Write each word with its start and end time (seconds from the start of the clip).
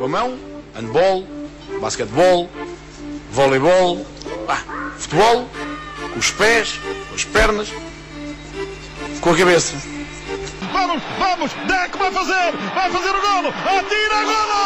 Com 0.00 0.06
a 0.06 0.08
mão, 0.08 0.38
handball, 0.74 1.26
basquetebol, 1.78 2.48
voleibol, 3.32 4.06
ah, 4.48 4.62
futebol, 4.96 5.46
com 6.14 6.18
os 6.18 6.30
pés, 6.30 6.80
com 7.10 7.14
as 7.14 7.24
pernas, 7.26 7.68
com 9.20 9.30
a 9.30 9.36
cabeça. 9.36 9.76
Vamos, 10.72 11.02
vamos, 11.18 11.52
Deco 11.68 11.98
vai 11.98 12.10
fazer, 12.12 12.50
vai 12.74 12.90
fazer 12.90 13.10
o 13.10 13.20
golo, 13.20 13.48
atira 13.66 14.24
golo! 14.24 14.60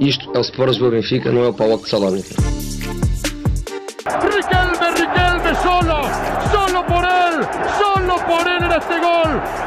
Isto 0.00 0.32
é 0.34 0.38
o 0.38 0.40
Sport 0.40 0.70
Lisboa 0.70 0.90
Benfica, 0.90 1.30
não 1.30 1.44
é 1.44 1.48
o 1.50 1.54
Paulo 1.54 1.78
de 1.78 1.88
Salónica. 1.88 2.34
Riquelme, 4.06 4.90
Riquelme, 4.90 5.54
solo, 5.62 6.02
solo 6.50 6.84
por 6.86 7.04
él, 7.04 7.46
solo 7.78 8.16
por 8.26 8.44
él 8.48 8.64
en 8.64 8.72
este 8.72 8.98
gol. 8.98 9.63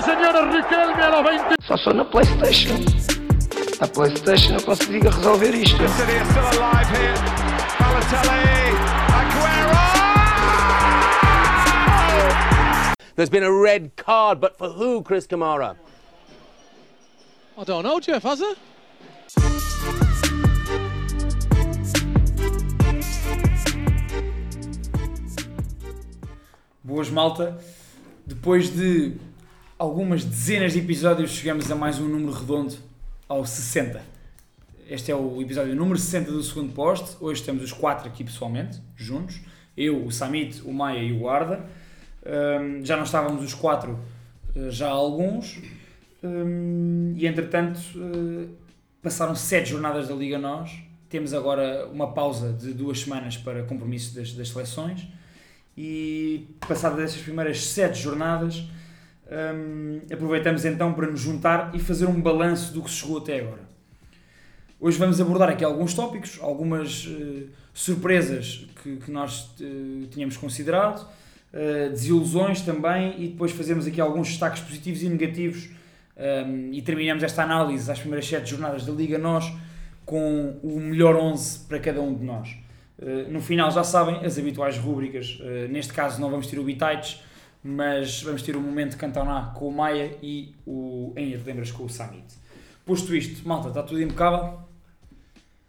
Y 0.00 0.02
señores, 0.02 0.54
Riquelme 0.54 1.02
a 1.02 1.10
los 1.10 1.24
20. 1.24 1.54
Só 1.68 1.76
sou 1.76 1.92
na 1.92 2.06
Playstation. 2.06 2.74
A 3.80 3.86
Playstation 3.86 4.54
eu 4.54 4.62
consigo 4.62 5.10
resolver 5.10 5.54
isto. 5.54 5.76
There's 13.14 13.28
been 13.28 13.42
a 13.42 13.52
red 13.52 13.94
card, 13.96 14.40
but 14.40 14.56
for 14.56 14.70
who, 14.70 15.02
Chris 15.02 15.26
Kamara? 15.26 15.76
I 17.58 17.64
don't 17.64 17.82
know, 17.82 18.00
Jeff, 18.00 18.22
has 18.22 18.40
it? 18.40 18.56
Boas 26.82 27.10
malta, 27.10 27.58
depois 28.26 28.70
de 28.70 29.29
algumas 29.80 30.22
dezenas 30.22 30.74
de 30.74 30.78
episódios 30.78 31.30
chegamos 31.30 31.70
a 31.70 31.74
mais 31.74 31.98
um 31.98 32.06
número 32.06 32.32
redondo 32.32 32.74
ao 33.26 33.46
60. 33.46 34.02
Este 34.86 35.10
é 35.10 35.16
o 35.16 35.40
episódio 35.40 35.74
número 35.74 35.98
60 35.98 36.30
do 36.30 36.42
segundo 36.42 36.74
poste. 36.74 37.16
Hoje 37.18 37.40
estamos 37.40 37.64
os 37.64 37.72
quatro 37.72 38.06
aqui 38.06 38.22
pessoalmente, 38.22 38.78
juntos. 38.94 39.40
Eu, 39.74 40.04
o 40.04 40.12
Samit, 40.12 40.60
o 40.66 40.72
Maia 40.74 41.02
e 41.02 41.14
o 41.14 41.20
Guarda. 41.20 41.64
Hum, 42.26 42.84
já 42.84 42.94
não 42.94 43.04
estávamos 43.04 43.42
os 43.42 43.54
quatro 43.54 43.98
eh, 44.54 44.70
já 44.70 44.88
há 44.88 44.92
alguns. 44.92 45.62
Hum, 46.22 47.14
e 47.16 47.26
entretanto 47.26 47.80
eh, 47.96 48.48
passaram 49.02 49.34
sete 49.34 49.70
jornadas 49.70 50.08
da 50.08 50.14
Liga 50.14 50.36
Nós. 50.36 50.72
Temos 51.08 51.32
agora 51.32 51.88
uma 51.90 52.12
pausa 52.12 52.52
de 52.52 52.74
duas 52.74 53.00
semanas 53.00 53.38
para 53.38 53.62
compromissos 53.62 54.12
das, 54.12 54.34
das 54.34 54.50
seleções. 54.50 55.08
E 55.74 56.48
passadas 56.68 57.00
essas 57.00 57.22
primeiras 57.22 57.64
sete 57.64 57.98
jornadas, 57.98 58.62
hum, 59.30 60.00
aproveitamos 60.12 60.64
então 60.64 60.92
para 60.92 61.06
nos 61.06 61.20
juntar 61.20 61.70
e 61.74 61.78
fazer 61.78 62.06
um 62.06 62.20
balanço 62.20 62.72
do 62.72 62.82
que 62.82 62.90
se 62.90 62.96
chegou 62.96 63.18
até 63.18 63.40
agora. 63.40 63.70
Hoje 64.80 64.98
vamos 64.98 65.20
abordar 65.20 65.50
aqui 65.50 65.64
alguns 65.64 65.94
tópicos, 65.94 66.38
algumas 66.40 67.06
eh, 67.06 67.44
surpresas 67.74 68.66
que, 68.82 68.96
que 68.96 69.10
nós 69.10 69.50
eh, 69.60 70.06
tínhamos 70.10 70.38
considerado, 70.38 71.06
eh, 71.52 71.90
desilusões 71.90 72.62
também, 72.62 73.14
e 73.22 73.28
depois 73.28 73.52
fazemos 73.52 73.86
aqui 73.86 74.00
alguns 74.00 74.28
destaques 74.28 74.62
positivos 74.62 75.02
e 75.02 75.08
negativos 75.10 75.68
hum, 76.16 76.70
e 76.72 76.80
terminamos 76.80 77.22
esta 77.22 77.42
análise 77.42 77.90
às 77.90 77.98
primeiras 77.98 78.26
sete 78.26 78.50
jornadas 78.50 78.86
da 78.86 78.92
Liga 78.92 79.18
Nós 79.18 79.52
com 80.10 80.58
o 80.62 80.80
melhor 80.80 81.14
11 81.14 81.66
para 81.68 81.78
cada 81.78 82.00
um 82.00 82.12
de 82.12 82.24
nós. 82.24 82.48
Uh, 82.98 83.30
no 83.30 83.40
final, 83.40 83.70
já 83.70 83.84
sabem, 83.84 84.24
as 84.26 84.36
habituais 84.38 84.76
rúbricas. 84.76 85.38
Uh, 85.40 85.70
neste 85.70 85.92
caso, 85.92 86.20
não 86.20 86.28
vamos 86.30 86.48
ter 86.48 86.58
o 86.58 86.64
Bitites, 86.64 87.22
mas 87.62 88.22
vamos 88.22 88.42
ter 88.42 88.56
o 88.56 88.60
momento 88.60 88.92
de 88.92 88.96
Cantoná 88.96 89.52
com 89.54 89.68
o 89.68 89.72
Maia 89.72 90.16
e 90.22 90.54
o 90.66 91.12
Em 91.16 91.36
Lembras 91.36 91.70
com 91.70 91.84
o 91.84 91.90
Samit. 91.90 92.34
Posto 92.84 93.14
isto, 93.14 93.46
malta, 93.46 93.68
está 93.68 93.82
tudo 93.82 94.02
impecável? 94.02 94.60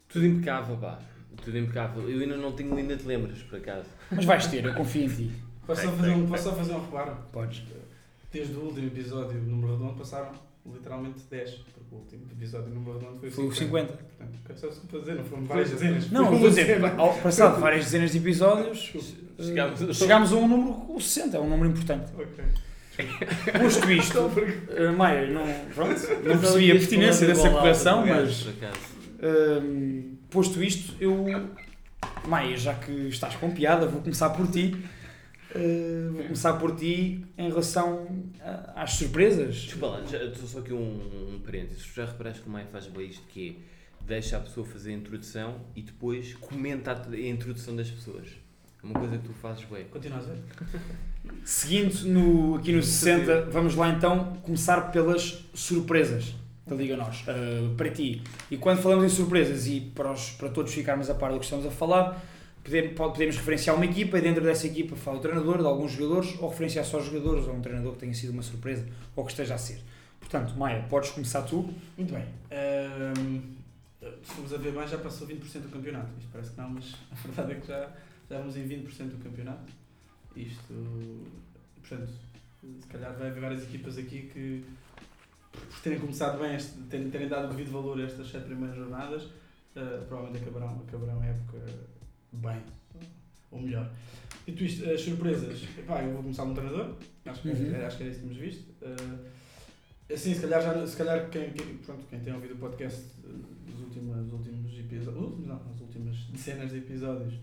Tudo 0.07 0.25
impecável, 0.25 0.77
pá. 0.77 0.99
Tudo 1.43 1.57
impecável. 1.57 2.09
Eu 2.09 2.21
ainda 2.21 2.37
não 2.37 2.51
tenho 2.51 2.75
ainda 2.75 2.95
te 2.95 3.05
lembras, 3.05 3.41
por 3.43 3.57
acaso. 3.57 3.87
Mas 4.09 4.25
vais 4.25 4.47
ter, 4.47 4.65
eu 4.65 4.73
confio 4.73 5.03
em 5.03 5.09
ti. 5.09 5.31
Posso 5.65 5.83
só, 5.83 5.91
fazer 5.91 6.09
um, 6.11 6.27
posso 6.27 6.43
só 6.43 6.53
fazer 6.53 6.73
um 6.73 6.81
reparo? 6.81 7.17
Podes. 7.31 7.63
Desde 8.31 8.53
o 8.55 8.61
último 8.61 8.87
episódio 8.87 9.39
número 9.41 9.73
redondo 9.73 9.95
passaram 9.95 10.31
literalmente 10.65 11.21
10, 11.29 11.49
porque 11.51 11.79
o 11.91 11.95
último 11.97 12.21
episódio 12.31 12.69
do 12.69 12.75
número 12.75 12.99
redondo 12.99 13.19
foi 13.19 13.29
o 13.29 13.31
Foi 13.31 13.45
o 13.45 13.51
50. 13.53 13.93
Portanto, 13.93 14.39
é 14.49 14.55
só 14.55 14.67
para 14.89 14.99
dizer, 14.99 15.15
não 15.15 15.23
foram 15.25 15.43
várias 15.45 15.69
dezenas. 15.71 16.11
Não, 16.11 16.25
vou 16.25 16.49
dizer, 16.49 16.83
ao 16.97 17.13
passado 17.15 17.59
várias 17.59 17.85
dezenas 17.85 18.11
de 18.11 18.17
episódios, 18.19 18.91
uh, 18.95 19.43
Chegámos- 19.43 19.97
chegámos 19.97 20.33
a 20.33 20.35
um 20.35 20.47
número, 20.47 20.85
o 20.95 20.99
60, 21.01 21.37
é 21.37 21.39
um 21.39 21.49
número 21.49 21.69
importante. 21.69 22.11
Ok. 22.15 22.43
Posto 23.59 23.91
isto, 23.91 24.11
Então, 24.11 24.29
porque- 24.29 24.51
uh, 24.83 24.93
Maia, 24.95 25.27
não, 25.27 25.45
pronto, 25.73 25.99
não 26.23 26.37
percebi 26.39 26.71
a 26.71 26.75
pertinência 26.75 27.25
dessa 27.25 27.49
correção, 27.49 28.05
mas... 28.05 28.47
Hum, 29.23 30.15
posto 30.29 30.63
isto, 30.63 30.95
eu. 30.99 31.25
Maia, 32.27 32.55
já 32.57 32.73
que 32.73 32.91
estás 33.07 33.35
com 33.35 33.51
piada, 33.51 33.87
vou 33.87 34.01
começar 34.01 34.29
por 34.31 34.47
ti. 34.47 34.75
Uh, 35.55 36.13
vou 36.13 36.23
começar 36.23 36.53
por 36.53 36.75
ti 36.75 37.25
em 37.37 37.49
relação 37.49 38.07
a- 38.41 38.83
às 38.83 38.93
surpresas. 38.93 39.55
Desculpa 39.55 39.87
lá, 39.87 40.03
já, 40.05 40.19
só 40.35 40.59
aqui 40.59 40.73
um, 40.73 41.35
um 41.35 41.39
parênteses. 41.43 41.83
Já 41.93 42.05
reparaste 42.05 42.41
que 42.41 42.47
o 42.47 42.51
Maia 42.51 42.67
faz 42.71 42.87
bem 42.87 43.07
isto 43.07 43.23
que 43.27 43.57
é 43.67 43.71
deixa 44.05 44.37
a 44.37 44.39
pessoa 44.39 44.65
fazer 44.65 44.91
a 44.91 44.93
introdução 44.93 45.55
e 45.75 45.81
depois 45.81 46.33
comenta 46.35 46.91
a, 46.91 47.09
a 47.11 47.19
introdução 47.19 47.75
das 47.75 47.89
pessoas. 47.89 48.27
É 48.83 48.85
uma 48.85 48.97
coisa 48.99 49.17
que 49.17 49.27
tu 49.27 49.33
fazes 49.33 49.63
bem. 49.65 49.85
Continua 49.85 50.17
a 50.17 50.21
dizer. 50.21 50.37
Seguindo 51.45 51.93
no, 52.05 52.55
aqui 52.55 52.71
no 52.71 52.81
60, 52.81 53.41
vamos 53.51 53.75
lá 53.75 53.89
então 53.89 54.33
começar 54.41 54.91
pelas 54.91 55.45
surpresas 55.53 56.33
da 56.65 56.75
Liga 56.75 56.95
Nós. 56.97 57.21
Uh, 57.21 57.75
para 57.75 57.89
ti. 57.91 58.21
E 58.49 58.57
quando 58.57 58.81
falamos 58.81 59.05
em 59.05 59.09
surpresas 59.15 59.67
e 59.67 59.81
para, 59.81 60.11
os- 60.11 60.31
para 60.31 60.49
todos 60.49 60.73
ficarmos 60.73 61.09
a 61.09 61.15
par 61.15 61.31
do 61.31 61.37
que 61.39 61.45
estamos 61.45 61.65
a 61.65 61.71
falar, 61.71 62.19
podemos, 62.63 63.37
referenciar 63.37 63.75
uma 63.75 63.85
equipa 63.85 64.17
e 64.17 64.21
dentro 64.21 64.43
dessa 64.43 64.67
equipa 64.67 64.95
fala 64.95 65.17
o 65.17 65.19
treinador, 65.19 65.57
de 65.57 65.65
alguns 65.65 65.93
jogadores, 65.93 66.37
ou 66.39 66.49
referenciar 66.49 66.85
só 66.85 66.99
os 66.99 67.05
jogadores, 67.05 67.47
ou 67.47 67.55
um 67.55 67.61
treinador 67.61 67.93
que 67.93 67.99
tenha 67.99 68.13
sido 68.13 68.31
uma 68.31 68.43
surpresa, 68.43 68.85
ou 69.15 69.25
que 69.25 69.31
esteja 69.31 69.55
a 69.55 69.57
ser. 69.57 69.81
Portanto, 70.19 70.55
Maia, 70.57 70.85
podes 70.89 71.09
começar 71.11 71.41
tu. 71.41 71.73
Muito 71.97 72.13
bem. 72.13 72.25
Ahm, 72.51 73.41
se 74.23 74.33
formos 74.33 74.53
a 74.53 74.57
ver 74.57 74.71
bem, 74.71 74.87
já 74.87 74.97
passou 74.97 75.27
20% 75.27 75.61
do 75.61 75.69
campeonato. 75.69 76.09
Isto 76.17 76.29
parece 76.31 76.51
que 76.51 76.57
não, 76.61 76.69
mas 76.69 76.95
a 77.11 77.15
verdade 77.15 77.51
é 77.51 77.55
que 77.55 77.67
já, 77.67 77.91
vamos 78.29 78.55
em 78.55 78.67
20% 78.67 79.09
do 79.09 79.23
campeonato. 79.23 79.71
Isto, 80.35 80.73
portanto, 81.81 82.11
se 82.79 82.87
calhar 82.87 83.13
vai 83.17 83.29
haver 83.29 83.41
várias 83.41 83.63
equipas 83.63 83.97
aqui 83.97 84.29
que, 84.33 84.63
por 85.51 85.79
terem 85.81 85.99
começado 85.99 86.39
bem, 86.39 86.55
este, 86.55 86.77
terem, 86.89 87.09
terem 87.09 87.27
dado 87.27 87.49
devido 87.49 87.71
valor 87.71 87.99
a 87.99 88.03
estas 88.03 88.29
sete 88.29 88.45
primeiras 88.45 88.77
jornadas, 88.77 89.27
ah, 89.75 90.03
provavelmente 90.07 90.43
acabarão, 90.43 90.81
acabarão 90.87 91.21
a 91.21 91.25
época 91.25 91.57
bem, 92.31 92.61
ou 93.51 93.61
melhor. 93.61 93.91
Dito 94.45 94.63
isto, 94.63 94.89
as 94.89 95.01
surpresas, 95.01 95.63
epá, 95.77 96.01
eu 96.03 96.13
vou 96.13 96.23
começar 96.23 96.45
no 96.45 96.53
treinador, 96.53 96.95
acho 97.25 97.41
que, 97.41 97.49
Uhum. 97.49 97.75
era, 97.75 97.87
acho 97.87 97.97
que 97.97 98.03
era 98.03 98.11
isso 98.11 98.21
que 98.21 98.27
tínhamos 98.29 98.37
visto. 98.55 98.71
Ah, 98.83 100.13
assim, 100.13 100.33
se 100.33 100.41
calhar, 100.41 100.61
já, 100.61 100.87
se 100.87 100.97
calhar 100.97 101.29
quem, 101.29 101.51
quem, 101.51 101.77
pronto, 101.77 102.03
quem 102.09 102.19
tem 102.19 102.33
ouvido 102.33 102.55
o 102.55 102.57
podcast 102.57 103.01
eh, 103.23 103.27
dos 103.71 103.79
últimos, 103.81 104.15
dos 104.25 104.33
últimos 104.33 104.79
episódios, 104.79 105.45
não, 105.47 105.55
as 105.73 105.79
últimas 105.81 106.15
dezenas 106.25 106.71
de 106.71 106.77
episódios, 106.79 107.35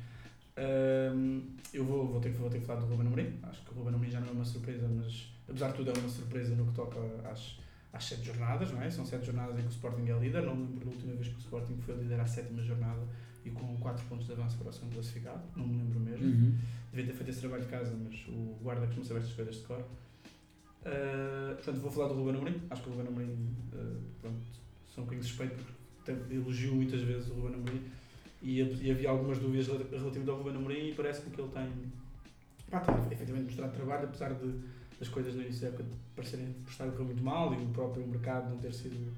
ahm, 0.57 1.41
eu 1.73 1.85
vou, 1.85 2.07
vou, 2.09 2.21
ter, 2.21 2.33
que- 2.33 2.39
vou 2.39 2.51
ter 2.51 2.61
que 2.61 2.67
falar 2.67 2.81
do 2.81 2.87
Ruben 2.87 3.07
Amorim. 3.07 3.39
Acho 3.45 3.63
que 3.63 3.71
o 3.73 3.75
Ruben 3.75 3.95
Amorim 3.95 4.11
já 4.11 4.21
não 4.21 4.29
é 4.29 4.33
uma 4.33 4.45
surpresa, 4.45 4.89
mas 4.89 5.33
apesar 5.49 5.69
de 5.71 5.75
tudo 5.77 5.91
é 5.91 5.99
uma 5.99 6.09
surpresa 6.09 6.55
no 6.57 6.67
que 6.67 6.75
toca 6.75 6.99
às, 7.31 7.59
às 7.93 8.05
sete 8.05 8.25
jornadas, 8.27 8.71
não 8.73 8.83
é? 8.83 8.91
São 8.91 9.05
sete 9.05 9.27
jornadas 9.27 9.57
em 9.59 9.63
que 9.63 9.69
o 9.69 9.71
Sporting 9.71 10.09
é 10.09 10.19
líder. 10.19 10.43
Não 10.43 10.55
me 10.57 10.67
lembro 10.67 10.85
da 10.87 10.91
última 10.91 11.13
vez 11.15 11.29
que 11.29 11.35
o 11.37 11.39
Sporting 11.39 11.77
foi 11.81 11.95
líder 11.97 12.21
à 12.21 12.27
sétima 12.27 12.63
jornada 12.63 13.01
e 13.45 13.51
com 13.51 13.77
4 13.79 14.05
pontos 14.07 14.27
de 14.27 14.33
avanço 14.33 14.59
para 14.59 14.69
o 14.69 14.73
segundo 14.73 14.95
classificado. 14.95 15.41
Não 15.57 15.67
me 15.67 15.79
lembro 15.79 16.01
mesmo. 16.01 16.27
Devia 16.93 17.07
ter 17.07 17.13
feito 17.15 17.31
esse 17.31 17.41
trabalho 17.41 17.63
de 17.63 17.69
casa, 17.69 17.95
mas 18.03 18.15
o 18.29 18.59
guarda 18.63 18.87
costuma 18.87 19.05
saber 19.07 19.21
estas 19.21 19.35
coisas 19.35 19.55
de 19.57 19.63
cor. 19.63 19.81
Uh, 20.85 21.55
portanto, 21.57 21.81
vou 21.81 21.91
falar 21.91 22.09
do 22.09 22.15
Ruben 22.15 22.37
Amorim. 22.37 22.63
Acho 22.71 22.83
que 22.83 22.89
o 22.89 22.93
Ruben 22.93 23.09
Amorim, 23.09 23.33
uh, 23.73 24.01
pronto, 24.21 24.39
sou 24.87 25.03
um 25.03 25.07
bocadinho 25.07 25.27
suspeito 25.27 25.55
porque 26.05 26.35
elogio 26.35 26.75
muitas 26.75 27.03
vezes 27.03 27.29
o 27.31 27.35
Ruben 27.35 27.55
Amorim 27.55 27.83
e, 28.43 28.61
e 28.63 28.91
havia 28.91 29.11
algumas 29.11 29.39
dúvidas 29.39 29.67
rel- 29.67 29.79
relativamente 29.91 30.31
ao 30.31 30.37
Ruben 30.39 30.57
Amorim 30.57 30.89
e 30.91 30.95
parece-me 30.95 31.31
que 31.35 31.41
ele 31.41 31.51
tem, 31.51 31.73
pá, 32.71 32.81
tem 32.81 33.13
efetivamente 33.13 33.47
mostrado 33.47 33.73
trabalho, 33.75 34.05
apesar 34.05 34.33
de 34.35 34.55
das 34.99 35.09
coisas 35.09 35.35
no 35.35 35.43
início 35.43 35.63
da 35.63 35.69
época 35.69 35.85
parecerem 36.17 36.55
estar 36.69 36.85
a 36.85 36.91
correr 36.91 37.05
muito 37.05 37.23
mal 37.23 37.53
e 37.55 37.57
o 37.63 37.69
próprio 37.69 38.07
mercado 38.07 38.51
não 38.51 38.59
ter 38.59 38.73
sido. 38.73 39.13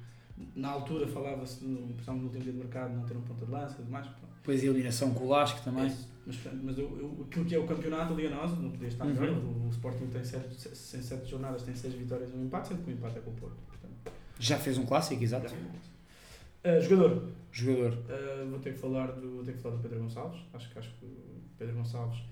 Na 0.56 0.68
altura 0.70 1.06
falava-se, 1.06 1.62
no- 1.64 1.88
principalmente 1.88 2.22
no 2.22 2.26
último 2.28 2.42
dia 2.44 2.52
de 2.52 2.58
mercado, 2.58 2.94
não 2.94 3.04
ter 3.04 3.16
um 3.16 3.20
ponta 3.22 3.44
de 3.44 3.50
lança 3.52 3.80
e 3.80 3.84
demais. 3.84 4.06
Pronto. 4.06 4.34
Depois 4.36 4.62
a 4.62 4.64
eliminação 4.64 5.12
com 5.12 5.24
o 5.24 5.28
Lasco 5.28 5.62
também. 5.62 5.86
Isso. 5.86 6.08
Mas, 6.26 6.36
portanto, 6.36 6.60
mas 6.64 6.78
eu, 6.78 6.84
eu, 6.98 7.26
aquilo 7.28 7.44
que 7.44 7.54
é 7.54 7.58
o 7.58 7.66
campeonato, 7.66 8.12
a 8.12 8.16
Liga 8.16 8.30
Nossa, 8.30 8.56
não 8.56 8.70
podia 8.70 8.88
estar 8.88 9.04
Uhum. 9.06 9.14
melhor. 9.14 9.36
O, 9.36 9.66
o 9.66 9.70
Sporting 9.70 10.06
tem 10.06 10.24
sete, 10.24 10.54
se- 10.54 10.74
se- 10.74 10.96
em 10.96 11.02
sete 11.02 11.28
jornadas 11.28 11.62
tem 11.62 11.74
seis 11.74 11.92
vitórias 11.94 12.30
e 12.30 12.34
um 12.34 12.44
empate, 12.46 12.68
sendo 12.68 12.82
que 12.84 12.90
o 12.90 12.94
empate 12.94 13.18
é 13.18 13.20
com 13.20 13.30
o 13.30 13.34
Porto. 13.34 13.56
Portanto, 13.66 14.12
Já 14.38 14.58
fez 14.58 14.78
um 14.78 14.86
clássico, 14.86 15.22
exato. 15.22 15.52
Uh, 15.54 16.80
jogador, 16.82 17.28
Jogador. 17.52 17.92
uh, 17.92 18.50
vou, 18.50 18.58
ter 18.60 18.72
que 18.74 18.78
falar 18.78 19.12
do, 19.12 19.36
vou 19.36 19.44
ter 19.44 19.52
que 19.54 19.58
falar 19.60 19.76
do 19.76 19.82
Pedro 19.82 19.98
Gonçalves. 20.00 20.40
Acho 20.54 20.70
que 20.70 20.78
acho 20.78 20.90
que 20.98 21.04
o 21.06 21.40
Pedro 21.58 21.74
Gonçalves, 21.76 22.22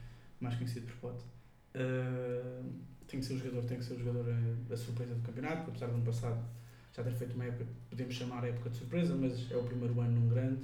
mais 0.41 0.55
conhecido 0.55 0.87
por 0.87 1.11
Pote, 1.13 1.25
uh, 1.75 2.65
tem 3.09 3.21
que 3.21 3.27
ser 3.27 3.35
o 3.35 3.39
jogador, 3.39 3.63
tem 3.65 3.79
que 3.79 3.85
ser 3.85 3.95
o 3.95 3.99
jogador 3.99 4.25
uh, 4.29 4.73
a 4.73 4.77
surpresa 4.77 5.15
do 5.15 5.23
campeonato, 5.23 5.71
apesar 5.71 5.87
do 5.89 5.95
ano 5.95 6.05
passado 6.05 6.39
já 6.95 7.03
ter 7.03 7.13
feito 7.13 7.35
uma 7.35 7.45
época, 7.45 7.65
podemos 7.91 8.15
chamar 8.15 8.45
a 8.45 8.49
época 8.49 8.71
de 8.71 8.77
surpresa, 8.77 9.15
mas 9.15 9.51
é 9.51 9.57
o 9.57 9.63
primeiro 9.63 10.01
ano 10.01 10.19
num 10.21 10.29
grande, 10.29 10.61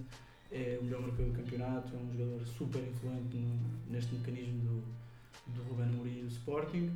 é 0.50 0.78
o 0.80 0.84
melhor 0.84 1.00
marcador 1.02 1.26
do 1.26 1.32
campeonato, 1.32 1.94
é 1.94 1.98
um 1.98 2.12
jogador 2.12 2.46
super 2.46 2.82
influente 2.82 3.36
no- 3.36 3.92
neste 3.92 4.14
mecanismo 4.14 4.58
do, 4.60 5.52
do 5.54 5.62
Ruben 5.68 5.86
Amorim 5.86 6.18
e 6.18 6.22
do 6.22 6.28
Sporting. 6.28 6.90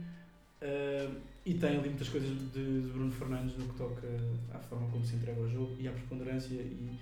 Uh, 0.60 1.16
e 1.46 1.54
tem 1.54 1.76
ali 1.78 1.88
muitas 1.88 2.08
coisas 2.08 2.30
de, 2.30 2.82
de 2.82 2.88
Bruno 2.92 3.12
Fernandes 3.12 3.56
no 3.56 3.68
que 3.68 3.78
toca 3.78 4.06
à 4.52 4.58
forma 4.58 4.88
como 4.90 5.04
se 5.04 5.14
entrega 5.14 5.40
ao 5.40 5.48
jogo 5.48 5.76
e 5.78 5.86
à 5.86 5.92
preponderância 5.92 6.52
e, 6.54 6.98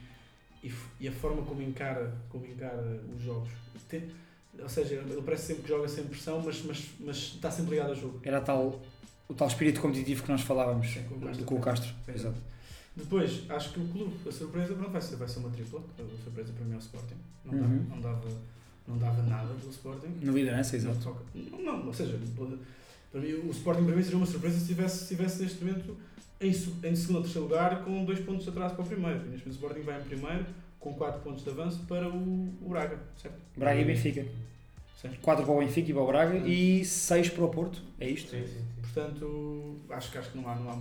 e, 0.62 0.72
e 1.00 1.08
a 1.08 1.12
forma 1.12 1.42
como 1.42 1.62
encara, 1.62 2.14
como 2.28 2.44
encara 2.46 3.00
os 3.16 3.22
jogos. 3.22 3.48
Tem- 3.88 4.10
ou 4.62 4.68
seja, 4.68 4.94
ele 4.94 5.22
parece 5.22 5.46
sempre 5.48 5.62
que 5.62 5.68
joga 5.68 5.88
sem 5.88 6.04
pressão, 6.04 6.40
mas, 6.44 6.62
mas, 6.64 6.84
mas 7.00 7.16
está 7.16 7.50
sempre 7.50 7.72
ligado 7.72 7.90
ao 7.90 7.94
jogo. 7.96 8.20
Era 8.22 8.40
tal, 8.40 8.80
o 9.28 9.34
tal 9.34 9.48
espírito 9.48 9.80
competitivo 9.80 10.22
que 10.22 10.30
nós 10.30 10.40
falávamos 10.42 10.86
Sim, 10.88 11.02
com 11.04 11.14
o 11.16 11.20
Castro. 11.20 11.44
com 11.44 11.54
o 11.56 11.60
Castro. 11.60 11.88
Sim. 12.06 12.12
Exato. 12.12 12.36
Depois, 12.96 13.42
acho 13.50 13.72
que 13.72 13.80
o 13.80 13.88
clube, 13.88 14.14
a 14.28 14.32
surpresa, 14.32 14.74
pronto, 14.74 14.90
vai 14.90 15.00
ser, 15.02 15.16
vai 15.16 15.28
ser 15.28 15.38
uma 15.40 15.50
tripla. 15.50 15.80
A 15.98 16.22
surpresa 16.24 16.52
para 16.54 16.64
mim 16.64 16.72
é 16.72 16.76
o 16.76 16.78
Sporting. 16.78 17.14
Não, 17.44 17.52
dava, 17.54 17.66
Uhum. 17.66 17.86
não, 17.90 18.00
dava, 18.00 18.28
não 18.88 18.98
dava 18.98 19.22
nada 19.24 19.54
pelo 19.54 19.70
Sporting. 19.70 20.08
Na 20.22 20.32
liderança, 20.32 20.78
Não, 20.78 20.90
exato. 20.90 21.04
toca- 21.04 21.24
não, 21.34 21.62
não, 21.62 21.86
ou 21.86 21.92
seja, 21.92 22.18
para 23.12 23.20
mim 23.20 23.32
o 23.34 23.50
Sporting 23.50 23.84
para 23.84 23.94
mim 23.96 24.02
seria 24.02 24.16
uma 24.16 24.26
surpresa 24.26 24.58
se 24.58 24.66
tivesse, 24.66 24.98
se 25.04 25.08
tivesse 25.14 25.42
neste 25.42 25.62
momento 25.62 25.96
em, 26.40 26.48
em 26.48 26.96
segundo 26.96 27.16
ou 27.16 27.22
terceiro 27.22 27.42
lugar 27.48 27.84
com 27.84 28.04
dois 28.04 28.20
pontos 28.20 28.44
de 28.44 28.50
atraso 28.50 28.74
para 28.74 28.84
o 28.84 28.86
primeiro. 28.86 29.18
Neste 29.26 29.46
momento 29.46 29.48
o 29.48 29.50
Sporting 29.50 29.80
vai 29.82 30.00
em 30.00 30.04
primeiro 30.04 30.46
com 30.86 30.94
4 30.94 31.20
pontos 31.20 31.42
de 31.42 31.50
avanço 31.50 31.80
para 31.88 32.08
o, 32.08 32.48
o 32.62 32.68
Braga, 32.68 32.96
certo? 33.20 33.38
Braga 33.56 33.80
e 33.80 33.84
Benfica. 33.84 34.24
Sim. 35.02 35.10
4 35.20 35.44
para 35.44 35.54
o 35.54 35.58
Benfica 35.58 35.90
e 35.90 35.92
para 35.92 36.02
o 36.02 36.06
Braga 36.06 36.38
e 36.38 36.84
6 36.84 37.30
para 37.30 37.44
o 37.44 37.48
Porto. 37.48 37.82
É 37.98 38.08
isto? 38.08 38.30
Sim, 38.30 38.46
sim, 38.46 38.52
sim. 38.54 38.64
Portanto, 38.82 39.76
acho 39.90 40.12
que, 40.12 40.18
acho 40.18 40.30
que 40.30 40.38
não 40.38 40.48
há, 40.48 40.54
não 40.54 40.70
há. 40.70 40.78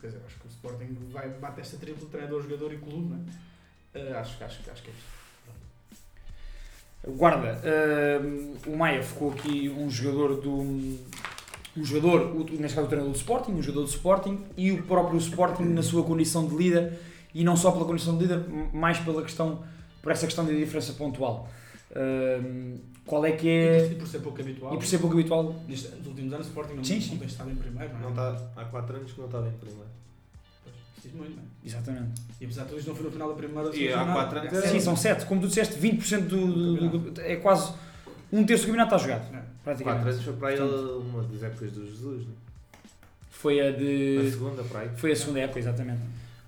Quer 0.00 0.06
dizer, 0.06 0.20
acho 0.24 0.36
que 0.38 0.46
o 0.46 0.50
Sporting 0.50 0.96
vai 1.10 1.28
bater 1.30 1.62
esta 1.62 1.76
tripla 1.78 2.08
treinador, 2.08 2.42
jogador 2.42 2.72
e 2.72 2.78
clube, 2.78 3.08
não 3.10 3.16
é? 3.16 3.98
Eh, 3.98 4.12
acho, 4.16 4.38
que- 4.38 4.44
acho, 4.44 4.62
que- 4.62 4.70
acho 4.70 4.82
que 4.82 4.90
é 4.90 4.92
isso. 4.92 5.20
Guarda, 7.16 7.60
hum, 8.22 8.54
o 8.66 8.76
Maia 8.76 9.02
ficou 9.02 9.32
aqui 9.32 9.68
um 9.68 9.90
jogador 9.90 10.40
do. 10.40 10.60
Um 11.76 11.84
jogador, 11.84 12.34
neste 12.50 12.74
caso 12.74 12.86
o 12.86 12.88
treinador 12.88 13.12
do 13.12 13.16
Sporting, 13.16 13.52
um 13.52 13.62
jogador 13.62 13.84
do 13.86 13.90
Sporting 13.90 14.44
e 14.56 14.70
o 14.72 14.82
próprio 14.84 15.18
Sporting 15.18 15.64
na 15.64 15.82
sua 15.82 16.02
condição 16.04 16.46
de 16.46 16.54
líder 16.56 16.98
e 17.34 17.44
não 17.44 17.56
só 17.56 17.70
pela 17.72 17.84
condição 17.84 18.16
de 18.16 18.24
líder, 18.24 18.44
m- 18.48 18.68
mais 18.72 18.98
pela 18.98 19.22
questão, 19.22 19.62
por 20.02 20.12
essa 20.12 20.26
questão 20.26 20.44
de 20.44 20.56
diferença 20.58 20.92
pontual. 20.94 21.48
Hum, 21.96 22.78
qual 23.04 23.24
é 23.26 23.32
que 23.32 23.48
é. 23.48 23.86
e 23.90 23.94
por 23.96 24.06
ser 24.06 24.20
pouco 24.20 24.40
habitual. 24.40 24.74
E 24.74 24.76
por 24.76 24.86
ser 24.86 24.98
pouco 24.98 25.14
habitual. 25.18 25.54
Neste- 25.68 25.88
nos 25.96 26.06
últimos 26.06 26.32
anos 26.32 26.46
o 26.46 26.48
Sporting 26.50 26.74
não, 26.74 26.84
Sim, 26.84 26.94
não 26.94 27.00
sim. 27.02 27.16
tem 27.18 27.26
estado 27.28 27.50
em 27.50 27.54
primeiro, 27.56 27.92
não 27.94 28.00
é? 28.00 28.02
Não 28.04 28.12
tá, 28.12 28.40
há 28.56 28.64
4 28.66 28.96
anos 28.96 29.12
que 29.12 29.18
não 29.18 29.26
estava 29.26 29.48
em 29.48 29.52
primeiro. 29.52 29.88
Diz 31.02 31.12
muito, 31.14 31.30
não 31.36 31.42
é? 31.42 31.46
Exatamente. 31.66 32.20
E 32.40 32.44
apesar 32.44 32.62
de 32.64 32.68
tudo 32.68 32.78
isto 32.78 32.88
não 32.88 32.94
foi 32.94 33.04
no 33.06 33.10
final 33.10 33.28
da 33.30 33.34
primeira 33.34 33.62
da 33.70 33.74
E 33.74 33.78
segunda 33.78 33.94
há 33.94 33.98
jornada. 34.04 34.20
quatro 34.20 34.38
anos 34.38 34.52
É, 34.52 34.56
era- 34.56 34.68
Sim, 34.68 34.80
são 34.80 34.96
7. 34.96 35.26
Como 35.26 35.40
tu 35.40 35.48
disseste, 35.48 35.78
20% 35.78 36.28
do, 36.28 36.46
do, 36.88 36.98
do- 37.10 37.20
É 37.22 37.36
quase 37.36 37.72
um 38.32 38.44
terço 38.44 38.64
do 38.64 38.66
campeonato 38.68 38.94
está 38.94 39.08
jogado. 39.08 39.26
É. 39.34 39.38
4 39.38 39.48
Praticamente. 39.64 40.08
anos 40.08 40.22
foi 40.24 40.32
para 40.34 40.48
aí 40.48 40.56
Portanto, 40.56 40.98
uma 41.08 41.22
das 41.24 41.42
épocas 41.42 41.72
do 41.72 41.86
Jesus, 41.86 42.26
né? 42.26 42.32
Foi 43.30 43.60
a 43.60 43.68
a 43.68 43.72
de. 43.72 44.30
segunda 44.30 44.62
para 44.62 44.80
aí. 44.80 44.90
Foi 44.96 45.12
a 45.12 45.16
segunda 45.16 45.40
época, 45.40 45.58
exatamente. 45.58 46.00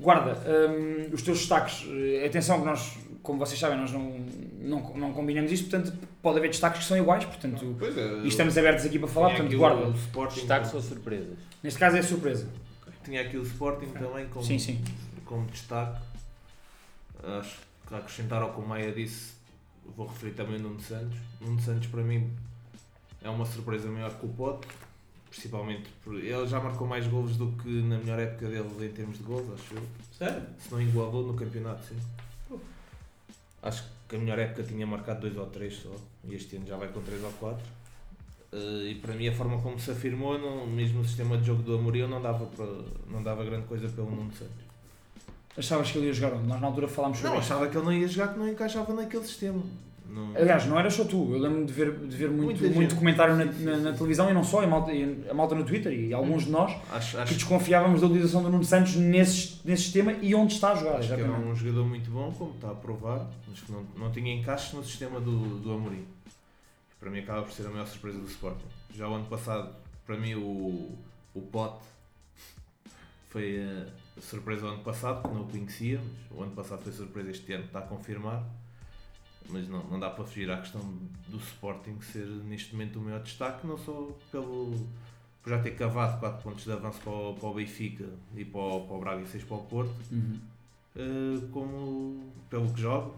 Guarda, 0.02 0.36
hum, 0.68 1.08
os 1.12 1.22
teus 1.22 1.38
destaques, 1.38 1.86
eh, 1.88 2.26
atenção 2.26 2.58
que 2.60 2.66
nós, 2.66 2.98
como 3.22 3.38
vocês 3.38 3.58
sabem, 3.58 3.78
nós 3.78 3.92
não, 3.92 4.02
não, 4.60 4.94
não 4.94 5.12
combinamos 5.12 5.50
isto, 5.52 5.70
portanto 5.70 5.96
pode 6.20 6.38
haver 6.38 6.50
destaques 6.50 6.80
que 6.82 6.86
são 6.86 6.96
iguais, 6.96 7.24
portanto, 7.24 7.76
Pois 7.78 7.96
é, 7.96 8.18
e 8.18 8.28
estamos 8.28 8.56
abertos 8.58 8.84
aqui 8.84 8.98
para 8.98 9.08
falar, 9.08 9.30
portanto 9.30 9.56
guarda. 9.56 9.86
O 9.88 9.92
Sporting, 9.94 10.40
Destaques 10.40 10.74
ou 10.74 10.80
surpresas? 10.82 11.38
Neste 11.62 11.78
caso 11.78 11.96
é 11.96 12.02
surpresa. 12.02 12.48
Tinha 13.04 13.22
aqui 13.22 13.36
o 13.36 13.42
Sporting 13.42 13.86
também 13.86 14.26
como, 14.26 14.44
Sim, 14.44 14.58
sim. 14.58 14.80
como 15.24 15.46
destaque. 15.46 16.00
Acho 17.22 17.58
que 17.88 17.94
acrescentar 17.94 18.42
ao 18.42 18.52
que 18.52 18.60
o 18.60 18.66
Maia 18.66 18.92
disse, 18.92 19.34
vou 19.96 20.06
referir 20.06 20.32
também 20.32 20.56
o 20.56 20.60
Nuno 20.62 20.80
Santos. 20.80 21.16
Nuno 21.40 21.60
Santos 21.60 21.86
para 21.88 22.02
mim 22.02 22.30
é 23.22 23.28
uma 23.28 23.44
surpresa 23.44 23.88
maior 23.88 24.12
que 24.18 24.26
o 24.26 24.28
Pote, 24.28 24.66
principalmente 25.32 25.88
por 26.04 26.14
ele 26.14 26.46
já 26.46 26.60
marcou 26.60 26.86
mais 26.86 27.06
golos 27.06 27.38
do 27.38 27.52
que 27.52 27.68
na 27.68 27.96
melhor 27.96 28.18
época 28.18 28.48
dele 28.48 28.86
em 28.86 28.92
termos 28.92 29.16
de 29.16 29.24
gols, 29.24 29.46
acho 29.54 29.74
eu. 29.74 29.82
Sério? 30.16 30.42
Se 30.58 30.70
não 30.70 30.80
igualou 30.80 31.26
no 31.26 31.34
campeonato, 31.34 31.82
sim. 31.88 31.96
Acho 33.62 33.84
que 34.06 34.16
a 34.16 34.18
melhor 34.18 34.38
época 34.38 34.62
tinha 34.62 34.86
marcado 34.86 35.22
2 35.22 35.36
ou 35.38 35.46
3 35.46 35.74
só, 35.74 35.96
e 36.24 36.34
este 36.34 36.56
ano 36.56 36.66
já 36.66 36.76
vai 36.76 36.88
com 36.88 37.00
3 37.00 37.24
ou 37.24 37.32
4. 37.32 37.64
e 38.86 38.94
para 38.96 39.14
mim 39.14 39.28
a 39.28 39.32
forma 39.32 39.58
como 39.62 39.80
se 39.80 39.90
afirmou, 39.90 40.38
não, 40.38 40.66
mesmo 40.66 41.00
o 41.00 41.04
sistema 41.04 41.38
de 41.38 41.46
jogo 41.46 41.62
do 41.62 41.76
Amorim 41.76 42.06
não 42.06 42.20
dava, 42.20 42.44
para, 42.44 42.66
não 43.08 43.22
dava 43.22 43.42
grande 43.42 43.66
coisa 43.66 43.88
pelo 43.88 44.10
Nuno 44.10 44.32
Santos. 44.34 44.62
Achavas 45.56 45.90
que 45.90 45.98
ele 45.98 46.08
ia 46.08 46.12
jogar 46.12 46.36
onde? 46.36 46.46
Nós 46.46 46.60
na 46.60 46.66
altura 46.66 46.88
falámos 46.88 47.18
sobre 47.18 47.30
Não, 47.30 47.38
achava 47.38 47.68
que 47.68 47.76
ele 47.76 47.84
não 47.84 47.92
ia 47.92 48.08
jogar, 48.08 48.34
que 48.34 48.38
não 48.38 48.48
encaixava 48.48 48.92
naquele 48.92 49.24
sistema. 49.24 49.62
Não, 50.08 50.36
Aliás, 50.36 50.66
não 50.66 50.78
era 50.78 50.90
só 50.90 51.04
tu, 51.04 51.32
eu 51.32 51.38
lembro 51.38 51.64
de 51.64 51.72
ver, 51.72 51.96
de 52.06 52.16
ver 52.16 52.28
muito, 52.30 52.60
Muita 52.60 52.62
muito 52.76 52.90
gente. 52.90 52.94
comentário 52.98 53.34
na, 53.36 53.44
na- 53.46 53.76
na 53.78 53.92
televisão 53.92 54.28
e 54.30 54.34
não 54.34 54.44
só, 54.44 54.60
e 54.62 54.66
a 54.66 54.68
malta, 54.68 54.92
e 54.92 55.24
a 55.28 55.32
malta 55.32 55.54
no 55.54 55.64
Twitter 55.64 55.90
e 55.92 56.12
alguns 56.12 56.44
de 56.44 56.50
nós 56.50 56.70
acho, 56.90 57.16
que 57.16 57.22
acho, 57.22 57.34
desconfiávamos 57.34 58.00
da 58.02 58.06
utilização 58.08 58.42
do 58.42 58.50
Nuno 58.50 58.62
Santos 58.64 58.94
nesse, 58.96 59.60
nesse 59.64 59.84
sistema 59.84 60.12
e 60.12 60.34
onde 60.34 60.52
está 60.54 60.72
a 60.72 60.74
jogar. 60.74 60.96
acho 60.98 61.08
que 61.08 61.14
era 61.14 61.22
exatamente. 61.22 61.48
um 61.50 61.54
jogador 61.56 61.84
muito 61.86 62.10
bom, 62.10 62.30
como 62.32 62.50
está 62.52 62.70
a 62.70 62.74
provar, 62.74 63.26
mas 63.48 63.60
que 63.60 63.72
não, 63.72 63.84
não 63.96 64.10
tinha 64.12 64.34
encaixe 64.34 64.76
no 64.76 64.84
sistema 64.84 65.18
do, 65.18 65.58
do 65.60 65.72
Amorim. 65.72 66.04
Para 67.00 67.10
mim 67.10 67.20
acaba 67.20 67.42
por 67.42 67.52
ser 67.52 67.66
a 67.66 67.70
maior 67.70 67.86
surpresa 67.86 68.18
do 68.18 68.26
Sporting. 68.28 68.66
Já 68.94 69.08
o 69.08 69.14
ano 69.14 69.24
passado, 69.26 69.74
para 70.06 70.16
mim 70.18 70.34
o, 70.34 70.90
o 71.34 71.40
Pote 71.40 71.84
foi 73.30 73.60
a 74.18 74.20
surpresa 74.20 74.60
do 74.62 74.68
ano 74.68 74.82
passado, 74.82 75.26
que 75.26 75.34
não 75.34 75.42
o 75.42 75.46
conhecia, 75.48 75.98
mas 76.30 76.38
o 76.38 76.42
ano 76.42 76.52
passado 76.52 76.82
foi 76.82 76.92
surpresa, 76.92 77.30
este 77.30 77.52
ano 77.54 77.64
está 77.64 77.78
a 77.78 77.82
confirmar. 77.82 78.44
Mas 79.50 79.68
não, 79.68 79.82
não 79.84 80.00
dá 80.00 80.08
para 80.10 80.24
fugir 80.24 80.50
à 80.50 80.56
questão 80.58 80.80
do 81.28 81.36
Sporting 81.38 82.00
ser 82.00 82.26
neste 82.26 82.72
momento 82.74 82.98
o 82.98 83.02
maior 83.02 83.20
destaque, 83.20 83.66
não 83.66 83.76
só 83.76 84.08
pelo, 84.30 84.74
por 85.42 85.50
já 85.50 85.58
ter 85.60 85.72
cavado 85.72 86.18
4 86.20 86.42
pontos 86.42 86.64
de 86.64 86.72
avanço 86.72 87.00
para 87.00 87.12
o, 87.12 87.34
para 87.34 87.48
o 87.48 87.54
Benfica 87.54 88.06
e 88.36 88.44
para 88.44 88.60
o, 88.60 88.80
para 88.86 88.96
o 88.96 89.00
Braga 89.00 89.22
e 89.22 89.26
6 89.26 89.44
para 89.44 89.56
o 89.56 89.62
Porto, 89.64 89.94
Uhum. 90.10 90.38
eh, 90.96 91.40
como 91.52 92.32
pelo 92.48 92.72
que 92.72 92.80
joga. 92.80 93.10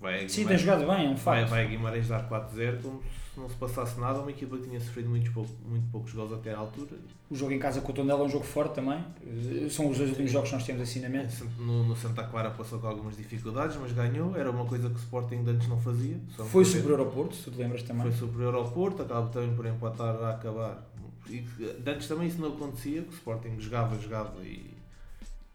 Vai 0.00 0.28
Sim, 0.28 0.46
tem 0.46 0.58
jogado 0.58 0.80
bem, 0.86 1.06
é 1.06 1.08
um 1.10 1.14
vai, 1.14 1.40
facto. 1.40 1.50
vai 1.50 1.64
a 1.64 1.68
Guimarães 1.68 2.08
dar 2.08 2.28
4-0 2.28 2.82
como 2.82 3.02
se 3.32 3.40
não 3.40 3.48
se 3.48 3.56
passasse 3.56 3.98
nada, 3.98 4.20
uma 4.20 4.30
equipa 4.30 4.56
que 4.58 4.64
tinha 4.64 4.78
sofrido 4.78 5.08
muito, 5.08 5.32
pouco, 5.32 5.50
muito 5.66 5.86
poucos 5.90 6.12
gols 6.12 6.32
até 6.32 6.52
à 6.52 6.58
altura. 6.58 6.96
O 7.30 7.34
jogo 7.34 7.52
em 7.52 7.58
casa 7.58 7.80
com 7.80 7.90
o 7.90 7.94
Tondela 7.94 8.20
é 8.20 8.24
um 8.24 8.28
jogo 8.28 8.44
forte 8.44 8.74
também. 8.74 9.02
Eh, 9.26 9.68
São 9.70 9.88
os 9.88 9.96
dois 9.96 10.10
últimos 10.10 10.30
jogos 10.30 10.50
que 10.50 10.54
nós 10.56 10.66
temos 10.66 10.82
assim 10.82 11.00
na 11.00 11.08
mente. 11.08 11.42
No, 11.58 11.82
no 11.82 11.96
Santa 11.96 12.24
Clara 12.24 12.50
passou 12.50 12.78
com 12.78 12.86
algumas 12.86 13.16
dificuldades, 13.16 13.78
mas 13.80 13.92
ganhou. 13.92 14.36
Era 14.36 14.50
uma 14.50 14.66
coisa 14.66 14.90
que 14.90 14.96
o 14.96 14.98
Sporting 14.98 15.44
antes 15.46 15.66
não 15.66 15.80
fazia. 15.80 16.20
Foi 16.50 16.64
superior 16.64 17.00
ao 17.00 17.06
Porto, 17.06 17.34
se 17.34 17.44
tu 17.44 17.50
te 17.52 17.56
lembras 17.56 17.82
também. 17.82 18.02
Foi 18.02 18.12
superior 18.12 18.54
ao 18.54 18.70
Porto, 18.70 19.00
acaba 19.00 19.28
também 19.28 19.54
por 19.56 19.64
empatar 19.64 20.14
a 20.16 20.30
acabar. 20.32 20.86
E 21.28 21.40
de 21.40 21.90
antes 21.90 22.08
também 22.08 22.28
isso 22.28 22.38
não 22.40 22.48
acontecia, 22.48 23.00
que 23.00 23.08
o 23.08 23.14
Sporting 23.14 23.58
jogava, 23.58 23.98
jogava 23.98 24.44
e, 24.44 24.71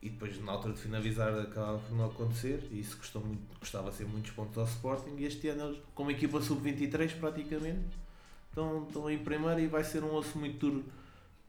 e 0.02 0.10
depois 0.10 0.40
na 0.44 0.52
altura 0.52 0.74
de 0.74 0.80
finalizar 0.82 1.34
acabava 1.40 1.80
por 1.80 1.96
não 1.98 2.06
acontecer. 2.06 2.68
E 2.72 2.80
isso 2.80 2.98
custou 2.98 3.22
muito, 3.24 3.42
custava 3.60 3.92
ser 3.92 4.06
muitos 4.06 4.32
pontos 4.32 4.58
ao 4.58 4.66
Sporting. 4.66 5.16
E 5.18 5.26
este 5.26 5.48
ano 5.50 5.66
eles, 5.70 5.80
como 5.96 6.12
equipa 6.12 6.40
sub-23 6.42 7.20
praticamente, 7.20 7.98
estão, 8.50 8.84
estão 8.88 9.10
em 9.10 9.18
primeiro. 9.18 9.60
E 9.60 9.68
vai 9.68 9.84
ser 9.84 10.04
um 10.04 10.14
osso 10.14 10.38
muito 10.38 10.60
duro, 10.60 10.84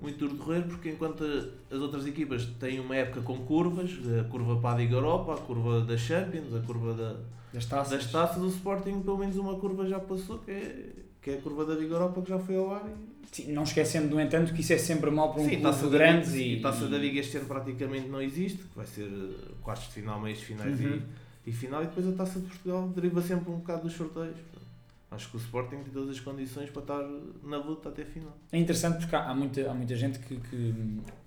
muito 0.00 0.18
duro 0.18 0.34
de 0.36 0.42
roer 0.42 0.62
porque 0.66 0.90
enquanto 0.90 1.22
as 1.70 1.78
outras 1.78 2.06
equipas 2.06 2.46
têm 2.58 2.80
uma 2.80 2.96
época 2.96 3.20
com 3.20 3.38
curvas, 3.44 3.90
a 4.20 4.24
curva 4.28 4.56
para 4.60 4.76
a 4.76 4.78
Liga 4.78 4.94
Europa, 4.94 5.34
a 5.34 5.38
curva 5.38 5.82
da 5.82 5.96
Champions, 5.98 6.54
a 6.54 6.60
curva 6.60 6.94
da, 6.94 7.16
Das 7.52 7.66
taças. 7.66 7.90
das 8.04 8.10
taças, 8.10 8.42
o 8.42 8.48
Sporting 8.48 9.02
pelo 9.02 9.18
menos 9.18 9.36
uma 9.36 9.56
curva 9.58 9.86
já 9.86 10.00
passou, 10.00 10.38
que 10.38 10.50
é, 10.50 10.92
que 11.28 11.35
é 11.35 11.38
a 11.38 11.40
curva 11.42 11.64
da 11.66 11.75
Liga 11.75 11.94
Europa 11.94 12.23
que 12.23 12.30
já 12.30 12.38
foi 12.38 12.56
ao 12.56 12.73
ar. 12.75 12.82
E... 12.88 13.28
Sim, 13.30 13.52
Não 13.52 13.62
esquecendo, 13.62 14.14
no 14.14 14.20
entanto, 14.20 14.54
que 14.54 14.62
isso 14.62 14.73
é 14.73 14.78
sempre 14.78 15.11
mal 15.11 15.35
para 15.35 15.42
um 15.42 15.49
Sim, 15.49 15.61
clube 15.61 15.88
grande 15.90 16.38
e, 16.38 16.56
e 16.56 16.61
taça 16.62 16.88
da 16.88 16.97
Liga 16.97 17.20
este 17.20 17.37
ano 17.37 17.47
praticamente 17.47 18.08
não 18.08 18.23
existe, 18.23 18.58
que 18.58 18.75
vai 18.75 18.87
ser 18.87 19.02
eh, 19.06 19.52
quartos 19.62 19.88
de 19.88 19.92
final, 19.92 20.18
meios 20.18 20.38
de 20.38 20.47
finais 20.47 20.80
Uhum. 20.80 21.02
e, 21.44 21.50
e 21.50 21.52
final, 21.52 21.82
e 21.82 21.87
depois 21.87 22.08
a 22.08 22.12
taça 22.12 22.40
de 22.40 22.47
Portugal 22.47 22.88
deriva 22.88 23.20
sempre 23.20 23.50
um 23.50 23.56
bocado 23.56 23.82
dos 23.82 23.92
sorteios. 23.92 24.35
Portanto, 24.35 24.66
acho 25.11 25.30
que 25.30 25.37
o 25.37 25.40
Sporting 25.40 25.76
tem 25.76 25.92
todas 25.92 26.08
as 26.11 26.20
condições 26.20 26.70
para 26.70 26.80
estar 26.82 27.04
na 27.44 27.58
luta 27.58 27.90
até 27.90 28.02
a 28.02 28.06
final. 28.06 28.35
É 28.50 28.58
interessante 28.58 28.99
porque 28.99 29.14
há 29.14 29.35
muita, 29.35 29.70
há 29.70 29.75
muita 29.75 29.94
gente 29.94 30.18
que, 30.20 30.37
que, 30.37 30.75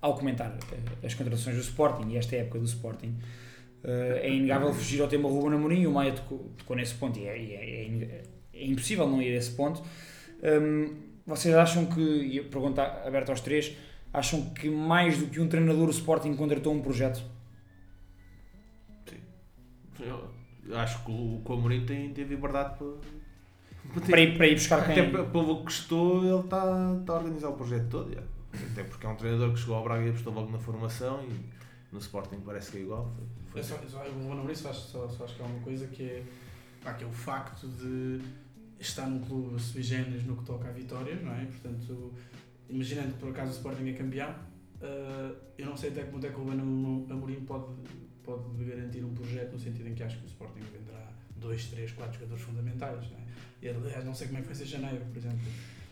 ao 0.00 0.16
comentar 0.16 0.58
eh, 0.72 1.06
as 1.06 1.14
contratações 1.14 1.54
do 1.54 1.62
Sporting 1.62 2.08
e 2.10 2.16
esta 2.16 2.34
época 2.34 2.58
do 2.58 2.64
Sporting, 2.64 3.14
eh, 3.84 4.20
é 4.24 4.34
inegável 4.34 4.72
fugir 4.74 5.00
ao 5.00 5.06
tema 5.06 5.28
Ruben 5.28 5.54
Amorim 5.54 5.82
e 5.82 5.86
o 5.86 5.92
Maia 5.92 6.12
tocou, 6.12 6.50
tocou 6.58 6.74
nesse 6.74 6.94
ponto 6.94 7.16
e 7.20 7.26
é, 7.26 7.38
é, 7.38 8.02
é 8.02 8.22
é 8.52 8.64
impossível 8.66 9.06
não 9.08 9.20
ir 9.22 9.32
a 9.34 9.36
esse 9.38 9.50
ponto. 9.52 9.82
Hum, 10.42 10.94
vocês 11.26 11.54
acham 11.54 11.86
que, 11.86 12.00
e 12.00 12.38
a 12.40 12.44
pergunta 12.44 12.82
aberta 13.06 13.32
aos 13.32 13.40
três, 13.40 13.76
acham 14.12 14.50
que 14.50 14.68
mais 14.68 15.18
do 15.18 15.26
que 15.26 15.40
um 15.40 15.48
treinador 15.48 15.86
o 15.88 15.90
Sporting 15.90 16.34
contratou 16.34 16.72
um 16.74 16.82
projeto? 16.82 17.22
Eu 20.00 20.78
acho 20.78 21.04
que 21.04 21.10
o, 21.10 21.42
o 21.44 21.52
Amorim 21.52 21.84
tem, 21.84 22.12
teve 22.12 22.34
liberdade 22.34 22.76
para. 22.78 24.00
Para 24.06 24.20
ir, 24.20 24.36
para 24.36 24.46
ir 24.46 24.54
buscar 24.54 24.78
Até 24.80 24.94
quem? 24.94 25.10
p- 25.10 25.24
pelo 25.24 25.56
que 25.58 25.64
custou, 25.64 26.24
ele 26.24 26.44
está 26.44 26.96
está 27.00 27.12
a 27.12 27.16
organizar 27.16 27.48
o 27.48 27.54
projeto 27.54 27.88
todo. 27.90 28.12
já. 28.14 28.22
Até 28.72 28.84
porque 28.84 29.04
é 29.06 29.08
um 29.08 29.16
treinador 29.16 29.52
que 29.52 29.58
chegou 29.60 29.74
ao 29.76 29.82
Braga 29.84 30.04
e 30.04 30.10
apostou 30.10 30.32
logo 30.32 30.50
na 30.52 30.58
formação 30.58 31.26
no 31.90 31.98
Sporting 31.98 32.40
parece 32.44 32.70
que 32.70 32.78
é 32.78 32.80
igual. 32.82 33.12
Foi- 33.50 33.60
É 33.60 33.62
só, 33.64 33.74
é 33.76 33.88
só, 33.88 33.98
o 33.98 34.12
Ruben 34.12 34.32
Amorim 34.32 34.54
só, 34.54 34.70
acho- 34.70 34.80
só, 34.88 35.08
só 35.08 35.24
acho 35.24 35.34
que 35.36 35.42
há 35.42 35.46
uma 35.46 35.60
coisa 35.60 35.86
que 35.88 36.02
é, 36.04 36.22
pá, 36.82 36.94
que 36.94 37.02
é 37.04 37.06
o 37.06 37.12
facto 37.12 37.66
de 37.66 38.20
estar 38.88 39.06
num 39.06 39.20
clube 39.20 39.60
sui 39.60 39.82
generis 39.82 40.24
no 40.24 40.36
que 40.36 40.44
toca 40.44 40.68
a 40.68 40.72
vitórias, 40.72 41.22
não 41.22 41.32
é? 41.34 41.44
Portanto, 41.44 42.12
imaginando 42.68 43.12
que 43.12 43.18
por 43.18 43.30
acaso 43.30 43.50
o 43.50 43.54
Sporting 43.54 43.88
é 43.88 43.92
campeão, 43.92 44.34
eh, 44.80 45.32
eu 45.58 45.66
não 45.66 45.76
sei 45.76 45.90
até 45.90 46.02
que 46.02 46.10
ponto 46.10 46.26
é 46.26 46.30
que 46.30 46.36
o 46.36 46.38
Ruben 46.38 46.60
Amorim 47.10 47.40
pode, 47.44 47.66
pode 48.24 48.64
garantir 48.64 49.04
um 49.04 49.14
projeto 49.14 49.52
no 49.52 49.58
sentido 49.60 49.88
em 49.88 49.94
que 49.94 50.02
acho 50.02 50.18
que 50.18 50.24
o 50.24 50.28
Sporting 50.28 50.60
venderá 50.72 51.08
dois, 51.36 51.66
três, 51.66 51.92
quatro 51.92 52.14
jogadores 52.14 52.42
fundamentais, 52.42 53.10
não 53.10 53.18
é? 53.18 53.22
E 53.62 53.68
aliás, 53.68 54.04
não 54.04 54.14
sei 54.14 54.26
como 54.26 54.38
é 54.38 54.42
que 54.42 54.48
vai 54.48 54.56
ser 54.56 54.66
janeiro, 54.66 55.04
por 55.06 55.18
exemplo. 55.18 55.38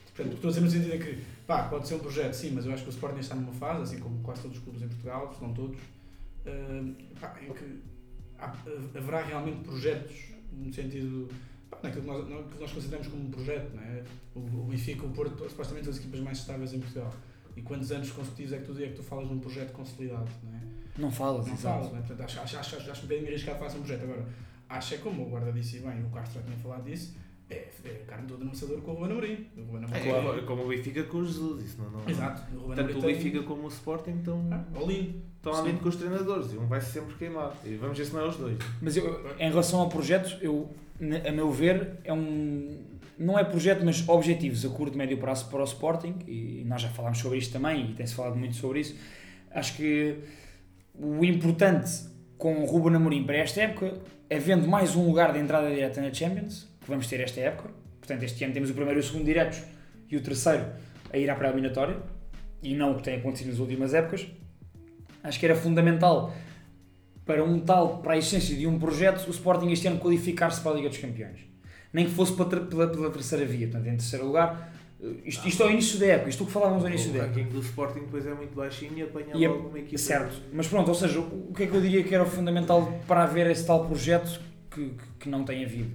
Portanto, 0.06 0.35
estou 0.35 0.49
a 0.49 0.52
dizer 0.52 0.64
no 0.64 0.70
sentido 0.70 0.94
em 0.94 0.99
que, 0.99 1.25
pá, 1.47 1.68
pode 1.68 1.87
ser 1.87 1.94
um 1.94 2.00
projeto, 2.00 2.35
sim, 2.35 2.50
mas 2.50 2.66
eu 2.66 2.73
acho 2.73 2.82
que 2.82 2.88
o 2.88 2.92
Sporting 2.92 3.20
está 3.20 3.35
numa 3.37 3.52
fase, 3.52 3.82
assim 3.82 4.00
como 4.00 4.20
quase 4.23 4.42
todos 4.42 4.59
os 4.59 4.62
clubes 4.64 4.82
em 4.82 4.88
Portugal, 4.88 5.32
se 5.32 5.42
não 5.42 5.54
todos, 5.54 5.78
eh, 6.44 6.82
pá, 7.20 7.37
em 7.40 7.52
que 7.52 7.80
haverá 8.99 9.23
realmente 9.23 9.62
projetos 9.62 10.16
no 10.52 10.73
sentido 10.73 11.28
naquilo 11.82 12.02
que 12.02 12.08
nós, 12.08 12.28
naquilo 12.28 12.49
que 12.49 12.60
nós 12.60 12.72
consideramos 12.72 13.08
como 13.08 13.22
um 13.25 13.30
projeto 13.30 13.75
não 13.75 13.82
é? 13.82 14.02
o, 14.34 14.38
o 14.40 14.64
Benfica 14.70 15.06
o 15.06 15.10
Porto 15.10 15.49
supostamente 15.49 15.84
são 15.84 15.92
as 15.92 15.99
equipas 16.00 16.20
mais 16.20 16.38
estáveis 16.38 16.72
em 16.75 16.80
Portugal 16.80 17.12
e 17.56 17.62
quantos 17.62 17.90
anos 17.92 18.10
consecutivos 18.12 18.52
é 18.52 18.58
que 18.58 18.64
tu, 18.64 18.72
é 18.82 18.87
que 18.88 18.94
tu 18.94 19.02
falas 19.02 19.28
num 19.28 19.38
projeto 19.38 19.72
consolidado 19.72 20.28
não 20.44 20.54
é? 20.54 20.60
Não 20.99 21.10
falas, 21.10 21.46
não 21.46 21.54
exato. 21.54 21.75
falas 21.78 21.92
não 21.92 21.99
é? 21.99 22.02
Portanto, 22.02 22.20
acho, 22.26 22.40
acho, 22.40 22.56
acho, 22.58 22.76
acho, 22.90 23.00
um 23.00 23.08
bocadinho 23.08 23.28
arriscado 23.28 23.58
falar 23.58 23.70
um 23.72 23.78
projeto 23.78 24.02
agora 24.04 24.26
acho 24.68 24.94
é 24.94 24.99
como 24.99 25.22
o 25.26 25.30
guarda 25.30 25.52
disse 25.52 25.76
e 25.78 25.80
bem 25.80 26.04
o 26.04 26.10
Castro 26.10 26.40
já 26.40 26.46
tinha 26.46 26.56
falado 26.58 26.84
disso 26.84 27.16
é, 27.49 27.68
é 27.84 28.04
carne 28.06 28.28
toda 28.28 28.44
no 28.44 28.52
assador 28.52 28.80
com 28.82 28.92
o 28.92 28.94
Ruben 28.94 29.10
Amorim 29.12 29.46
o 29.56 29.60
Ruben 29.62 29.84
Amorim 29.84 30.08
É, 30.08 30.22
como- 30.22 30.42
como 30.46 30.64
o 30.64 30.68
Benfica 30.68 31.02
com 31.04 31.18
o 31.18 31.25
Jesus, 31.26 31.64
isso 31.64 31.82
não, 31.82 31.90
não 31.90 32.08
Exato, 32.08 32.54
o 32.54 32.60
Ruben 32.60 32.76
Tanto 32.76 32.90
Amorim 32.90 32.99
o 32.99 33.02
tem- 33.02 33.14
Benfica 33.16 33.42
como 33.42 33.62
o 33.64 33.68
Sporting 33.68 34.18
estão, 34.18 34.49
Ah, 34.52 34.64
all-in. 34.76 35.22
estão 35.37 35.52
além 35.54 35.76
com 35.78 35.88
os 35.88 35.96
treinadores 35.96 36.52
e 36.52 36.56
um 36.58 36.66
vai 36.66 36.80
sempre 36.80 37.14
queimar. 37.16 37.56
E 37.64 37.75
vamos 37.75 37.99
ver 37.99 38.04
se 38.04 38.12
não 38.12 38.20
é 38.20 38.28
os 38.28 38.37
dois. 38.37 38.56
Mas 38.80 38.96
eu, 38.96 39.37
em 39.38 39.49
relação 39.49 39.80
ao 39.80 39.88
projeto, 39.88 40.38
eu, 40.40 40.72
a 41.26 41.33
meu 41.33 41.50
ver, 41.50 41.99
é 42.04 42.12
um. 42.12 42.88
Não 43.19 43.38
é 43.38 43.45
projeto, 43.45 43.85
mas 43.85 44.09
objetivos 44.09 44.64
a 44.64 44.71
curto 44.71 44.95
e 44.95 44.99
médio 44.99 45.19
prazo 45.19 45.50
para 45.50 45.61
o 45.61 45.64
Sporting, 45.64 46.14
e 46.26 46.64
nós 46.66 46.80
já 46.80 46.88
falámos 46.88 47.19
sobre 47.19 47.38
isto 47.38 47.52
também, 47.52 47.90
e 47.90 47.95
tem-se 47.95 48.14
falado 48.14 48.37
muito 48.37 48.57
sobre 48.57 48.80
isso. 48.80 48.97
Acho 49.50 49.76
que 49.76 50.16
o 50.95 51.23
importante 51.25 51.90
com 52.38 52.62
o 52.62 52.64
Ruben 52.64 52.97
Amorim 52.97 53.25
para 53.25 53.37
esta 53.37 53.61
época, 53.61 54.00
havendo 54.35 54.66
mais 54.66 54.97
um 54.97 55.07
lugar 55.07 55.33
de 55.33 55.38
entrada 55.38 55.69
direta 55.69 56.00
na 56.00 56.12
Champions, 56.12 56.66
que 56.80 56.88
vamos 56.88 57.07
ter 57.07 57.21
esta 57.21 57.38
época, 57.40 57.71
portanto 57.99 58.23
este 58.23 58.42
ano 58.42 58.54
temos 58.54 58.71
o 58.71 58.75
primeiro 58.75 58.99
e 58.99 59.02
o 59.02 59.04
segundo 59.04 59.26
diretos, 59.26 59.62
e 60.11 60.16
o 60.16 60.23
terceiro 60.23 60.64
a 61.12 61.19
ir 61.19 61.28
à 61.28 61.35
pré-eliminatória, 61.35 61.99
e 62.62 62.75
não 62.75 62.92
o 62.92 62.95
que 62.97 63.02
tem 63.02 63.16
acontecido 63.16 63.49
nas 63.49 63.59
últimas 63.59 63.92
épocas, 63.92 64.26
acho 65.23 65.38
que 65.38 65.45
era 65.45 65.54
fundamental 65.54 66.33
para 67.30 67.44
um 67.44 67.60
tal, 67.60 67.99
para 67.99 68.14
a 68.14 68.18
essência 68.18 68.56
de 68.56 68.66
um 68.66 68.76
projeto, 68.76 69.25
o 69.28 69.30
Sporting 69.30 69.70
este 69.70 69.87
ano 69.87 69.99
qualificar-se 70.00 70.60
para 70.60 70.72
a 70.72 70.75
Liga 70.75 70.88
dos 70.88 70.99
Campeões. 70.99 71.38
Nem 71.92 72.04
que 72.06 72.10
fosse 72.10 72.32
pela, 72.32 72.49
ter- 72.49 72.60
pela, 72.66 72.88
pela 72.88 73.10
terceira 73.10 73.44
via, 73.46 73.68
portanto, 73.68 73.87
em 73.87 73.96
terceiro 73.96 74.26
lugar. 74.26 74.72
eh, 75.00 75.06
Isto, 75.25 75.46
isto 75.49 75.62
ao 75.62 75.70
início 75.70 75.99
da 76.00 76.06
época, 76.06 76.28
isto 76.30 76.44
que 76.44 76.50
falávamos 76.50 76.82
ao 76.82 76.88
início 76.90 77.10
o 77.10 77.12
da 77.12 77.20
época. 77.20 77.38
ranking 77.40 77.52
do 77.52 77.60
Sporting 77.60 78.00
depois 78.00 78.26
é 78.26 78.34
muito 78.34 78.54
baixinho 78.54 78.99
e 78.99 79.02
apanha 79.02 79.28
E 79.34 79.44
é- 79.44 79.49
logo 79.49 79.68
uma 79.68 79.78
equipa. 79.78 79.96
certo, 79.99 80.42
mas 80.52 80.66
pronto, 80.66 80.88
ou 80.88 80.94
seja, 80.94 81.20
o 81.20 81.52
que 81.54 81.62
é 81.62 81.66
que 81.68 81.75
eu 81.75 81.80
diria 81.80 82.02
que 82.02 82.12
era 82.14 82.25
fundamental 82.26 82.92
para 83.06 83.22
haver 83.22 83.49
esse 83.49 83.64
tal 83.64 83.84
projeto 83.87 84.40
que, 84.70 84.87
que, 84.90 85.04
que 85.20 85.28
não 85.28 85.44
tem 85.44 85.64
havido? 85.64 85.90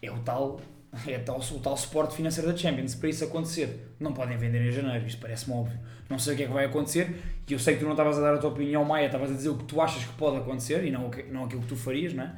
É 0.00 0.10
o 0.10 0.18
tal, 0.20 0.58
é 1.06 1.18
tal, 1.18 1.40
o 1.40 1.58
tal 1.58 1.76
suporte 1.76 2.14
financeiro 2.14 2.50
da 2.50 2.56
Champions. 2.56 2.94
Para 2.94 3.08
isso 3.08 3.24
acontecer, 3.24 3.94
não 3.98 4.12
podem 4.12 4.36
vender 4.36 4.66
em 4.66 4.70
janeiro, 4.70 5.06
isto 5.06 5.20
parece-me 5.20 5.56
óbvio. 5.56 5.78
Não 6.10 6.18
sei 6.18 6.34
o 6.34 6.36
que 6.36 6.42
é 6.42 6.46
que 6.46 6.52
vai 6.52 6.66
acontecer 6.66 7.16
e 7.48 7.52
eu 7.54 7.58
sei 7.58 7.74
que 7.74 7.80
tu 7.80 7.84
não 7.84 7.92
estavas 7.92 8.18
a 8.18 8.20
dar 8.22 8.34
a 8.34 8.38
tua 8.38 8.48
opinião, 8.48 8.82
Maia, 8.82 9.06
estavas 9.06 9.30
a 9.30 9.34
dizer 9.34 9.50
o 9.50 9.56
que 9.56 9.64
tu 9.64 9.78
achas 9.80 10.04
que 10.04 10.12
pode 10.14 10.38
acontecer 10.38 10.84
e 10.84 10.90
não, 10.90 11.10
não 11.30 11.44
aquilo 11.44 11.60
que 11.60 11.68
tu 11.68 11.76
farias, 11.76 12.14
não 12.14 12.24
é? 12.24 12.28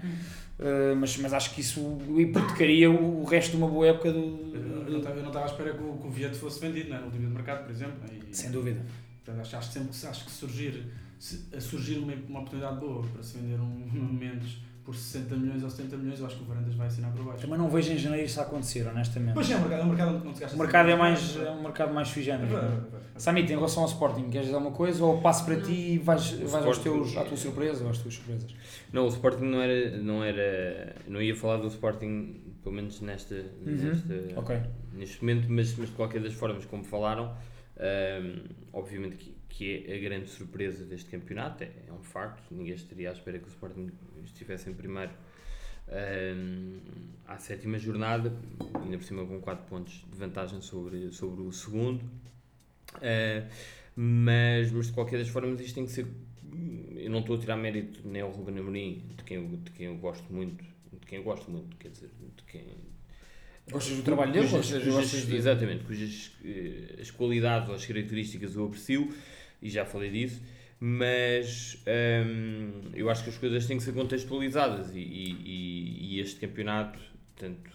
Uh, 0.59 0.97
mas, 0.97 1.17
mas 1.19 1.33
acho 1.33 1.55
que 1.55 1.61
isso 1.61 1.99
hipotecaria 2.17 2.91
o, 2.91 3.23
o 3.23 3.25
resto 3.25 3.53
de 3.53 3.57
uma 3.57 3.69
boa 3.69 3.87
época 3.87 4.13
do, 4.13 4.53
Eu 4.55 4.91
não 4.91 4.99
estava 4.99 5.17
eu 5.17 5.23
não 5.23 5.31
estava 5.31 5.47
à 5.47 5.49
espera 5.49 5.73
que 5.73 5.83
o, 5.83 5.99
que 5.99 6.07
o 6.07 6.11
Vieto 6.11 6.35
fosse 6.35 6.61
vendido 6.61 6.91
não 6.91 6.97
é? 6.97 7.01
no 7.01 7.07
último 7.07 7.27
de 7.29 7.33
mercado, 7.33 7.65
por 7.65 7.71
exemplo. 7.71 7.95
E, 8.13 8.35
Sem 8.35 8.51
dúvida. 8.51 8.81
Portanto, 9.25 9.41
acho, 9.41 9.57
acho 9.57 9.73
sempre 9.73 9.89
que, 9.89 10.07
acho 10.07 10.25
que 10.25 10.31
surgir, 10.31 10.87
se, 11.19 11.45
a 11.57 11.61
surgir 11.61 11.99
uma, 11.99 12.13
uma 12.29 12.41
oportunidade 12.41 12.79
boa 12.79 13.05
para 13.13 13.23
se 13.23 13.39
vender 13.39 13.61
um 13.61 13.89
Nuno 13.93 14.13
Mendes 14.13 14.59
por 14.85 14.95
60 14.95 15.35
milhões 15.37 15.63
ou 15.63 15.71
70 15.71 15.97
milhões, 15.97 16.21
eu 16.21 16.27
acho 16.27 16.37
que 16.37 16.43
o 16.43 16.47
Varandas 16.47 16.75
vai 16.75 16.87
assinar 16.87 17.11
por 17.13 17.25
baixo. 17.25 17.41
Também 17.41 17.59
não 17.59 17.71
vejo 17.71 17.93
em 17.93 17.97
janeiro 17.99 18.27
isso 18.27 18.39
a 18.39 18.43
acontecer, 18.43 18.87
honestamente. 18.87 19.35
Mas 19.35 19.51
é 19.51 19.57
um 19.57 19.61
mercado, 19.61 19.81
é 19.81 19.85
um 19.85 19.89
mercado 19.89 20.15
onde 20.17 20.25
não 20.27 20.35
se 20.35 20.41
gasta 20.41 20.57
O 20.57 20.59
mercado 20.61 20.89
é 20.91 20.97
mais 20.97 21.37
é 21.37 21.51
um 21.51 21.63
mercado 21.63 21.95
mais 21.95 22.09
sui 22.09 22.21
É 22.23 22.25
generis, 22.27 22.53
é? 22.53 22.57
é 22.57 22.61
verdade. 22.61 23.05
Samit, 23.17 23.51
em 23.53 23.57
relação 23.57 23.83
ao 23.85 23.89
Sporting, 23.89 24.29
queres 24.29 24.47
dizer 24.47 24.55
alguma 24.57 24.75
coisa 24.77 25.03
ou 25.05 25.21
passo 25.23 25.45
para 25.47 25.61
ti 25.61 25.95
e 25.95 25.99
vais, 25.99 26.31
vais 26.33 26.67
aos 26.67 26.79
teus, 26.79 27.17
à 27.17 27.25
tua 27.25 27.37
surpresa 27.37 27.85
ou 27.85 27.91
às 27.91 27.99
tuas 27.99 28.15
surpresas? 28.15 28.55
Não, 28.93 29.05
o 29.07 29.09
Sporting 29.09 29.45
não 29.45 29.63
era, 29.63 29.97
não 29.99 30.23
era. 30.23 30.97
Não 31.09 31.23
ia 31.23 31.35
falar 31.35 31.57
do 31.59 31.69
Sporting, 31.69 32.41
pelo 32.63 32.75
menos 32.75 33.01
nesta, 33.01 33.37
nesta- 33.63 34.15
Ok. 34.37 34.61
neste 34.93 35.21
momento, 35.23 35.47
mas, 35.49 35.75
mas 35.77 35.89
de 35.89 35.95
qualquer 35.95 36.21
das 36.21 36.35
formas, 36.35 36.65
como 36.67 36.85
falaram, 36.85 37.35
ahm, 37.79 38.45
obviamente 38.73 39.17
que, 39.17 39.35
que 39.57 39.85
é 39.87 39.95
a 39.95 39.99
grande 40.01 40.29
surpresa 40.29 40.85
deste 40.85 41.09
campeonato, 41.11 41.63
é, 41.63 41.71
é 41.89 41.93
um 41.93 42.03
facto. 42.03 42.43
Ninguém 42.51 42.75
estaria 42.75 43.09
à 43.09 43.13
espera 43.13 43.39
que 43.39 43.47
o 43.47 43.49
Sporting 43.49 43.89
estivesse 44.25 44.69
em 44.69 44.75
primeiro 44.75 45.13
ahm, 45.89 46.79
à 47.27 47.39
sétima 47.39 47.79
jornada, 47.79 48.33
ainda 48.83 48.99
por 48.99 49.05
cima 49.05 49.25
com 49.25 49.41
4 49.41 49.65
pontos 49.67 50.05
de 50.11 50.19
vantagem 50.19 50.61
sobre, 50.61 51.13
sobre 51.13 51.43
o 51.43 51.53
segundo. 51.53 52.05
Ah, 52.95 53.49
mas, 53.97 54.73
mas 54.73 54.87
de 54.89 54.93
qualquer 54.93 55.19
das 55.19 55.29
formas 55.29 55.61
isto 55.61 55.75
tem 55.77 55.87
que 55.87 55.93
ser 55.93 56.07
eu 56.97 57.11
não 57.11 57.21
estou 57.21 57.37
a 57.37 57.39
tirar 57.39 57.57
mérito 57.57 58.01
nem 58.05 58.23
ao 58.23 58.31
Ruben 58.31 58.59
Amorim 58.59 59.03
de 59.17 59.25
quem, 59.25 59.37
eu, 59.37 59.49
de 59.57 59.71
quem 59.73 59.87
eu 59.87 59.97
gosto 59.97 60.33
muito 60.33 60.65
de 60.65 61.07
quem 61.07 61.19
eu 61.19 61.25
gosto 61.25 61.51
muito, 61.51 61.77
quer 61.77 61.91
dizer 61.91 62.11
de 62.37 62.43
quem 62.45 62.65
Gostas 63.71 63.97
do 63.97 64.03
trabalho 64.03 64.31
dele? 64.31 64.47
exatamente, 65.37 65.85
cujas 65.85 66.33
eh, 66.45 67.01
as 67.01 67.11
qualidades 67.11 67.69
ou 67.71 67.75
as 67.75 67.87
características 67.87 68.55
eu 68.55 68.67
aprecio 68.67 69.15
e 69.65 69.71
já 69.71 69.85
falei 69.85 70.11
disso 70.11 70.43
mas 70.81 71.83
hum, 72.27 72.91
eu 72.95 73.09
acho 73.09 73.25
que 73.25 73.31
as 73.31 73.39
coisas 73.39 73.67
têm 73.67 73.79
que 73.79 73.83
ser 73.83 73.93
contextualizadas 73.95 74.95
e, 74.95 74.99
e- 75.01 76.17
e- 76.17 76.21
este 76.21 76.41
campeonato 76.41 76.99
tanto, 77.37 77.71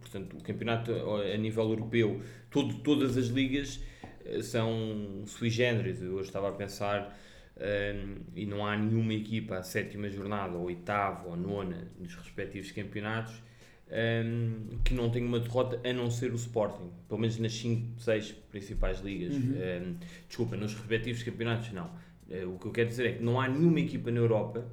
portanto, 0.00 0.36
o 0.36 0.42
campeonato 0.42 0.92
a 0.92 1.36
nível 1.36 1.64
europeu 1.70 2.22
todo, 2.50 2.74
todas 2.78 3.16
as 3.16 3.26
ligas 3.26 3.80
eh, 4.24 4.40
são 4.42 5.22
sui 5.26 5.50
generis, 5.50 6.00
eu 6.02 6.12
hoje 6.14 6.28
estava 6.28 6.48
a 6.48 6.52
pensar 6.52 7.16
hum, 7.56 8.16
e 8.36 8.46
não 8.46 8.66
há 8.66 8.76
nenhuma 8.76 9.14
equipa 9.14 9.56
à 9.56 9.62
sétima 9.62 10.08
jornada, 10.10 10.56
ou 10.56 10.64
oitava, 10.66 11.28
ou 11.28 11.36
nona 11.36 11.88
nos 11.98 12.14
respectivos 12.14 12.70
campeonatos 12.72 13.42
hum, 13.90 14.78
que 14.84 14.94
não 14.94 15.10
tenha 15.10 15.26
uma 15.26 15.40
derrota 15.40 15.80
a 15.88 15.92
não 15.92 16.10
ser 16.10 16.32
o 16.32 16.36
Sporting, 16.36 16.90
pelo 17.08 17.20
menos 17.20 17.38
nas 17.38 17.52
5, 17.52 18.00
6 18.00 18.32
principais 18.50 19.00
ligas. 19.00 19.34
Hum, 19.34 19.96
desculpa, 20.28 20.56
nos 20.56 20.74
respectivos 20.74 21.22
campeonatos 21.22 21.72
não. 21.72 21.90
Eh, 22.30 22.44
o 22.44 22.58
que 22.58 22.66
eu 22.66 22.72
quero 22.72 22.88
dizer 22.88 23.06
é 23.06 23.12
que 23.12 23.22
não 23.22 23.40
há 23.40 23.48
nenhuma 23.48 23.80
equipa 23.80 24.10
na 24.10 24.18
Europa 24.18 24.66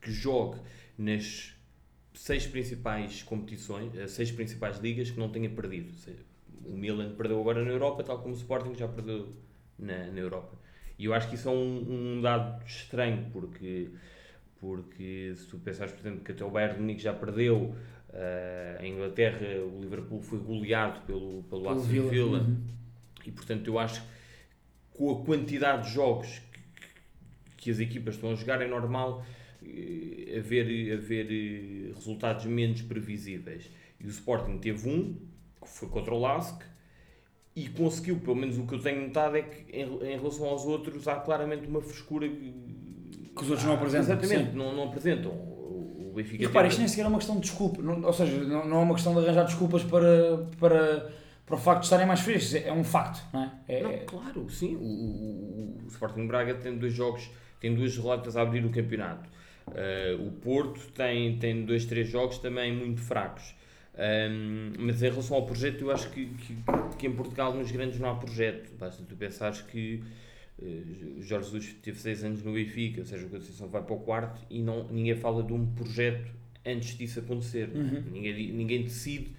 que 0.00 0.10
jogue 0.10 0.58
nas 0.98 1.54
seis 2.14 2.46
principais 2.46 3.22
competições, 3.22 3.94
eh, 3.96 4.06
seis 4.06 4.30
principais 4.30 4.78
ligas 4.78 5.10
que 5.10 5.18
não 5.18 5.28
tenha 5.30 5.50
perdido. 5.50 5.92
O 6.64 6.76
Milan 6.76 7.14
perdeu 7.14 7.40
agora 7.40 7.64
na 7.64 7.70
Europa, 7.70 8.04
tal 8.04 8.20
como 8.20 8.34
o 8.34 8.36
Sporting 8.36 8.74
já 8.74 8.86
perdeu 8.86 9.32
na, 9.78 10.06
na 10.06 10.20
Europa. 10.20 10.56
E 10.98 11.06
eu 11.06 11.14
acho 11.14 11.28
que 11.28 11.34
isso 11.34 11.48
é 11.48 11.52
um, 11.52 12.18
um 12.18 12.20
dado 12.20 12.64
estranho, 12.64 13.28
porque, 13.32 13.88
porque 14.60 15.32
se 15.36 15.46
tu 15.48 15.58
pensares, 15.58 15.92
por 15.92 16.00
exemplo, 16.00 16.24
que 16.24 16.32
até 16.32 16.44
o 16.44 16.50
Bayern 16.50 16.74
de 16.74 16.80
Munique 16.80 17.02
já 17.02 17.12
perdeu, 17.12 17.74
eh, 18.12 18.78
em 18.82 18.92
Inglaterra 18.94 19.46
o 19.64 19.80
Liverpool 19.80 20.20
foi 20.20 20.38
goleado 20.38 21.00
pelo, 21.06 21.42
pelo 21.44 21.68
Aston 21.68 21.82
Villa. 21.82 22.10
Villa, 22.10 22.38
Uhum. 22.40 22.56
e 23.26 23.30
portanto 23.30 23.66
eu 23.68 23.78
acho 23.78 24.00
que 24.02 24.06
com 24.92 25.10
a 25.10 25.24
quantidade 25.24 25.88
de 25.88 25.94
jogos 25.94 26.40
que, 27.56 27.64
que 27.64 27.70
as 27.70 27.78
equipas 27.80 28.14
estão 28.14 28.30
a 28.30 28.34
jogar 28.34 28.60
é 28.60 28.66
normal 28.66 29.24
eh, 29.64 30.36
haver, 30.38 30.92
haver 30.92 31.26
eh, 31.30 31.92
resultados 31.94 32.44
menos 32.46 32.82
previsíveis. 32.82 33.70
E 34.00 34.06
o 34.06 34.10
Sporting 34.10 34.58
teve 34.58 34.88
um, 34.88 35.14
que 35.60 35.68
foi 35.68 35.88
contra 35.88 36.12
o 36.12 36.18
Lask, 36.20 36.62
e 37.54 37.68
conseguiu, 37.68 38.18
pelo 38.18 38.34
menos 38.34 38.58
o 38.58 38.66
que 38.66 38.74
eu 38.74 38.78
tenho 38.80 39.02
notado 39.06 39.36
é 39.36 39.42
que 39.42 39.70
em, 39.76 39.82
em 39.82 40.16
relação 40.18 40.46
aos 40.46 40.64
outros 40.64 41.06
há 41.06 41.16
claramente 41.16 41.66
uma 41.66 41.80
frescura 41.82 42.26
que, 42.26 42.52
Que 43.36 43.42
os 43.42 43.50
outros 43.50 43.64
não 43.64 43.74
apresentam, 43.74 44.18
Exatamente, 44.18 44.56
não, 44.56 44.74
não 44.74 44.84
apresentam. 44.88 45.30
Benfica 46.12 46.42
E 46.42 46.46
repara, 46.46 46.68
isto 46.68 46.78
nem 46.78 46.88
sequer 46.88 47.04
é 47.04 47.08
uma 47.08 47.18
questão 47.18 47.36
de 47.36 47.42
desculpa, 47.42 47.82
não- 47.82 48.02
ou 48.02 48.12
seja, 48.12 48.38
não, 48.44 48.66
não 48.66 48.76
é 48.78 48.82
uma 48.84 48.94
questão 48.94 49.12
de 49.14 49.20
arranjar 49.20 49.44
desculpas 49.44 49.82
para, 49.84 50.46
para, 50.58 51.10
para 51.46 51.54
o 51.54 51.58
facto 51.58 51.80
de 51.80 51.86
estarem 51.86 52.06
mais 52.06 52.20
frescos, 52.20 52.54
é 52.54 52.72
um 52.72 52.84
facto, 52.84 53.22
não 53.32 53.42
é? 53.42 53.52
é 53.68 53.82
Não, 53.82 53.98
claro, 54.06 54.48
sim. 54.50 54.76
O, 54.76 54.80
o- 54.84 55.78
o 55.84 55.88
Sporting 55.88 56.26
Braga 56.26 56.54
tem 56.54 56.76
dois 56.76 56.92
jogos, 56.92 57.30
tem 57.60 57.74
duas 57.74 57.94
derrotas 57.96 58.36
a 58.36 58.42
abrir 58.42 58.64
o 58.64 58.70
campeonato. 58.70 59.28
Uh, 59.68 60.26
o 60.26 60.32
Porto 60.32 60.80
tem, 60.92 61.38
tem 61.38 61.64
dois, 61.64 61.84
três 61.84 62.08
jogos 62.08 62.38
também 62.38 62.74
muito 62.74 63.00
fracos. 63.00 63.54
Um, 63.94 64.72
mas 64.78 65.02
em 65.02 65.10
relação 65.10 65.36
ao 65.36 65.44
projeto, 65.46 65.82
eu 65.82 65.90
acho 65.92 66.10
que, 66.10 66.26
que, 66.26 66.56
que 66.98 67.06
em 67.06 67.12
Portugal 67.12 67.54
nos 67.54 67.70
grandes 67.70 68.00
não 68.00 68.10
há 68.10 68.14
projeto. 68.16 68.72
Basta 68.78 69.02
tu 69.08 69.14
pensares 69.14 69.60
que 69.62 70.02
Jorge 71.20 71.50
Jesus 71.50 71.76
teve 71.82 71.98
6 71.98 72.24
anos 72.24 72.42
no 72.42 72.52
Benfica, 72.52 73.00
ou 73.00 73.06
seja, 73.06 73.26
a 73.26 73.28
Conceição 73.28 73.68
vai 73.68 73.82
para 73.82 73.94
o 73.94 74.00
quarto 74.00 74.40
e 74.50 74.60
não, 74.60 74.88
ninguém 74.88 75.16
fala 75.16 75.42
de 75.42 75.52
um 75.52 75.66
projeto 75.66 76.30
antes 76.64 76.96
disso 76.96 77.20
acontecer. 77.20 77.70
Uhum. 77.74 78.02
Ninguém, 78.12 78.52
ninguém 78.52 78.82
decide. 78.82 79.34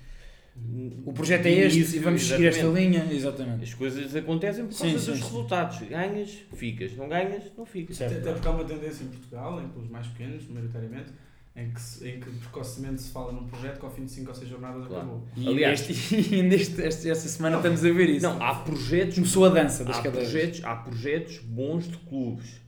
O 1.03 1.11
projeto 1.13 1.47
é 1.47 1.51
este 1.51 1.79
início, 1.79 1.97
e 1.97 1.99
vamos 1.99 2.21
seguir 2.21 2.45
esta 2.45 2.67
linha. 2.67 3.07
Exatamente. 3.11 3.63
As 3.63 3.73
coisas 3.73 4.15
acontecem 4.15 4.67
por 4.67 4.77
causa 4.77 4.99
sim, 4.99 5.11
dos 5.11 5.17
sim. 5.17 5.23
resultados. 5.23 5.79
Ganhas, 5.87 6.43
ficas. 6.53 6.95
Não 6.95 7.09
ganhas, 7.09 7.51
não 7.57 7.65
ficas. 7.65 7.97
Certo. 7.97 8.19
Até 8.19 8.33
porque 8.33 8.47
há 8.47 8.51
uma 8.51 8.63
tendência 8.63 9.03
em 9.03 9.07
Portugal, 9.07 9.63
em 9.63 9.67
pelos 9.69 9.89
mais 9.89 10.05
pequenos, 10.07 10.47
maioritariamente, 10.47 11.11
em 11.55 11.69
que, 11.71 12.07
em 12.07 12.19
que 12.19 12.29
precocemente 12.39 13.01
se 13.01 13.11
fala 13.11 13.31
num 13.31 13.45
projeto 13.47 13.79
que 13.79 13.85
ao 13.85 13.91
fim 13.91 14.05
de 14.05 14.11
5 14.11 14.29
ou 14.29 14.35
6 14.35 14.49
jornadas 14.49 14.87
Claro. 14.87 15.03
acabou. 15.03 15.27
E 15.37 15.47
Aliás- 15.47 15.87
este, 15.89 16.15
e 16.35 16.41
neste, 16.41 16.81
este- 16.81 17.09
esta 17.09 17.27
semana 17.29 17.57
estamos 17.57 17.85
a 17.85 17.91
ver 17.91 18.09
isso. 18.09 18.25
Não, 18.27 18.41
há 18.41 18.55
projetos. 18.55 19.15
Começou 19.15 19.45
a 19.45 19.49
dança 19.49 19.83
das 19.85 19.99
há 19.99 20.01
cadeiras. 20.01 20.31
projetos, 20.31 20.63
há 20.63 20.75
projetos 20.77 21.37
bons 21.39 21.87
de 21.87 21.97
clubes. 21.97 22.61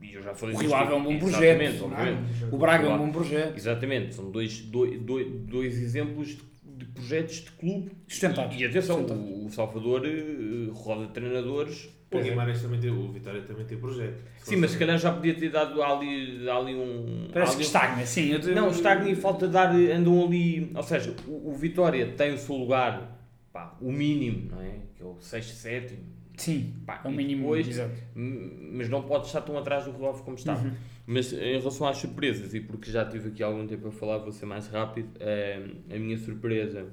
E 0.00 0.12
eu 0.14 0.22
já 0.22 0.34
falei 0.34 0.54
O 0.54 0.58
Rio 0.58 0.74
Ave 0.74 0.92
é 0.92 0.96
um 0.96 1.02
bom 1.02 1.12
Exatamente, 1.12 1.78
projeto. 1.78 2.18
O 2.54 2.58
Braga 2.58 2.86
é 2.86 2.94
um 2.94 2.98
bom 2.98 3.10
projeto. 3.10 3.56
Exatamente, 3.56 4.14
são 4.14 4.30
dois, 4.30 4.60
dois, 4.60 5.00
dois, 5.00 5.26
dois 5.46 5.76
exemplos 5.82 6.28
de, 6.28 6.42
de 6.76 6.84
projetos 6.84 7.36
de 7.36 7.50
clube. 7.52 7.90
Sustentáveis. 8.06 8.60
E, 8.60 8.64
atenção, 8.66 8.98
Sustentáveis. 8.98 9.28
o, 9.42 9.46
o 9.46 9.50
Salvador 9.50 10.02
eh, 10.06 10.68
roda 10.72 11.06
treinadores. 11.08 11.88
O 12.20 12.22
Guimarães 12.22 12.62
também 12.62 12.80
tem, 12.80 12.90
o 12.90 13.12
Vitória 13.12 13.42
também 13.42 13.64
tem 13.66 13.78
projeto. 13.78 14.22
Sim, 14.38 14.56
mas 14.56 14.72
se 14.72 14.78
calhar 14.78 14.98
já 14.98 15.12
podia 15.12 15.34
ter 15.34 15.50
dado 15.50 15.82
ali, 15.82 16.48
ali 16.48 16.74
um. 16.74 17.28
Parece 17.32 17.52
ali 17.52 17.56
que 17.58 17.62
um- 17.62 17.66
estagna, 17.66 18.06
sim. 18.06 18.30
Eu 18.32 18.40
te- 18.40 18.50
Não, 18.50 18.68
estagna 18.70 19.08
e 19.08 19.14
falta 19.14 19.48
dar. 19.48 19.74
Andam 19.74 20.24
ali. 20.24 20.70
Ou 20.74 20.82
seja, 20.82 21.14
o, 21.26 21.50
o 21.50 21.54
Vitória 21.54 22.06
tem 22.16 22.32
o 22.34 22.38
seu 22.38 22.54
lugar, 22.56 23.18
pá, 23.52 23.76
o 23.80 23.90
mínimo, 23.92 24.50
não 24.52 24.60
é? 24.60 24.76
Que 24.96 25.02
é 25.02 25.06
o 25.06 25.16
6, 25.20 25.44
7. 25.46 25.98
Sim, 26.36 26.74
Pá, 26.84 27.00
é 27.04 27.08
o 27.08 27.12
mínimo. 27.12 27.42
depois- 27.42 27.68
exato. 27.68 27.94
Mas 28.14 28.88
não 28.88 29.02
pode 29.02 29.26
estar 29.26 29.40
tão 29.42 29.56
atrás 29.56 29.84
do 29.84 30.06
Ave 30.06 30.22
como 30.22 30.36
está. 30.36 30.54
Uhum. 30.56 30.72
Mas 31.06 31.32
em 31.32 31.58
relação 31.58 31.86
às 31.86 31.98
surpresas, 31.98 32.54
e 32.54 32.60
porque 32.60 32.90
já 32.90 33.04
tive 33.04 33.28
aqui 33.28 33.40
algum 33.42 33.64
tempo 33.66 33.86
a 33.86 33.92
falar, 33.92 34.18
vou 34.18 34.32
ser 34.32 34.46
mais 34.46 34.66
rápido, 34.66 35.10
eh, 35.20 35.60
a 35.94 35.98
minha 35.98 36.16
surpresa 36.18 36.86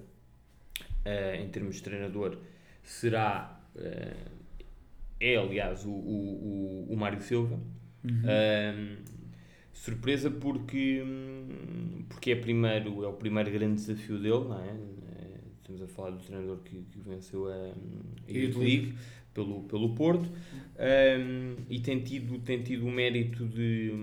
eh, 1.06 1.38
em 1.42 1.48
termos 1.50 1.78
de 1.78 1.84
treinador 1.84 2.38
será, 2.84 3.60
eh, 3.75 4.13
é 5.22 5.38
aliás, 5.38 5.86
o, 5.86 5.92
o, 5.92 6.88
o, 6.90 6.94
o 6.94 6.98
Mário 6.98 7.22
Silva. 7.22 7.60
Uhum. 8.04 8.98
Surpresa 9.72 10.30
porque, 10.30 11.01
porque 12.10 12.32
é, 12.32 12.36
primeiro, 12.36 13.04
é 13.04 13.08
o 13.08 13.13
primeiro 13.13 13.50
grande 13.50 13.75
desafio 13.75 14.20
dele, 14.20 14.44
não 14.50 14.60
é? 14.60 14.70
Eh, 14.70 15.40
Estamos 15.62 15.82
a 15.82 15.88
falar 15.88 16.12
do 16.12 16.20
treinador 16.20 16.58
que, 16.58 16.84
que 16.84 17.00
venceu 17.00 17.48
a, 17.48 17.54
a 17.56 18.32
Youth 18.32 18.58
League 18.58 18.94
pelo, 19.34 19.63
pelo 19.63 19.96
Porto 19.96 20.30
um, 20.30 21.56
e 21.70 21.80
tem 21.80 22.00
tido, 22.01 22.40
tem 22.40 22.62
tido 22.62 22.86
o 22.86 22.92
mérito 22.92 23.46
de, 23.48 23.94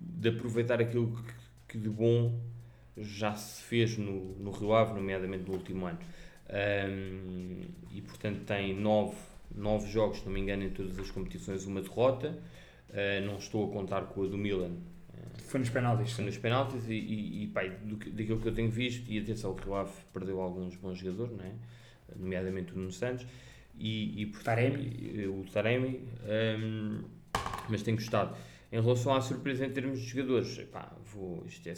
de 0.00 0.28
aproveitar 0.28 0.80
aquilo 0.80 1.14
que, 1.14 1.34
que 1.68 1.78
de 1.78 1.88
bom 1.88 2.40
já 2.96 3.34
se 3.34 3.62
fez 3.62 3.98
no, 3.98 4.36
no 4.38 4.50
Rio 4.50 4.72
Ave, 4.72 4.94
nomeadamente 4.94 5.44
no 5.46 5.54
último 5.54 5.86
ano. 5.86 5.98
Um, 6.48 7.60
e 7.90 8.00
portanto 8.00 8.40
tem 8.46 8.74
nove, 8.74 9.16
nove 9.54 9.90
jogos, 9.90 10.18
se 10.20 10.26
não 10.26 10.32
me 10.32 10.40
engano, 10.40 10.62
em 10.64 10.70
todas 10.70 10.98
as 10.98 11.10
competições, 11.10 11.64
uma 11.66 11.80
derrota. 11.80 12.38
Uh, 12.90 13.26
não 13.26 13.36
estou 13.38 13.68
a 13.68 13.72
contar 13.72 14.02
com 14.06 14.22
a 14.22 14.26
do 14.28 14.38
Milan, 14.38 14.76
Foi 15.48 15.58
nos 15.60 15.68
penaltis. 15.70 16.12
foi 16.12 16.24
nos 16.24 16.38
penaltis 16.38 16.88
e, 16.88 16.92
e, 16.94 17.42
e 17.42 17.46
pá, 17.48 17.64
do, 17.64 17.96
daquilo 17.96 18.40
que 18.40 18.48
eu 18.48 18.54
tenho 18.54 18.70
visto, 18.70 19.10
e 19.10 19.18
atenção, 19.18 19.50
o 19.52 19.54
Rio 19.54 19.74
Ave 19.74 19.90
perdeu 20.12 20.40
alguns 20.40 20.76
bons 20.76 20.98
jogadores, 20.98 21.36
não 21.36 21.44
é? 21.44 21.52
nomeadamente 22.14 22.72
o 22.72 22.76
Nuno 22.76 22.92
Santos 22.92 23.26
e, 23.76 24.22
e 24.22 24.26
portanto, 24.26 24.44
Taremi. 24.44 24.82
e- 25.00 25.26
o 25.26 25.44
Taremi, 25.52 26.08
hum, 26.60 27.02
mas 27.68 27.82
tenho 27.82 27.96
gostado. 27.96 28.36
Em 28.70 28.80
relação 28.80 29.12
à 29.14 29.20
surpresa 29.20 29.66
em 29.66 29.70
termos 29.70 29.98
de 30.00 30.06
jogadores, 30.06 30.60
vou, 31.12 31.44
isto 31.46 31.68
é, 31.68 31.74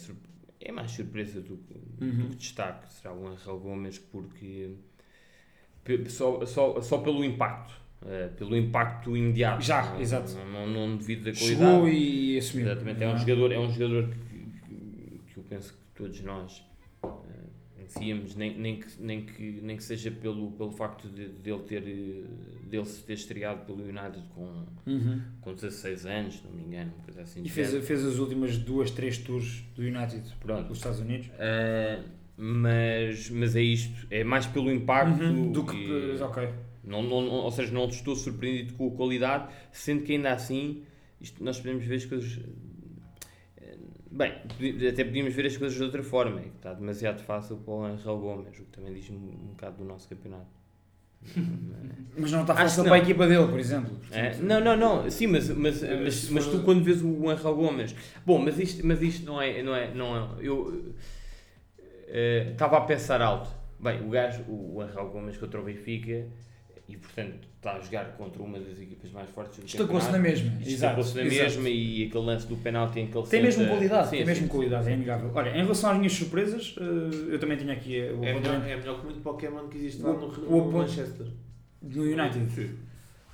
é 0.60 0.70
mais 0.72 0.90
surpresa 0.90 1.40
do, 1.40 1.56
que- 1.56 1.74
do 1.74 2.04
Uhum. 2.04 2.28
que 2.30 2.36
destaque, 2.36 2.92
será 2.92 3.14
o 3.14 3.26
Angel 3.26 3.58
Gomes, 3.58 3.98
porque 3.98 4.74
só, 6.08 6.44
só, 6.46 6.80
só 6.80 6.98
pelo 6.98 7.24
impacto, 7.24 7.74
eh, 8.06 8.28
pelo 8.36 8.56
impacto 8.56 9.16
imediato. 9.16 9.62
Já, 9.64 9.92
não, 9.92 10.00
exato. 10.00 10.32
Não, 10.34 10.66
não, 10.66 10.88
não 10.88 10.96
devido 10.96 11.24
da 11.24 11.32
qualidade. 11.32 11.70
Chegou 11.70 11.88
e 11.88 12.38
assumiu. 12.38 12.66
Exatamente, 12.66 13.02
é 13.02 13.06
um 13.08 13.10
Não 13.12 13.18
jogador, 13.18 13.52
é 13.52 13.58
um 13.58 13.70
jogador 13.72 14.08
que, 14.08 15.20
que 15.32 15.36
eu 15.38 15.42
penso 15.48 15.72
que 15.72 15.78
todos 16.02 16.20
nós 16.22 16.64
eh, 17.04 17.08
conhecíamos, 17.76 18.34
nem, 18.36 18.56
nem, 18.58 18.76
que, 18.80 18.86
nem, 19.02 19.24
que, 19.24 19.60
nem 19.62 19.76
que 19.76 19.82
seja 19.82 20.10
pelo, 20.10 20.50
pelo 20.52 20.70
facto 20.70 21.08
de, 21.08 21.28
dele, 21.28 21.60
ter, 21.66 21.82
eh, 21.86 22.66
dele 22.68 22.84
se 22.84 23.02
ter 23.02 23.14
estreado 23.14 23.64
pelo 23.64 23.82
United 23.82 24.22
com, 24.34 24.66
Uhum. 24.86 25.20
com 25.42 25.54
16 25.54 26.06
anos, 26.06 26.34
se 26.36 26.44
não 26.46 26.52
me 26.52 26.62
engano, 26.64 26.92
coisa 27.04 27.22
assim. 27.22 27.40
E 27.40 27.42
de 27.44 27.50
fez, 27.50 27.86
fez 27.86 28.04
as 28.04 28.16
últimas 28.18 28.56
duas, 28.58 28.90
três 28.90 29.18
tours 29.18 29.62
do 29.74 29.82
United 29.82 30.22
Pronto. 30.40 30.68
dos 30.68 30.78
Estados 30.78 31.00
Unidos. 31.00 31.30
Eh, 31.38 32.00
mas, 32.38 33.28
mas 33.30 33.56
é 33.56 33.60
isto, 33.62 34.06
é 34.10 34.22
mais 34.24 34.46
pelo 34.46 34.70
impacto 34.70 35.22
Uhum, 35.22 35.52
do 35.52 35.64
que. 35.66 35.76
e- 35.76 36.22
Ok. 36.22 36.48
Não, 36.84 37.02
não, 37.02 37.20
não- 37.20 37.32
ou 37.32 37.50
seja, 37.50 37.70
não 37.72 37.86
estou 37.88 38.16
surpreendido 38.16 38.72
com 38.74 38.88
a 38.88 38.90
qualidade, 38.92 39.48
sendo 39.72 40.04
que 40.04 40.12
ainda 40.12 40.32
assim 40.32 40.82
isto, 41.20 41.42
nós 41.44 41.58
podemos 41.58 41.84
ver 41.84 41.96
as 41.96 42.04
coisas. 42.06 42.38
eh, 43.58 43.76
Bem, 44.10 44.32
até 44.88 45.04
podíamos 45.04 45.34
ver 45.34 45.46
as 45.46 45.56
coisas 45.56 45.76
de 45.76 45.82
outra 45.84 46.02
forma, 46.02 46.40
é 46.40 46.44
que 46.44 46.48
está 46.56 46.72
demasiado 46.72 47.22
fácil 47.22 47.56
para 47.58 47.74
o 47.74 47.84
Angel 47.84 48.16
Gomes, 48.18 48.58
o 48.58 48.62
que 48.64 48.70
também 48.72 48.94
diz 48.94 49.10
um, 49.10 49.14
um 49.16 49.48
bocado 49.50 49.76
do 49.78 49.84
nosso 49.84 50.08
campeonato. 50.08 50.46
Mas 52.16 52.32
não 52.32 52.40
está 52.42 52.54
fácil 52.54 52.82
que 52.84 52.88
para 52.88 52.96
a 52.96 52.98
não. 52.98 53.04
equipa 53.04 53.26
dele, 53.26 53.46
por 53.48 53.58
exemplo. 53.60 53.90
É, 54.10 54.36
não, 54.38 54.60
não, 54.60 54.76
não, 54.76 55.10
sim, 55.10 55.26
mas, 55.26 55.48
mas, 55.50 55.82
Eh, 55.82 56.00
mas, 56.04 56.30
mas 56.30 56.46
tu 56.46 56.62
quando 56.62 56.82
vês 56.82 57.02
o 57.02 57.28
Angel 57.28 57.54
Gomes, 57.54 57.94
bom, 58.24 58.38
mas 58.38 58.58
isto, 58.58 58.84
mas 58.86 59.02
isto 59.02 59.26
não 59.26 59.40
é, 59.40 59.62
não 59.62 59.74
é, 59.74 59.92
não 59.94 60.16
é 60.16 60.28
eu 60.40 60.94
eh, 62.08 62.48
estava 62.52 62.78
a 62.78 62.80
pensar 62.82 63.20
alto, 63.22 63.48
bem, 63.78 64.00
o 64.06 64.10
gajo, 64.10 64.42
o, 64.48 64.80
Angel 64.80 65.06
Gomes 65.08 65.36
contra 65.36 65.60
o 65.60 65.64
Benfica, 65.64 66.26
e 66.88 66.96
portanto 66.96 67.46
está 67.56 67.72
a 67.74 67.80
jogar 67.80 68.04
contra 68.16 68.42
uma 68.42 68.58
das 68.58 68.78
equipas 68.80 69.10
mais 69.10 69.28
fortes 69.30 69.58
do 69.58 69.64
Destacou-se 69.64 70.10
na 70.10 70.18
mesma. 70.18 70.50
Destacou-se 70.58 71.14
na 71.16 71.22
exato. 71.24 71.42
mesma 71.42 71.68
e 71.68 72.04
aquele 72.06 72.24
lance 72.24 72.46
do 72.46 72.56
penalti 72.56 73.00
em 73.00 73.06
que 73.08 73.18
ele 73.18 73.26
Tem 73.26 73.42
mesmo 73.42 73.66
qualidade, 73.66 74.08
Sim, 74.10 74.16
tem 74.16 74.26
mesmo 74.26 74.42
sim, 74.46 74.48
qualidade, 74.48 74.88
é 74.88 74.94
amigável. 74.94 75.30
Olha, 75.34 75.50
em 75.50 75.62
relação 75.62 75.90
às 75.90 75.96
minhas 75.98 76.12
surpresas, 76.14 76.74
eh, 76.80 77.34
eu 77.34 77.38
também 77.38 77.56
tinha 77.58 77.72
aqui 77.74 77.98
eh, 78.00 78.12
o 78.12 78.24
É 78.24 78.32
melhor, 78.32 78.66
é 78.66 78.76
melhor 78.76 78.98
que 79.00 79.04
muito 79.04 79.20
Pokémon 79.20 79.68
que 79.68 79.76
existe 79.76 80.00
lá 80.02 80.10
O- 80.12 80.18
no, 80.18 80.26
o 80.48 80.64
no 80.72 80.78
Manchester. 80.78 81.26
do 81.82 82.02
United. 82.02 82.70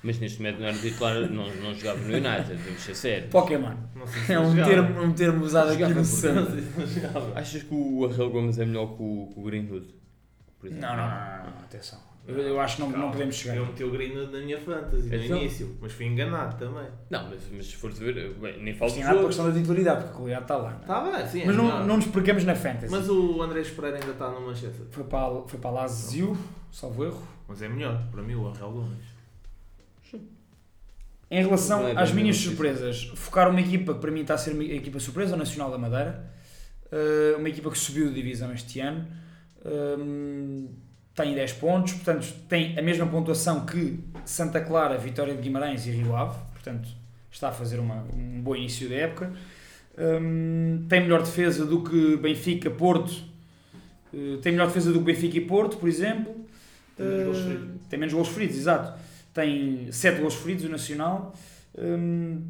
Mas 0.05 0.19
neste 0.19 0.37
momento 0.39 0.59
não 0.59 0.67
era 0.67 0.77
titular, 0.77 1.15
não, 1.31 1.55
não 1.55 1.73
jogava 1.73 1.99
no 1.99 2.13
United, 2.13 2.53
vamos 2.63 2.81
ser 2.81 2.95
sérios. 2.95 3.29
Pokémon. 3.31 3.73
Não 3.95 4.05
se 4.05 4.31
É 4.31 4.39
um 4.39 4.51
jogava. 4.51 4.69
termo, 4.69 5.01
um 5.01 5.11
termo 5.13 5.43
usado 5.43 5.71
aqui 5.71 5.83
no 5.93 6.05
Santa. 6.05 6.51
Achas 7.35 7.63
que 7.63 7.73
o 7.73 8.05
Angel 8.05 8.29
Gomes 8.29 8.59
é 8.59 8.65
melhor 8.65 8.85
que 8.95 9.01
o, 9.01 9.29
que 9.33 9.39
o 9.39 9.43
Greenwood? 9.43 9.87
Por 10.59 10.67
exemplo? 10.67 10.87
Não, 10.87 10.95
não, 10.95 11.07
não, 11.07 11.51
não, 11.51 11.59
atenção. 11.63 11.99
Eu, 12.27 12.37
eu 12.39 12.59
acho 12.59 12.75
que 12.77 12.81
não, 12.81 12.89
não 12.89 13.11
podemos 13.11 13.35
chegar. 13.35 13.55
Eu 13.57 13.65
meti 13.67 13.83
o 13.83 13.91
Green 13.91 14.13
na 14.15 14.39
minha 14.39 14.59
fantasy 14.59 15.07
no 15.09 15.15
Então? 15.15 15.37
início, 15.37 15.77
mas 15.81 15.91
fui 15.91 16.05
enganado 16.07 16.55
também. 16.57 16.87
Não, 17.09 17.29
mas, 17.29 17.39
mas 17.51 17.65
se 17.67 17.75
fores 17.75 17.99
ver, 17.99 18.33
bem, 18.35 18.61
nem 18.63 18.73
falo 18.75 18.95
nada 18.97 19.11
para 19.13 19.21
a 19.21 19.25
questão 19.27 19.47
da 19.51 19.53
titularidade, 19.59 19.97
porque 20.03 20.11
a 20.13 20.17
qualidade 20.17 20.41
está 20.43 20.57
lá. 20.57 20.69
não 20.71 20.77
é? 20.77 20.81
Está 20.81 21.01
bem, 21.17 21.27
sim. 21.27 21.41
é 21.41 21.45
Mas 21.45 21.55
não, 21.55 21.63
melhor. 21.65 21.85
não 21.85 21.97
nos 21.97 22.07
percamos 22.07 22.43
na 22.45 22.55
Fantasy. 22.55 22.91
Mas 22.91 23.09
o 23.09 23.41
Andrés 23.43 23.69
Pereira 23.69 23.97
ainda 23.97 24.11
está 24.11 24.29
no 24.31 24.41
Manchester. 24.41 24.85
Foi 24.89 25.03
para, 25.03 25.41
foi 25.47 25.59
para 25.59 25.69
Lazio, 25.71 26.35
salvo 26.71 27.05
erro. 27.05 27.27
Mas 27.47 27.61
é 27.61 27.69
melhor, 27.69 28.03
para 28.11 28.23
mim, 28.23 28.33
o 28.35 28.47
Angel 28.47 28.71
Gomes. 28.71 29.14
Em 31.35 31.43
relação 31.43 31.81
é 31.81 31.93
bem 31.93 31.97
às 31.97 32.13
minhas 32.13 32.37
surpresas, 32.37 33.11
focar 33.13 33.49
uma 33.49 33.59
equipa 33.59 33.93
que 33.93 33.99
para 33.99 34.09
mim 34.09 34.21
está 34.21 34.35
a 34.35 34.37
ser 34.37 34.53
uma 34.53 34.63
equipa 34.63 35.01
surpresa, 35.01 35.35
o 35.35 35.37
Nacional 35.37 35.69
da 35.69 35.77
Madeira. 35.77 36.25
Uh, 36.85 37.37
uma 37.37 37.49
equipa 37.49 37.69
que 37.69 37.77
subiu 37.77 38.07
de 38.07 38.13
divisão 38.13 38.53
este 38.53 38.79
ano. 38.79 39.05
Um, 39.65 40.69
tem 41.13 41.35
10 41.35 41.53
pontos, 41.53 41.91
portanto 41.91 42.33
tem 42.47 42.79
a 42.79 42.81
mesma 42.81 43.05
pontuação 43.05 43.65
que 43.65 43.99
Santa 44.23 44.61
Clara, 44.61 44.97
Vitória 44.97 45.35
de 45.35 45.41
Guimarães 45.41 45.85
e 45.85 45.91
Rio 45.91 46.15
Ave. 46.15 46.37
Portanto, 46.53 46.87
está 47.29 47.49
a 47.49 47.51
fazer 47.51 47.81
uma, 47.81 48.05
um 48.13 48.41
bom 48.41 48.55
início 48.55 48.87
da 48.87 48.95
época. 48.95 49.33
Um, 49.97 50.85
tem 50.87 51.01
melhor 51.01 51.21
defesa 51.21 51.65
do 51.65 51.83
que 51.83 52.15
Benfica, 52.15 52.71
Porto. 52.71 53.11
Uh, 54.13 54.37
tem 54.37 54.53
melhor 54.53 54.67
defesa 54.67 54.93
do 54.93 54.99
que 54.99 55.05
Benfica 55.05 55.37
e 55.37 55.41
Porto, 55.41 55.75
por 55.75 55.89
exemplo. 55.89 56.33
Tem 57.89 57.99
menos 57.99 58.13
Uh, 58.13 58.17
golos 58.17 58.29
feridos, 58.29 58.55
exato. 58.55 58.97
Tem 59.35 59.91
7 59.91 60.19
golos 60.19 60.35
feridos 60.35 60.63
o 60.63 60.69
Nacional. 60.69 61.35
Hum, 61.77 62.47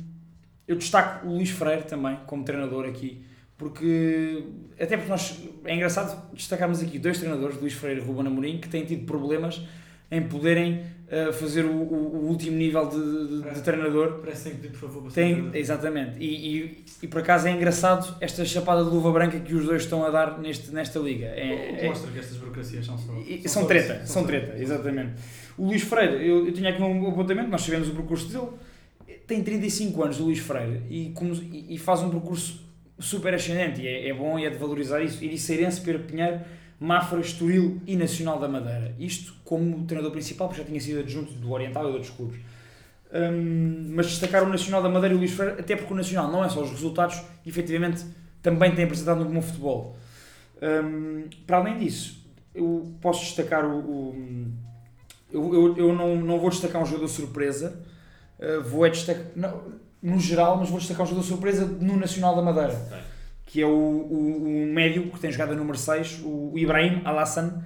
eu 0.67 0.75
destaco 0.75 1.27
o 1.27 1.33
Luís 1.33 1.49
Freire 1.49 1.83
também, 1.83 2.17
como 2.27 2.45
treinador 2.45 2.85
aqui, 2.85 3.23
porque 3.57 4.45
até 4.79 4.95
porque 4.95 5.09
nós 5.09 5.39
é 5.63 5.75
engraçado 5.75 6.31
destacarmos 6.33 6.83
aqui 6.83 6.99
dois 6.99 7.17
treinadores, 7.17 7.59
Luís 7.59 7.73
Freire 7.73 8.01
e 8.01 8.03
Ruben 8.03 8.27
Amorim, 8.27 8.59
que 8.59 8.69
têm 8.69 8.85
tido 8.85 9.03
problemas 9.03 9.61
em 10.11 10.21
poderem 10.21 10.81
uh, 11.09 11.33
fazer 11.33 11.65
o, 11.65 11.71
o- 11.71 12.15
o 12.23 12.27
último 12.29 12.55
nível 12.57 12.87
de, 12.87 13.41
de- 13.41 13.53
de 13.55 13.61
treinador. 13.61 14.19
Parece 14.21 14.43
que 14.43 14.49
tem 14.49 14.53
que 14.55 14.61
pedir, 14.67 14.79
por 14.79 14.89
favor, 14.91 15.11
Tem, 15.11 15.49
exatamente. 15.53 16.19
E, 16.19 16.57
e, 16.57 16.85
e 17.03 17.07
por 17.07 17.21
acaso 17.21 17.47
é 17.47 17.51
engraçado 17.51 18.15
esta 18.21 18.45
chapada 18.45 18.83
de 18.83 18.89
luva 18.89 19.11
branca 19.11 19.39
que 19.39 19.53
os 19.55 19.65
dois 19.65 19.81
estão 19.83 20.05
a 20.05 20.09
dar 20.09 20.39
neste, 20.39 20.71
nesta 20.71 20.99
liga. 20.99 21.25
É- 21.25 21.83
é- 21.85 21.87
Mostra 21.87 22.11
que 22.11 22.19
estas 22.19 22.37
burocracias 22.37 22.85
são 22.85 22.97
só. 22.97 23.13
são 23.13 23.47
são 23.47 23.65
treta, 23.65 24.05
são 24.05 24.21
só 24.21 24.27
treta, 24.27 24.53
isso. 24.53 24.63
exatamente. 24.63 25.13
O 25.57 25.65
Luís 25.67 25.81
Freire, 25.83 26.27
eu, 26.27 26.45
eu 26.47 26.51
tinha 26.53 26.69
aqui 26.69 26.81
um 26.81 27.07
apontamento, 27.09 27.49
nós 27.49 27.63
tivemos 27.63 27.87
o 27.89 27.93
percurso 27.93 28.27
dele, 28.31 28.51
tem 29.25 29.41
35 29.41 30.03
anos, 30.03 30.19
o 30.19 30.25
Luís 30.25 30.39
Freire, 30.39 30.81
e, 30.89 31.09
como- 31.15 31.33
e- 31.33 31.73
e 31.73 31.77
faz 31.77 32.01
um 32.01 32.09
percurso 32.09 32.63
super 32.99 33.33
ascendente, 33.33 33.81
e 33.81 33.87
é, 33.87 34.09
é 34.09 34.13
bom 34.13 34.37
e 34.37 34.45
é 34.45 34.49
de 34.49 34.57
valorizar 34.57 35.01
isso. 35.01 35.23
Iriceirense, 35.23 35.81
Pedro 35.81 36.03
Pinheiro, 36.03 36.39
Mafra, 36.79 37.19
Estoril 37.19 37.79
e 37.87 37.95
Nacional 37.95 38.39
da 38.39 38.47
Madeira. 38.47 38.93
Isto 38.99 39.33
como 39.43 39.85
treinador 39.85 40.11
principal, 40.11 40.47
porque 40.47 40.61
já 40.61 40.67
tinha 40.67 40.79
sido 40.79 40.99
adjunto 40.99 41.33
do 41.33 41.51
Oriental 41.51 41.83
e 41.85 41.87
de 41.87 41.93
outros 41.93 42.11
clubes. 42.11 42.39
Hum, 43.13 43.87
mas 43.91 44.07
destacar 44.07 44.43
o 44.43 44.49
Nacional 44.49 44.81
da 44.83 44.89
Madeira 44.89 45.13
e 45.13 45.17
o 45.17 45.19
Luís 45.19 45.31
Freire, 45.31 45.59
até 45.59 45.75
porque 45.75 45.93
o 45.93 45.95
Nacional 45.95 46.31
não 46.31 46.43
é 46.43 46.49
só 46.49 46.61
os 46.61 46.71
resultados, 46.71 47.21
efetivamente 47.45 48.03
também 48.41 48.73
tem 48.75 48.83
apresentado 48.85 49.21
um 49.21 49.31
bom 49.31 49.41
futebol. 49.41 49.95
Hum, 50.61 51.25
para 51.47 51.57
além 51.57 51.77
disso, 51.77 52.25
eu 52.53 52.91
posso 53.01 53.21
destacar 53.23 53.65
o. 53.65 53.77
o- 53.79 54.47
eu 55.31 55.53
eu, 55.53 55.77
eu 55.77 55.93
não, 55.93 56.15
não 56.15 56.39
vou 56.39 56.49
destacar 56.49 56.81
um 56.81 56.85
jogador 56.85 57.07
surpresa, 57.07 57.81
uh, 58.39 58.61
vou 58.63 58.85
é 58.85 58.89
destacar. 58.89 59.25
no 60.01 60.19
geral, 60.19 60.57
mas 60.57 60.69
vou 60.69 60.77
destacar 60.79 61.03
um 61.05 61.09
jogador 61.09 61.27
surpresa 61.27 61.65
no 61.65 61.97
Nacional 61.97 62.35
da 62.35 62.41
Madeira, 62.41 62.73
Ok. 62.87 62.97
Que 63.45 63.61
é 63.61 63.65
o, 63.65 63.69
o, 63.69 64.63
o 64.63 64.73
médio 64.73 65.09
que 65.11 65.19
tem 65.19 65.31
jogado 65.31 65.53
a 65.53 65.55
número 65.55 65.77
6, 65.77 66.21
o 66.23 66.53
Ibrahim 66.55 67.01
Alassan, 67.05 67.63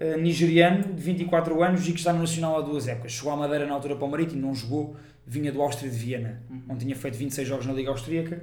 uh, 0.00 0.20
nigeriano, 0.20 0.94
de 0.94 1.02
24 1.02 1.62
anos 1.62 1.88
e 1.88 1.92
que 1.92 1.98
está 1.98 2.12
no 2.12 2.20
Nacional 2.20 2.58
há 2.58 2.60
duas 2.60 2.86
épocas. 2.86 3.12
Chegou 3.12 3.32
à 3.32 3.36
Madeira 3.36 3.66
na 3.66 3.74
altura 3.74 3.96
para 3.96 4.04
o 4.04 4.10
Marítimo, 4.10 4.42
não 4.42 4.54
jogou, 4.54 4.96
vinha 5.26 5.50
do 5.50 5.60
Áustria 5.62 5.90
de 5.90 5.96
Viena, 5.96 6.42
onde 6.68 6.84
tinha 6.84 6.94
feito 6.94 7.16
26 7.16 7.48
jogos 7.48 7.66
na 7.66 7.72
Liga 7.72 7.90
Austríaca. 7.90 8.42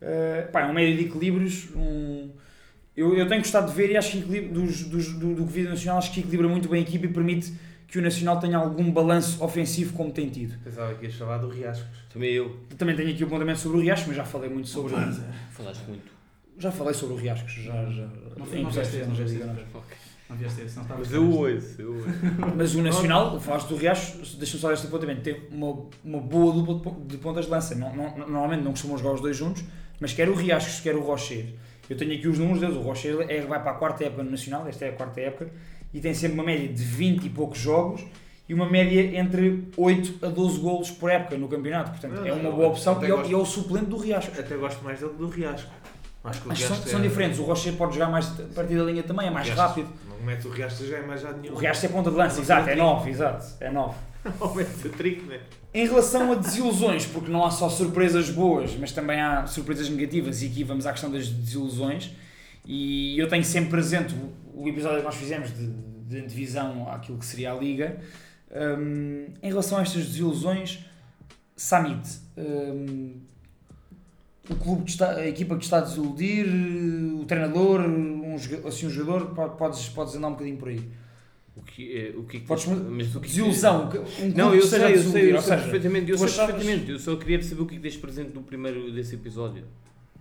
Uh, 0.00 0.50
pá, 0.50 0.62
é 0.62 0.66
um 0.66 0.72
médio 0.72 0.96
de 0.96 1.04
equilíbrios, 1.04 1.68
um, 1.76 2.30
eu, 2.96 3.16
eu 3.16 3.26
tenho 3.26 3.40
gostado 3.40 3.68
de 3.68 3.74
ver 3.74 3.90
e 3.90 3.96
acho 3.96 4.20
que 4.20 4.40
dos, 4.42 4.84
dos, 4.84 5.12
do, 5.14 5.34
do 5.34 5.46
que 5.46 5.52
vi 5.52 5.62
do 5.62 5.70
Nacional, 5.70 5.98
acho 5.98 6.12
que 6.12 6.20
equilibra 6.20 6.48
muito 6.48 6.68
bem 6.68 6.80
a 6.80 6.82
equipa 6.82 7.06
e 7.06 7.08
permite 7.08 7.52
que 7.88 7.98
o 7.98 8.02
Nacional 8.02 8.38
tenha 8.38 8.58
algum 8.58 8.90
balanço 8.90 9.42
ofensivo 9.42 9.94
como 9.94 10.10
tem 10.10 10.28
tido. 10.28 10.58
Pensava 10.62 10.94
que 10.94 11.06
ias 11.06 11.14
falar 11.14 11.38
do 11.38 11.48
Riascos. 11.48 11.86
Também 12.12 12.32
eu. 12.32 12.56
Também 12.76 12.94
tenho 12.94 13.10
aqui 13.10 13.22
o 13.22 13.26
apontamento 13.26 13.60
sobre 13.60 13.78
o 13.78 13.80
Riascos, 13.80 14.08
mas 14.08 14.16
já 14.16 14.24
falei 14.24 14.50
muito 14.50 14.68
sobre 14.68 14.92
Falaste 15.50 15.84
muito. 15.88 16.11
Já 16.58 16.70
falei 16.70 16.94
sobre 16.94 17.14
o 17.14 17.18
Riascos, 17.18 17.52
já, 17.52 17.72
já, 17.90 18.06
Não, 18.36 18.46
em 18.54 18.62
não 18.62 18.70
vieste 18.70 18.96
esse, 18.96 19.06
não 19.08 19.14
já 19.14 19.24
vieste 19.24 19.46
não. 19.46 19.54
esse. 19.54 19.62
Não 20.30 20.36
vieste 20.36 20.60
esse, 20.62 20.76
não 20.76 20.82
estava 20.82 21.00
Mas 21.00 21.12
eu 21.12 21.30
ouço, 21.30 21.82
eu 21.82 21.94
ouço. 21.94 22.08
Mas 22.56 22.74
o 22.74 22.82
Nacional, 22.82 23.40
falaste 23.40 23.68
do 23.68 23.76
Riachos, 23.76 24.34
deixa-me 24.36 24.60
só 24.60 24.72
este 24.72 24.86
apontamento, 24.86 25.22
tem 25.22 25.36
uma, 25.50 25.86
uma 26.04 26.20
boa 26.20 26.52
dupla 26.54 26.74
de 26.76 26.80
pon- 26.82 27.06
de 27.06 27.16
pontas 27.18 27.44
de 27.46 27.50
lança. 27.50 27.74
Não, 27.74 27.94
não- 27.94 28.16
normalmente 28.18 28.62
não 28.62 28.70
costumam 28.72 28.96
jogar 28.98 29.14
os 29.14 29.20
dois 29.20 29.36
juntos, 29.36 29.64
mas 30.00 30.12
quer 30.12 30.28
o 30.28 30.34
Riachos, 30.34 30.80
quer 30.80 30.94
o 30.94 31.00
Rocher. 31.02 31.46
Eu 31.90 31.96
tenho 31.96 32.14
aqui 32.14 32.28
os 32.28 32.38
números 32.38 32.60
deles. 32.60 32.76
O 32.76 32.80
Rocher 32.80 33.26
é, 33.28 33.40
vai 33.42 33.60
para 33.62 33.72
a 33.72 33.74
quarta 33.74 34.04
época 34.04 34.22
no 34.22 34.30
Nacional, 34.30 34.66
esta 34.68 34.84
é 34.84 34.90
a 34.90 34.92
quarta 34.92 35.20
época, 35.20 35.50
e 35.92 36.00
tem 36.00 36.14
sempre 36.14 36.34
uma 36.34 36.44
média 36.44 36.68
de 36.68 36.82
20 36.82 37.24
e 37.26 37.30
poucos 37.30 37.58
jogos 37.58 38.02
e 38.48 38.54
uma 38.54 38.68
média 38.68 39.18
entre 39.18 39.64
8 39.76 40.24
a 40.24 40.28
12 40.28 40.58
golos 40.60 40.90
por 40.90 41.10
época 41.10 41.36
no 41.36 41.48
campeonato. 41.48 41.90
Portanto, 41.90 42.14
Não, 42.20 42.26
é 42.26 42.32
uma 42.32 42.42
não, 42.44 42.52
boa 42.56 42.68
opção 42.68 43.02
e 43.02 43.06
é, 43.06 43.12
o- 43.12 43.16
gosto. 43.18 43.30
e 43.30 43.34
é 43.34 43.36
o 43.36 43.44
suplente 43.44 43.86
do 43.86 43.96
Riachos. 43.98 44.38
Até 44.38 44.56
gosto 44.56 44.82
mais 44.82 44.98
dele 45.00 45.12
do 45.14 45.28
Riasco. 45.28 45.70
Acho 46.24 46.40
que 46.40 46.48
o 46.48 46.52
Acho 46.52 46.62
são, 46.62 46.70
Riasco 46.76 46.88
são 46.90 47.00
é- 47.00 47.02
diferentes. 47.02 47.38
O 47.38 47.42
Rocher 47.42 47.72
pode 47.74 47.94
jogar 47.94 48.08
mais 48.08 48.28
a 48.28 48.54
partir 48.54 48.76
da 48.76 48.84
linha 48.84 49.02
também, 49.02 49.26
é 49.26 49.30
mais 49.30 49.48
rápido. 49.48 49.88
Não 50.08 50.20
mete 50.24 50.46
o 50.46 50.50
Riasco 50.50 50.84
já 50.84 50.98
é 50.98 51.02
mais 51.06 51.20
já 51.20 51.32
nenhum. 51.32 51.54
O 51.54 51.58
Riachos 51.58 51.84
é 51.84 51.88
ponta 51.88 52.10
de 52.10 52.16
lança, 52.16 52.40
exato, 52.40 52.68
é 52.70 52.76
9, 52.76 53.10
exato, 53.10 53.46
é 53.60 53.70
9. 53.70 53.94
Não 54.38 54.54
mete 54.54 54.86
o 54.86 54.90
trick, 54.90 55.22
né? 55.24 55.40
Em 55.74 55.86
relação 55.86 56.30
a 56.30 56.34
desilusões, 56.36 57.06
porque 57.06 57.30
não 57.30 57.44
há 57.44 57.50
só 57.50 57.68
surpresas 57.68 58.30
boas, 58.30 58.76
mas 58.76 58.92
também 58.92 59.20
há 59.20 59.46
surpresas 59.46 59.88
negativas, 59.88 60.42
e 60.42 60.46
aqui 60.46 60.62
vamos 60.62 60.86
à 60.86 60.92
questão 60.92 61.10
das 61.10 61.28
desilusões. 61.28 62.12
E 62.64 63.18
eu 63.18 63.28
tenho 63.28 63.42
sempre 63.42 63.70
presente 63.70 64.14
o, 64.14 64.62
o 64.62 64.68
episódio 64.68 64.98
que 64.98 65.04
nós 65.04 65.16
fizemos 65.16 65.50
de, 65.52 65.66
de 65.66 66.22
divisão 66.28 66.88
àquilo 66.88 67.18
que 67.18 67.26
seria 67.26 67.52
a 67.52 67.56
Liga. 67.56 67.98
Hum, 68.54 69.28
em 69.42 69.48
relação 69.48 69.78
a 69.78 69.82
estas 69.82 70.04
desilusões, 70.06 70.84
Samit, 71.56 72.06
hum, 72.36 73.21
o 74.50 74.54
clube 74.56 74.84
que 74.84 74.90
está, 74.90 75.12
a 75.12 75.28
equipa 75.28 75.56
que 75.56 75.64
está 75.64 75.78
a 75.78 75.80
desiludir, 75.82 76.46
o 77.20 77.24
treinador, 77.24 77.80
um, 77.82 78.34
assim, 78.66 78.86
um 78.86 78.90
jogador, 78.90 79.26
po- 79.34 79.50
podes, 79.50 79.88
podes 79.88 80.14
andar 80.16 80.28
um 80.28 80.32
bocadinho 80.32 80.56
por 80.56 80.68
aí. 80.68 80.80
O 81.54 81.60
que, 81.62 81.96
é- 81.96 82.14
o 82.16 82.22
que, 82.24 82.38
é 82.38 82.40
Podes, 82.40 82.66
mas 82.66 83.14
o 83.14 83.20
que 83.20 83.28
desilusão, 83.28 83.90
um 84.20 84.28
Não, 84.34 84.54
eu 84.54 84.62
sei, 84.62 84.94
eu 84.94 85.02
sei, 85.02 85.32
eu 85.34 85.40
sei 85.40 85.56
perfeitamente, 85.58 86.10
eu 86.10 86.16
sei 86.18 86.26
achavas- 86.26 86.54
perfeitamente. 86.56 86.90
Eu 86.92 86.98
só 86.98 87.14
queria 87.16 87.42
saber 87.42 87.62
o 87.62 87.66
que 87.66 87.74
é 87.74 87.76
que 87.76 87.82
tens 87.82 87.96
presente 87.96 88.34
no 88.34 88.42
primeiro 88.42 88.90
desse 88.92 89.14
episódio. 89.14 89.64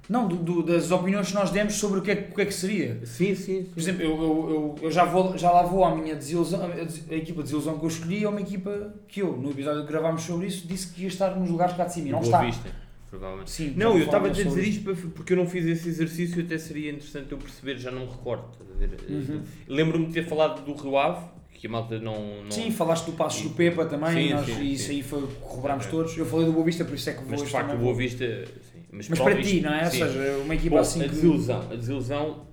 Não, 0.10 0.28
do- 0.28 0.36
do- 0.36 0.64
das 0.64 0.92
opiniões 0.92 1.30
que 1.30 1.34
nós 1.36 1.50
demos 1.52 1.76
sobre 1.76 2.00
o 2.00 2.02
que 2.02 2.12
é, 2.12 2.16
que- 2.18 2.32
o 2.34 2.36
que, 2.36 2.42
é 2.42 2.46
que 2.46 2.54
seria. 2.54 3.00
Sim, 3.06 3.34
sim, 3.34 3.64
Por 3.74 3.80
exemplo, 3.80 4.02
eu, 4.04 4.10
eu, 4.10 4.76
eu, 4.82 4.92
já, 4.92 5.06
vou, 5.06 5.38
já 5.38 5.50
lá 5.52 5.64
vou 5.64 5.86
à 5.86 5.96
minha 5.96 6.16
desilusão, 6.16 6.60
a, 6.66 7.16
equipa 7.16 7.38
de 7.38 7.44
desilusão 7.44 7.80
que 7.80 7.86
eu 7.86 7.90
escolhi 7.90 8.24
é 8.26 8.28
uma 8.30 8.42
equipa 8.42 8.94
que 9.08 9.22
eu, 9.22 9.38
no 9.38 9.52
episódio 9.52 9.84
que 9.84 9.88
gravámos 9.88 10.24
sobre 10.24 10.48
isso, 10.48 10.68
disse 10.68 10.92
que 10.92 11.04
ia 11.04 11.08
estar 11.08 11.40
nos 11.40 11.50
lugares 11.50 11.78
cá 11.78 11.86
de 11.86 11.94
cima 11.94 12.10
e 12.10 12.12
não 12.12 12.20
está. 12.22 12.42
Vista, 12.44 12.70
provavelmente. 13.12 13.52
Sim, 13.52 13.74
Não, 13.76 13.98
eu 13.98 14.06
estava 14.06 14.28
a 14.28 14.30
dizer 14.32 14.46
sobre 14.46 14.64
isto 14.64 14.96
porque 15.14 15.34
eu 15.34 15.38
não 15.38 15.46
fiz 15.46 15.66
esse 15.66 15.88
exercício 15.90 16.40
e 16.42 16.44
até 16.46 16.58
seria 16.58 16.90
interessante 16.92 17.32
eu 17.32 17.38
perceber, 17.38 17.78
já 17.78 17.92
não 17.92 18.06
me 18.06 18.12
recordo. 18.12 18.46
ver? 18.80 18.90
Uhum. 19.08 19.44
Lembro-me 19.68 20.08
de 20.08 20.14
ter 20.14 20.26
falado 20.26 20.66
do 20.66 20.74
Rio 20.74 20.98
Ave, 20.98 21.26
que 21.54 21.68
a 21.68 21.70
malta 21.70 22.00
não. 22.00 22.44
não 22.44 22.50
Sim, 22.52 22.72
falaste 22.72 23.06
do 23.06 23.12
Passos 23.12 23.44
do 23.44 23.50
Pepa 23.52 23.86
também, 23.86 24.30
Sim, 24.30 24.34
nós, 24.34 24.46
sim, 24.48 24.62
e 24.64 24.74
isso 24.74 24.86
sim. 24.88 24.92
aí 24.96 25.04
foi, 25.04 25.28
corroborámos 25.42 25.86
É. 25.86 25.90
todos. 25.90 26.18
Eu 26.18 26.26
falei 26.26 26.46
do 26.48 26.54
Boa 26.54 26.66
Vista, 26.66 26.84
por 26.86 26.96
isso 26.96 27.10
é 27.10 27.14
que 27.14 27.20
vou 27.20 27.30
mas 27.32 27.44
de 27.44 27.50
facto 27.50 27.76
o 27.76 27.78
Boa 27.78 27.94
Vista. 27.94 28.46
Mas 28.92 29.08
Mas 29.08 29.20
para 29.20 29.42
ti, 29.42 29.62
não 29.62 29.74
é? 29.74 29.86
Ou 29.86 29.92
seja, 29.92 30.38
uma 30.44 30.56
equipa 30.56 30.76
Bom, 30.78 30.82
assim 30.82 31.02
a 31.02 31.04
que... 31.04 31.10
desilusão, 31.12 31.62
a 31.72 31.76
desilusão, 31.76 32.46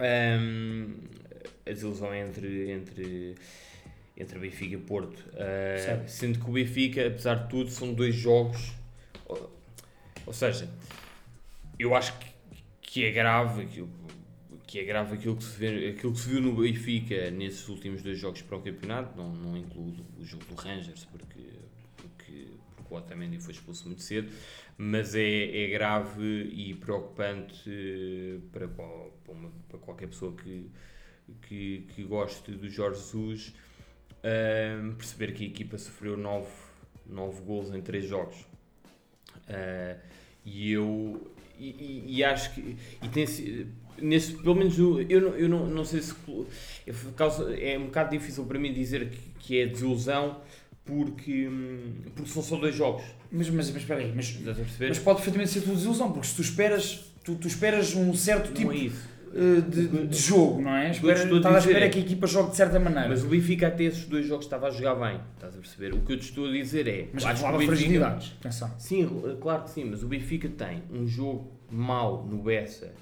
hum, 0.00 0.94
a 1.66 1.70
desilusão 1.70 2.14
entre 2.14 2.70
entre 2.70 3.34
entre 4.16 4.38
Benfica 4.38 4.74
e 4.74 4.78
Porto, 4.78 5.18
uh, 5.32 6.06
sendo 6.06 6.38
que 6.38 6.48
o 6.48 6.52
Benfica, 6.52 7.06
apesar 7.06 7.34
de 7.36 7.48
tudo, 7.48 7.70
são 7.70 7.94
dois 7.94 8.14
jogos, 8.14 8.72
ou, 10.26 10.32
seja, 10.32 10.68
eu 11.78 11.94
acho 11.94 12.18
que, 12.18 12.26
que 12.82 13.04
é 13.04 13.10
grave 13.10 13.62
aquilo, 13.62 13.88
que 14.66 14.78
é 14.78 14.84
grave 14.84 15.14
aquilo 15.14 15.36
que 15.36 15.44
se 15.44 15.58
vê, 15.58 15.88
aquilo 15.90 16.12
que 16.12 16.18
se 16.20 16.28
viu 16.28 16.40
no 16.40 16.54
Benfica 16.54 17.30
nesses 17.30 17.68
últimos 17.68 18.02
dois 18.02 18.18
jogos 18.18 18.42
para 18.42 18.56
o 18.56 18.62
campeonato, 18.62 19.16
não, 19.16 19.32
não 19.32 19.56
incluo 19.56 19.94
o 20.18 20.24
jogo 20.24 20.44
do 20.44 20.54
Rangers 20.54 21.04
porque 21.06 21.40
porque, 21.96 22.46
porque 22.76 22.94
o 22.94 22.96
Otamendi 22.96 23.38
foi 23.40 23.52
expulso 23.52 23.86
muito 23.86 24.02
cedo, 24.02 24.30
mas 24.78 25.14
é, 25.14 25.64
é 25.64 25.68
grave 25.68 26.22
e 26.52 26.74
preocupante 26.74 27.62
eh, 27.68 28.38
para, 28.52 28.68
para, 28.68 28.84
uma- 29.28 29.50
para 29.68 29.78
qualquer 29.78 30.08
pessoa 30.08 30.34
que, 30.36 30.70
que, 31.42 31.86
que 31.94 32.02
goste 32.04 32.52
do 32.52 32.68
Jorge 32.68 33.00
Jesus 33.00 33.54
ahm, 34.24 34.94
perceber 34.94 35.32
que 35.32 35.44
a 35.44 35.46
equipa 35.46 35.76
sofreu 35.78 36.16
9, 36.16 36.46
nove 37.06 37.42
gols 37.42 37.70
em 37.74 37.82
3 37.82 38.06
jogos. 38.08 38.36
Ah, 39.48 39.96
e 40.44 40.72
eu 40.72 41.30
e, 41.58 41.68
e- 41.68 42.04
e 42.16 42.24
acho 42.24 42.54
que 42.54 42.76
e 43.02 43.08
tem 43.08 43.26
nesse 44.00 44.32
pelo 44.34 44.54
menos 44.54 44.78
eu 44.78 45.20
não, 45.20 45.36
eu 45.36 45.48
não, 45.48 45.66
não 45.66 45.84
sei 45.84 46.00
se 46.00 46.14
é, 46.86 47.74
é 47.74 47.78
um 47.78 47.84
bocado 47.86 48.10
difícil 48.10 48.44
para 48.44 48.58
mim 48.58 48.72
dizer 48.72 49.10
que, 49.10 49.18
que 49.38 49.60
é 49.60 49.66
desilusão 49.66 50.40
porque, 50.84 51.46
hum, 51.46 51.92
porque 52.14 52.30
são 52.30 52.42
só 52.42 52.56
dois 52.56 52.74
jogos. 52.74 53.04
Mas, 53.30 53.48
mas, 53.50 53.70
mas 53.70 53.82
espera 53.82 54.00
aí, 54.00 54.12
mas, 54.14 54.36
mas 54.88 54.98
pode 54.98 55.16
perfeitamente 55.18 55.50
ser 55.52 55.60
tua 55.60 55.74
desilusão, 55.74 56.10
porque 56.10 56.26
se 56.26 56.34
tu 56.34 56.42
esperas, 56.42 57.04
tu, 57.22 57.34
tu 57.36 57.46
esperas 57.46 57.94
um 57.94 58.12
certo 58.14 58.52
tipo 58.52 58.72
não 58.72 58.72
é 58.72 58.90
eh, 59.34 59.60
de, 59.60 60.06
de 60.08 60.16
jogo, 60.18 60.60
não 60.62 60.74
é? 60.74 60.90
Espera, 60.90 61.22
estou 61.22 61.38
a 61.38 61.40
dizer 61.40 61.58
espera 61.70 61.84
é- 61.86 61.88
que 61.88 61.98
a 61.98 62.02
equipa 62.02 62.26
jogue 62.26 62.50
de 62.50 62.56
certa 62.56 62.78
maneira. 62.80 63.08
Mas 63.08 63.22
o 63.24 63.28
Benfica 63.28 63.68
até 63.68 63.84
esses 63.84 64.04
dois 64.06 64.26
jogos 64.26 64.44
estava 64.46 64.66
a 64.68 64.70
jogar 64.70 64.94
bem, 64.96 65.20
estás 65.34 65.54
a 65.54 65.58
perceber? 65.58 65.94
O 65.94 66.00
que 66.00 66.12
eu 66.12 66.18
te 66.18 66.22
estou 66.24 66.46
a 66.48 66.52
dizer 66.52 66.88
é. 66.88 67.08
Mas 67.12 67.24
acho 67.24 67.42
que 67.42 67.48
o 67.48 67.52
Benfica- 67.52 67.66
fragilidades, 67.76 68.32
atenção. 68.40 68.70
Sim, 68.78 69.08
claro 69.40 69.62
que 69.64 69.70
sim, 69.70 69.84
mas 69.84 70.02
o 70.02 70.08
Benfica 70.08 70.48
tem 70.48 70.82
um 70.92 71.06
jogo 71.06 71.50
mau 71.70 72.24
no 72.26 72.42
Bessa 72.42 72.92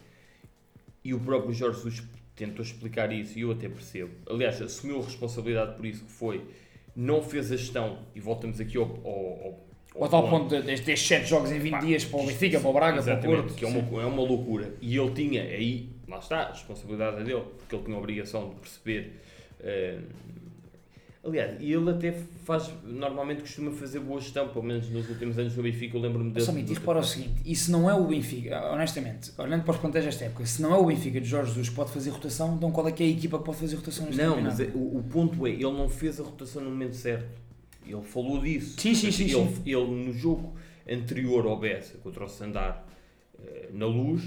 e 1.04 1.14
o 1.14 1.20
próprio 1.20 1.52
Jorge 1.54 1.78
Jesus 1.78 2.02
tentou 2.36 2.62
explicar 2.64 3.12
isso 3.12 3.38
e 3.38 3.42
eu 3.42 3.50
até 3.52 3.68
percebo. 3.68 4.10
Aliás, 4.28 4.60
assumiu 4.60 5.00
a 5.00 5.04
responsabilidade 5.04 5.74
por 5.76 5.86
isso 5.86 6.04
que 6.04 6.12
foi, 6.12 6.44
não 6.94 7.22
fez 7.22 7.50
a 7.50 7.56
gestão 7.56 7.98
e 8.14 8.20
voltamos 8.20 8.60
aqui 8.60 8.76
ao. 8.76 8.84
ao, 8.84 8.90
ao 9.04 9.68
Ou 9.94 10.08
tal 10.08 10.28
ponto 10.28 10.48
de- 10.54 10.62
destes 10.62 10.86
destes 10.86 11.08
7 11.08 11.26
jogos 11.26 11.50
em 11.50 11.58
20 11.58 11.80
dias 11.80 12.04
para 12.04 12.20
o 12.20 12.26
Benfica, 12.26 12.60
para 12.60 12.68
o 12.70 12.72
Braga, 12.72 13.02
para 13.02 13.18
o 13.18 13.22
Porto. 13.22 13.54
que 13.54 13.64
é 13.64 13.68
uma, 13.68 14.02
é 14.02 14.06
uma 14.06 14.22
loucura. 14.22 14.72
E 14.80 14.96
ele 14.96 15.10
tinha 15.12 15.42
aí, 15.42 15.88
lá 16.08 16.18
está, 16.18 16.40
a 16.44 16.52
responsabilidade 16.52 17.20
é 17.20 17.24
dele, 17.24 17.42
porque 17.58 17.74
ele 17.74 17.84
tinha 17.84 17.96
a 17.96 18.00
obrigação 18.00 18.48
de 18.50 18.54
perceber. 18.56 19.20
eh, 19.60 19.98
Aliás, 21.24 21.60
e 21.60 21.72
ele 21.72 21.90
até 21.90 22.12
faz, 22.44 22.70
normalmente 22.84 23.40
costuma 23.40 23.72
fazer 23.72 23.98
boa 23.98 24.20
gestão, 24.20 24.48
pelo 24.48 24.64
menos 24.64 24.88
nos 24.88 25.10
últimos 25.10 25.36
anos 25.36 25.54
no 25.56 25.62
Benfica, 25.64 25.96
eu 25.96 26.00
lembro-me 26.00 26.30
dele. 26.30 26.46
Somente, 26.46 26.70
e 26.70 26.74
repara 26.74 27.00
o 27.00 27.02
seguinte, 27.02 27.42
e 27.44 27.54
se 27.56 27.70
não 27.72 27.90
é 27.90 27.94
o 27.94 28.06
Benfica, 28.06 28.70
honestamente, 28.72 29.32
olhando 29.36 29.64
para 29.64 29.72
os 29.72 29.78
plantéis 29.78 30.04
desta 30.06 30.24
época, 30.26 30.46
se 30.46 30.62
não 30.62 30.72
é 30.74 30.78
o 30.78 30.86
Benfica 30.86 31.20
de 31.20 31.26
Jorge 31.28 31.48
Jesus 31.50 31.68
que 31.70 31.74
pode 31.74 31.90
fazer 31.90 32.10
rotação, 32.10 32.54
então 32.54 32.70
qual 32.70 32.86
é 32.88 32.92
que 32.92 33.02
é 33.02 33.06
a 33.06 33.10
equipa 33.10 33.36
que 33.38 33.44
pode 33.44 33.58
fazer 33.58 33.76
rotação 33.76 34.06
neste 34.06 34.22
Não, 34.22 34.40
mas 34.40 34.58
campeonato? 34.58 34.78
é- 34.78 34.80
o, 34.80 34.98
o 34.98 35.02
ponto 35.02 35.46
é, 35.46 35.50
ele 35.50 35.64
não 35.64 35.88
fez 35.88 36.20
a 36.20 36.22
rotação 36.22 36.62
no 36.62 36.70
momento 36.70 36.94
certo. 36.94 37.28
Ele 37.84 38.02
falou 38.02 38.40
disso. 38.40 38.78
Sim, 38.80 38.94
sim, 38.94 39.06
Mas 39.06 39.14
sim, 39.16 39.24
Ele, 39.24 39.32
sim. 39.32 39.62
ele, 39.66 40.04
no 40.06 40.12
jogo 40.12 40.54
anterior 40.88 41.44
ao 41.46 41.58
Bessa, 41.58 41.98
contra 41.98 42.24
o 42.24 42.28
Sandar, 42.28 42.84
eh, 43.44 43.68
na 43.72 43.86
luz, 43.86 44.22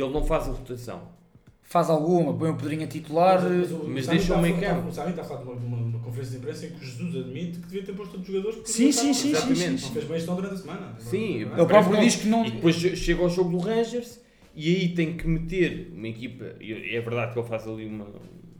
ele 0.00 0.12
não 0.12 0.24
faz 0.24 0.48
a 0.48 0.52
rotação. 0.52 1.20
Faz 1.62 1.88
alguma, 1.88 2.34
põe 2.36 2.50
o 2.50 2.56
Pedrinho 2.56 2.82
a 2.82 2.86
titular, 2.88 3.40
Mas, 3.40 3.70
mas 3.70 3.70
o 3.70 3.76
Sami 3.84 4.18
deixa 4.18 4.34
o 4.34 4.38
a 4.38 4.42
meio 4.42 4.58
campo. 4.58 4.86
O 4.86 4.88
está 4.90 5.04
a 5.04 5.24
falar 5.24 5.40
de 5.42 5.46
uma, 5.48 5.56
de 5.56 5.64
uma- 5.64 5.76
uma 5.76 5.98
conferência 6.00 6.32
de 6.32 6.38
imprensa 6.38 6.66
em 6.66 6.70
que 6.70 6.84
Jesus 6.84 7.16
admite 7.16 7.58
que 7.60 7.66
devia 7.68 7.84
ter 7.84 7.92
posto 7.92 8.10
todos 8.10 8.26
os 8.26 8.32
jogadores. 8.34 8.56
porque 8.56 8.72
Sim, 8.72 8.84
não 8.86 8.92
sim, 8.92 9.14
sim, 9.14 9.14
sim, 9.14 9.30
Exatamente. 9.30 9.82
Não 9.84 9.92
fez 9.92 10.04
bem 10.04 10.16
gestão 10.16 10.34
durante 10.34 10.54
a 10.54 10.58
semana. 10.58 10.96
Sim, 10.98 11.36
é? 11.36 11.42
ele 11.42 11.66
próprio 11.66 12.00
diz 12.00 12.16
que 12.16 12.26
não... 12.26 12.44
E 12.44 12.50
depois 12.50 12.74
chega 12.74 13.22
ao 13.22 13.28
jogo 13.28 13.50
do 13.50 13.58
Rangers 13.58 14.20
e 14.56 14.74
aí 14.74 14.88
tem 14.88 15.16
que 15.16 15.28
meter 15.28 15.92
uma 15.94 16.08
equipa. 16.08 16.44
É 16.60 17.00
verdade 17.00 17.32
que 17.34 17.38
ele 17.38 17.46
faz 17.48 17.68
ali 17.68 17.86
uma, 17.86 18.06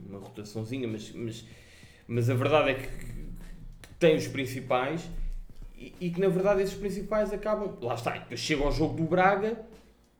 uma 0.07 0.19
rotaçãozinha, 0.19 0.87
mas, 0.87 1.11
mas, 1.13 1.45
mas 2.07 2.29
a 2.29 2.33
verdade 2.33 2.69
é 2.69 2.73
que 2.75 2.87
tem 3.99 4.15
os 4.15 4.27
principais 4.29 5.01
e, 5.77 5.93
e 5.99 6.09
que 6.11 6.19
na 6.21 6.29
verdade 6.29 6.61
esses 6.61 6.75
principais 6.75 7.33
acabam. 7.33 7.77
Lá 7.81 7.95
está, 7.95 8.15
e 8.15 8.19
depois 8.21 8.39
chega 8.39 8.63
ao 8.63 8.71
jogo 8.71 8.95
do 8.95 9.03
Braga 9.03 9.59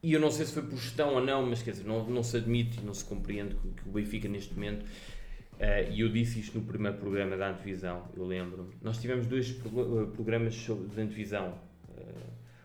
e 0.04 0.14
eu 0.14 0.20
não 0.20 0.32
sei 0.32 0.46
se 0.46 0.54
foi 0.54 0.64
por 0.64 0.78
gestão 0.78 1.14
ou 1.16 1.24
não, 1.24 1.46
mas 1.46 1.62
quer 1.62 1.72
dizer, 1.72 1.84
não, 1.86 2.06
não 2.10 2.24
se 2.24 2.38
admite 2.38 2.80
e 2.80 2.84
não 2.86 2.94
se 2.94 3.04
compreende 3.06 3.56
que, 3.56 3.68
que 3.84 3.90
o 3.90 3.92
Benfica 3.92 4.28
neste 4.28 4.54
momento. 4.54 4.86
eh, 5.60 5.90
e 5.92 6.02
eu 6.02 6.10
disse 6.10 6.40
isto 6.40 6.58
no 6.58 6.64
primeiro 6.66 6.98
programa 6.98 7.38
da 7.38 7.50
antevisão, 7.52 8.04
eu 8.18 8.26
lembro-me. 8.26 8.70
Nós 8.82 8.98
tivemos 8.98 9.28
dois 9.28 9.52
pro- 9.52 10.08
programas 10.16 10.56
sobre, 10.56 10.88
de 10.88 11.00
antevisão. 11.02 11.54
Eh, 11.96 12.02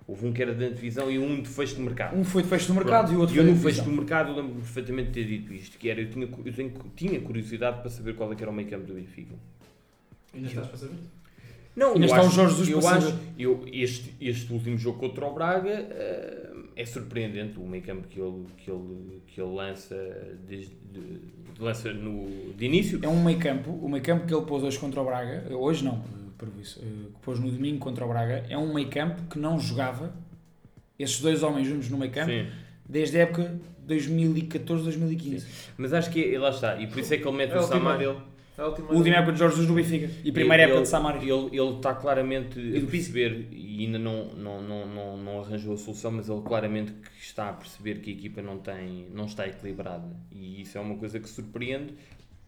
houve 0.09 0.27
um 0.27 0.33
que 0.33 0.41
era 0.41 0.55
de 0.55 0.65
antevisão 0.65 1.11
e 1.11 1.19
um 1.19 1.43
de 1.43 1.49
fecho 1.49 1.75
de 1.77 1.83
mercado. 1.83 2.17
Um 2.17 2.25
foi 2.25 2.43
de 2.43 2.49
fecho 2.49 2.69
do 2.69 2.75
mercado 2.75 3.13
e 3.13 3.17
o 3.17 3.21
outro 3.21 3.35
E 3.35 3.39
eu 3.39 3.45
foi 3.45 3.55
de 3.55 3.61
fecho 3.61 3.83
do 3.83 3.91
mercado 3.95 4.31
eu 4.31 4.37
lembro-me 4.37 4.61
perfeitamente 4.61 5.09
de 5.09 5.15
ter 5.15 5.25
dito 5.27 5.53
isto, 5.53 5.77
que 5.79 5.91
era, 5.91 6.01
eu 6.01 6.09
tinha, 6.11 6.27
eu 6.45 6.53
tenho- 6.55 6.73
tinha 6.97 7.21
curiosidade 7.21 7.81
para 7.81 7.91
saber 7.91 8.15
qual 8.15 8.33
é 8.33 8.35
que 8.35 8.43
era 8.43 8.51
o 8.51 8.55
meio 8.55 8.69
campo 8.71 8.87
do 8.87 8.95
Benfica. 8.95 9.35
Ainda 10.35 10.49
estás 10.49 10.67
para 10.69 10.77
saber? 10.79 10.95
Não, 11.75 11.89
Ainda 11.93 12.01
eu 12.01 12.05
está 12.07 12.23
o 12.23 12.27
acho- 12.27 12.35
Jorge 12.35 12.51
Jesus 12.57 12.69
eu 12.71 12.81
para 12.81 12.97
acho, 12.97 13.07
saber. 13.09 13.21
eu, 13.39 13.65
este, 13.71 14.15
este 14.21 14.51
último 14.53 14.79
jogo 14.79 14.99
contra 14.99 15.27
o 15.27 15.35
Braga 15.35 15.69
eh, 15.71 16.46
é 16.77 16.85
surpreendente 16.85 17.59
o 17.59 17.67
meio 17.67 17.83
campo 17.83 18.07
que 18.07 18.21
ele, 18.21 18.45
que 18.59 18.71
ele, 18.71 19.23
que 19.27 19.41
ele 19.41 19.51
lança, 19.55 19.97
desde, 20.47 20.75
de, 20.93 21.21
lança 21.59 21.91
no, 21.93 22.53
de 22.53 22.67
início. 22.67 23.01
É 23.03 23.09
um 23.09 23.25
meio 23.25 23.39
campo, 23.39 23.71
o 23.71 23.89
meio 23.89 24.05
campo 24.05 24.27
que 24.27 24.35
ele 24.35 24.45
pôs 24.45 24.63
hoje 24.63 24.79
contra 24.79 25.01
o 25.01 25.05
Braga, 25.05 25.47
hoje 25.57 25.83
não, 25.83 26.05
por 26.37 26.49
isso, 26.61 26.79
eh, 26.83 27.09
que 27.15 27.21
pôs 27.23 27.41
no 27.41 27.51
domingo 27.51 27.79
contra 27.79 28.05
o 28.05 28.09
Braga, 28.09 28.45
é 28.51 28.59
um 28.59 28.75
meio 28.75 28.91
campo 28.91 29.23
que 29.31 29.39
não 29.39 29.59
jogava, 29.59 30.15
esses 30.99 31.19
dois 31.21 31.43
homens 31.43 31.67
juntos 31.67 31.89
no 31.89 31.97
meio 31.97 32.13
campo, 32.13 32.31
Sim. 32.31 32.47
desde 32.87 33.19
a 33.19 33.23
época 33.23 33.59
2014-2015. 33.89 35.45
Mas 35.79 35.95
acho 35.95 36.11
que 36.11 36.35
é, 36.35 36.39
lá 36.39 36.51
está, 36.51 36.77
e 36.77 36.87
por 36.87 36.99
isso 36.99 37.15
é 37.15 37.17
que 37.17 37.27
ele 37.27 37.37
mete 37.37 37.53
É 37.53 37.59
o 37.59 37.61
a 37.61 38.21
última. 38.65 38.91
É 38.91 38.95
última 38.95 39.17
época 39.17 39.33
de 39.33 39.39
Jorge 39.39 39.57
Jesus 39.57 39.69
no 39.69 39.75
Benfica 39.77 40.11
e 40.25 40.33
primeira 40.33 40.63
ele, 40.63 40.71
época 40.73 40.83
de 40.83 40.89
Samari. 40.89 41.19
Ele, 41.31 41.59
ele 41.59 41.77
está 41.77 41.95
claramente 41.95 42.59
E 42.59 42.79
a 42.79 42.87
perceber 42.87 43.49
e 43.53 43.85
ainda 43.85 43.99
não, 43.99 44.27
não, 44.35 44.63
não, 44.63 44.87
não, 44.87 45.17
não 45.19 45.41
arranjou 45.43 45.75
a 45.75 45.77
solução, 45.77 46.11
mas 46.13 46.29
ele 46.29 46.41
claramente 46.43 46.93
que 46.93 47.09
está 47.21 47.51
a 47.51 47.53
perceber 47.53 48.01
que 48.01 48.11
a 48.11 48.13
equipa 48.15 48.41
não, 48.41 48.59
tem, 48.59 49.07
não 49.13 49.27
está 49.27 49.47
equilibrada. 49.47 50.09
E 50.33 50.63
isso 50.63 50.79
é 50.79 50.81
uma 50.81 50.97
coisa 50.97 51.21
que 51.21 51.29
surpreende 51.29 51.95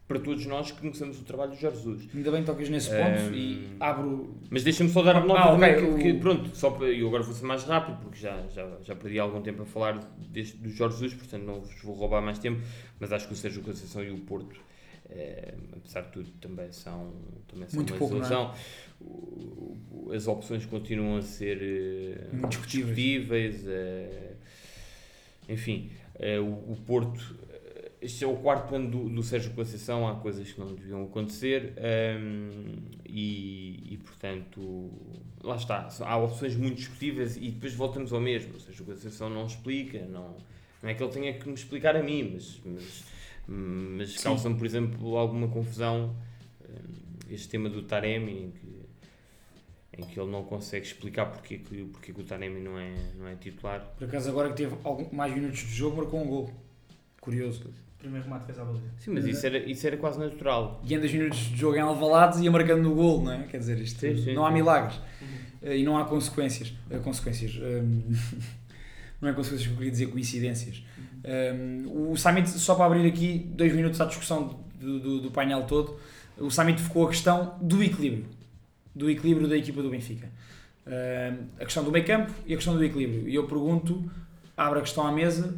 para 0.07 0.19
todos 0.19 0.43
nós 0.47 0.71
que 0.71 0.81
conhecemos 0.81 1.19
o 1.19 1.23
trabalho 1.23 1.51
de 1.51 1.61
Jorge 1.61 1.77
Jesus. 1.77 2.07
Ainda 2.15 2.31
bem 2.31 2.39
que 2.41 2.47
tocas 2.47 2.67
nesse 2.67 2.89
ponto 2.89 3.01
Ehm, 3.03 3.33
e 3.35 3.67
abro. 3.79 4.35
Mas 4.49 4.63
deixa-me 4.63 4.89
só 4.89 5.03
dar 5.03 5.17
a 5.17 5.19
nota 5.23 5.39
Ah, 5.39 5.51
também, 5.51 5.75
ok, 5.75 5.93
que, 5.97 6.01
que, 6.01 6.11
o- 6.13 6.19
pronto, 6.19 6.49
só 6.57 6.71
para, 6.71 6.87
eu 6.87 7.07
agora 7.09 7.21
vou 7.21 7.31
ser 7.35 7.45
mais 7.45 7.63
rápido, 7.63 7.99
porque 8.01 8.17
já, 8.17 8.41
já, 8.47 8.67
já 8.81 8.95
perdi 8.95 9.19
algum 9.19 9.39
tempo 9.43 9.61
a 9.61 9.65
falar 9.67 9.99
deste, 10.17 10.57
do 10.57 10.67
Jorge 10.71 10.97
Jesus, 10.97 11.13
portanto 11.13 11.43
não 11.43 11.61
vos 11.61 11.79
vou 11.83 11.93
roubar 11.93 12.23
mais 12.23 12.39
tempo, 12.39 12.59
mas 12.99 13.13
acho 13.13 13.27
que 13.27 13.33
o 13.33 13.37
Sérgio 13.37 13.61
Conceição 13.61 14.03
e 14.03 14.09
o 14.09 14.17
Porto, 14.21 14.55
eh, 15.09 15.53
apesar 15.75 16.01
de 16.01 16.11
tudo, 16.11 16.29
também 16.41 16.71
são, 16.71 17.11
também 17.47 17.67
são 17.69 17.77
Muito 17.77 17.91
uma 17.93 17.97
pouco, 17.99 18.15
é? 18.15 18.19
desilusão. 18.19 18.53
O- 19.01 19.77
o- 19.91 20.11
As 20.13 20.27
opções 20.27 20.65
continuam 20.65 21.17
a 21.17 21.21
ser 21.21 21.59
eh, 21.61 22.47
discutíveis. 22.47 23.63
eh, 23.67 24.33
enfim, 25.47 25.89
o, 26.41 26.73
o 26.73 26.77
Porto, 26.85 27.35
este 28.01 28.23
é 28.23 28.27
o 28.27 28.35
quarto 28.37 28.75
ano 28.75 28.89
do, 28.89 29.09
do 29.09 29.23
Sérgio 29.23 29.51
Conceição, 29.53 30.07
há 30.07 30.15
coisas 30.15 30.51
que 30.51 30.59
não 30.59 30.73
deviam 30.75 31.03
acontecer 31.03 31.73
ehm, 31.77 32.77
e, 33.05 33.93
e, 33.93 33.97
portanto, 33.97 34.91
lá 35.43 35.55
está, 35.55 35.89
há 36.01 36.17
opções 36.17 36.55
muito 36.55 36.77
discutíveis 36.77 37.35
e 37.35 37.49
depois 37.51 37.73
voltamos 37.73 38.13
ao 38.13 38.21
mesmo, 38.21 38.55
o 38.55 38.59
Sérgio 38.59 38.85
Conceição 38.85 39.29
não 39.29 39.45
explica, 39.47 40.05
não, 40.05 40.37
não 40.83 40.89
é 40.89 40.93
que 40.93 41.01
ele 41.03 41.11
tenha 41.11 41.33
que 41.33 41.47
me 41.47 41.55
explicar 41.55 41.95
a 41.95 42.03
mim, 42.03 42.31
mas, 42.35 42.59
mas, 42.63 43.03
mas 43.51 44.11
Sim. 44.13 44.23
causa-me, 44.23 44.55
por 44.55 44.65
exemplo, 44.65 45.17
alguma 45.17 45.47
confusão 45.47 46.15
ehm, 46.63 47.33
este 47.33 47.49
tema 47.49 47.69
do 47.69 47.81
Taremi, 47.83 48.31
em 48.45 48.51
que 48.51 48.79
em 49.97 50.03
que 50.03 50.17
ele 50.19 50.31
não 50.31 50.43
consegue 50.43 50.85
explicar 50.85 51.25
porque, 51.25 51.57
que, 51.57 51.83
porque 51.85 52.13
que 52.13 52.21
o 52.21 52.23
Taremi 52.23 52.61
não 52.61 52.77
é, 52.79 52.93
não 53.17 53.27
é 53.27 53.35
titular. 53.35 53.81
Por 53.97 54.07
acaso, 54.07 54.29
agora 54.29 54.49
que 54.49 54.55
teve 54.55 54.75
algum, 54.83 55.13
mais 55.13 55.33
minutos 55.33 55.59
de 55.59 55.73
jogo, 55.75 55.97
marcou 55.97 56.21
um 56.21 56.27
gol. 56.27 56.49
Curioso. 57.19 57.69
Primeiro 57.97 58.23
remate 58.23 58.45
fez 58.45 58.57
à 58.57 58.63
baliza. 58.63 58.85
Sim, 58.97 59.11
mas 59.11 59.25
isso 59.25 59.45
era, 59.45 59.57
isso 59.57 59.85
era 59.85 59.97
quase 59.97 60.17
natural. 60.17 60.81
E 60.85 60.93
em 60.93 60.99
10 60.99 61.13
minutos 61.13 61.39
de 61.39 61.57
jogo 61.57 61.75
em 61.75 61.81
Alvalade 61.81 62.41
ia 62.41 62.49
marcando 62.49 62.81
no 62.81 62.95
gol, 62.95 63.21
não 63.21 63.33
é? 63.33 63.43
Quer 63.43 63.57
dizer, 63.57 63.77
isto 63.77 63.99
Sim, 63.99 64.15
sim, 64.15 64.33
não 64.33 64.45
há 64.45 64.51
milagres. 64.51 64.97
Eh, 65.61 65.79
E 65.79 65.83
não 65.83 65.97
há 65.97 66.05
consequências. 66.05 66.73
Eh, 66.89 66.97
consequências. 66.99 67.57
hum, 67.57 68.03
não 69.21 69.29
é 69.29 69.33
consequências 69.33 69.67
que 69.67 69.73
eu 69.73 69.77
queria 69.77 69.91
dizer, 69.91 70.07
coincidências. 70.07 70.83
Hum, 71.25 72.11
o 72.11 72.17
Summit, 72.17 72.49
só 72.49 72.75
para 72.75 72.85
abrir 72.85 73.07
aqui 73.07 73.39
dois 73.53 73.73
minutos 73.73 73.99
à 73.99 74.05
discussão 74.05 74.63
do, 74.79 74.99
do, 74.99 75.21
do 75.21 75.31
painel 75.31 75.63
todo, 75.63 75.99
o 76.37 76.49
Summit 76.49 76.81
focou 76.81 77.05
a 77.05 77.09
questão 77.09 77.57
do 77.61 77.83
equilíbrio. 77.83 78.25
Do 78.95 79.09
equilíbrio 79.09 79.47
da 79.47 79.57
equipa 79.57 79.81
do 79.81 79.89
Benfica. 79.89 80.29
Hum, 80.87 81.47
a 81.59 81.65
questão 81.65 81.83
do 81.83 81.91
meio 81.91 82.05
campo 82.05 82.31
e 82.45 82.53
a 82.53 82.55
questão 82.55 82.75
do 82.75 82.83
equilíbrio. 82.83 83.27
E 83.27 83.35
eu 83.35 83.45
pergunto, 83.47 84.09
abro 84.55 84.79
a 84.79 84.81
questão 84.81 85.05
à 85.05 85.11
mesa, 85.11 85.55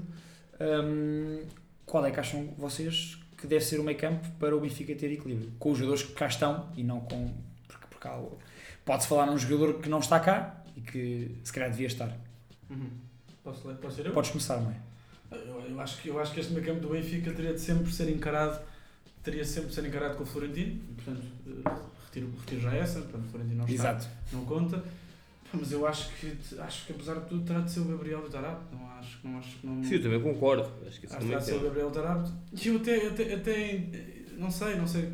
hum, 0.59 1.43
qual 1.85 2.05
é 2.05 2.11
que 2.11 2.19
acham 2.19 2.53
vocês 2.57 3.19
que 3.37 3.47
deve 3.47 3.63
ser 3.63 3.79
o 3.79 3.83
meio 3.83 3.97
campo 3.97 4.27
para 4.39 4.55
o 4.55 4.59
Benfica 4.59 4.95
ter 4.95 5.11
equilíbrio? 5.11 5.51
Com 5.59 5.71
os 5.71 5.77
jogadores 5.77 6.03
que 6.03 6.13
cá 6.13 6.27
estão 6.27 6.69
e 6.75 6.83
não 6.83 6.99
com. 7.01 7.33
Porque, 7.67 7.87
porque 7.89 8.07
há 8.07 8.19
pode-se 8.83 9.07
falar 9.07 9.25
num 9.25 9.37
jogador 9.37 9.79
que 9.79 9.89
não 9.89 9.99
está 9.99 10.19
cá 10.19 10.63
e 10.75 10.81
que 10.81 11.37
se 11.43 11.53
calhar 11.53 11.69
devia 11.69 11.87
estar. 11.87 12.17
Uhum. 12.69 12.89
Posso, 13.43 13.67
ler? 13.67 13.77
Posso 13.77 13.95
ser 13.95 14.05
eu? 14.05 14.13
Podes 14.13 14.31
começar, 14.31 14.57
é? 14.61 15.35
Eu, 15.35 15.61
eu 15.69 15.79
acho 15.79 16.01
que, 16.01 16.09
eu 16.09 16.19
acho 16.19 16.33
que 16.33 16.39
este 16.39 16.53
meio 16.53 16.65
campo 16.65 16.81
do 16.81 16.89
Benfica 16.89 17.31
teria 17.31 17.53
de 17.53 17.59
sempre 17.59 17.91
ser 17.91 18.09
encarado 18.09 18.61
teria 19.23 19.45
sempre 19.45 19.69
de 19.69 19.75
ser 19.75 19.85
encarado 19.85 20.17
com 20.17 20.23
o 20.23 20.25
Florentino, 20.25 20.81
portanto, 20.95 21.21
eh, 21.47 21.69
retiro, 22.05 22.33
retiro 22.39 22.61
já 22.61 22.73
essa, 22.73 23.01
portanto, 23.01 23.25
o 23.25 23.29
Florentino 23.29 23.57
não 23.57 23.65
está, 23.65 23.91
Exato. 23.91 24.07
não 24.33 24.45
conta. 24.45 24.83
Mas 25.53 25.71
eu 25.71 25.85
acho 25.85 26.09
que, 26.15 26.37
acho 26.59 26.85
que 26.85 26.93
apesar 26.93 27.15
de 27.15 27.27
tudo 27.27 27.45
terá 27.45 27.59
de 27.59 27.69
ser 27.69 27.81
o 27.81 27.85
Gabriel 27.85 28.21
do 28.21 28.29
Tarap. 28.29 28.61
Não 28.71 28.89
acho, 28.91 29.19
não 29.21 29.37
acho 29.37 29.57
que 29.57 29.67
não. 29.67 29.83
Sim, 29.83 29.95
eu 29.95 30.01
também 30.03 30.21
concordo. 30.21 30.71
Acho 30.87 30.97
que 30.97 31.05
isso 31.05 31.15
Acho 31.17 31.27
terá 31.27 31.39
de 31.39 31.45
ser 31.45 31.55
o. 31.55 31.63
Gabriel 31.63 31.91
Tarap. 31.91 32.29
E 32.53 32.67
eu 32.69 32.77
até, 32.77 33.07
até, 33.07 33.33
até, 33.33 33.85
não 34.37 34.49
sei, 34.49 34.75
não 34.75 34.87
sei. 34.87 35.11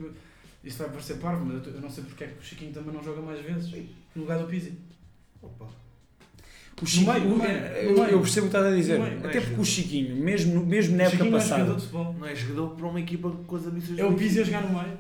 Isto 0.64 0.78
vai 0.84 0.90
parecer 0.92 1.18
parvo, 1.18 1.44
mas 1.44 1.66
eu, 1.66 1.74
eu 1.74 1.82
não 1.82 1.90
sei 1.90 2.04
porque 2.04 2.24
é 2.24 2.28
que 2.28 2.38
o 2.38 2.44
Chiquinho 2.44 2.72
também 2.72 2.94
não 2.94 3.02
joga 3.02 3.20
mais 3.20 3.44
vezes 3.44 3.72
no 4.16 4.22
lugar 4.22 4.38
do 4.38 4.46
Pizzi. 4.46 4.78
Opa. 5.42 5.70
O 6.82 6.86
Chiquinho, 6.86 7.12
meio, 7.14 7.26
no 7.30 7.36
o- 7.36 7.40
meio, 7.40 7.52
eu, 7.58 7.90
no 7.92 7.96
meio. 8.04 8.10
eu 8.12 8.20
percebo 8.22 8.48
o 8.48 8.50
que 8.52 8.56
estás 8.58 8.74
a 8.74 8.76
dizer. 8.76 9.00
Meio. 9.00 9.18
Até 9.26 9.42
porque 9.42 9.62
o 9.62 9.66
Chiquinho, 9.66 10.16
mesmo, 10.16 10.64
mesmo 10.66 10.96
na 10.96 11.04
O 11.04 11.08
época 11.08 11.18
Chiquinho 11.18 11.32
não 11.32 11.38
é 11.38 11.42
passada. 11.42 11.62
jogador 11.62 11.80
de 11.80 11.86
futebol. 11.88 12.16
Não 12.20 12.28
é 12.28 12.36
jogador 12.36 12.70
para 12.76 12.88
uma 12.88 13.00
equipa 13.00 13.32
com 13.48 13.56
as 13.56 13.66
ambições 13.66 14.00
É 14.00 14.06
o 14.06 14.14
Pizzi 14.14 14.40
a 14.42 14.44
jogar 14.44 14.62
no 14.62 14.70
meio. 14.78 14.98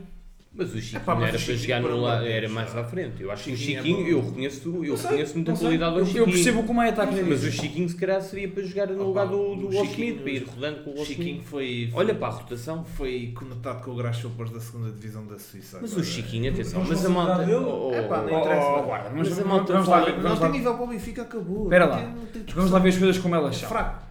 Mas 0.60 0.74
o 0.74 0.82
Chiquinho 0.82 1.02
Epá, 1.04 1.13
mas 1.15 1.24
era 1.24 1.30
o 1.30 1.32
para 1.32 1.39
Chiquinho, 1.39 1.60
jogar 1.60 1.82
por 1.82 1.89
no 1.91 1.96
amor 1.98 2.06
lado, 2.08 2.17
de 2.17 2.24
Deus, 2.26 2.36
era 2.38 2.50
mais 2.50 2.76
à 2.76 2.84
frente. 2.84 3.22
Eu 3.22 3.32
acho 3.32 3.43
que 3.43 3.52
o 3.52 3.58
Chiquinho 3.58 3.78
é 3.78 3.82
Chiquinho, 3.84 3.98
bom. 4.04 4.10
eu 4.10 4.26
reconheço, 4.26 4.62
eu 4.67 4.74
Não 4.74 4.98
sei, 4.98 5.10
reconheço 5.10 5.34
muita 5.36 5.52
não 5.52 5.56
sei. 5.58 5.67
qualidade 5.67 5.91
ao 5.93 6.00
Eu, 6.00 6.06
Chiquinho. 6.08 6.22
eu 6.24 6.26
percebo 6.32 6.63
como 6.63 6.82
é 6.82 6.86
que 6.86 6.89
está 6.89 7.04
a 7.04 7.08
querer 7.08 7.24
Mas 7.26 7.43
o. 7.43 7.52
Chiquinho 7.52 7.89
se 7.89 7.96
calhar 7.96 8.22
seria 8.22 8.48
para 8.50 8.63
jogar 8.63 8.88
no 8.88 9.04
lugar 9.04 9.28
do, 9.28 9.56
do 9.56 9.67
o 9.67 9.72
Chiquinho- 9.72 9.88
Smith, 10.15 10.22
para 10.24 10.32
ir 10.32 10.43
rodando 10.43 10.84
com 10.84 10.89
o 10.89 10.93
O 11.02 11.06
Chiquinho 11.06 11.28
Smith. 11.30 11.43
foi, 11.46 11.89
Olha 11.93 12.15
para 12.15 12.28
a 12.28 12.32
rotação. 12.32 12.84
foi 12.84 13.32
conectado 13.36 13.84
com 13.84 13.91
o 13.91 13.96
Grasshoppers 13.96 14.50
da 14.50 14.60
segunda 14.60 14.91
divisão 14.91 15.26
da 15.28 15.38
Suíça. 15.38 15.78
Mas 15.80 15.91
o 15.91 15.93
agora. 15.96 16.08
Chiquinho, 16.08 16.52
atenção, 16.52 16.80
Mas 16.80 16.89
mas 16.89 17.06
a 17.06 17.10
não 17.10 17.15
malta. 17.15 17.38
dele? 17.43 17.54
oh, 17.56 17.89
oh, 17.89 17.93
Epá, 17.96 18.24
oh, 18.26 18.30
não 18.32 18.39
interessa. 18.39 18.65
Oh, 18.67 18.80
oh, 18.80 18.84
guarda, 18.84 19.10
Mas 19.15 19.28
vamos, 19.30 19.39
a 19.43 19.46
malta 19.48 19.74
vamos 19.74 19.88
fala- 19.88 20.02
lá, 20.02 20.12
Não 20.12 20.22
vamos 20.24 20.39
tem 20.39 20.48
lá, 20.48 20.54
nível 20.56 20.74
para 20.74 20.84
o 20.84 20.88
Benfica, 20.88 21.22
acabou. 21.22 21.63
Espera 21.65 21.86
Não 21.86 21.91
lá. 21.93 21.98
tem- 22.02 22.08
não 22.15 22.26
tem 22.26 22.43
vamos 22.56 22.72
lá 22.72 22.80
ver 22.80 22.89
as 22.89 22.98
coisas 22.98 23.17
como 23.20 23.36
elas 23.36 23.56
É 23.56 23.60
são. 23.60 23.70
fraco. 23.70 24.07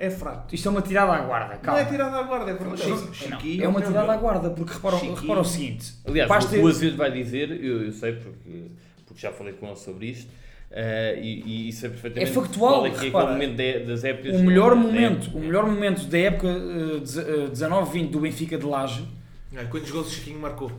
É 0.00 0.08
fraco. 0.10 0.54
Isto 0.54 0.68
é 0.68 0.70
uma 0.70 0.80
tirada 0.82 1.12
à 1.12 1.18
guarda, 1.22 1.54
Não 1.54 1.60
calma. 1.60 1.80
é 1.80 1.84
tirada 1.84 2.16
à 2.18 2.22
guarda, 2.22 2.50
é 2.52 2.54
verdade. 2.54 2.88
Não, 2.88 3.12
Chiquinho, 3.12 3.64
é 3.64 3.68
uma 3.68 3.80
meu 3.80 3.88
tirada 3.88 4.12
à 4.12 4.16
guarda, 4.16 4.50
porque 4.50 4.72
repara, 4.72 4.94
o 5.40 5.44
seguinte. 5.44 5.92
Aliás, 6.06 6.28
basta- 6.28 6.56
o 6.56 6.68
Azevedo 6.68 6.96
vai 6.96 7.10
dizer, 7.10 7.50
eu, 7.50 7.82
eu 7.82 7.92
sei 7.92 8.12
porque, 8.12 8.66
porque 9.04 9.20
já 9.20 9.32
falei 9.32 9.54
com 9.54 9.66
ele 9.66 9.74
sobre 9.76 10.06
isto, 10.06 10.30
eh, 10.70 11.18
e, 11.20 11.68
e 11.68 11.72
sei 11.72 11.90
perfeitamente 11.90 12.30
É 12.30 12.32
factual, 12.32 12.74
qual 12.74 12.86
é 12.86 12.90
que 12.90 12.96
é 12.96 13.00
repara. 13.00 13.32
momento 13.32 13.56
de- 13.56 13.78
das 13.80 14.04
épocas. 14.04 14.36
o 14.36 14.44
melhor 14.44 14.70
da 14.70 14.76
momento, 14.76 15.36
o 15.36 15.40
melhor 15.40 15.66
momento 15.66 16.04
da 16.06 16.18
época 16.18 16.46
eh, 16.46 17.00
deze- 17.00 17.20
eh, 17.22 17.48
19-20 17.50 18.10
do 18.10 18.20
Benfica 18.20 18.56
de 18.56 18.64
Laje, 18.66 19.04
Olha, 19.52 19.64
Quantos 19.66 19.90
gols 19.90 20.06
o 20.06 20.10
Chiquinho 20.10 20.38
marcou? 20.38 20.70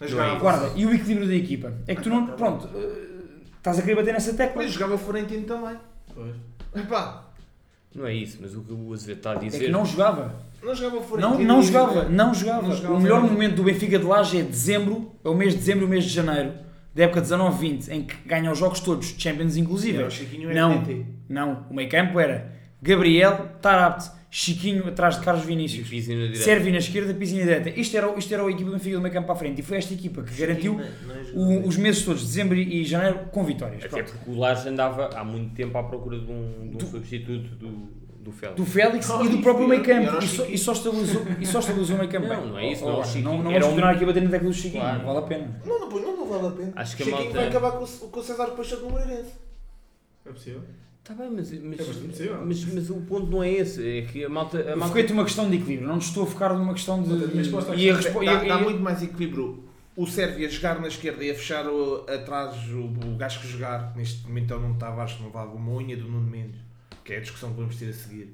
Não 0.00 0.22
é 0.22 0.38
Guarda, 0.38 0.72
e 0.76 0.86
o 0.86 0.94
equilíbrio 0.94 1.28
da 1.28 1.34
equipa. 1.34 1.72
É 1.86 1.94
que 1.94 2.00
tu 2.02 2.08
não. 2.08 2.26
Pronto, 2.28 2.68
eh, 2.74 3.42
estás 3.58 3.78
a 3.78 3.82
querer 3.82 3.96
bater 3.96 4.14
nessa 4.14 4.32
tecla. 4.32 4.62
mas 4.62 4.72
jogava 4.72 4.96
Florentino 4.96 5.42
também. 5.44 5.76
Pois. 6.14 6.34
Epá, 6.74 7.21
Não 7.94 8.06
é 8.06 8.14
isso, 8.14 8.38
mas 8.40 8.54
o 8.54 8.60
que 8.62 8.72
o 8.72 8.92
Azevedo 8.92 9.18
está 9.18 9.32
a 9.32 9.34
É 9.36 9.38
dizer. 9.38 9.64
que 9.66 9.70
não 9.70 9.84
jogava. 9.84 10.34
não 10.62 10.74
jogava 10.74 10.96
Não, 10.96 11.02
Florentino. 11.02 11.44
não 11.44 11.62
jogava, 11.62 12.08
não 12.08 12.34
jogava. 12.34 12.62
Não 12.68 12.74
jogava 12.76 12.94
O 12.94 13.00
melhor 13.00 13.20
momento 13.22 13.56
do 13.56 13.62
Benfica 13.64 13.98
de 13.98 14.04
Laje 14.04 14.38
é 14.38 14.42
dezembro, 14.42 15.12
é 15.24 15.28
o 15.28 15.34
mês 15.34 15.52
de 15.52 15.58
dezembro 15.58 15.84
e 15.84 15.86
o 15.86 15.88
mês 15.90 16.04
de 16.04 16.10
janeiro, 16.10 16.52
da 16.94 17.04
época 17.04 17.20
19-20, 17.22 17.88
em 17.90 18.02
que 18.02 18.14
ganha 18.26 18.50
os 18.50 18.58
jogos 18.58 18.80
todos, 18.80 19.14
Champions 19.18 19.56
inclusive. 19.56 19.98
Era 19.98 20.06
o 20.08 20.10
Chiquinho 20.10 20.54
Não, 20.54 20.82
não. 21.28 21.66
O 21.70 21.74
meio 21.74 21.88
campo 21.90 22.18
era 22.18 22.50
Gabriel, 22.82 23.48
Tarabt, 23.62 24.10
Chiquinho 24.30 24.88
atrás 24.88 25.18
de 25.18 25.24
Carlos 25.24 25.44
Vinícius. 25.44 25.88
Pizzi 25.88 26.10
na 26.14 26.22
direita. 26.22 26.42
Servi 26.44 26.72
na 26.72 26.78
esquerda, 26.78 27.14
Pizzi 27.14 27.34
na 27.34 27.42
direita. 27.42 27.70
Isto 27.70 27.96
era, 27.96 28.10
o- 28.10 28.18
isto 28.18 28.32
era 28.34 28.42
a 28.42 28.50
equipa 28.50 28.70
do 28.70 28.72
Benfica 28.72 28.96
do 28.96 29.02
meio 29.02 29.12
campo 29.14 29.26
para 29.26 29.34
a 29.34 29.38
frente 29.38 29.60
e 29.60 29.62
foi 29.62 29.76
esta 29.76 29.92
equipa 29.94 30.22
que 30.22 30.34
garantiu 30.34 30.74
Não 30.74 30.82
é 30.82 31.18
o- 31.34 31.66
os 31.68 31.76
meses 31.76 32.02
todos, 32.04 32.22
dezembro 32.22 32.56
e 32.56 32.84
janeiro, 32.84 33.20
com 33.30 33.44
vitórias. 33.44 33.84
Até 33.84 34.02
porque 34.02 34.30
o 34.30 34.38
Laje 34.38 34.68
andava 34.68 35.10
há 35.14 35.22
muito 35.22 35.54
tempo 35.54 35.76
à 35.78 35.82
procura 35.84 36.18
de 36.18 36.30
um, 36.32 36.70
de 36.76 36.84
um 36.84 36.88
substituto 36.88 37.54
do, 37.56 37.68
do 38.22 38.32
Félix. 38.32 38.56
Do 38.56 38.64
Félix 38.66 39.08
Não, 39.08 39.24
e 39.24 39.28
do 39.28 39.36
e 39.36 39.42
próprio 39.42 39.68
meio 39.68 39.82
campo. 39.84 40.08
E 40.08 40.12
só, 40.12 40.20
Chiquinho. 40.20 40.54
e 40.54 40.58
só 40.58 40.72
estabilizou, 40.72 41.22
e 41.38 41.46
só 41.46 41.58
estabilizou 41.58 41.96
o 41.96 41.98
meio 41.98 42.10
campo. 42.10 42.26
Não, 42.28 42.46
não 42.46 42.58
é 42.58 42.72
isso, 42.72 42.84
Oh, 42.84 42.88
não 42.88 42.94
é 42.94 42.96
o 42.96 43.00
oh, 43.00 43.04
Chiquinho. 43.04 43.24
Não, 43.24 43.42
não 43.42 43.50
Era 43.50 43.60
vamos 43.60 43.66
um- 43.66 43.68
continuar 43.70 43.90
aqui 43.90 44.04
a 44.04 44.06
bater 44.06 44.22
na 44.22 44.30
tecla 44.30 44.48
do 44.48 44.54
Chiquinho, 44.54 44.82
Claro. 44.82 44.98
não 44.98 45.06
vale 45.06 45.18
a 45.18 45.22
pena. 45.22 45.60
Não, 45.66 45.78
não, 45.80 45.88
não, 45.90 46.16
não 46.16 46.26
vale 46.26 46.46
a 46.46 46.50
pena. 46.52 46.72
Acho 46.74 46.96
que 46.96 47.02
a 47.02 47.06
Chiquinho 47.06 47.24
malta- 47.24 47.38
vai 47.38 47.48
acabar 47.48 47.72
com, 47.72 47.84
o- 47.84 48.08
com 48.08 48.20
o 48.20 48.22
César 48.22 48.46
Peixoto 48.46 48.82
no 48.84 48.90
Moreirense. 48.92 49.32
É 50.24 50.30
possível. 50.30 50.62
Está 51.02 51.14
bem, 51.14 51.30
mas, 51.30 51.50
mas, 51.60 51.80
É 51.80 51.84
possível. 51.84 52.42
mas, 52.46 52.64
mas 52.64 52.90
o 52.90 53.00
ponto 53.00 53.26
não 53.28 53.42
é 53.42 53.50
esse. 53.50 53.98
É 53.98 54.02
que 54.02 54.24
a 54.24 54.28
malta. 54.28 54.58
A 54.60 54.76
malta 54.76 54.86
Foquei-te 54.86 55.12
uma 55.12 55.24
questão 55.24 55.50
de 55.50 55.56
equilíbrio, 55.56 55.88
não 55.88 55.98
te 55.98 56.06
estou 56.06 56.22
a 56.22 56.26
focar 56.26 56.56
numa 56.56 56.72
questão 56.72 57.02
de. 57.02 57.12
Resposta 57.36 57.74
E 57.74 57.90
a 57.90 57.96
questão 57.96 58.20
respo- 58.20 58.24
Dá, 58.48 58.56
dá 58.56 58.58
muito 58.62 58.80
mais 58.80 59.02
equilíbrio 59.02 59.64
o 59.96 60.06
Sérvio 60.06 60.46
a 60.46 60.50
jogar 60.50 60.80
na 60.80 60.86
esquerda 60.88 61.24
e 61.24 61.30
a 61.32 61.34
fechar 61.34 61.66
o- 61.66 62.06
atrás 62.08 62.56
o, 62.70 62.84
o 62.84 63.16
gajo 63.16 63.40
que 63.40 63.48
jogar. 63.48 63.92
Neste 63.96 64.24
momento 64.26 64.54
é 64.54 64.56
o 64.56 64.60
Nuno 64.60 64.76
Tavares, 64.78 65.14
que 65.14 65.22
não 65.24 65.30
vale 65.30 65.50
uma 65.54 65.72
unha 65.72 65.96
do 65.96 66.04
Nuno 66.04 66.30
Mendes. 66.30 66.60
Que 67.04 67.14
é 67.14 67.16
a 67.16 67.20
discussão 67.20 67.50
que 67.50 67.56
vamos 67.60 67.74
ter 67.76 67.88
a 67.90 67.92
seguir. 67.92 68.32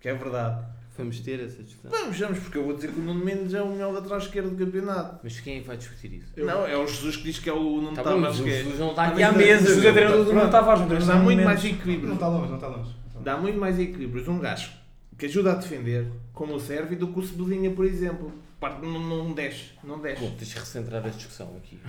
Que 0.00 0.08
é 0.08 0.14
verdade. 0.14 0.64
Vamos 0.96 1.20
ter 1.20 1.40
essa 1.40 1.62
discussão. 1.62 1.90
Vamos, 1.90 2.18
vamos, 2.18 2.38
porque 2.40 2.58
eu 2.58 2.64
vou 2.64 2.74
dizer 2.74 2.90
que 2.92 3.00
o 3.00 3.02
Nuno 3.02 3.24
Mendes 3.24 3.54
é 3.54 3.62
o 3.62 3.68
melhor 3.70 3.92
lateral 3.94 4.18
esquerdo 4.18 4.50
do 4.50 4.56
campeonato. 4.64 5.20
Mas 5.24 5.40
quem 5.40 5.56
é 5.56 5.60
que 5.60 5.66
vai 5.66 5.76
discutir 5.78 6.12
isso? 6.12 6.26
Eu- 6.36 6.46
Não, 6.46 6.66
é 6.66 6.76
o 6.76 6.86
Jesus 6.86 7.16
que 7.16 7.22
diz 7.24 7.38
que 7.38 7.48
é 7.48 7.52
o 7.52 7.62
Nuno 7.80 7.94
Tá 7.94 8.02
Tavares. 8.02 8.40
o 8.40 8.44
que 8.44 8.50
é- 8.50 8.58
Jesus 8.62 8.78
não 8.78 8.90
está 8.90 9.04
aqui 9.06 9.22
à 9.22 9.32
mesa. 9.32 9.66
Jesus 9.68 9.84
é 9.86 9.92
treinador 9.92 10.24
do 10.24 10.32
Nuno. 10.34 10.50
Tavares, 10.50 10.80
não 10.82 10.88
Mas 10.88 11.06
dá 11.06 11.16
muito 11.16 11.42
mais 11.42 11.64
equilíbrio. 11.64 12.08
Não 12.08 12.14
está 12.14 12.28
longe, 12.28 12.48
não 12.48 12.56
está 12.56 12.68
longe. 12.68 12.90
Dá 13.24 13.36
muito 13.38 13.58
mais 13.58 13.78
equilíbrios 13.78 14.28
um 14.28 14.38
gajo 14.38 14.70
que 15.16 15.26
ajuda 15.26 15.52
a 15.52 15.54
defender, 15.54 16.06
como 16.34 16.54
o 16.54 16.60
Sérvio, 16.60 16.98
do 16.98 17.06
que 17.08 17.18
o 17.20 17.22
Cebolinha, 17.22 17.70
por 17.70 17.84
exemplo. 17.86 18.32
Parte 18.60 18.80
não, 18.82 19.00
não 19.00 19.32
desce, 19.32 19.70
não 19.82 19.98
desce. 20.00 20.20
Bom, 20.22 20.30
tens 20.38 20.48
de 20.50 20.54
recentrar 20.58 21.04
a 21.04 21.08
discussão 21.08 21.56
aqui. 21.56 21.80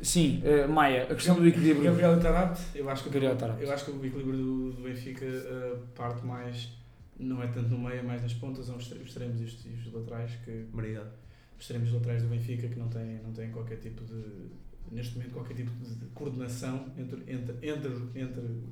Sim, 0.00 0.40
eh, 0.42 0.66
Maia, 0.66 1.02
a 1.02 1.14
questão 1.14 1.34
do 1.36 1.46
equilíbrio. 1.46 1.84
Gabriel 1.84 2.18
Tarapte, 2.18 2.62
eu 2.74 2.88
acho 2.88 3.02
que, 3.04 3.10
Gabriel 3.10 3.36
Tarapte. 3.36 3.62
eu 3.62 3.70
acho 3.72 3.84
que 3.84 3.90
o 3.90 3.96
equilíbrio 4.06 4.36
do, 4.36 4.72
do 4.72 4.82
Benfica 4.82 5.24
eh, 5.26 5.74
parte 5.94 6.24
mais, 6.24 6.70
não 7.18 7.42
é 7.42 7.46
tanto 7.48 7.68
no 7.70 7.78
meio, 7.78 8.00
é 8.00 8.02
mais 8.02 8.22
nas 8.22 8.34
pontas, 8.34 8.66
são 8.66 8.76
os 8.76 8.82
extre- 8.84 8.98
os 8.98 9.08
extremos 9.08 9.40
e 9.40 9.44
os, 9.44 9.86
os 9.86 9.92
laterais, 9.92 10.32
que, 10.44 10.66
Obrigado. 10.72 11.12
os 11.56 11.62
extremos 11.62 11.92
laterais 11.92 12.22
do 12.22 12.28
Benfica 12.28 12.68
que 12.68 12.78
não 12.78 12.88
têm, 12.88 13.22
não 13.22 13.32
têm 13.32 13.50
qualquer 13.50 13.76
tipo 13.78 14.02
de, 14.04 14.50
neste 14.90 15.16
momento, 15.16 15.32
qualquer 15.32 15.54
tipo 15.54 15.70
de, 15.84 15.94
de 15.94 16.06
coordenação 16.06 16.86
entre, 16.98 17.20
entre, 17.32 17.54
entre, 17.68 17.92
entre, 18.20 18.62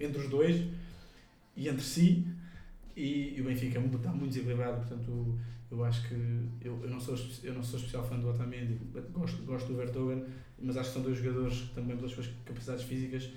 entre 0.00 0.18
os 0.20 0.28
dois 0.28 0.64
e 1.56 1.68
entre 1.68 1.82
si, 1.82 2.26
e, 2.96 3.34
e 3.36 3.40
o 3.40 3.44
Benfica 3.44 3.78
é 3.78 3.84
está 3.86 4.10
muito 4.10 4.28
desequilibrado, 4.28 4.78
portanto, 4.86 5.38
eu 5.70 5.84
acho 5.84 6.06
que, 6.08 6.14
eu, 6.60 6.78
eu, 6.82 6.90
não, 6.90 7.00
sou, 7.00 7.16
eu 7.42 7.54
não 7.54 7.62
sou 7.62 7.78
especial 7.78 8.06
fã 8.06 8.18
do 8.18 8.28
Otamendi, 8.28 8.78
gosto, 9.12 9.42
gosto 9.44 9.68
do 9.68 9.76
Vertonghen, 9.76 10.24
mas 10.60 10.76
acho 10.76 10.88
que 10.90 10.94
são 10.94 11.02
dois 11.02 11.18
jogadores 11.18 11.60
que 11.60 11.74
também 11.74 11.96
pelas 11.96 12.12
suas 12.12 12.28
capacidades 12.44 12.84
físicas 12.84 13.30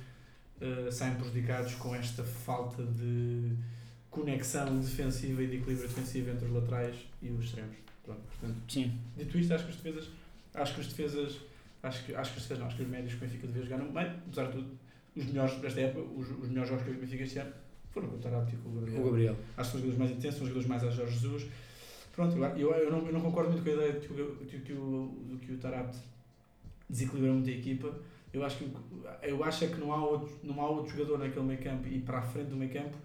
eh, 0.60 0.89
saem 0.91 1.15
prejudicados 1.15 1.73
com 1.75 1.95
esta 1.95 2.23
falta 2.23 2.84
de 2.84 3.56
conexão 4.15 4.80
defensiva 4.80 5.43
e 5.43 5.47
de 5.47 5.58
equilíbrio 5.58 5.89
defensivo 5.89 6.32
entre 6.32 6.45
os 6.45 6.54
laterais 6.54 6.95
e 7.21 7.30
os 7.30 7.43
extremos. 7.43 7.75
Pronto, 8.04 8.21
portanto, 8.21 8.56
Sim. 8.69 8.97
dito 9.17 9.38
isto, 9.38 9.54
acho 9.54 9.65
que 9.65 9.71
os 9.71 9.75
defesas, 9.75 10.10
acho 10.54 10.73
que 10.73 10.80
os 10.80 10.88
defesas, 10.88 11.39
acho 11.84 12.06
que, 12.06 12.15
acho 12.15 12.32
que 12.32 12.38
os 12.38 12.43
defesas, 12.43 12.60
não, 12.60 12.67
acho 12.67 12.78
que 12.78 12.84
os 12.84 12.89
médios 12.89 13.13
que 13.13 13.17
o 13.17 13.28
Benfica 13.28 13.47
devia 13.47 13.63
jogar 13.63 13.78
não 13.78 13.91
bem, 13.91 14.06
apesar 14.06 14.45
de 14.45 14.51
tudo, 14.54 14.69
os 15.15 15.25
melhores 15.25 15.56
desta 15.56 15.82
época, 15.82 16.08
os, 16.17 16.30
os 16.32 16.49
melhores 16.49 16.69
jogos 16.69 16.86
que 16.86 16.91
o 16.91 16.93
Benfica 16.93 17.23
este 17.23 17.39
ano 17.39 17.54
foram 17.91 18.08
com 18.08 18.15
o 18.15 18.19
Tarapti 18.19 18.56
e 18.56 18.58
com 18.58 18.69
o 18.69 18.73
Gabriel. 18.73 19.01
O 19.01 19.06
Gabriel. 19.06 19.36
Acho 19.58 19.71
que 19.71 19.78
são 19.78 19.89
os 19.89 19.95
jogadores 19.95 19.97
mais 19.97 20.12
intensos, 20.12 20.38
são 20.38 20.43
os 20.43 20.54
jogadores 20.54 20.67
mais 20.67 20.84
a 20.84 20.89
Jorge 20.89 21.13
Jesus. 21.13 21.47
Pronto, 22.15 22.38
eu, 22.38 22.58
eu, 22.58 22.71
eu, 22.71 22.91
não, 22.91 23.06
eu 23.06 23.13
não 23.13 23.21
concordo 23.21 23.51
muito 23.51 23.63
com 23.63 23.69
a 23.69 23.73
ideia 23.73 23.99
de 23.99 24.08
que 24.08 24.13
o, 24.13 24.45
de 24.45 24.60
que 24.60 24.73
o, 24.73 25.28
de 25.32 25.38
que 25.45 25.54
o 25.54 25.58
Tarapte 25.58 25.97
desequilibra 26.89 27.34
muito 27.34 27.49
a 27.49 27.54
equipa. 27.54 27.93
Eu 28.32 28.45
acho 28.45 28.58
que, 28.58 28.71
eu 29.23 29.43
acho 29.43 29.63
é 29.63 29.67
que 29.67 29.80
não 29.80 29.93
há, 29.93 30.06
outro, 30.06 30.39
não 30.43 30.62
há 30.62 30.69
outro 30.69 30.95
jogador 30.95 31.19
naquele 31.19 31.45
meio 31.45 31.60
campo 31.60 31.88
e 31.88 31.99
para 31.99 32.19
a 32.19 32.21
frente 32.21 32.49
do 32.49 32.56
meio 32.56 32.71
campo 32.71 32.97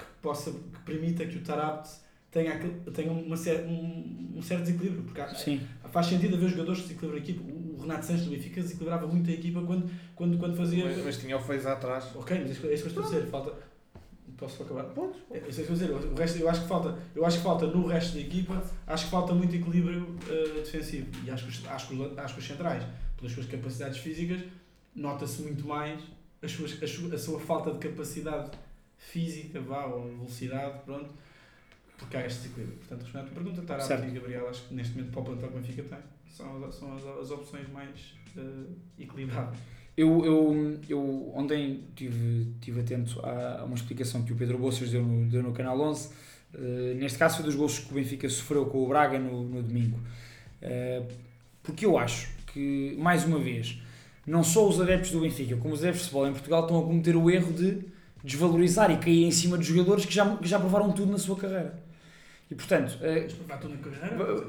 que, 0.00 0.22
possa, 0.22 0.50
que 0.50 0.80
permita 0.84 1.24
que 1.26 1.36
o 1.38 1.40
Tarapte 1.42 1.90
tenha, 2.30 2.58
tenha 2.94 3.10
uma, 3.12 3.36
um, 3.36 4.32
um 4.36 4.42
certo 4.42 4.62
desequilíbrio. 4.62 5.02
Porque 5.04 5.20
há- 5.20 5.34
Sim. 5.34 5.60
faz 5.90 6.06
sentido 6.06 6.36
haver 6.36 6.48
jogadores 6.48 6.80
que 6.82 6.88
desequilibram 6.88 7.20
a 7.20 7.22
equipa. 7.22 7.42
O, 7.42 7.80
Renato 7.80 8.04
Sanches 8.04 8.24
do 8.26 8.30
Benfica 8.30 8.60
desequilibrava 8.60 9.06
muito 9.06 9.30
a 9.30 9.32
equipa 9.32 9.62
quando, 9.62 9.90
quando, 10.14 10.38
quando 10.38 10.56
fazia. 10.56 10.84
Mas, 10.84 11.02
mas 11.02 11.16
tinha 11.16 11.36
o 11.36 11.40
Feiza 11.40 11.72
atrás. 11.72 12.14
Ok, 12.14 12.38
mas 12.38 12.48
é 12.48 12.52
isso 12.52 12.60
que 12.60 12.66
é 12.66 12.74
isso 12.74 12.82
que 12.82 12.88
eu 12.88 13.02
estou 13.02 13.04
a 13.04 13.06
dizer. 13.06 13.30
Falta. 13.30 13.70
Posso 14.36 14.56
só 14.58 14.64
acabar? 14.64 14.84
Podes. 14.84 15.16
É 15.30 15.38
isso 15.48 15.62
que 15.62 15.70
eu 15.70 15.74
estou 15.74 15.96
a 15.96 15.98
dizer. 15.98 16.12
O 16.12 16.14
resto, 16.14 16.38
eu, 16.38 16.48
acho 16.48 16.62
que 16.62 16.68
falta, 16.68 16.98
eu 17.14 17.26
acho 17.26 17.36
que 17.38 17.42
falta 17.42 17.66
no 17.66 17.86
resto 17.86 18.14
da 18.14 18.20
equipa, 18.20 18.62
acho 18.86 19.04
que 19.04 19.10
falta 19.10 19.34
muito 19.34 19.54
equilíbrio 19.54 20.16
eh, 20.28 20.60
defensivo. 20.60 21.08
E 21.26 21.30
acho 21.30 21.44
que, 21.44 21.50
os, 21.50 21.66
acho, 21.68 21.88
que 21.88 21.94
os, 21.94 22.18
acho 22.18 22.34
que 22.34 22.40
os 22.40 22.46
centrais, 22.46 22.82
pelas 23.18 23.32
suas 23.32 23.46
capacidades 23.46 23.98
físicas, 23.98 24.40
nota-se 24.94 25.42
muito 25.42 25.66
mais 25.66 26.00
as 26.42 26.52
suas, 26.52 26.82
a, 26.82 26.86
sua, 26.86 27.14
a 27.14 27.18
sua 27.18 27.38
falta 27.40 27.70
de 27.72 27.78
capacidade 27.78 28.50
física, 29.00 29.60
vá, 29.60 29.86
ou 29.86 30.04
velocidade, 30.08 30.80
pronto, 30.84 31.10
porque 31.98 32.16
há 32.16 32.26
este 32.26 32.42
desequilíbrio. 32.42 32.78
Portanto, 32.78 33.02
respondendo 33.02 33.26
à 33.26 33.30
tua 33.32 33.42
pergunta, 33.42 33.62
Tarapti 33.66 33.88
Certo. 33.88 34.06
e 34.06 34.10
Gabriel, 34.12 34.48
acho 34.48 34.68
que 34.68 34.74
neste 34.74 34.94
momento 34.96 35.12
para 35.12 35.20
o 35.20 35.24
plantel 35.24 35.50
Benfica 35.50 35.82
tem, 35.82 35.98
são, 36.28 36.64
as- 36.64 36.74
são 36.74 36.94
as, 36.94 37.04
as 37.06 37.30
opções 37.30 37.68
mais 37.70 38.14
eh, 38.36 38.40
equilibradas. 38.98 39.58
Eu, 39.96 40.24
eu, 40.24 40.80
eu 40.88 41.32
ontem 41.34 41.84
estive 41.88 42.54
tive 42.60 42.80
atento 42.80 43.20
a, 43.20 43.60
a 43.60 43.64
uma 43.64 43.74
explicação 43.74 44.22
que 44.22 44.32
o 44.32 44.36
Pedro 44.36 44.56
Bolsas 44.58 44.90
deu 44.90 45.02
no, 45.04 45.28
deu 45.28 45.42
no 45.42 45.52
Canal 45.52 45.78
11. 45.80 46.10
Eh, 46.54 46.94
neste 46.96 47.18
caso 47.18 47.36
foi 47.36 47.44
dos 47.46 47.54
gols 47.54 47.78
que 47.80 47.90
o 47.90 47.94
Benfica 47.94 48.28
sofreu 48.28 48.66
com 48.66 48.84
o 48.84 48.88
Braga 48.88 49.18
no, 49.18 49.42
no 49.48 49.62
domingo. 49.62 49.98
Eh, 50.62 51.02
porque 51.62 51.84
eu 51.84 51.98
acho 51.98 52.30
que, 52.46 52.96
mais 52.98 53.24
uma 53.24 53.38
vez, 53.38 53.80
não 54.26 54.42
só 54.42 54.66
os 54.68 54.80
adeptos 54.80 55.10
do 55.10 55.20
Benfica, 55.20 55.56
como 55.56 55.74
os 55.74 55.80
adeptos 55.80 56.02
de 56.04 56.08
futebol 56.10 56.28
em 56.28 56.32
Portugal 56.32 56.62
estão 56.62 56.78
a 56.80 56.82
cometer 56.82 57.16
o 57.16 57.30
erro 57.30 57.52
de 57.52 57.84
desvalorizar 58.24 58.90
e 58.90 58.96
cair 58.98 59.24
em 59.24 59.30
cima 59.30 59.56
de 59.58 59.64
jogadores 59.64 60.04
que 60.04 60.12
já, 60.14 60.36
que 60.36 60.48
já 60.48 60.58
provaram 60.58 60.92
tudo 60.92 61.10
na 61.12 61.18
sua 61.18 61.36
carreira. 61.36 61.78
E 62.50 62.54
portanto, 62.54 62.98
eh, 63.02 63.22
Mas 63.24 63.32
para 63.34 63.54
a 63.56 63.58
tua 63.58 63.76
carreira, 63.76 64.44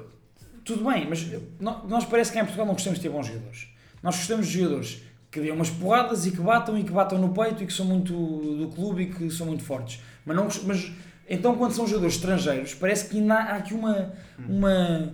tudo 0.66 0.84
bem, 0.90 1.08
mas 1.08 1.28
nó- 1.60 1.84
nós 1.88 2.06
parece 2.06 2.32
que 2.32 2.38
em 2.40 2.42
Portugal 2.44 2.66
não 2.66 2.74
gostamos 2.74 3.00
de 3.00 3.04
ter 3.04 3.10
bons 3.10 3.28
jogadores. 3.28 3.68
Nós 4.04 4.16
gostamos 4.18 4.48
de 4.48 4.60
jogadores 4.60 5.02
que 5.30 5.40
dêem 5.40 5.54
umas 5.54 5.70
porradas 5.70 6.26
e 6.26 6.32
que 6.32 6.42
batam 6.42 6.78
e 6.78 6.84
que 6.84 6.92
batam 6.92 7.18
no 7.18 7.30
peito 7.34 7.64
e 7.64 7.68
que 7.68 7.74
são 7.74 7.86
muito 7.86 8.14
do 8.14 8.68
clube 8.76 9.04
e 9.04 9.06
que 9.14 9.30
são 9.30 9.48
muito 9.48 9.64
fortes. 9.64 10.02
Mas, 10.26 10.36
não, 10.36 10.48
mas 10.66 10.92
então 11.30 11.56
quando 11.56 11.72
são 11.74 11.88
jogadores 11.88 12.16
estrangeiros, 12.16 12.74
parece 12.74 13.08
que 13.08 13.18
ainda 13.18 13.36
há 13.36 13.56
aqui 13.56 13.74
uma, 13.74 14.12
uma, 14.40 15.14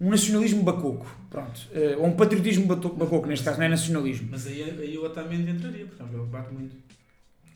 um 0.00 0.10
nacionalismo 0.10 0.62
bacoco. 0.62 1.06
Pronto. 1.30 1.60
Eh, 1.72 1.96
ou 1.98 2.06
um 2.06 2.12
patriotismo 2.12 2.66
bacoco, 2.66 3.26
neste 3.26 3.44
caso, 3.44 3.58
não 3.58 3.64
é 3.66 3.68
nacionalismo. 3.68 4.28
Mas 4.30 4.46
aí, 4.46 4.62
aí 4.62 4.96
o 4.96 5.04
Otamendi 5.04 5.50
entraria, 5.50 5.84
porque 5.86 6.02
é 6.02 6.06
jogador 6.06 6.24
que 6.26 6.30
bate 6.32 6.54
muito. 6.54 6.76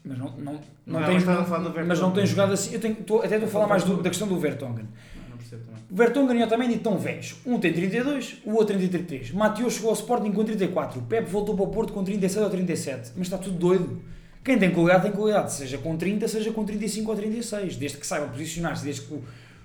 Mas 0.05 0.19
não, 0.19 0.31
não, 0.39 0.53
não, 0.87 1.01
Não, 1.01 1.07
tem, 1.07 1.85
mas 1.87 2.01
não 2.01 2.11
tem 2.11 2.25
jogado 2.27 2.53
assim. 2.53 2.73
Eu 2.75 2.81
tenho, 2.81 2.95
estou- 2.99 3.19
até 3.23 3.35
estou 3.35 3.49
a 3.49 3.53
falar 3.53 3.67
mais 3.67 3.85
do- 3.85 4.03
da 4.03 4.09
questão 4.09 4.27
do 4.27 4.39
Vertonghen. 4.39 4.87
Não, 5.15 5.31
não 5.31 5.37
percebo 5.37 5.63
também. 5.65 5.81
Vertonghen 5.91 6.41
e 6.41 6.43
Otamendi 6.43 6.75
estão 6.75 6.97
velhos. 6.99 7.37
Um 7.45 7.59
tem 7.61 7.73
32, 7.73 8.39
o 8.47 8.53
outro 8.53 8.69
tem 8.79 8.89
33. 8.89 9.31
Mateus 9.33 9.75
chegou 9.75 9.91
ao 9.91 9.95
Sporting 9.97 10.33
com 10.33 10.43
34. 10.45 11.01
O 11.01 11.03
Pepe 11.03 11.29
voltou 11.31 11.55
para 11.55 11.65
o 11.65 11.69
Porto 11.69 11.93
com 11.93 12.03
37 12.03 12.43
ou 12.43 12.49
37. 12.51 13.13
Mas 13.17 13.27
está 13.27 13.37
tudo 13.37 13.59
doido. 13.59 14.01
Quem 14.43 14.59
tem 14.59 14.71
qualidade 14.71 15.03
tem 15.03 15.13
qualidade. 15.13 15.53
Seja 15.53 15.77
com 15.77 15.95
30, 15.97 16.27
seja 16.29 16.51
com 16.51 16.65
35 16.65 17.11
ou 17.11 17.17
36. 17.17 17.77
Desde 17.77 17.99
que 17.99 18.07
saiba 18.07 18.27
posicionar-se, 18.29 18.83
desde 18.85 19.03
que 19.03 19.13
o, 19.13 19.23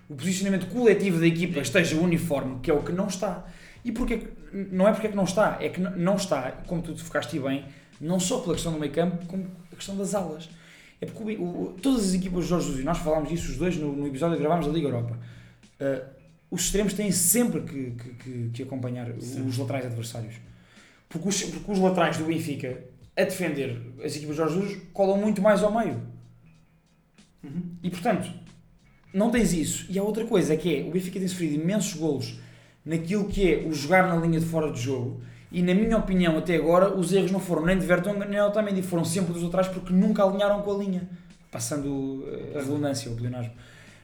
o 0.10 0.16
posicionamento 0.16 0.68
coletivo 0.68 1.18
da 1.20 1.28
equipa 1.28 1.60
esteja 1.62 1.96
uniforme, 1.98 2.60
que 2.62 2.70
é 2.70 2.74
o 2.74 2.84
que 2.84 2.92
não 2.92 3.08
está. 3.08 3.46
E 3.86 3.92
porquê 3.94 4.18
que- 4.18 4.68
não 4.72 4.86
é 4.86 4.92
porque 4.92 5.08
é 5.08 5.10
que 5.12 5.16
não 5.16 5.24
está, 5.24 5.58
é 5.62 5.70
que 5.70 5.80
não 5.80 6.16
está, 6.16 6.52
como 6.68 6.82
tu 6.82 6.94
te 6.94 7.04
focaste 7.04 7.40
bem, 7.40 7.64
não 8.02 8.20
só 8.20 8.40
pela 8.40 8.54
questão 8.56 8.74
do 8.74 8.80
meio 8.80 8.92
campo, 8.92 9.26
como 9.28 9.46
a 9.76 9.78
questão 9.78 9.96
das 9.96 10.16
alas. 10.16 10.50
É 11.00 11.06
porque 11.06 11.36
o- 11.36 11.44
o- 11.44 11.74
todas 11.82 12.06
as 12.10 12.14
equipas 12.14 12.44
de 12.46 12.50
Jorge 12.50 12.66
Jesus, 12.68 12.82
e 12.82 12.86
nós 12.86 12.98
falámos 12.98 13.30
disso 13.30 13.52
os 13.52 13.58
dois 13.58 13.78
no, 13.78 13.96
no 13.96 14.08
episódio 14.08 14.36
que 14.38 14.42
gravámos 14.44 14.66
da 14.66 14.72
Liga 14.74 14.88
Europa, 14.88 15.18
Uh, 15.78 16.08
os 16.50 16.62
extremos 16.62 16.94
têm 16.94 17.12
sempre 17.12 17.60
que, 17.64 17.92
que, 17.92 18.10
que- 18.14 18.50
que 18.54 18.64
acompanhar 18.64 19.10
os 19.12 19.58
laterais 19.58 19.86
adversários. 19.88 20.36
Porque 21.10 21.28
os, 21.28 21.44
porque 21.44 21.70
os 21.72 21.80
laterais 21.80 22.18
do 22.18 22.24
Benfica, 22.24 22.82
a 23.18 23.24
defender 23.26 23.78
as 24.02 24.16
equipas 24.16 24.38
de 24.38 24.42
Jorge 24.42 24.56
Jesus, 24.62 24.82
colam 24.94 25.18
muito 25.18 25.42
mais 25.42 25.62
ao 25.64 25.78
meio. 25.78 26.02
E 27.84 27.90
portanto, 27.90 28.32
não 29.14 29.30
tens 29.30 29.52
isso. 29.54 29.86
E 29.90 30.00
há 30.00 30.04
outra 30.04 30.26
coisa 30.26 30.56
que 30.58 30.74
é: 30.78 30.82
o 30.88 30.92
Benfica 30.92 31.20
tem 31.20 31.28
sofrido 31.28 31.56
imensos 31.62 31.94
golos 31.94 32.40
naquilo 32.86 33.28
que 33.28 33.52
é 33.54 33.58
o 33.68 33.74
jogar 33.74 34.08
na 34.08 34.16
linha 34.26 34.40
de 34.40 34.46
fora 34.46 34.72
de 34.72 34.80
jogo. 34.82 35.22
E 35.52 35.62
na 35.62 35.74
minha 35.74 35.98
opinião, 35.98 36.38
até 36.38 36.56
agora, 36.56 36.94
os 36.96 37.14
erros 37.14 37.32
não 37.32 37.40
foram 37.40 37.66
nem 37.66 37.78
de 37.78 37.86
Vertonghen 37.86 38.20
nem 38.20 38.32
de 38.32 38.40
Otamendi, 38.40 38.82
foram 38.82 39.06
sempre 39.06 39.34
dos 39.34 39.44
atrás 39.44 39.68
porque 39.68 39.94
nunca 39.94 40.24
alinharam 40.24 40.62
com 40.62 40.74
a 40.74 40.78
linha. 40.78 41.08
Passando 41.52 42.26
eh, 42.28 42.58
a 42.58 42.62
redundância, 42.62 43.10
o 43.12 43.16
pleonasmo. 43.16 43.54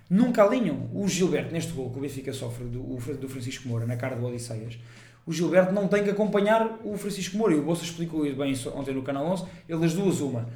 Nunca 0.10 0.44
alinham. 0.44 0.89
O 0.94 1.08
Gilberto, 1.08 1.54
neste 1.54 1.72
gol 1.74 1.89
que 1.89 1.98
o 1.98 2.02
Benfica 2.02 2.32
sofre, 2.32 2.66
do, 2.66 2.80
do 2.80 3.30
Francisco 3.30 3.68
Moura, 3.68 3.86
na 3.86 3.96
cara 3.96 4.16
do 4.16 4.26
Odisseias, 4.26 4.78
o 5.26 5.32
Gilberto 5.32 5.74
não 5.74 5.88
tem 5.88 6.04
que 6.04 6.10
acompanhar 6.10 6.80
o 6.84 6.98
Francisco 6.98 7.38
Moura. 7.38 7.54
E 7.54 7.60
o 7.60 7.64
Bolsa 7.64 7.84
explicou 7.84 8.26
isso 8.26 8.36
bem 8.36 8.80
ontem 8.80 8.94
no 8.94 9.02
Canal 9.04 9.26
11. 9.26 9.46
Ele 9.68 9.80
das 9.80 9.94
duas, 9.94 10.20
uma. 10.20 10.48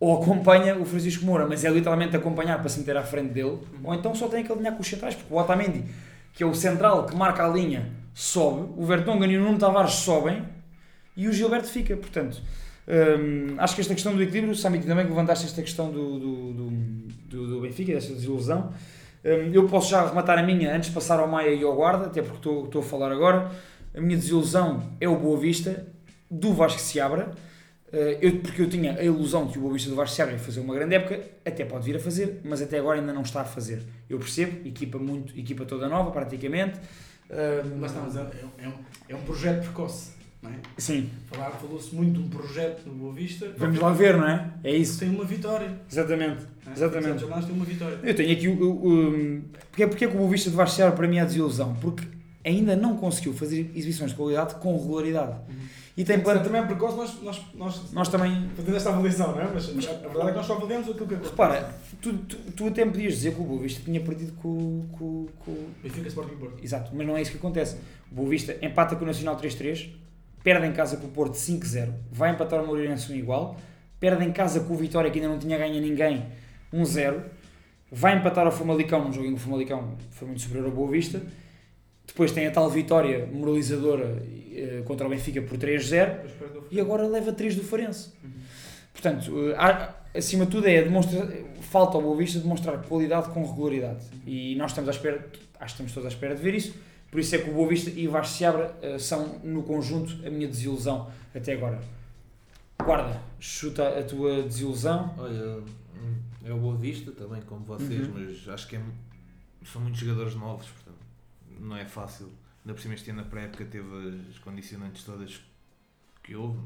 Ou 0.00 0.20
acompanha 0.20 0.76
o 0.78 0.84
Francisco 0.84 1.24
Moura, 1.24 1.46
mas 1.46 1.64
é 1.64 1.70
literalmente 1.70 2.16
acompanhar 2.16 2.58
para 2.58 2.68
se 2.68 2.78
meter 2.80 2.96
à 2.96 3.02
frente 3.02 3.32
dele, 3.32 3.58
ou 3.82 3.94
então 3.94 4.14
só 4.14 4.28
tem 4.28 4.44
que 4.44 4.52
alinhar 4.52 4.74
com 4.74 4.82
os 4.82 4.88
centrais, 4.88 5.14
porque 5.14 5.32
o 5.32 5.38
Otamendi, 5.38 5.84
que 6.32 6.42
é 6.42 6.46
o 6.46 6.54
central 6.54 7.06
que 7.06 7.16
marca 7.16 7.46
a 7.46 7.48
linha, 7.48 7.90
sobe, 8.14 8.72
o 8.76 8.84
Vertonghen 8.86 9.30
e 9.32 9.36
o 9.36 9.42
Nuno 9.42 9.58
Tavares 9.58 9.94
sobem, 9.94 10.42
e 11.16 11.28
o 11.28 11.32
Gilberto 11.32 11.68
fica. 11.68 11.96
Portanto, 11.96 12.40
hum, 12.88 13.54
acho 13.58 13.74
que 13.74 13.80
esta 13.80 13.94
questão 13.94 14.14
do 14.14 14.22
equilíbrio, 14.22 14.54
Samit, 14.54 14.86
também 14.86 15.04
que 15.04 15.10
levantaste 15.10 15.46
esta 15.46 15.62
questão 15.62 15.90
do, 15.90 16.18
do, 16.18 16.52
do, 16.52 17.46
do- 17.48 17.60
Benfica, 17.60 17.92
desta 17.92 18.12
desilusão. 18.14 18.72
Hum, 19.24 19.50
eu 19.52 19.66
posso 19.68 19.90
já 19.90 20.00
arrematar 20.02 20.38
a 20.38 20.42
minha 20.42 20.74
antes 20.74 20.88
de 20.88 20.94
passar 20.94 21.18
ao 21.18 21.28
Maia 21.28 21.50
e 21.54 21.62
ao 21.62 21.74
Guarda, 21.74 22.06
até 22.06 22.22
porque 22.22 22.36
estou, 22.38 22.64
estou 22.66 22.80
a 22.80 22.84
falar 22.84 23.10
agora. 23.12 23.50
A 23.96 24.00
minha 24.00 24.16
desilusão 24.16 24.82
é 25.00 25.08
o 25.08 25.16
Boa 25.16 25.38
Vista, 25.38 25.86
do 26.30 26.52
Vasco 26.52 26.80
se 26.80 27.00
abra. 27.00 27.32
eu, 28.20 28.40
porque 28.40 28.60
eu 28.62 28.68
tinha 28.68 28.94
a 28.98 29.02
ilusão 29.04 29.46
que 29.46 29.56
o 29.56 29.60
Boa 29.62 29.72
Vista 29.74 29.88
do 29.88 29.94
Vasco 29.96 30.14
se 30.16 30.20
abra 30.22 30.34
ia 30.34 30.40
fazer 30.40 30.60
uma 30.60 30.74
grande 30.74 30.96
época, 30.96 31.20
até 31.44 31.64
pode 31.64 31.84
vir 31.84 31.96
a 31.96 32.00
fazer, 32.00 32.40
mas 32.44 32.60
até 32.60 32.78
agora 32.78 32.98
ainda 32.98 33.12
não 33.12 33.22
está 33.22 33.42
a 33.42 33.44
fazer. 33.44 33.82
Eu 34.10 34.18
percebo, 34.18 34.66
equipa, 34.66 34.98
muito, 34.98 35.38
equipa 35.38 35.64
toda 35.64 35.88
nova, 35.88 36.10
praticamente. 36.10 36.78
Hum, 37.30 37.80
Lá 37.80 37.86
está, 37.86 38.00
mas 38.00 38.16
é, 38.16 38.20
é 38.58 38.68
um, 38.68 38.72
é 39.08 39.14
um 39.16 39.22
projeto 39.22 39.62
precoce. 39.62 40.12
Não 40.42 40.50
é? 40.50 40.54
Sim, 40.76 41.08
Falou-se 41.58 41.94
muito 41.94 42.20
de 42.20 42.26
um 42.26 42.28
projeto 42.28 42.86
no 42.86 42.94
Boa 42.94 43.14
Vista. 43.14 43.50
vamos 43.56 43.78
lá 43.78 43.90
ver, 43.92 44.16
não 44.16 44.28
é? 44.28 44.50
É 44.62 44.76
isso. 44.76 44.98
Tem 44.98 45.08
uma 45.08 45.24
vitória. 45.24 45.80
Exatamente. 45.90 46.44
é? 46.66 46.72
Exatamente. 46.72 47.20
Jornais 47.20 47.46
têm 47.46 47.54
uma 47.54 47.64
vitória. 47.64 47.98
Eu 48.02 48.14
tenho 48.14 48.32
aqui 48.32 48.48
o. 48.48 48.62
o, 48.62 48.88
o 49.38 49.42
porque, 49.70 49.86
porque 49.86 50.04
é 50.04 50.08
que 50.08 50.14
o 50.14 50.18
Boa 50.18 50.30
Vista 50.30 50.50
de 50.50 50.56
Vasco 50.56 50.92
para 50.92 51.08
mim 51.08 51.16
é 51.16 51.22
a 51.22 51.24
desilusão? 51.24 51.74
Porque 51.80 52.04
ainda 52.44 52.76
não 52.76 52.96
conseguiu 52.96 53.32
fazer 53.32 53.70
exibições 53.74 54.10
de 54.10 54.16
qualidade 54.16 54.56
com 54.56 54.76
regularidade. 54.76 55.36
E 55.96 56.04
tem 56.04 56.20
plano. 56.20 56.42
também 56.42 56.60
é 56.60 56.66
precoce, 56.66 56.96
nós, 56.96 57.22
nós, 57.22 57.42
nós, 57.54 57.92
Nós 57.92 58.08
também. 58.08 58.50
fazendo 58.56 58.76
esta 58.76 58.90
avaliação, 58.90 59.32
não 59.32 59.40
é? 59.40 59.50
Mas, 59.54 59.72
mas 59.72 59.88
a 59.88 59.92
verdade 59.92 60.26
é 60.26 60.30
que 60.30 60.36
nós 60.36 60.46
só 60.46 60.54
avaliamos 60.54 60.88
aquilo 60.88 61.06
que 61.06 61.14
acontece. 61.14 61.30
Repara, 61.30 61.74
tu, 62.02 62.12
tu, 62.18 62.36
tu 62.36 62.66
até 62.66 62.84
me 62.84 62.90
podias 62.90 63.14
dizer 63.14 63.34
que 63.34 63.40
o 63.40 63.44
Boa 63.44 63.62
Vista 63.62 63.80
tinha 63.84 64.00
perdido 64.00 64.32
com, 64.32 64.86
com, 64.90 65.26
com, 65.38 65.56
Benfica 65.82 66.08
Sporting 66.08 66.34
Porto. 66.34 66.64
Exato, 66.64 66.90
mas 66.94 67.06
não 67.06 67.16
é 67.16 67.22
isso 67.22 67.30
que 67.30 67.36
acontece. 67.36 67.76
O 68.10 68.14
Boa 68.16 68.28
Vista 68.28 68.56
empata 68.60 68.96
com 68.96 69.04
o 69.04 69.06
Nacional 69.06 69.36
3-3, 69.36 69.90
perde 70.42 70.66
em 70.66 70.72
casa 70.72 70.96
com 70.96 71.06
o 71.06 71.10
Porto 71.10 71.34
5-0, 71.34 71.92
vai 72.10 72.32
empatar 72.32 72.60
o 72.60 72.66
Moreirense 72.66 73.12
um 73.12 73.16
igual, 73.16 73.56
perde 74.00 74.24
em 74.24 74.32
casa 74.32 74.60
com 74.60 74.74
o 74.74 74.76
Vitória 74.76 75.10
que 75.12 75.20
ainda 75.20 75.30
não 75.30 75.38
tinha 75.38 75.56
ganho 75.56 75.78
a 75.78 75.80
ninguém 75.80 76.26
1-0, 76.72 77.20
vai 77.92 78.18
empatar 78.18 78.44
ao 78.44 78.52
Famalicão 78.52 79.04
num 79.04 79.12
jogo 79.12 79.26
em 79.28 79.34
que 79.34 79.40
o 79.40 79.44
Famalicão 79.44 79.96
foi 80.10 80.26
muito 80.26 80.42
superior 80.42 80.66
ao 80.66 80.72
Boa 80.72 80.90
Vista, 80.90 81.22
depois 82.06 82.32
tem 82.32 82.46
a 82.46 82.50
tal 82.50 82.68
vitória 82.68 83.26
moralizadora 83.32 84.22
contra 84.84 85.06
o 85.06 85.10
Benfica 85.10 85.40
por 85.42 85.56
3-0 85.58 85.88
Depois 86.22 86.32
perde 86.32 86.58
o 86.58 86.64
e 86.70 86.80
agora 86.80 87.06
leva 87.06 87.32
3 87.32 87.56
do 87.56 87.62
Farense. 87.62 88.10
Portanto, 88.92 89.50
eh, 89.50 89.54
há- 89.58 89.94
acima 90.16 90.44
de 90.46 90.52
tudo 90.52 90.66
é 90.68 90.82
demonstra, 90.82 91.26
falta 91.62 91.96
ao 91.96 92.02
Boa 92.02 92.16
Vista 92.16 92.38
demonstrar 92.38 92.78
qualidade 92.82 93.30
com 93.30 93.44
regularidade. 93.44 94.04
E 94.26 94.54
nós 94.56 94.70
estamos 94.70 94.88
à 94.88 94.92
espera, 94.92 95.16
acho 95.18 95.26
que 95.58 95.64
estamos 95.82 95.92
todos 95.92 96.06
à 96.06 96.08
espera 96.08 96.34
de 96.34 96.42
ver 96.42 96.54
isso. 96.54 96.74
Por 97.10 97.20
isso 97.20 97.34
é 97.34 97.38
que 97.38 97.50
o 97.50 97.52
Boa 97.54 97.68
Vista 97.68 97.90
e 97.90 98.08
o 98.08 98.10
Vasco 98.10 98.34
Seabra 98.36 98.74
eh, 98.82 98.98
são, 98.98 99.38
no 99.44 99.62
conjunto, 99.62 100.26
a 100.26 100.30
minha 100.30 100.48
desilusão 100.48 101.10
até 101.34 101.52
agora. 101.54 101.80
Guarda, 102.84 103.20
chuta 103.40 103.98
a 103.98 104.02
tua 104.02 104.42
desilusão. 104.42 105.14
Olha, 105.18 105.62
é 106.44 106.52
o 106.52 106.58
Boa 106.58 106.76
Vista 106.76 107.10
também, 107.12 107.40
como 107.42 107.64
vocês, 107.64 108.06
Uhum. 108.08 108.14
mas 108.14 108.48
acho 108.48 108.68
que 108.68 108.76
é 108.76 108.80
são 109.72 109.80
muitos 109.80 110.00
jogadores 110.00 110.34
novos, 110.34 110.66
portanto, 110.66 110.98
não 111.58 111.76
é 111.76 111.84
fácil. 111.86 112.28
Ainda 112.64 112.74
por 112.74 112.80
cima 112.80 112.94
este 112.94 113.10
ano 113.10 113.22
na 113.22 113.28
pré-época 113.28 113.64
teve 113.66 113.86
as 114.30 114.38
condicionantes 114.38 115.04
todas 115.04 115.40
que 116.22 116.34
houve. 116.34 116.58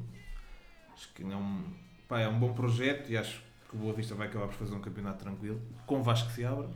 Acho 0.94 1.12
que 1.12 1.22
é 1.24 1.36
um, 1.36 1.64
pá, 2.06 2.20
é 2.20 2.28
um 2.28 2.38
bom 2.38 2.52
projeto 2.54 3.10
e 3.10 3.16
acho 3.16 3.42
que 3.68 3.76
o 3.76 3.78
Boa 3.78 3.92
Vista 3.92 4.14
vai 4.14 4.28
acabar 4.28 4.46
por 4.46 4.54
fazer 4.54 4.74
um 4.74 4.80
campeonato 4.80 5.18
tranquilo, 5.24 5.60
com 5.86 5.98
o 5.98 6.02
Vasco 6.02 6.28
que 6.28 6.34
se 6.34 6.44
abra. 6.44 6.68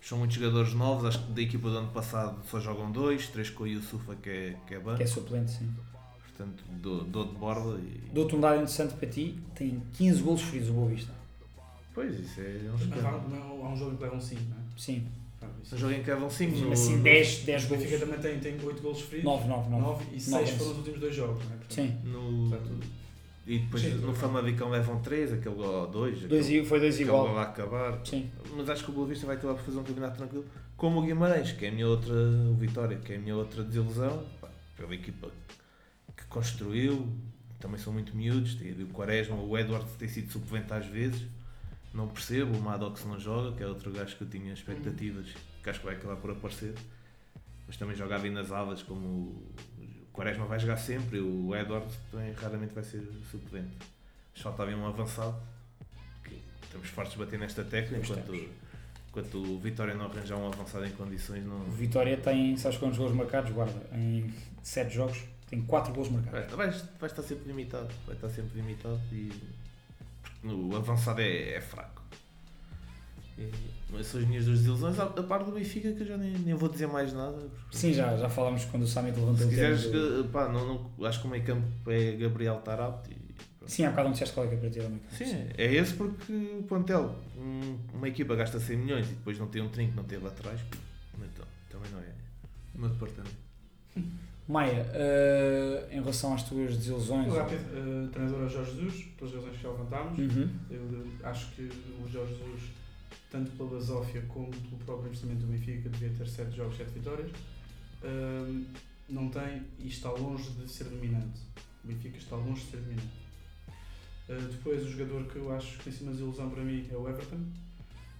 São 0.00 0.18
muitos 0.18 0.36
jogadores 0.36 0.74
novos, 0.74 1.04
acho 1.04 1.24
que 1.24 1.32
da 1.32 1.42
equipa 1.42 1.70
do 1.70 1.78
ano 1.78 1.92
passado 1.92 2.42
só 2.48 2.58
jogam 2.58 2.90
dois, 2.90 3.28
três 3.28 3.48
com 3.48 3.62
o 3.62 3.66
Yusufa 3.68 4.16
que 4.16 4.28
é, 4.28 4.56
que 4.66 4.74
é 4.74 4.80
banco, 4.80 4.96
Que 4.96 5.04
é 5.04 5.06
suplente, 5.06 5.52
sim. 5.52 5.72
portanto 6.26 6.64
dou, 6.68 7.04
dou 7.04 7.24
de 7.26 7.34
borda 7.36 7.78
e... 7.78 8.10
Dou-te 8.12 8.34
um 8.34 8.40
dado 8.40 8.56
interessante 8.56 8.94
para 8.94 9.08
ti. 9.08 9.38
Tem 9.54 9.80
15 9.94 10.22
golos 10.22 10.42
feridos 10.42 10.70
o 10.70 10.72
Boa 10.72 10.88
Vista. 10.88 11.12
Pois, 11.94 12.18
isso 12.18 12.40
é 12.40 12.68
um 12.68 12.88
Mas 12.88 13.04
há, 13.04 13.10
não, 13.12 13.72
um 13.72 13.76
jogo 13.76 13.96
que 13.96 14.02
levam 14.02 14.20
5, 14.20 14.42
não 14.42 14.56
é? 14.56 14.60
Sim. 14.76 15.06
Isso. 15.62 15.74
Se 15.76 15.80
jogo 15.80 15.92
em 15.94 16.02
que 16.02 16.10
levam 16.10 16.28
5 16.28 16.72
Assim, 16.72 17.00
10, 17.02 17.44
10 17.44 17.64
O. 17.64 17.68
Benfica 17.68 17.98
também 17.98 18.18
tem, 18.20 18.38
tem 18.40 18.66
8 18.66 18.82
golos 18.82 19.00
feridos. 19.02 19.24
9, 19.30 19.48
9, 19.48 19.70
9. 19.70 19.82
9 19.82 20.04
e 20.16 20.20
6 20.20 20.30
Nove. 20.30 20.52
foram 20.58 20.70
os 20.72 20.76
últimos 20.78 21.00
dois 21.00 21.14
jogos, 21.14 21.44
não 21.44 21.52
é? 21.54 21.56
Portanto, 21.58 21.74
Sim. 21.74 21.98
No, 22.04 22.48
Portanto, 22.50 22.86
e 23.46 23.58
depois 23.58 23.82
Sim, 23.82 23.90
no. 23.94 24.14
Famalicão 24.14 24.70
levam 24.70 25.00
3, 25.00 25.32
aquele 25.32 25.54
gol 25.54 25.86
2, 25.88 26.20
Dois, 26.22 26.44
aquele, 26.46 26.60
i- 26.60 26.64
foi 26.66 26.80
2 26.80 26.94
aquele 26.94 27.08
igual. 27.08 27.28
gol 27.28 27.38
a 27.38 27.42
acabar. 27.42 28.00
Sim. 28.04 28.30
Mas 28.56 28.68
acho 28.70 28.84
que 28.84 28.90
o 28.90 28.94
Boa 28.94 29.06
Vista 29.06 29.26
vai 29.26 29.36
acabar 29.36 29.54
por 29.54 29.64
fazer 29.64 29.78
um 29.78 29.84
campeonato 29.84 30.16
tranquilo. 30.16 30.44
Como 30.76 31.00
o 31.00 31.02
Guimarães, 31.02 31.52
que 31.52 31.64
é 31.64 31.68
a 31.68 31.72
minha 31.72 31.86
outra 31.86 32.12
o 32.12 32.54
Vitória, 32.54 32.96
que 32.98 33.12
é 33.12 33.16
a 33.16 33.18
minha 33.20 33.36
outra 33.36 33.62
desilusão, 33.62 34.24
pá, 34.40 34.48
pela 34.76 34.94
equipa 34.94 35.28
que 36.16 36.24
construiu, 36.26 37.08
também 37.60 37.78
são 37.78 37.92
muito 37.92 38.16
miúdos, 38.16 38.54
tem 38.56 38.72
o 38.72 38.86
Quaresma, 38.88 39.36
o 39.36 39.56
Edward 39.56 39.86
tem 39.98 40.08
sido 40.08 40.30
suplente 40.32 40.72
às 40.72 40.84
vezes, 40.86 41.22
não 41.94 42.08
percebo, 42.08 42.56
o 42.56 42.60
Maddox 42.60 43.04
não 43.04 43.18
joga, 43.18 43.56
que 43.56 43.62
é 43.62 43.66
outro 43.66 43.92
gajo 43.92 44.16
que 44.16 44.22
eu 44.24 44.28
tinha 44.28 44.52
expectativas, 44.52 45.26
que 45.62 45.70
acho 45.70 45.80
que 45.80 45.86
vai 45.86 45.94
acabar 45.94 46.16
por 46.16 46.30
aparecer, 46.30 46.74
mas 47.66 47.76
também 47.76 47.96
joga 47.96 48.16
ali 48.16 48.30
nas 48.30 48.50
alas, 48.50 48.82
como 48.82 49.06
o 49.06 49.54
Quaresma 50.12 50.46
vai 50.46 50.58
jogar 50.58 50.76
sempre, 50.76 51.18
e 51.18 51.20
o 51.20 51.54
Edward 51.54 51.86
também 52.10 52.32
raramente 52.32 52.74
vai 52.74 52.84
ser 52.84 53.02
suplente. 53.30 53.76
Mas 54.32 54.42
falta 54.42 54.62
ali 54.62 54.74
um 54.74 54.86
avançado, 54.86 55.40
que 56.24 56.40
estamos 56.62 56.88
fortes 56.88 57.12
de 57.12 57.18
bater 57.18 57.38
nesta 57.38 57.64
tecla, 57.64 57.98
enquanto, 57.98 58.34
enquanto 59.08 59.38
o 59.38 59.58
Vitória 59.58 59.94
não 59.94 60.06
arranjar 60.06 60.36
um 60.36 60.48
avançado 60.48 60.84
em 60.84 60.92
condições, 60.92 61.44
não... 61.44 61.60
O 61.60 61.72
Vitória 61.72 62.16
tem, 62.16 62.56
sabes 62.56 62.78
quantos 62.78 62.98
gols 62.98 63.14
marcados? 63.14 63.52
Guarda, 63.52 63.80
em 63.94 64.32
7 64.62 64.92
jogos, 64.92 65.22
tem 65.48 65.62
4 65.62 65.94
gols 65.94 66.10
marcados. 66.10 66.54
Vai, 66.54 66.70
vai, 66.70 66.80
vai 66.98 67.10
estar 67.10 67.22
sempre 67.22 67.46
limitado, 67.46 67.88
vai 68.06 68.16
estar 68.16 68.28
sempre 68.28 68.60
limitado 68.60 69.00
e 69.12 69.30
porque 70.22 70.48
o 70.48 70.76
avançado 70.76 71.20
é, 71.20 71.54
é 71.54 71.60
fraco. 71.60 72.01
E, 73.38 73.50
as 73.98 74.14
minhas 74.26 74.44
duas 74.46 74.58
desilusões, 74.58 74.98
a, 74.98 75.04
a 75.04 75.22
parte 75.22 75.46
do 75.46 75.52
Benfica 75.52 75.92
que 75.92 76.02
eu 76.02 76.06
já 76.06 76.16
nem, 76.16 76.32
nem 76.32 76.54
vou 76.54 76.68
dizer 76.68 76.86
mais 76.86 77.12
nada. 77.12 77.36
porque- 77.60 77.76
Sim, 77.76 77.92
já, 77.92 78.16
já 78.16 78.28
falámos 78.28 78.64
quando 78.66 78.82
o 78.84 78.86
Summit 78.86 79.18
levantou 79.18 79.36
Se 79.44 79.48
quiseres, 79.48 79.84
do- 79.90 80.24
que- 80.24 80.28
pá, 80.30 80.48
não, 80.48 80.90
não, 80.98 81.06
acho 81.06 81.20
que 81.20 81.26
o 81.26 81.30
meio 81.30 81.44
campo 81.44 81.66
é 81.90 82.12
Gabriel 82.12 82.56
Tarapte 82.64 83.10
e. 83.12 83.22
Sim, 83.66 83.84
há 83.84 83.90
bocado 83.90 84.08
não 84.08 84.12
disseste 84.12 84.34
qual 84.34 84.46
é 84.46 84.48
que 84.48 84.54
é 84.56 84.58
para 84.58 84.70
ti. 84.70 84.80
Sim, 85.12 85.46
é 85.56 85.74
esse 85.74 85.94
porque 85.94 86.32
o 86.58 86.62
plantel, 86.64 87.14
um- 87.38 87.78
uma 87.94 88.08
equipa 88.08 88.34
gasta 88.34 88.58
100 88.58 88.76
milhões 88.78 89.06
e 89.06 89.10
depois 89.14 89.38
não 89.38 89.46
tem 89.46 89.62
um 89.62 89.68
trinco, 89.68 89.94
não 89.94 90.04
tem 90.04 90.18
laterais, 90.18 90.60
então 91.14 91.44
também 91.70 91.90
não 91.92 91.98
é 92.00 92.12
o 92.74 92.78
meu 92.80 92.88
departamento. 92.90 93.36
Maia, 94.48 94.84
eh, 94.92 95.86
em 95.92 96.00
relação 96.00 96.34
às 96.34 96.42
tuas 96.42 96.76
desilusões. 96.76 97.32
o 97.32 97.36
rápido 97.36 97.60
eh, 97.72 98.08
treinador 98.12 98.42
é 98.42 98.44
o 98.46 98.48
Jorge 98.48 98.72
Jesus, 98.74 99.04
pelas 99.16 99.34
razões 99.34 99.56
que 99.56 99.62
já 99.62 99.70
levantámos. 99.70 100.18
Uhum. 100.18 100.50
Eu 100.68 100.80
eh, 101.22 101.26
acho 101.28 101.52
que 101.52 101.62
o 101.62 102.08
Jorge 102.08 102.34
Jesus, 102.34 102.62
tanto 103.32 103.50
pela 103.52 103.70
basófia 103.70 104.22
como 104.28 104.50
pelo 104.50 104.76
próprio 104.84 105.06
investimento 105.06 105.40
do 105.40 105.46
Benfica, 105.46 105.88
devia 105.88 106.10
ter 106.10 106.28
7 106.28 106.54
jogos, 106.54 106.76
7 106.76 106.90
vitórias. 106.90 107.30
Ahm, 108.04 108.66
não 109.08 109.28
tem 109.30 109.62
e 109.78 109.88
está 109.88 110.10
longe 110.10 110.50
de 110.50 110.70
ser 110.70 110.84
dominante. 110.84 111.40
O 111.82 111.88
Benfica 111.88 112.18
está 112.18 112.36
longe 112.36 112.62
de 112.62 112.70
ser 112.70 112.76
dominante. 112.76 113.22
Ah, 114.28 114.48
depois, 114.50 114.84
o 114.84 114.90
jogador 114.90 115.24
que 115.24 115.36
eu 115.36 115.50
acho 115.52 115.78
que 115.78 115.84
tem 115.84 115.92
sido 115.92 116.02
uma 116.02 116.12
desilusão 116.12 116.50
para 116.50 116.62
mim 116.62 116.86
é 116.90 116.96
o 116.96 117.08
Everton. 117.08 117.40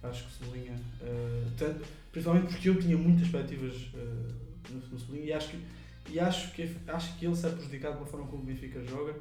Acho 0.01 0.23
que 0.23 0.29
o 0.29 0.45
Cebolinha, 0.45 0.79
ah, 1.01 1.51
tanto, 1.57 1.85
principalmente 2.11 2.47
porque 2.47 2.69
eu 2.69 2.81
tinha 2.81 2.97
muitas 2.97 3.27
expectativas 3.27 3.89
ah, 3.95 4.69
no, 4.71 4.79
no 4.79 4.99
Cebolinha 4.99 5.25
e 5.25 5.33
acho 5.33 5.49
que, 5.49 5.65
e 6.09 6.19
acho, 6.19 6.51
que, 6.53 6.75
acho 6.87 7.17
que 7.17 7.25
ele 7.25 7.35
sai 7.35 7.51
prejudicado 7.51 7.97
pela 7.97 8.07
forma 8.07 8.27
como 8.27 8.41
o 8.41 8.45
Benfica 8.45 8.83
joga. 8.83 9.15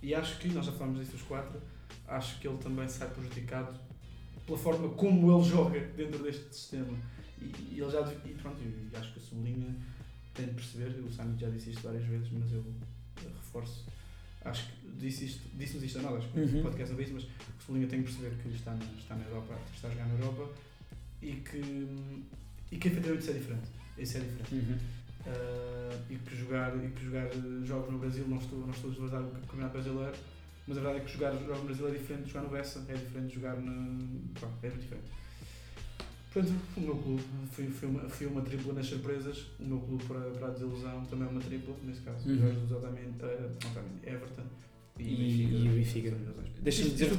E 0.00 0.14
acho 0.14 0.38
que, 0.38 0.48
nós 0.48 0.66
já 0.66 0.72
falámos 0.72 1.00
disso 1.00 1.16
os 1.16 1.22
quatro, 1.22 1.60
acho 2.06 2.38
que 2.38 2.46
ele 2.46 2.58
também 2.58 2.88
sai 2.88 3.08
prejudicado 3.08 3.78
pela 4.46 4.58
forma 4.58 4.88
como 4.90 5.32
ele 5.36 5.48
joga 5.48 5.80
dentro 5.96 6.22
deste 6.22 6.54
sistema. 6.54 6.96
E, 7.40 7.74
e 7.74 7.80
ele 7.80 7.90
já 7.90 8.00
e 8.24 8.34
pronto, 8.34 8.58
e 8.62 8.96
acho 8.96 9.12
que 9.12 9.18
a 9.18 9.22
Sublinha 9.22 9.74
tem 10.34 10.46
de 10.46 10.54
perceber, 10.54 10.98
o 11.00 11.10
Sami 11.12 11.38
já 11.38 11.48
disse 11.50 11.70
isto 11.70 11.82
várias 11.82 12.04
vezes, 12.04 12.28
mas 12.32 12.52
eu 12.52 12.64
reforço. 13.36 13.86
Acho 14.44 14.66
que 14.66 14.88
disse 14.98 15.24
isto, 15.26 15.42
disse-nos 15.56 15.84
isto 15.84 15.98
a 15.98 16.02
nós, 16.02 16.18
acho 16.18 16.28
que 16.28 16.40
Uhum. 16.40 16.60
o 16.60 16.62
podcast 16.62 16.92
não 16.92 17.00
disse, 17.00 17.12
mas 17.14 17.24
o 17.24 17.62
Sublinha 17.64 17.86
tem 17.86 18.02
que 18.02 18.12
perceber 18.12 18.36
que 18.42 18.48
está 18.50 18.72
na, 18.74 18.84
está 18.98 19.14
na 19.16 19.24
Europa, 19.24 19.58
está 19.74 19.88
a 19.88 19.90
jogar 19.90 20.06
na 20.06 20.14
Europa 20.14 20.52
e 21.22 21.32
que, 21.36 21.86
e 22.70 22.76
que 22.76 22.88
efetivamente 22.88 23.22
isso 23.22 23.30
é 23.30 23.34
diferente. 23.34 23.68
Isso 23.96 24.16
é 24.18 24.20
diferente. 24.20 24.54
Uhum. 24.54 24.78
eh, 25.26 25.98
e 26.10 26.16
que 26.16 26.36
jogar, 26.36 26.76
e 26.84 26.90
que 26.90 27.04
jogar 27.04 27.28
jogos 27.64 27.90
no 27.92 27.98
Brasil, 27.98 28.26
não 28.28 28.36
estou, 28.38 28.58
não 28.58 28.70
estou 28.70 28.90
a 28.90 28.92
desvalorizar 28.92 29.22
o 29.22 29.46
Campeonato 29.46 29.72
Brasileiro, 29.72 30.16
mas 30.66 30.78
a 30.78 30.80
verdade 30.80 31.00
é 31.02 31.04
que 31.06 31.12
jogar 31.12 31.32
no 31.34 31.40
Brasil 31.64 31.88
é 31.88 31.90
diferente 31.92 32.24
de 32.24 32.30
jogar 32.32 32.42
no 32.42 32.48
Bessa, 32.50 32.84
é 32.88 32.94
diferente 32.94 33.28
de 33.28 33.34
jogar 33.34 33.56
no. 33.56 34.18
Pá, 34.40 34.48
é 34.62 34.68
muito 34.68 34.80
diferente. 34.82 35.04
Portanto, 36.32 36.54
o 36.76 36.80
meu 36.80 36.96
clube 36.96 37.22
foi, 37.52 37.66
foi, 37.68 37.88
uma, 37.88 38.00
foi 38.08 38.26
uma 38.26 38.42
tripla 38.42 38.72
nas 38.74 38.86
surpresas, 38.86 39.46
o 39.60 39.64
meu 39.64 39.78
clube 39.78 40.02
para, 40.04 40.18
para 40.30 40.48
a 40.48 40.50
desilusão 40.50 41.04
também 41.04 41.28
é 41.28 41.30
uma 41.30 41.40
tripla, 41.40 41.74
nesse 41.84 42.00
caso, 42.00 42.28
Uhum. 42.28 42.76
Otamendi, 42.76 43.14
eh, 43.22 43.50
Otamendi, 43.56 44.00
Everton 44.04 44.42
E- 44.98 45.64
e 45.64 45.68
o 45.68 45.72
Benfica. 45.74 46.12
Deixa-me 46.60 46.90
dizer-. 46.90 47.12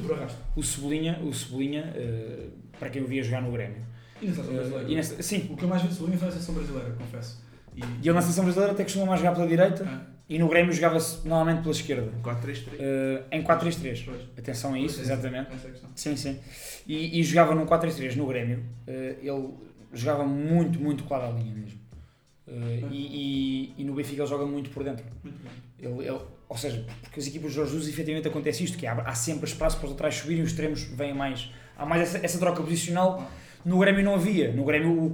O 0.54 0.62
Cebolinha, 0.62 1.18
o 1.22 1.32
Cebolinha 1.32 1.92
eh, 1.96 2.48
para 2.78 2.90
quem 2.90 3.00
eu 3.02 3.08
via 3.08 3.22
jogar 3.22 3.40
no 3.42 3.52
Grêmio. 3.52 3.82
E 4.20 4.26
na 4.26 4.34
seleção 4.34 4.52
Eh, 4.54 4.56
brasileira. 4.58 4.90
e 4.90 4.94
nessa- 4.96 5.22
sim, 5.22 5.48
O 5.50 5.56
que 5.56 5.62
eu 5.64 5.68
mais 5.68 5.80
vi 5.82 5.88
de 5.88 5.94
Cebolinha 5.94 6.18
foi 6.18 6.28
a 6.28 6.30
seleção 6.32 6.54
brasileira, 6.54 6.90
confesso. 6.92 7.42
E, 7.74 7.80
e 7.80 7.84
ele 8.02 8.12
na 8.12 8.20
seleção 8.22 8.44
brasileira 8.44 8.72
até 8.74 8.82
costuma 8.82 9.06
mais 9.06 9.20
jogar 9.20 9.34
pela 9.34 9.46
direita 9.46 9.84
Ah, 9.86 10.06
e 10.28 10.38
no 10.38 10.48
Grêmio 10.48 10.72
jogava-se 10.72 11.26
normalmente 11.26 11.60
pela 11.62 11.72
esquerda. 11.72 12.10
4-3-3. 12.22 12.68
Eh, 12.78 13.22
em 13.32 13.42
4-3-3. 13.42 14.02
pois. 14.04 14.20
Atenção 14.38 14.74
a 14.74 14.78
isso, 14.78 14.98
é, 15.00 15.02
exatamente. 15.02 15.50
É. 15.52 15.70
Sim, 15.94 16.16
sim. 16.16 16.38
E, 16.86 17.20
e 17.20 17.22
jogava 17.22 17.54
num 17.54 17.64
4-3-3 17.66 18.16
no 18.16 18.26
Grêmio. 18.26 18.64
Eh, 18.86 19.16
ele 19.22 19.50
jogava 19.92 20.24
muito, 20.24 20.80
muito 20.80 21.04
colado 21.04 21.32
à 21.34 21.38
linha 21.38 21.54
mesmo. 21.54 21.78
Eh, 22.48 22.82
e, 22.90 22.96
e- 22.96 23.74
e 23.78 23.84
no 23.84 23.94
Benfica 23.94 24.22
ele 24.22 24.28
joga 24.28 24.46
muito 24.46 24.70
por 24.70 24.82
dentro. 24.84 25.04
Muito 25.22 25.38
bem. 25.42 25.52
Ele, 25.78 26.08
ele- 26.08 26.20
ou 26.48 26.56
seja, 26.56 26.84
porque 27.02 27.18
as 27.20 27.26
equipas 27.26 27.50
de 27.50 27.56
Jorge 27.56 27.72
Jesus 27.72 27.88
efetivamente 27.92 28.28
acontece 28.28 28.62
isto, 28.64 28.78
que 28.78 28.86
há, 28.86 28.92
há 29.02 29.14
sempre 29.14 29.46
espaço 29.48 29.76
para 29.78 29.86
os 29.86 29.90
laterais 29.92 30.14
subirem 30.14 30.40
e 30.40 30.44
os 30.44 30.50
extremos 30.50 30.82
vêm 30.84 31.12
mais. 31.14 31.50
Há 31.76 31.84
mais 31.84 32.02
essa, 32.02 32.24
essa 32.24 32.38
troca 32.38 32.62
posicional. 32.62 33.28
No 33.64 33.78
Grêmio 33.80 34.04
não 34.04 34.14
havia. 34.14 34.52
No 34.52 34.64
Grêmio 34.64 34.90
o, 34.92 35.06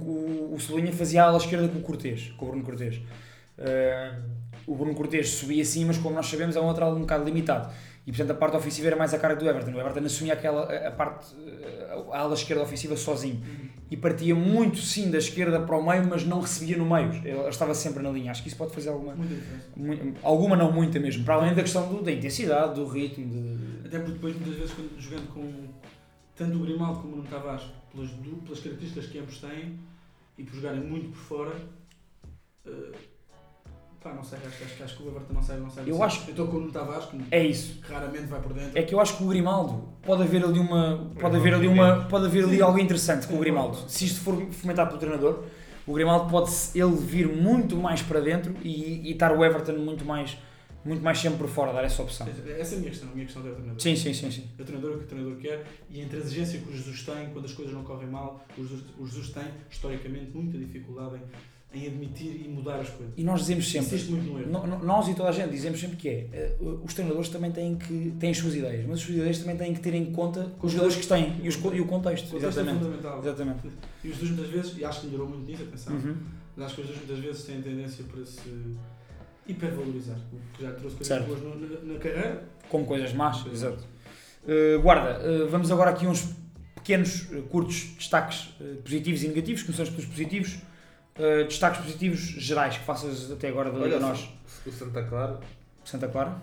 o, 0.51 0.53
o 0.55 0.59
Cebolinha 0.59 0.91
fazia 0.93 1.23
a 1.23 1.27
ala 1.27 1.37
esquerda 1.37 1.67
com 1.67 1.79
o 1.79 1.81
Cortês, 1.81 2.31
com 2.37 2.45
o 2.45 2.49
Bruno 2.49 2.63
Cortês. 2.63 2.99
Eh, 3.57 4.13
o 4.67 4.75
Bruno 4.75 4.93
Cortês 4.95 5.29
subia 5.29 5.61
assim, 5.61 5.85
mas 5.85 5.97
como 5.97 6.15
nós 6.15 6.25
sabemos 6.27 6.55
é 6.55 6.59
um 6.61 6.67
lateral 6.67 6.95
um 6.95 7.01
bocado 7.01 7.23
limitado. 7.25 7.73
E 8.05 8.11
portanto 8.11 8.31
a 8.31 8.33
parte 8.35 8.57
ofensiva 8.57 8.87
era 8.87 8.95
mais 8.97 9.13
a 9.13 9.19
cara 9.19 9.33
do 9.35 9.47
Everton. 9.47 9.71
O 9.71 9.79
Everton 9.79 10.05
assumia 10.05 10.33
aquela, 10.33 10.63
a, 10.87 10.91
parte, 10.91 11.33
eh, 11.47 12.03
a 12.11 12.19
ala 12.19 12.33
esquerda 12.33 12.61
ofensiva 12.63 12.97
sozinho. 12.97 13.41
E 13.89 13.95
partia 13.95 14.35
muito 14.35 14.77
sim 14.79 15.09
da 15.09 15.17
esquerda 15.19 15.61
para 15.61 15.77
o 15.77 15.85
meio, 15.87 16.05
mas 16.09 16.25
não 16.25 16.41
recebia 16.41 16.75
no 16.75 16.85
meio. 16.85 17.13
Ele 17.25 17.47
estava 17.47 17.73
sempre 17.73 18.03
na 18.03 18.09
linha. 18.09 18.31
Acho 18.31 18.41
que 18.41 18.49
isso 18.49 18.57
pode 18.57 18.73
fazer 18.73 18.89
alguma, 18.89 19.15
Muita 19.75 20.19
Alguma 20.21 20.55
não, 20.57 20.69
muita 20.71 20.99
mesmo. 20.99 21.23
Para 21.23 21.35
além 21.35 21.53
da 21.55 21.61
questão 21.61 21.87
do- 21.87 22.01
da 22.01 22.11
intensidade, 22.11 22.73
do 22.75 22.85
ritmo. 22.85 23.25
De... 23.29 23.87
Até 23.87 23.99
porque 23.99 24.13
depois, 24.13 24.35
muitas 24.35 24.55
vezes, 24.55 24.73
quando, 24.73 24.99
jogando 24.99 25.27
com 25.33 25.53
tanto 26.35 26.57
o 26.57 26.59
Grimaldo 26.61 26.99
como 27.01 27.13
o 27.13 27.17
Nuno 27.17 27.29
Tavares, 27.29 27.63
pelas, 27.93 28.09
pelas 28.09 28.59
características 28.59 29.05
que 29.05 29.19
ambos 29.19 29.37
têm 29.37 29.79
e 30.37 30.43
por 30.43 30.55
jogarem 30.55 30.81
muito 30.81 31.09
por 31.09 31.17
fora, 31.19 31.55
eh, 32.65 32.91
pá, 34.03 34.13
não 34.13 34.23
sei, 34.23 34.37
acho, 34.45 34.63
acho, 34.63 34.83
acho 34.83 34.97
que 34.97 35.03
o 35.03 35.07
Everton 35.09 35.33
não 35.33 35.41
sai, 35.41 35.57
não 35.59 35.69
sai 35.69 35.83
Eu 35.87 35.95
assim. 35.95 36.03
acho- 36.03 36.23
Eu 36.27 36.31
estou 36.31 36.47
com 36.47 36.57
o 36.57 36.59
Nuno 36.59 36.71
Tavares, 36.71 37.05
que 37.05 37.17
É 37.31 37.43
isso. 37.45 37.79
raramente 37.81 38.25
vai 38.25 38.41
por 38.41 38.53
dentro. 38.53 38.77
É 38.77 38.83
que 38.83 38.93
eu 38.93 38.99
acho 38.99 39.17
que 39.17 39.23
o 39.23 39.27
Grimaldo 39.27 39.89
pode 40.03 40.23
haver 40.23 40.43
ali 40.43 40.59
uma. 40.59 41.09
Pode 41.19 41.35
É 41.35 41.39
haver 41.39 41.53
ali 41.53 41.67
uma. 41.67 42.05
Pode 42.05 42.25
haver 42.25 42.43
ali 42.45 42.61
algo 42.61 42.77
interessante 42.79 43.25
com 43.27 43.35
o 43.35 43.39
Grimaldo. 43.39 43.77
Se 43.89 44.05
isto 44.05 44.19
for 44.21 44.35
fomentado 44.51 44.89
pelo 44.89 44.99
treinador, 44.99 45.43
o 45.87 45.93
Grimaldo 45.93 46.29
pode 46.29 46.51
ele 46.75 46.95
vir 46.95 47.27
muito 47.27 47.75
mais 47.77 48.01
para 48.01 48.19
dentro 48.19 48.53
e, 48.63 49.07
e 49.09 49.11
estar 49.11 49.31
o 49.37 49.43
Everton 49.43 49.73
muito 49.79 50.05
mais, 50.05 50.37
muito 50.85 51.01
mais 51.03 51.19
sempre 51.19 51.39
por 51.39 51.47
fora, 51.49 51.73
dar 51.73 51.83
essa 51.83 52.01
opção. 52.01 52.27
Essa 52.27 52.75
é 52.75 52.77
a 52.77 52.79
minha 52.79 52.89
questão, 52.91 53.09
a 53.09 53.13
minha 53.13 53.25
questão 53.25 53.45
é 53.45 53.49
o 53.49 53.53
treinador. 53.55 53.81
Sim, 53.81 53.95
sim, 53.95 54.13
sim, 54.13 54.31
sim. 54.31 54.47
É 54.57 54.61
o 54.61 54.65
treinador 54.65 54.95
o 54.95 54.97
que 54.99 55.03
o 55.05 55.07
treinador 55.07 55.37
quer 55.37 55.65
e 55.89 56.01
a 56.01 56.03
intransigência 56.05 56.59
que 56.59 56.69
o 56.69 56.73
Jesus 56.75 57.03
tem 57.03 57.29
quando 57.31 57.45
as 57.45 57.53
coisas 57.53 57.73
não 57.73 57.83
correm 57.83 58.07
mal. 58.09 58.45
O 58.57 58.61
Jesus, 58.63 58.83
o 58.99 59.05
Jesus 59.07 59.29
tem, 59.29 59.43
historicamente, 59.69 60.31
muita 60.33 60.57
dificuldade 60.57 61.15
em, 61.15 61.21
em 61.73 61.87
admitir 61.87 62.45
e 62.45 62.47
mudar 62.47 62.79
as 62.79 62.89
coisas. 62.89 63.13
E 63.17 63.23
nós 63.23 63.39
dizemos 63.41 63.69
sempre. 63.69 63.97
Nós 64.83 65.07
e 65.07 65.15
toda 65.15 65.29
a 65.29 65.31
gente 65.31 65.49
dizemos 65.49 65.79
sempre 65.79 65.97
que 65.97 66.07
é, 66.07 66.27
eh, 66.31 66.55
os 66.83 66.93
treinadores 66.93 67.29
também 67.29 67.51
têm 67.51 67.75
que 67.75 68.13
têm 68.19 68.29
as 68.29 68.37
suas 68.37 68.55
ideias, 68.55 68.85
mas 68.85 68.99
as 68.99 69.05
suas 69.05 69.17
ideias 69.17 69.39
também 69.39 69.57
têm 69.57 69.73
que 69.73 69.79
ter 69.79 69.93
em 69.95 70.05
conta 70.11 70.51
os 70.61 70.71
jogadores 70.71 70.95
que 70.97 71.07
têm 71.07 71.35
e, 71.41 71.47
os 71.49 71.55
e 71.55 71.81
o 71.81 71.85
contexto. 71.85 72.27
O 72.27 72.31
contexto 72.31 72.59
é 72.59 72.61
Exatamente. 72.61 72.83
fundamental. 72.83 73.19
Exatamente. 73.19 73.69
E 74.03 74.07
os 74.09 74.13
Jesus 74.15 74.31
muitas 74.31 74.51
vezes, 74.53 74.77
e 74.77 74.85
acho 74.85 75.01
que 75.01 75.07
melhorou 75.07 75.29
muito 75.29 75.49
nisso, 75.49 75.63
atenção, 75.63 75.95
Uhum. 75.95 76.15
mas 76.55 76.65
acho 76.67 76.75
que 76.75 76.81
os 76.81 76.87
Jesus 76.87 77.05
muitas 77.07 77.25
vezes 77.25 77.43
têm 77.43 77.61
tendência 77.61 78.03
para 78.05 78.25
se 78.25 78.75
hipervalorizar, 79.47 80.17
o 80.31 80.57
que 80.57 80.63
já 80.63 80.71
trouxe 80.73 80.95
coisas 80.97 81.25
boas 81.25 81.41
na, 81.41 81.93
na 81.93 81.99
carreira. 81.99 82.43
Como 82.69 82.85
coisas 82.85 83.13
más, 83.13 83.45
exato. 83.51 83.83
Uh, 84.45 84.81
guarda, 84.81 85.19
uh, 85.27 85.49
vamos 85.49 85.71
agora 85.71 85.89
aqui 85.91 86.05
uns 86.05 86.33
pequenos, 86.75 87.29
uh, 87.31 87.41
curtos 87.43 87.93
destaques 87.97 88.49
positivos 88.83 89.23
e 89.23 89.27
negativos. 89.27 89.63
Começamos 89.63 89.89
pelos 89.89 90.05
positivos. 90.05 90.59
Uh, 91.17 91.43
destaques 91.45 91.81
positivos 91.81 92.19
gerais 92.19 92.77
que 92.77 92.83
faças 92.85 93.31
até 93.31 93.49
agora 93.49 93.69
de, 93.71 93.77
Olha, 93.79 93.99
nós. 93.99 94.27
o 94.65 94.71
Santa 94.71 95.03
Clara 95.03 95.39
Santa 95.85 96.07
Clara. 96.07 96.41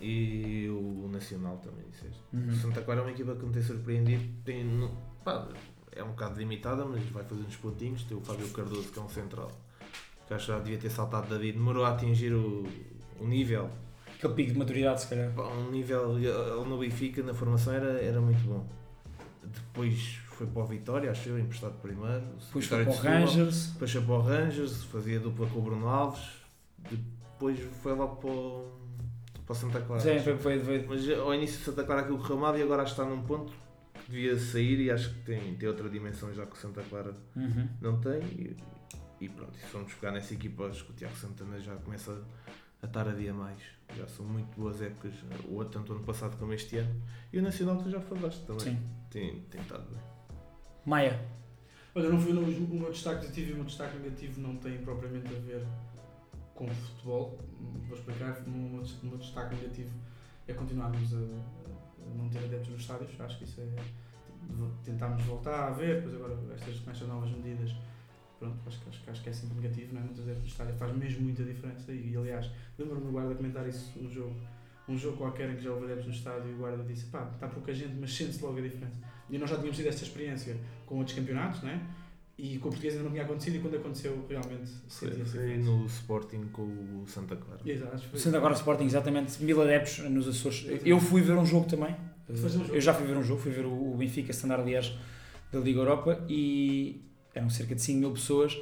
e 0.00 0.66
o 0.70 1.08
Nacional 1.12 1.58
também 1.62 1.84
disseste. 1.90 2.18
Uhum. 2.32 2.48
O 2.48 2.56
Santa 2.56 2.80
Clara 2.82 3.00
é 3.00 3.02
uma 3.04 3.10
equipa 3.10 3.34
que 3.34 3.44
me 3.44 3.52
tem 3.52 3.62
surpreendido. 3.62 4.24
Tem, 4.44 4.64
no- 4.64 4.96
pá, 5.22 5.46
é 5.92 6.02
um 6.02 6.08
bocado 6.08 6.38
limitada, 6.38 6.84
mas 6.86 7.02
vai 7.10 7.24
fazer 7.24 7.42
uns 7.42 7.56
pontinhos. 7.56 8.04
Tem 8.04 8.16
o 8.16 8.20
Fábio 8.20 8.48
Cardoso, 8.50 8.90
que 8.90 8.98
é 8.98 9.02
um 9.02 9.08
central. 9.08 9.50
Que 10.26 10.32
acho 10.34 10.46
que 10.46 10.52
já 10.52 10.58
devia 10.60 10.78
ter 10.78 10.90
saltado 10.90 11.28
David. 11.28 11.58
Demorou 11.58 11.84
a 11.84 11.90
atingir 11.90 12.32
o, 12.32 12.64
o 13.20 13.26
nível. 13.26 13.68
Aquele 14.16 14.32
pico 14.32 14.52
de 14.54 14.58
maturidade, 14.58 15.02
se 15.02 15.08
calhar. 15.08 15.30
Pá, 15.32 15.42
Um 15.42 15.70
nível 15.70 16.18
ele 16.18 16.68
no 16.68 16.78
Benfica, 16.78 17.22
na 17.22 17.34
formação, 17.34 17.74
era, 17.74 18.00
era 18.02 18.18
muito 18.20 18.40
bom. 18.48 18.66
Depois 19.44 20.18
foi 20.36 20.46
para 20.46 20.62
o 20.62 20.66
Vitória, 20.66 21.10
acho 21.10 21.28
eu, 21.28 21.38
emprestado 21.38 21.74
primeiro. 21.80 22.22
Depois 22.46 22.66
foi 22.66 22.84
para 22.84 22.92
o. 22.92 22.96
Rangers. 22.96 23.72
Depois 23.72 23.92
foi 23.92 24.02
para 24.02 24.14
o 24.14 24.20
Rangers, 24.20 24.84
fazia 24.84 25.20
dupla 25.20 25.46
com 25.48 25.58
o 25.58 25.62
Bruno 25.62 25.88
Alves. 25.88 26.22
Depois 26.90 27.58
foi 27.82 27.92
logo 27.94 28.16
para 28.16 28.30
o, 28.30 28.72
para 29.44 29.52
o 29.52 29.56
Santa 29.56 29.80
Clara. 29.80 30.00
Sim, 30.02 30.18
foi, 30.22 30.38
foi, 30.38 30.60
foi. 30.60 30.86
Mas 30.86 31.08
ao 31.18 31.34
início 31.34 31.58
de 31.58 31.64
Santa 31.64 31.84
Clara 31.84 32.02
aquilo 32.02 32.18
correu 32.18 32.36
mal 32.38 32.56
e 32.58 32.62
agora 32.62 32.82
está 32.84 33.04
num 33.04 33.22
ponto 33.22 33.52
que 33.94 34.10
devia 34.12 34.38
sair 34.38 34.80
e 34.80 34.90
acho 34.90 35.12
que 35.14 35.20
tem, 35.22 35.54
tem 35.56 35.68
outra 35.68 35.88
dimensão 35.88 36.32
já 36.32 36.46
que 36.46 36.52
o 36.52 36.56
Santa 36.56 36.82
Clara 36.82 37.14
Uhum. 37.34 37.68
não 37.80 38.00
tem. 38.00 38.20
E, 38.22 38.56
e 39.20 39.28
pronto, 39.28 39.52
e 39.56 39.60
se 39.60 39.66
formos 39.66 39.92
pegar 39.94 40.12
nessa 40.12 40.34
equipa, 40.34 40.66
acho 40.66 40.84
que 40.84 40.90
o 40.92 40.94
Tiago 40.94 41.16
Santana 41.16 41.58
já 41.60 41.74
começa 41.76 42.22
a 42.82 42.86
estar 42.86 43.08
a 43.08 43.12
dia 43.12 43.32
mais. 43.32 43.58
Já 43.96 44.06
são 44.06 44.24
muito 44.26 44.54
boas 44.58 44.80
épocas, 44.82 45.14
o 45.48 45.54
outro 45.54 45.78
tanto 45.78 45.92
ano 45.94 46.04
passado 46.04 46.36
como 46.36 46.52
este 46.52 46.76
ano. 46.76 47.02
E 47.32 47.38
o 47.38 47.42
Nacional 47.42 47.78
que 47.82 47.90
já 47.90 48.00
falaste 48.00 48.44
também. 48.46 48.60
Sim. 48.74 48.78
Tem, 49.10 49.40
tem 49.50 49.60
estado 49.60 49.84
bem. 49.90 50.00
Maia. 50.86 51.20
Olha, 51.96 52.08
não 52.08 52.20
foi, 52.20 52.32
o 52.32 52.74
meu 52.74 52.92
destaque 52.92 53.22
positivo 53.22 53.50
e 53.50 53.52
o 53.54 53.56
meu 53.56 53.64
destaque 53.64 53.98
negativo 53.98 54.40
não 54.40 54.56
têm 54.56 54.78
propriamente 54.78 55.34
a 55.34 55.38
ver 55.40 55.66
com 56.54 56.68
futebol. 56.68 57.36
Vou 57.88 57.96
explicar. 57.96 58.40
O 58.46 58.50
meu, 58.50 58.80
o 58.80 59.06
meu 59.06 59.18
destaque 59.18 59.56
negativo 59.56 59.90
é 60.46 60.52
continuarmos 60.54 61.12
a, 61.12 61.16
a 61.16 62.14
não 62.14 62.28
ter 62.28 62.38
adeptos 62.38 62.70
nos 62.70 62.82
estádios. 62.82 63.20
Acho 63.20 63.38
que 63.38 63.44
isso 63.44 63.60
é. 63.60 63.66
Tentámos 64.84 65.24
voltar 65.24 65.68
a 65.68 65.70
ver, 65.70 66.02
depois 66.02 66.14
agora 66.14 66.38
estas, 66.54 66.78
com 66.78 66.90
estas 66.90 67.08
novas 67.08 67.30
medidas. 67.30 67.74
Pronto, 68.38 68.56
acho, 68.66 68.80
acho, 68.88 69.10
acho 69.10 69.22
que 69.22 69.30
é 69.30 69.32
sempre 69.32 69.56
negativo, 69.56 69.94
não 69.94 70.02
é? 70.02 70.04
Muitos 70.04 70.22
adeptos 70.22 70.44
no 70.44 70.48
estádio 70.48 70.74
faz 70.74 70.94
mesmo 70.94 71.22
muita 71.22 71.42
diferença. 71.42 71.90
E, 71.90 72.16
aliás, 72.16 72.48
lembro-me 72.78 73.06
do 73.06 73.10
guarda 73.10 73.34
comentar 73.34 73.66
isso 73.66 73.98
num 73.98 74.08
jogo, 74.08 74.36
um 74.88 74.96
jogo 74.96 75.16
qualquer 75.16 75.50
em 75.50 75.56
que 75.56 75.62
já 75.62 75.72
houve 75.72 75.86
adeptos 75.86 76.06
no 76.06 76.12
estádio 76.12 76.50
e 76.50 76.54
o 76.54 76.58
guarda 76.58 76.84
disse: 76.84 77.06
pá, 77.06 77.28
está 77.34 77.48
pouca 77.48 77.74
gente, 77.74 77.94
mas 77.98 78.14
sente-se 78.14 78.40
logo 78.44 78.58
a 78.58 78.60
diferença. 78.60 79.15
E 79.30 79.38
nós 79.38 79.48
já 79.50 79.56
tínhamos 79.56 79.76
tido 79.76 79.88
esta 79.88 80.02
experiência 80.04 80.56
com 80.86 80.96
outros 80.96 81.16
campeonatos, 81.16 81.62
né? 81.62 81.80
E 82.38 82.58
com 82.58 82.68
o 82.68 82.70
português 82.70 82.92
ainda 82.94 83.04
não 83.04 83.10
tinha 83.12 83.24
acontecido 83.24 83.56
e 83.56 83.58
quando 83.60 83.76
aconteceu 83.76 84.26
realmente 84.28 84.70
Foi, 84.88 85.08
sentia-se. 85.08 85.38
a 85.38 85.40
foi 85.40 85.56
no 85.58 85.86
Sporting 85.86 86.44
com 86.52 86.62
o 86.62 87.04
Santa 87.06 87.34
Clara. 87.34 87.60
Exato, 87.64 87.94
acho 87.94 88.04
que 88.04 88.10
foi- 88.10 88.20
Santa 88.20 88.38
Clara 88.40 88.54
Sporting, 88.54 88.84
exatamente. 88.84 89.42
Mil 89.42 89.60
adeptos 89.62 89.98
nos 90.10 90.28
Açores. 90.28 90.66
Eu 90.84 91.00
fui 91.00 91.22
ver 91.22 91.32
um 91.32 91.46
jogo 91.46 91.66
também. 91.66 91.96
Um 92.28 92.36
jogo? 92.36 92.74
Eu 92.74 92.80
já 92.80 92.92
fui 92.92 93.06
ver 93.06 93.16
um 93.16 93.22
jogo. 93.22 93.40
Fui 93.40 93.50
ver 93.52 93.64
o 93.64 93.92
o 93.92 93.96
Benfica 93.96 94.32
Standard 94.32 94.64
Liège 94.68 94.98
da 95.50 95.58
Liga 95.60 95.78
Europa 95.80 96.22
e 96.28 97.00
eram 97.34 97.48
cerca 97.48 97.74
de 97.74 97.80
5 97.80 98.00
mil 98.00 98.12
pessoas 98.12 98.58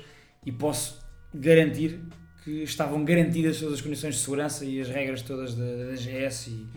e 0.46 0.52
posso 0.52 1.00
garantir 1.34 1.98
que 2.44 2.62
estavam 2.62 3.04
garantidas 3.04 3.58
todas 3.58 3.74
as 3.74 3.80
condições 3.80 4.14
de 4.16 4.20
segurança 4.20 4.64
e 4.64 4.80
as 4.80 4.88
regras 4.88 5.22
todas 5.22 5.54
da, 5.54 5.64
da 5.64 5.94
GS 5.96 6.46
e, 6.48 6.50
Uhum. 6.50 6.68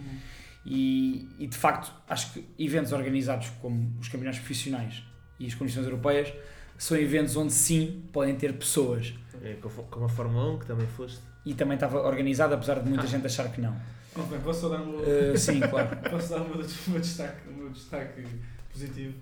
E, 0.70 1.30
e, 1.40 1.48
de 1.48 1.56
facto 1.56 1.94
acho 2.10 2.34
que 2.34 2.46
eventos 2.60 2.92
organizados 2.92 3.50
como 3.62 3.98
os 4.02 4.10
campeonatos 4.10 4.40
profissionais 4.40 5.02
e 5.40 5.48
as 5.48 5.56
condições 5.56 5.86
europeias 5.86 6.34
são 6.78 6.98
eventos 6.98 7.38
onde 7.38 7.54
sim 7.54 8.04
podem 8.12 8.36
ter 8.36 8.54
pessoas 8.54 9.14
É, 9.42 9.54
com, 9.54 10.04
a 10.04 10.10
Fórmula 10.10 10.56
1 10.56 10.60
que 10.60 10.66
também 10.66 10.88
foste. 10.88 11.22
e 11.46 11.54
também 11.54 11.76
estava 11.76 12.02
organizado 12.02 12.54
apesar 12.54 12.82
de 12.82 12.90
muita 12.90 13.08
gente 13.08 13.26
achar 13.26 13.50
que 13.50 13.62
não 13.62 13.72
Muito 14.16 14.30
bem, 14.30 14.42
posso 14.42 14.62
só 14.62 14.70
dar 14.70 14.82
o 14.82 14.88
meu, 14.88 15.00
Uh, 15.00 15.38
sim, 15.38 15.60
claro 15.62 15.96
posso 16.12 16.30
dar 16.32 16.42
o 16.42 16.50
meu, 16.50 16.58
destaque, 17.00 17.48
destaque 17.72 18.26
positivo. 18.72 19.14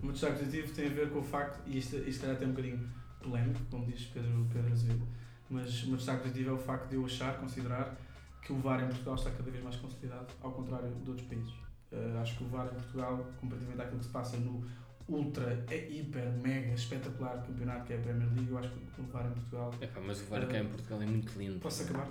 O 0.00 0.04
meu 0.06 0.12
destaque 0.12 0.38
positivo 0.38 0.74
tem 0.74 0.86
a 0.86 0.90
ver 0.90 1.10
com 1.10 1.20
o 1.20 1.22
facto, 1.22 1.60
e 1.66 1.78
isto, 1.78 1.96
isto 1.98 2.22
calhar 2.22 2.36
tem 2.36 2.48
um 2.48 2.50
bocadinho 2.52 2.88
polémico, 3.22 3.60
como 3.70 3.86
diz 3.86 4.06
Pedro, 4.06 4.46
Pedro 4.52 4.72
Azevedo, 4.72 5.06
mas 5.50 5.84
o 5.84 5.88
meu 5.88 5.96
destaque 5.96 6.22
positivo 6.22 6.50
é 6.50 6.52
o 6.52 6.58
facto 6.58 6.88
de 6.88 6.96
eu 6.96 7.04
achar, 7.04 7.38
considerar, 7.38 7.96
que 8.42 8.52
o 8.52 8.56
VAR 8.56 8.82
em 8.82 8.88
Portugal 8.88 9.14
está 9.14 9.30
cada 9.30 9.50
vez 9.50 9.62
mais 9.62 9.76
consolidado, 9.76 10.26
ao 10.42 10.52
contrário 10.52 10.88
de 10.88 11.10
outros 11.10 11.26
países. 11.28 11.52
Uh, 11.92 12.18
acho 12.20 12.36
que 12.36 12.44
o 12.44 12.48
VAR 12.48 12.66
em 12.66 12.74
Portugal, 12.74 13.26
comparativamente 13.40 13.82
àquilo 13.82 13.98
que 13.98 14.04
se 14.04 14.10
passa 14.10 14.36
no 14.36 14.64
ultra, 15.08 15.64
é 15.70 15.90
hiper, 15.90 16.30
mega, 16.42 16.74
espetacular 16.74 17.42
campeonato 17.46 17.86
que 17.86 17.94
é 17.94 17.96
a 17.96 18.00
Premier 18.00 18.28
League. 18.34 18.50
Eu 18.50 18.58
acho 18.58 18.68
que 18.70 19.00
o 19.00 19.04
VAR 19.04 19.26
em 19.26 19.32
Portugal. 19.32 19.74
Epá, 19.80 20.00
mas 20.06 20.20
o 20.20 20.24
VAR 20.26 20.46
cá 20.46 20.58
em 20.58 20.66
Portugal 20.66 21.02
é 21.02 21.06
muito 21.06 21.38
lindo. 21.38 21.58
Posso 21.60 21.82
acabar? 21.82 22.08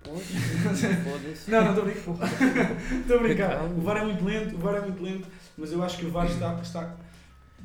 Foda-se. 0.02 1.50
Não, 1.50 1.62
não 1.62 1.70
estou 1.70 1.84
a 1.84 1.86
brincar. 1.86 3.00
Estou 3.00 3.18
a 3.18 3.22
brincar. 3.22 3.64
O 3.64 3.80
VAR 3.82 3.96
é 3.98 4.04
muito 4.04 4.24
lento, 4.24 4.56
o 4.56 4.58
VAR 4.58 4.76
é 4.76 4.80
muito 4.80 5.02
lento, 5.02 5.28
mas 5.58 5.72
eu 5.72 5.82
acho 5.82 5.98
que 5.98 6.06
o 6.06 6.10
VAR 6.10 6.26
está. 6.26 6.60
está 6.60 6.96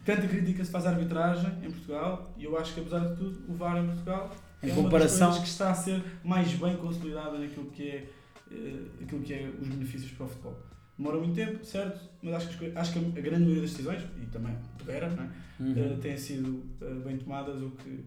tanta 0.05 0.27
crítica 0.27 0.63
se 0.63 0.71
faz 0.71 0.85
à 0.85 0.91
arbitragem 0.91 1.51
em 1.63 1.71
Portugal 1.71 2.31
e 2.37 2.45
eu 2.45 2.57
acho 2.57 2.75
que 2.75 2.79
apesar 2.79 2.99
de 2.99 3.15
tudo, 3.15 3.51
o 3.51 3.55
VAR 3.55 3.77
em 3.77 3.87
Portugal 3.87 4.31
Em 4.63 4.69
é 4.71 4.73
comparação- 4.75 5.27
uma 5.29 5.35
das 5.35 5.43
que 5.43 5.49
está 5.49 5.71
a 5.71 5.73
ser 5.73 6.03
mais 6.23 6.51
bem 6.53 6.75
consolidada 6.77 7.37
naquilo 7.37 7.65
que 7.71 7.89
é, 7.89 8.09
eh, 8.51 8.79
aquilo 9.03 9.21
que 9.21 9.33
é 9.33 9.49
os 9.61 9.67
benefícios 9.67 10.11
para 10.11 10.25
o 10.25 10.29
futebol. 10.29 10.57
Demora 10.97 11.17
muito 11.17 11.35
tempo, 11.35 11.63
certo, 11.65 11.99
mas 12.21 12.35
acho 12.35 12.57
que, 12.57 12.71
acho 12.73 12.93
que 12.93 12.99
a 12.99 13.21
grande 13.21 13.41
maioria 13.43 13.61
das 13.61 13.71
decisões, 13.71 14.01
e 14.21 14.25
também 14.27 14.55
não 14.85 15.23
é? 15.23 15.29
Uhum. 15.59 15.73
Eh, 15.93 15.97
têm 16.01 16.17
sido 16.17 16.63
eh, 16.81 16.93
bem 17.05 17.17
tomadas, 17.17 17.61
o 17.61 17.71
que, 17.71 18.03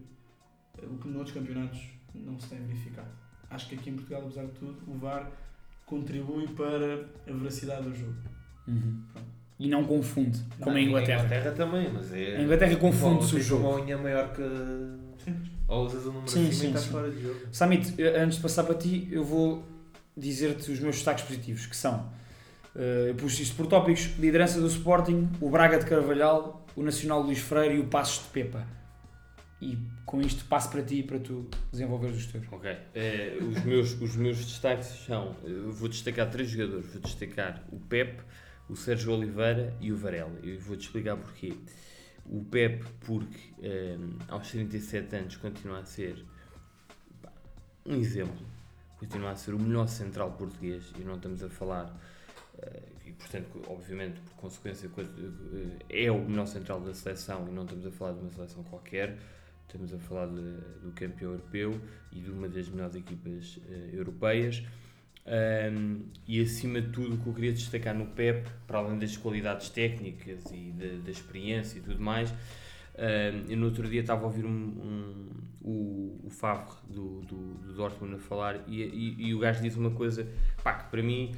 o 0.83 0.97
que 0.97 1.07
noutros 1.07 1.33
campeonatos 1.35 1.79
não 2.15 2.39
se 2.39 2.47
tem 2.49 2.59
verificado. 2.59 3.09
Acho 3.49 3.69
que 3.69 3.75
aqui 3.75 3.89
em 3.91 3.93
Portugal, 3.95 4.21
apesar 4.23 4.45
de 4.45 4.51
tudo, 4.53 4.77
o 4.87 4.97
VAR 4.97 5.31
contribui 5.85 6.47
para 6.49 7.05
a 7.27 7.31
veracidade 7.33 7.83
do 7.83 7.95
jogo. 7.95 8.15
Uhum. 8.67 9.01
E 9.59 9.67
não 9.67 9.83
confunde, 9.83 10.39
como 10.59 10.71
Não, 10.71 10.77
em 10.77 10.85
Em 10.85 10.87
Inglaterra. 10.87 11.25
Inglaterra 11.25 11.51
também, 11.51 11.91
mas 11.91 12.13
é. 12.13 12.39
Em 12.39 12.43
Inglaterra 12.45 12.75
confunde-se 12.77 13.35
o 13.35 13.41
jogo. 13.41 13.67
uma 13.67 13.75
unha 13.81 13.97
maior 13.97 14.31
que. 14.33 14.41
Ou 15.69 15.85
usas 15.85 16.03
o 16.05 16.11
número 16.11 16.29
Sim, 16.29 16.47
acima 16.47 16.53
sim, 16.53 16.63
e 16.63 16.67
estás 16.67 16.85
sim. 16.85 16.91
fora 16.91 17.11
de 17.11 17.21
jogo. 17.21 17.39
Samit, 17.51 17.95
antes 18.01 18.37
de 18.37 18.41
passar 18.41 18.63
para 18.63 18.75
ti, 18.75 19.07
eu 19.11 19.23
vou 19.23 19.63
dizer-te 20.17 20.71
os 20.71 20.79
meus 20.79 20.95
destaques 20.95 21.23
positivos, 21.23 21.65
que 21.67 21.77
são, 21.77 22.11
eh, 22.75 23.07
eu 23.09 23.15
pus 23.15 23.39
isto 23.39 23.55
por 23.55 23.67
tópicos, 23.67 24.09
liderança 24.17 24.59
do 24.59 24.67
Sporting, 24.67 25.29
o 25.39 25.49
Braga 25.49 25.77
de 25.77 25.85
Carvalhal, 25.85 26.65
o 26.75 26.81
Nacional 26.83 27.21
Luís 27.21 27.39
Freire 27.39 27.75
e 27.75 27.79
o 27.79 27.85
Passos 27.85 28.23
de 28.25 28.29
Pepa. 28.31 28.65
E 29.61 29.77
com 30.05 30.21
isto 30.21 30.45
passo 30.45 30.69
para 30.69 30.81
ti, 30.81 31.03
para 31.03 31.19
tu 31.19 31.47
desenvolveres 31.71 32.17
os 32.17 32.25
teus. 32.25 32.45
Ok. 32.51 32.75
Eh, 32.95 33.37
os, 33.41 33.63
meus, 33.63 34.01
os 34.01 34.15
meus 34.15 34.37
destaques 34.37 34.87
são. 35.05 35.35
Vou 35.67 35.87
destacar 35.89 36.29
três 36.29 36.49
jogadores. 36.49 36.85
Vou 36.87 37.01
destacar 37.01 37.63
o 37.71 37.77
Pep, 37.77 38.21
o 38.69 38.75
Sérgio 38.75 39.11
Oliveira 39.13 39.75
e 39.81 39.91
o 39.91 39.97
Varela. 39.97 40.39
E 40.41 40.55
vou-te 40.55 40.83
explicar 40.87 41.17
porquê. 41.17 41.53
O 42.31 42.43
Pep, 42.45 42.83
porque 43.01 43.39
eh, 43.61 43.97
aos 44.27 44.49
37 44.51 45.15
anos 45.15 45.35
continua 45.37 45.79
a 45.79 45.85
ser 45.85 46.23
pá, 47.21 47.31
um 47.85 47.95
exemplo. 47.95 48.45
Continua 48.99 49.31
a 49.31 49.35
ser 49.35 49.53
o 49.53 49.59
melhor 49.59 49.87
central 49.87 50.31
português 50.33 50.91
e 50.99 51.01
não 51.03 51.15
estamos 51.15 51.41
a 51.43 51.49
falar. 51.49 51.91
eh, 52.61 52.81
e 53.05 53.11
portanto, 53.13 53.61
obviamente, 53.67 54.19
por 54.21 54.33
consequência, 54.35 54.87
eh, 55.89 56.05
é 56.05 56.11
o 56.11 56.19
melhor 56.27 56.45
central 56.45 56.79
da 56.81 56.93
seleção 56.93 57.47
e 57.47 57.51
não 57.51 57.63
estamos 57.63 57.85
a 57.87 57.91
falar 57.91 58.13
de 58.13 58.19
uma 58.19 58.29
seleção 58.29 58.63
qualquer. 58.63 59.17
Estamos 59.67 59.93
a 59.93 59.97
falar 59.99 60.27
de- 60.27 60.79
do 60.83 60.91
campeão 60.95 61.31
europeu 61.31 61.79
e 62.11 62.19
de 62.19 62.29
uma 62.31 62.47
das 62.49 62.67
melhores 62.69 62.95
equipas 62.95 63.59
eh, 63.69 63.89
europeias. 63.93 64.63
Ahm, 65.31 66.05
e 66.27 66.41
acima 66.41 66.81
de 66.81 66.89
tudo, 66.89 67.13
o 67.15 67.17
que 67.19 67.27
eu 67.27 67.33
queria 67.33 67.53
destacar 67.53 67.93
no 67.93 68.07
Pep, 68.07 68.49
para 68.65 68.79
além 68.79 68.97
das 68.97 69.15
qualidades 69.15 69.69
técnicas 69.69 70.43
e 70.51 70.71
da, 71.03 71.11
experiência 71.11 71.77
e 71.77 71.81
tudo 71.81 72.01
mais, 72.01 72.31
ahm, 72.97 73.45
eu 73.47 73.57
no 73.57 73.65
outro 73.67 73.87
dia 73.87 74.01
estava 74.01 74.23
a 74.23 74.25
ouvir 74.25 74.45
um, 74.45 74.49
um- 74.49 75.29
o, 75.61 76.19
o 76.25 76.29
Favre 76.29 76.73
do, 76.89 77.21
do, 77.21 77.35
do 77.55 77.73
Dortmund 77.73 78.15
a 78.15 78.19
falar 78.19 78.63
e, 78.67 78.81
e, 78.81 79.27
e 79.27 79.35
o 79.35 79.39
gajo 79.39 79.61
disse 79.61 79.77
uma 79.77 79.91
coisa 79.91 80.27
pá, 80.63 80.73
que 80.73 80.89
para 80.89 81.03
mim, 81.03 81.31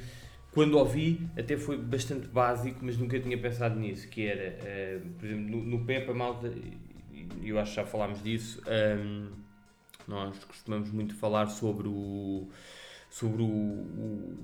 quando 0.52 0.78
ouvi, 0.78 1.28
até 1.36 1.56
foi 1.56 1.76
bastante 1.76 2.28
básico, 2.28 2.78
mas 2.82 2.96
nunca 2.96 3.18
tinha 3.20 3.36
pensado 3.36 3.78
nisso, 3.78 4.08
que 4.08 4.26
era, 4.26 4.56
ah, 4.62 5.00
por 5.18 5.26
exemplo, 5.26 5.50
no, 5.50 5.64
no 5.64 5.84
Pep 5.84 6.10
a 6.10 6.14
malta, 6.14 6.48
e 7.42 7.48
eu 7.48 7.58
acho 7.58 7.70
que 7.72 7.76
já 7.76 7.84
falámos 7.86 8.22
disso, 8.22 8.62
nós 10.06 10.44
costumamos 10.44 10.90
muito 10.90 11.14
falar 11.14 11.46
sobre 11.48 11.88
o 11.88 12.48
sobre 13.12 13.42
o, 13.42 13.46
o, 13.46 14.38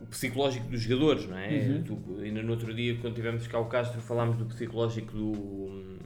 o 0.00 0.06
psicológico 0.06 0.66
dos 0.68 0.80
jogadores, 0.80 1.28
não 1.28 1.36
é? 1.36 1.82
Uhum. 1.86 2.20
Ainda 2.22 2.42
no 2.42 2.52
outro 2.52 2.74
dia, 2.74 2.96
quando 2.96 3.14
tivemos 3.14 3.46
cá 3.46 3.60
o 3.60 3.66
Castro, 3.66 4.00
falámos 4.00 4.38
do 4.38 4.46
psicológico 4.46 5.12
do, 5.12 5.98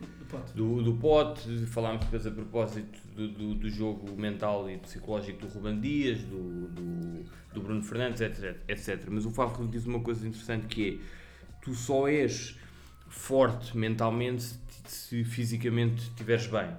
Do 0.00 0.24
pote. 0.30 0.52
do, 0.54 0.82
do 0.82 0.94
Pote, 0.94 1.66
falámos 1.66 2.04
depois 2.04 2.24
a 2.24 2.30
propósito 2.30 3.00
do, 3.16 3.28
do, 3.28 3.54
do 3.56 3.68
jogo 3.68 4.16
mental 4.16 4.70
e 4.70 4.78
psicológico 4.78 5.44
do 5.44 5.48
Ruben 5.52 5.80
Dias, 5.80 6.20
do, 6.20 6.68
do, 6.68 7.24
do 7.52 7.60
Bruno 7.60 7.82
Fernandes, 7.82 8.20
etc, 8.20 8.56
etc. 8.68 9.04
Mas 9.10 9.26
o 9.26 9.30
Fábio 9.32 9.66
diz 9.66 9.84
uma 9.84 10.00
coisa 10.00 10.26
interessante 10.26 10.68
que 10.68 11.00
é 11.00 11.22
tu 11.62 11.74
só 11.74 12.08
és 12.08 12.56
forte 13.08 13.76
mentalmente 13.76 14.42
se, 14.44 14.56
se 14.86 15.24
fisicamente 15.24 16.02
estiveres 16.02 16.46
bem. 16.46 16.70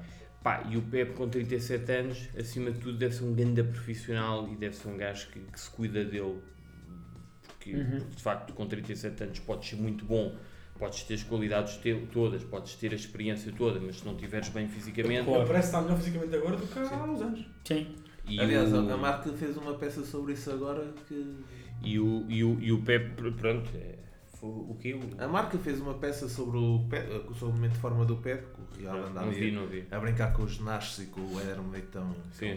Pá, 0.43 0.61
e 0.69 0.75
o 0.75 0.81
Pepe 0.81 1.13
com 1.13 1.27
37 1.29 1.91
anos, 1.91 2.29
acima 2.37 2.69
de 2.71 2.79
tudo, 2.79 2.97
deve 2.97 3.15
ser 3.15 3.23
um 3.23 3.33
grande 3.33 3.63
profissional 3.63 4.47
e 4.51 4.55
deve 4.57 4.75
ser 4.75 4.89
um 4.89 4.97
gajo 4.97 5.27
que, 5.29 5.39
que 5.39 5.59
se 5.59 5.69
cuida 5.69 6.03
dele. 6.03 6.39
Porque, 7.47 7.73
Uhum. 7.75 7.89
porque, 7.99 8.15
de 8.17 8.21
facto, 8.23 8.53
com 8.53 8.67
37 8.67 9.23
anos 9.23 9.39
podes 9.39 9.69
ser 9.69 9.77
muito 9.77 10.03
bom, 10.03 10.35
podes 10.77 11.03
ter 11.03 11.13
as 11.13 11.23
qualidades 11.23 11.77
te- 11.77 12.07
todas, 12.11 12.43
podes 12.43 12.75
ter 12.75 12.91
a 12.91 12.95
experiência 12.95 13.53
toda, 13.57 13.79
mas 13.79 13.99
se 13.99 14.05
não 14.05 14.15
estiveres 14.15 14.49
bem 14.49 14.67
fisicamente. 14.67 15.29
Ele 15.29 15.45
parece 15.45 15.67
estar 15.67 15.81
melhor 15.81 15.97
fisicamente 15.97 16.35
agora 16.35 16.57
do 16.57 16.67
que 16.67 16.79
há 16.79 17.03
uns 17.03 17.21
anos. 17.21 17.45
Sim. 17.63 17.95
E 18.25 18.39
Aliás, 18.39 18.71
o, 18.73 18.77
a 18.77 18.97
marca 18.97 19.31
fez 19.33 19.55
uma 19.57 19.75
peça 19.75 20.03
sobre 20.03 20.33
isso 20.33 20.51
agora 20.51 20.93
que. 21.07 21.35
e 21.83 21.99
o, 21.99 22.25
e 22.29 22.43
o, 22.43 22.59
e 22.59 22.71
o 22.71 22.81
Pepe, 22.81 23.31
pronto, 23.31 23.69
é, 23.75 23.95
o 24.47 24.75
que? 24.79 24.99
A 25.17 25.27
marca 25.27 25.57
fez 25.57 25.79
uma 25.79 25.93
peça 25.95 26.27
sobre 26.27 26.57
o, 26.57 26.85
Pep, 26.89 27.07
sobre 27.37 27.45
o 27.53 27.55
momento 27.57 27.73
de 27.73 27.79
forma 27.79 28.05
do 28.05 28.17
Pep, 28.17 28.43
que 28.73 28.79
o 28.79 28.81
Real 28.83 29.05
anda 29.07 29.21
Não 29.21 29.31
vi, 29.31 29.51
não 29.51 29.65
vi. 29.67 29.85
a 29.89 29.99
brincar 29.99 30.33
com 30.33 30.43
os 30.43 30.59
Nashes 30.59 31.05
e 31.05 31.09
com 31.09 31.21
o 31.21 31.39
Éder 31.39 31.61
Militão. 31.61 32.13
Sim. 32.33 32.55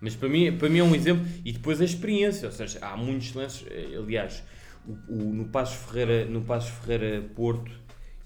Mas 0.00 0.14
para 0.16 0.28
mim, 0.28 0.56
para 0.58 0.68
mim 0.68 0.78
é 0.78 0.84
um 0.84 0.94
exemplo. 0.94 1.24
E 1.44 1.52
depois 1.52 1.80
a 1.80 1.84
experiência, 1.84 2.46
ou 2.46 2.52
seja, 2.52 2.78
há 2.82 2.96
muitos 2.96 3.32
lances. 3.34 3.64
eh, 3.70 3.96
Aliás, 3.96 4.42
o, 4.86 4.92
o- 5.08 5.32
no 5.32 5.46
Passos 5.46 5.76
Ferreira, 5.90 6.26
no 6.26 6.42
Passos 6.42 6.70
Ferreira 6.70 7.22
Porto, 7.34 7.70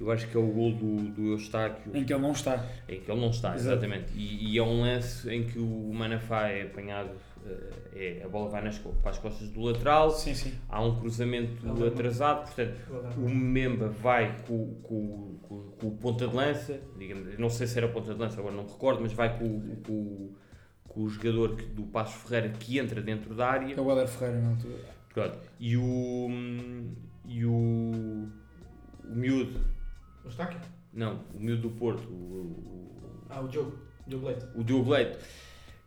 eu 0.01 0.11
acho 0.11 0.29
que 0.29 0.37
é 0.37 0.41
o 0.41 0.47
gol 0.47 0.73
do, 0.73 0.97
do 1.11 1.27
Eustáquio, 1.33 1.97
Em 1.97 2.05
que 2.05 2.13
ele 2.13 2.23
não 2.23 2.33
está. 2.33 2.65
em 2.89 3.01
que 3.01 3.11
ele 3.11 3.21
não 3.21 3.31
está, 3.31 3.55
Exato. 3.55 3.73
exatamente. 3.85 4.13
E, 4.15 4.53
e 4.55 4.59
é 4.59 4.63
um 4.63 4.81
lance 4.83 5.29
em 5.29 5.45
que 5.45 5.59
o 5.59 5.93
Manafá 5.93 6.49
é 6.49 6.63
apanhado, 6.63 7.11
eh, 7.45 8.19
é, 8.21 8.23
a 8.25 8.29
bola 8.29 8.49
vai 8.49 8.63
nas, 8.63 8.79
para 8.79 9.11
as 9.11 9.19
costas 9.19 9.49
do 9.51 9.61
lateral, 9.63 10.11
Sim, 10.13 10.35
sim. 10.35 10.55
há 10.69 10.81
um 10.85 10.99
cruzamento 11.01 11.67
Ele 11.67 11.89
atrasado, 11.89 12.45
portanto, 12.47 12.79
o 13.17 13.29
Memba 13.29 13.89
vai 13.89 14.37
com, 14.47 14.75
com, 14.83 15.39
com, 15.43 15.63
com 15.81 15.87
o 15.89 15.97
ponta 15.97 16.29
de 16.29 16.35
lança, 16.35 16.81
digamos, 16.97 17.37
não 17.39 17.51
sei 17.51 17.67
se 17.67 17.77
era 17.79 17.89
ponta 17.89 18.15
de 18.15 18.21
lança, 18.21 18.39
agora 18.39 18.55
não 18.55 18.65
me 18.65 18.71
recordo, 18.71 19.01
mas 19.03 19.13
vai 19.13 19.37
com, 19.39 19.61
com, 19.85 20.33
com 20.87 21.01
o 21.03 21.09
jogador 21.09 21.57
que- 21.57 21.67
do 21.67 21.83
Passo 21.85 22.19
Ferreira 22.19 22.51
que 22.51 22.79
entra 22.79 23.03
dentro 23.03 23.35
da 23.35 23.49
área. 23.49 23.75
É 23.75 23.81
o 23.81 23.89
Helder 23.91 24.07
Ferreira 24.09 24.41
na 24.41 24.51
altura. 24.51 24.75
Pronto. 25.13 25.39
E 25.59 25.77
o. 25.77 26.29
E 27.27 27.45
o. 27.45 28.29
O 29.05 29.15
miúdo. 29.15 29.61
O 30.29 30.31
Eustáquio? 30.31 30.61
Não, 30.93 31.21
o 31.35 31.41
miúdo 31.41 31.63
do 31.63 31.71
Porto. 31.71 32.07
O, 32.07 32.13
o, 32.13 33.27
Ah, 33.31 33.41
o 33.41 33.49
Diogo. 33.49 33.79
Diogo 34.07 34.27
Leite. 34.27 34.45
o 34.55 34.63
Diogo 34.63 34.91
Leite. 34.91 35.19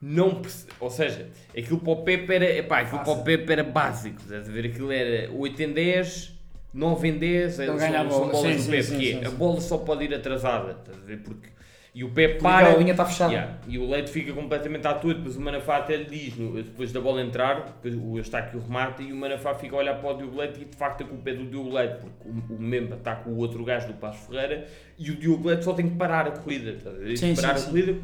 Não 0.01 0.41
perce- 0.41 0.65
ou 0.79 0.89
seja, 0.89 1.29
aquilo 1.55 1.79
para 1.79 1.91
o 1.91 2.03
Pepe 2.03 2.33
era, 2.33 2.45
epá, 2.57 2.79
aquilo 2.79 2.99
para 3.03 3.11
o 3.11 3.15
Fácil. 3.17 3.23
Pepe 3.23 3.51
era 3.51 3.63
básico, 3.63 4.19
estás 4.19 4.49
a 4.49 4.51
ver? 4.51 4.65
Aquilo 4.65 4.91
era 4.91 5.31
8 5.31 5.61
em 5.61 5.71
10, 5.73 6.33
9 6.73 7.07
em 7.07 7.17
10, 7.19 7.59
Ele 7.59 7.67
são, 7.67 7.77
ganha 7.77 8.01
a 8.01 8.09
são 8.09 8.19
bola. 8.19 8.31
bolas 8.31 8.49
Sim, 8.51 8.55
do 8.57 8.61
sim, 8.63 8.71
Pepe, 8.71 8.83
sim, 8.83 8.97
que 8.97 9.11
é, 9.11 9.19
sim, 9.19 9.25
a 9.25 9.29
bola 9.29 9.61
só 9.61 9.77
pode 9.77 10.03
ir 10.05 10.13
atrasada, 10.15 10.71
estás 10.71 10.97
a 10.97 11.01
ver? 11.05 11.17
Porque, 11.19 11.49
e 11.93 12.03
o 12.05 12.09
Porque 12.09 12.27
para, 12.37 12.67
aquela 12.67 12.79
linha 12.79 12.91
está 12.91 13.05
fechada. 13.05 13.33
Yeah, 13.33 13.57
E 13.67 13.77
o 13.77 13.89
Leite 13.89 14.11
fica 14.11 14.31
completamente 14.31 14.87
à 14.87 14.93
toa, 14.93 15.13
depois 15.13 15.35
o 15.35 15.41
Manafá 15.41 15.77
até 15.77 15.97
lhe 15.97 16.05
diz, 16.05 16.33
depois 16.35 16.91
da 16.93 17.01
bola 17.01 17.21
entrar, 17.21 17.79
o 17.83 18.17
Eustáquio 18.17 18.61
remata 18.61 19.03
e 19.03 19.11
o 19.11 19.15
Manafá 19.15 19.53
fica 19.55 19.75
a 19.75 19.79
olhar 19.79 19.95
para 19.99 20.09
o 20.09 20.17
Diogo 20.17 20.37
Leite 20.37 20.61
e 20.61 20.65
de 20.65 20.75
facto 20.77 21.03
a 21.03 21.07
culpa 21.07 21.29
é 21.29 21.33
do 21.33 21.45
Diogo 21.49 21.69
Leite, 21.69 21.97
porque 21.99 22.29
o, 22.29 22.55
o 22.55 22.61
Memba 22.61 22.95
está 22.95 23.15
com 23.17 23.31
o 23.31 23.37
outro 23.37 23.63
gajo 23.65 23.87
do 23.87 23.93
Passo 23.95 24.27
Ferreira 24.29 24.67
e 24.97 25.11
o 25.11 25.15
Diogo 25.17 25.47
Leite 25.49 25.65
só 25.65 25.73
tem 25.73 25.89
que 25.89 25.95
parar 25.97 26.27
a 26.27 26.31
corrida, 26.31 26.77
tá 26.81 26.91
a? 26.91 27.15
Sim, 27.17 27.35
parar 27.35 27.57
sim, 27.57 27.63
a 27.63 27.65
sim. 27.65 27.69
corrida, 27.71 27.99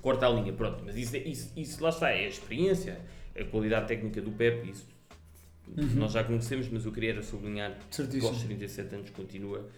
corta 0.00 0.26
a 0.26 0.30
linha, 0.30 0.52
pronto, 0.52 0.82
mas 0.86 0.96
isso, 0.96 1.16
é- 1.16 1.20
isso, 1.20 1.52
isso 1.56 1.82
lá 1.82 1.88
está, 1.90 2.10
é 2.10 2.24
a 2.24 2.28
experiência, 2.28 3.00
é 3.34 3.42
a 3.42 3.46
qualidade 3.46 3.88
técnica 3.88 4.20
do 4.20 4.30
Pepe, 4.30 4.70
isso 4.70 4.86
Uhum. 5.76 5.86
nós 5.96 6.12
já 6.12 6.24
conhecemos, 6.24 6.66
mas 6.70 6.86
eu 6.86 6.92
queria 6.92 7.10
era 7.10 7.22
sublinhar 7.22 7.72
que 7.90 8.26
aos 8.26 8.42
37 8.42 8.94
anos 8.94 9.10
continua, 9.10 9.68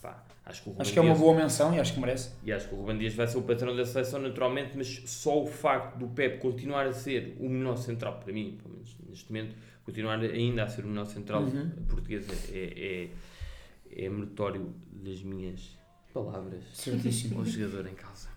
pá, 0.00 0.24
acho 0.46 0.62
que 0.62 0.68
o 0.70 0.72
Acho 0.72 0.78
Ruben 0.78 0.92
que 0.92 0.98
é 0.98 1.02
uma 1.02 1.08
Dias- 1.10 1.18
boa 1.20 1.36
menção 1.36 1.74
e 1.74 1.80
acho 1.80 1.94
que 1.94 2.00
merece. 2.00 2.30
e 2.44 2.52
acho 2.52 2.68
que 2.68 2.74
o 2.74 2.78
Ruben 2.78 2.98
Dias 2.98 3.14
vai 3.14 3.26
ser 3.26 3.38
o 3.38 3.42
patrão 3.42 3.74
da 3.76 3.84
seleção 3.84 4.20
naturalmente, 4.20 4.72
mas 4.76 5.02
só 5.06 5.42
o 5.42 5.46
facto 5.46 5.98
do 5.98 6.06
Pep 6.08 6.38
continuar 6.40 6.86
a 6.86 6.92
ser 6.92 7.36
o 7.40 7.48
melhor 7.48 7.76
central, 7.76 8.18
para 8.20 8.32
mim, 8.32 8.58
pelo 8.62 8.74
menos 8.74 8.96
neste 9.08 9.30
momento, 9.32 9.54
continuar 9.84 10.18
ainda 10.20 10.64
a 10.64 10.68
ser 10.68 10.84
o 10.84 10.88
melhor 10.88 11.06
central 11.06 11.42
Uhum. 11.42 11.70
português 11.88 12.26
é, 12.52 13.08
é, 13.92 14.04
é 14.04 14.08
meritório 14.08 14.74
das 14.92 15.22
minhas 15.22 15.76
palavras 16.12 16.62
Certíssimo. 16.74 17.38
ao 17.40 17.44
jogador 17.44 17.86
em 17.88 17.94
causa. 17.94 18.28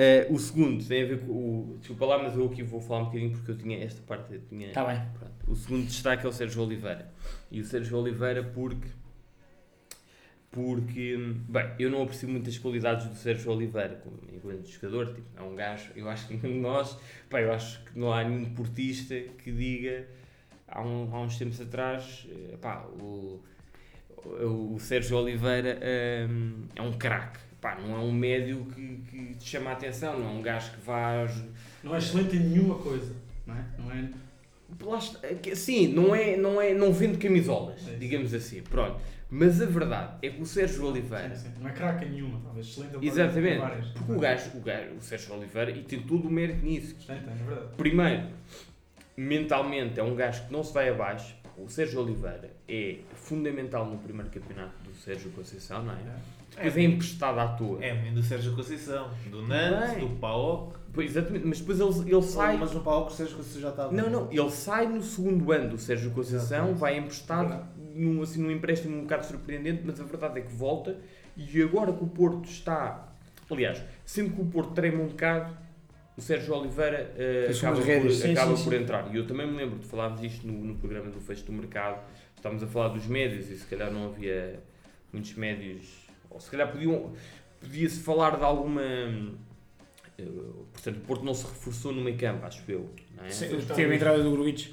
Eh, 0.00 0.28
o 0.30 0.38
segundo 0.38 0.84
tem 0.86 1.02
a 1.02 1.06
ver 1.06 1.20
com 1.26 1.32
o. 1.32 1.76
Desculpa 1.80 2.06
lá, 2.06 2.22
mas 2.22 2.36
eu 2.36 2.46
aqui 2.46 2.62
vou 2.62 2.80
falar 2.80 3.00
um 3.00 3.04
bocadinho 3.06 3.32
porque 3.32 3.50
eu 3.50 3.58
tinha 3.58 3.82
esta 3.82 4.00
parte. 4.02 4.32
Eu 4.32 4.40
tinha, 4.48 4.68
Está 4.68 4.84
bem. 4.84 5.02
Pronto. 5.18 5.32
O 5.50 5.56
segundo 5.56 5.86
destaque 5.86 6.24
é 6.24 6.28
o 6.28 6.32
Sérgio 6.32 6.62
Oliveira. 6.62 7.12
E 7.50 7.60
o 7.60 7.64
Sérgio 7.64 7.98
Oliveira 7.98 8.44
porque 8.44 8.86
porque, 10.64 11.16
bem, 11.48 11.66
eu 11.78 11.88
não 11.90 12.02
aprecio 12.02 12.28
muitas 12.28 12.58
qualidades 12.58 13.06
do 13.06 13.14
Sérgio 13.14 13.52
Oliveira 13.52 14.00
como 14.02 14.18
enquanto 14.32 14.66
jogador, 14.68 15.14
tipo, 15.14 15.26
é 15.36 15.42
um 15.42 15.54
gajo, 15.54 15.90
eu 15.94 16.08
acho 16.08 16.26
que 16.26 16.34
nós, 16.48 16.98
pá, 17.30 17.40
eu 17.40 17.52
acho 17.52 17.80
que 17.84 17.98
não 17.98 18.12
há 18.12 18.24
nenhum 18.24 18.46
portista 18.54 19.14
que 19.42 19.52
diga, 19.52 20.06
há, 20.66 20.82
um- 20.82 21.08
há 21.14 21.20
uns 21.22 21.38
tempos 21.38 21.60
atrás, 21.60 22.26
eh, 22.30 22.56
pá, 22.60 22.84
o, 23.00 23.40
o, 24.24 24.74
o 24.74 24.80
Sérgio 24.80 25.16
Oliveira 25.16 25.78
hum, 26.28 26.64
é 26.74 26.82
um 26.82 26.92
craque, 26.92 27.38
pá, 27.60 27.76
não 27.80 27.94
é 27.94 27.98
um 28.00 28.12
médio 28.12 28.66
que, 28.74 28.96
que 29.10 29.34
te 29.36 29.48
chama 29.48 29.70
a 29.70 29.72
atenção, 29.74 30.18
não 30.18 30.26
é 30.28 30.32
um 30.32 30.42
gajo 30.42 30.72
que 30.72 30.80
vá... 30.80 31.26
Não 31.84 31.94
é 31.94 31.98
excelente 31.98 32.36
em 32.36 32.40
nenhuma 32.40 32.74
coisa, 32.76 33.14
não 33.46 33.54
é? 33.54 33.64
Não 33.78 33.92
é 33.92 34.08
é 35.22 35.54
Sim, 35.54 35.88
não, 35.94 36.14
é, 36.14 36.36
não, 36.36 36.60
é, 36.60 36.74
não 36.74 36.92
vende 36.92 37.16
camisolas, 37.16 37.88
É 37.88 37.96
digamos 37.96 38.34
assim, 38.34 38.62
pronto. 38.62 39.00
Mas 39.30 39.60
a 39.60 39.66
verdade 39.66 40.12
é 40.22 40.30
que 40.30 40.40
o 40.40 40.46
Sérgio 40.46 40.86
Oliveira 40.86 41.36
sim, 41.36 41.50
sim. 41.50 41.60
Não 41.60 41.68
é 41.68 42.04
em 42.04 42.10
nenhuma, 42.10 42.40
talvez 42.42 42.66
excelente 42.66 43.06
Exatamente. 43.06 43.58
várias. 43.58 43.88
Porque 43.88 44.12
o 44.12 44.18
gajo, 44.18 44.50
o 44.54 44.60
gajo, 44.60 44.90
o 44.94 45.02
Sérgio 45.02 45.34
Oliveira, 45.34 45.70
e 45.70 45.82
tem 45.82 46.00
todo 46.00 46.26
o 46.26 46.30
mérito 46.30 46.64
nisso. 46.64 46.94
Tem, 47.06 47.20
tem, 47.20 47.32
é 47.32 47.36
verdade. 47.36 47.76
Primeiro, 47.76 48.26
mentalmente 49.16 50.00
é 50.00 50.02
um 50.02 50.14
gajo 50.14 50.46
que 50.46 50.52
não 50.52 50.62
se 50.62 50.72
vai 50.72 50.88
abaixo. 50.88 51.36
O 51.58 51.68
Sérgio 51.68 52.00
Oliveira 52.00 52.50
é 52.68 52.98
fundamental 53.14 53.84
no 53.84 53.98
primeiro 53.98 54.30
campeonato 54.30 54.72
do 54.84 54.94
Sérgio 54.94 55.30
Conceição, 55.32 55.82
não 55.82 55.92
é? 55.92 55.96
Depois 56.54 56.76
é, 56.76 56.82
emprestado 56.82 57.38
à 57.38 57.48
toa. 57.48 57.84
É, 57.84 57.94
do 58.10 58.22
Sérgio 58.22 58.54
Conceição, 58.54 59.10
do 59.30 59.42
Nantes, 59.42 59.94
Bem. 59.96 60.08
do 60.08 60.16
PAOC. 60.16 60.78
Pois, 60.92 61.10
exatamente, 61.10 61.46
mas 61.46 61.60
depois 61.60 61.80
ele, 61.80 62.14
ele 62.14 62.22
sai. 62.22 62.56
Mas 62.56 62.72
no 62.72 62.80
PAOC 62.80 63.08
o 63.08 63.14
Sérgio 63.14 63.36
Conceição 63.36 63.60
já 63.60 63.68
estava. 63.70 63.92
Não, 63.92 64.08
não, 64.08 64.30
ele 64.30 64.50
sai 64.50 64.86
no 64.86 65.02
segundo 65.02 65.52
ano 65.52 65.70
do 65.70 65.78
Sérgio 65.78 66.10
Conceição, 66.12 66.40
Exatamente. 66.40 66.78
vai 66.78 66.96
emprestado 66.96 67.66
num, 67.98 68.22
assim, 68.22 68.40
num 68.40 68.50
empréstimo 68.50 68.96
um 68.96 69.02
bocado 69.02 69.26
surpreendente, 69.26 69.82
mas 69.84 70.00
a 70.00 70.04
verdade 70.04 70.38
é 70.38 70.42
que 70.42 70.52
volta 70.52 70.96
e 71.36 71.62
agora 71.62 71.92
que 71.92 72.02
o 72.02 72.06
Porto 72.06 72.48
está. 72.48 73.08
Aliás, 73.50 73.82
sempre 74.04 74.34
que 74.34 74.42
o 74.42 74.46
Porto 74.46 74.72
trema 74.74 75.02
um 75.02 75.08
bocado, 75.08 75.56
o 76.16 76.20
Sérgio 76.20 76.54
Oliveira 76.54 77.12
Fez 77.14 77.58
acaba, 77.58 77.80
por. 77.80 78.10
Sim, 78.10 78.32
acaba 78.32 78.56
sim, 78.56 78.64
por 78.64 78.72
sim. 78.72 78.82
entrar. 78.82 79.14
E 79.14 79.16
eu 79.16 79.26
também 79.26 79.46
me 79.46 79.56
lembro 79.56 79.78
de 79.78 79.86
falarmos 79.86 80.20
disto 80.20 80.46
no, 80.46 80.52
no 80.52 80.74
programa 80.74 81.10
do 81.10 81.20
Fecho 81.20 81.44
do 81.44 81.52
Mercado. 81.52 82.02
Estávamos 82.36 82.62
a 82.62 82.66
falar 82.66 82.88
dos 82.88 83.06
médios 83.06 83.50
e 83.50 83.56
se 83.56 83.66
calhar 83.66 83.90
não 83.90 84.06
havia 84.06 84.60
muitos 85.12 85.34
médios, 85.34 86.06
ou 86.30 86.40
se 86.40 86.50
calhar 86.50 86.70
podiam, 86.70 87.12
podia-se 87.60 88.00
falar 88.00 88.36
de 88.36 88.44
alguma. 88.44 88.82
eh, 88.82 90.24
portanto, 90.72 90.96
o 90.96 91.00
Porto 91.00 91.24
não 91.24 91.34
se 91.34 91.44
reforçou 91.44 91.92
no 91.92 92.02
meio 92.02 92.18
campo, 92.18 92.44
acho 92.46 92.62
eu. 92.70 92.90
Não 93.16 93.24
é? 93.24 93.30
Sim, 93.30 93.48
Teve 93.74 93.92
a 93.92 93.96
entrada 93.96 94.22
do 94.22 94.30
Gruitch. 94.30 94.70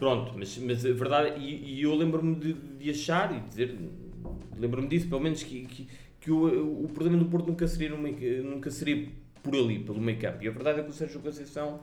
Pronto, 0.00 0.32
mas, 0.36 0.56
mas 0.58 0.84
a 0.84 0.92
verdade, 0.92 1.38
e, 1.38 1.74
e 1.78 1.82
eu 1.82 1.94
lembro-me 1.94 2.34
de, 2.34 2.54
de 2.54 2.90
achar 2.90 3.32
e 3.36 3.40
dizer, 3.48 3.76
lembro-me 4.58 4.88
disso, 4.88 5.06
pelo 5.08 5.20
menos, 5.20 5.42
que, 5.42 5.66
que, 5.66 5.86
que 6.20 6.30
o, 6.30 6.84
o 6.84 6.88
problema 6.88 7.18
do 7.18 7.26
Porto 7.26 7.46
nunca 7.48 7.68
seria, 7.68 7.90
no 7.90 7.98
meio, 7.98 8.42
nunca 8.42 8.70
seria 8.70 9.08
por 9.42 9.54
ali, 9.54 9.78
pelo 9.78 10.00
meio 10.00 10.18
campo. 10.18 10.42
E 10.42 10.48
a 10.48 10.50
verdade 10.50 10.80
é 10.80 10.82
que 10.82 10.90
o 10.90 10.92
Sérgio 10.92 11.20
Conceição, 11.20 11.80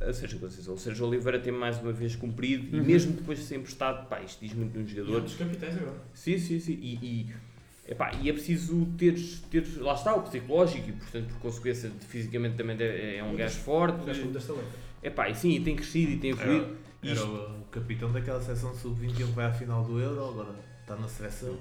a 0.00 0.12
Sérgio 0.12 0.38
Conceição, 0.40 0.74
o 0.74 0.78
Sérgio 0.78 1.06
Oliveira 1.06 1.38
tem 1.38 1.52
mais 1.52 1.80
uma 1.80 1.92
vez 1.92 2.16
cumprido, 2.16 2.76
e 2.76 2.80
Uhum. 2.80 2.86
mesmo 2.86 3.12
depois 3.12 3.38
de 3.38 3.44
ser 3.44 3.56
emprestado, 3.56 4.08
pá, 4.08 4.20
isto 4.20 4.40
diz 4.44 4.52
muito 4.52 4.72
de 4.72 4.78
um 4.80 4.82
E 4.82 4.86
jogador. 4.88 5.14
outros 5.14 5.36
capitães 5.36 5.76
agora. 5.76 5.96
Sim, 6.12 6.38
sim, 6.38 6.58
sim. 6.58 6.72
E, 6.82 6.94
e, 7.02 7.26
epá, 7.88 8.12
e 8.20 8.28
é 8.28 8.32
preciso 8.32 8.84
ter, 8.98 9.14
ter, 9.50 9.64
lá 9.78 9.94
está, 9.94 10.14
o 10.16 10.22
psicológico, 10.22 10.88
e 10.88 10.92
portanto, 10.92 11.28
por 11.34 11.38
consequência, 11.40 11.88
fisicamente 12.08 12.56
também 12.56 12.76
é, 12.80 13.18
é 13.18 13.22
um 13.24 13.36
gajo 13.36 13.58
forte. 13.60 14.02
O 14.02 14.04
gajo 14.06 14.20
como 14.22 14.32
desta 14.32 14.52
letra. 14.54 14.68
Epá, 15.02 15.28
e 15.30 15.34
sim, 15.36 15.50
e 15.54 15.60
tem 15.60 15.76
crescido 15.76 16.10
e 16.12 16.16
tem 16.18 16.30
evoluído. 16.30 16.76
Era, 17.02 17.12
era 17.12 17.24
o, 17.26 17.59
o 17.59 17.59
capitão 17.70 18.10
daquela 18.12 18.40
seleção 18.40 18.74
sub-21 18.74 19.14
que 19.16 19.22
vai 19.24 19.46
à 19.46 19.52
final 19.52 19.82
do 19.84 19.98
Euro, 20.00 20.28
agora 20.28 20.54
está 20.80 20.96
na 20.96 21.08
seleção. 21.08 21.56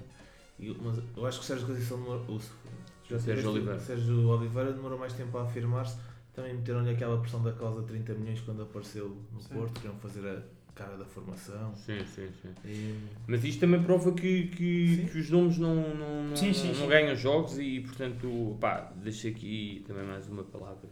E, 0.60 0.76
mas 0.82 0.98
eu 1.16 1.26
acho 1.26 1.40
que 1.40 1.44
o 1.46 1.48
Sérgio 1.48 1.68
Conceição 1.68 1.98
demorou. 1.98 2.26
O, 2.28 2.36
O 2.36 3.20
Sérgio 3.20 3.50
Oliveira. 3.52 3.80
Sérgio 3.80 4.28
Oliveira 4.28 4.74
demorou 4.74 4.98
mais 5.00 5.14
tempo 5.14 5.38
a 5.38 5.44
afirmar-se. 5.44 5.98
Também 6.34 6.54
meteram-lhe 6.56 6.92
aquela 6.92 7.20
pressão 7.20 7.42
da 7.42 7.52
causa 7.52 7.84
30 7.84 8.14
milhões 8.14 8.40
quando 8.42 8.62
apareceu 8.64 9.18
no 9.34 9.42
Sim. 9.42 9.54
Porto, 9.54 9.74
queriam 9.80 9.96
fazer 9.96 10.28
a 10.28 10.42
cara 10.76 10.96
da 10.98 11.06
formação. 11.06 11.74
Sim, 11.76 12.00
sim, 12.06 12.30
sim. 12.42 12.50
E, 12.66 12.96
Mas 13.28 13.44
isto 13.44 13.60
também 13.60 13.82
prova 13.84 14.12
que, 14.14 14.48
que, 14.48 15.10
que 15.12 15.18
os 15.18 15.30
nomes 15.30 15.58
não, 15.58 15.76
não, 15.76 16.24
não, 16.26 16.36
Sim, 16.36 16.54
sim, 16.54 16.68
não 16.70 16.76
sim. 16.76 16.88
ganham 16.88 17.16
jogos 17.16 17.58
e, 17.60 17.82
portanto, 17.82 18.58
pá, 18.62 18.92
deixo 18.96 19.28
aqui 19.28 19.84
também 19.88 20.06
mais 20.06 20.28
uma 20.30 20.44
palavra. 20.44 20.88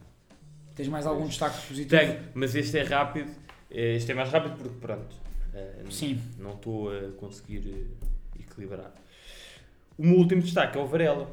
Tens 0.75 0.89
mais 0.89 1.05
algum 1.07 1.25
destaque 1.27 1.65
positivo? 1.67 1.89
Tenho, 1.89 2.19
mas 2.35 2.53
este 2.55 2.77
é 2.77 2.83
rápido. 2.83 3.31
Eh, 3.71 3.95
Este 3.95 4.11
é 4.11 4.15
mais 4.15 4.29
rápido 4.29 4.55
porque, 4.57 4.77
pronto, 4.79 5.15
eh, 5.53 5.83
Sim. 5.89 6.19
não 6.39 6.53
estou 6.55 6.89
a 6.95 7.11
conseguir 7.13 7.63
eh, 7.67 8.39
equilibrar. 8.41 8.93
O 9.97 10.05
meu 10.05 10.17
último 10.17 10.41
destaque 10.41 10.77
é 10.77 10.81
o 10.81 10.85
Varela. 10.87 11.29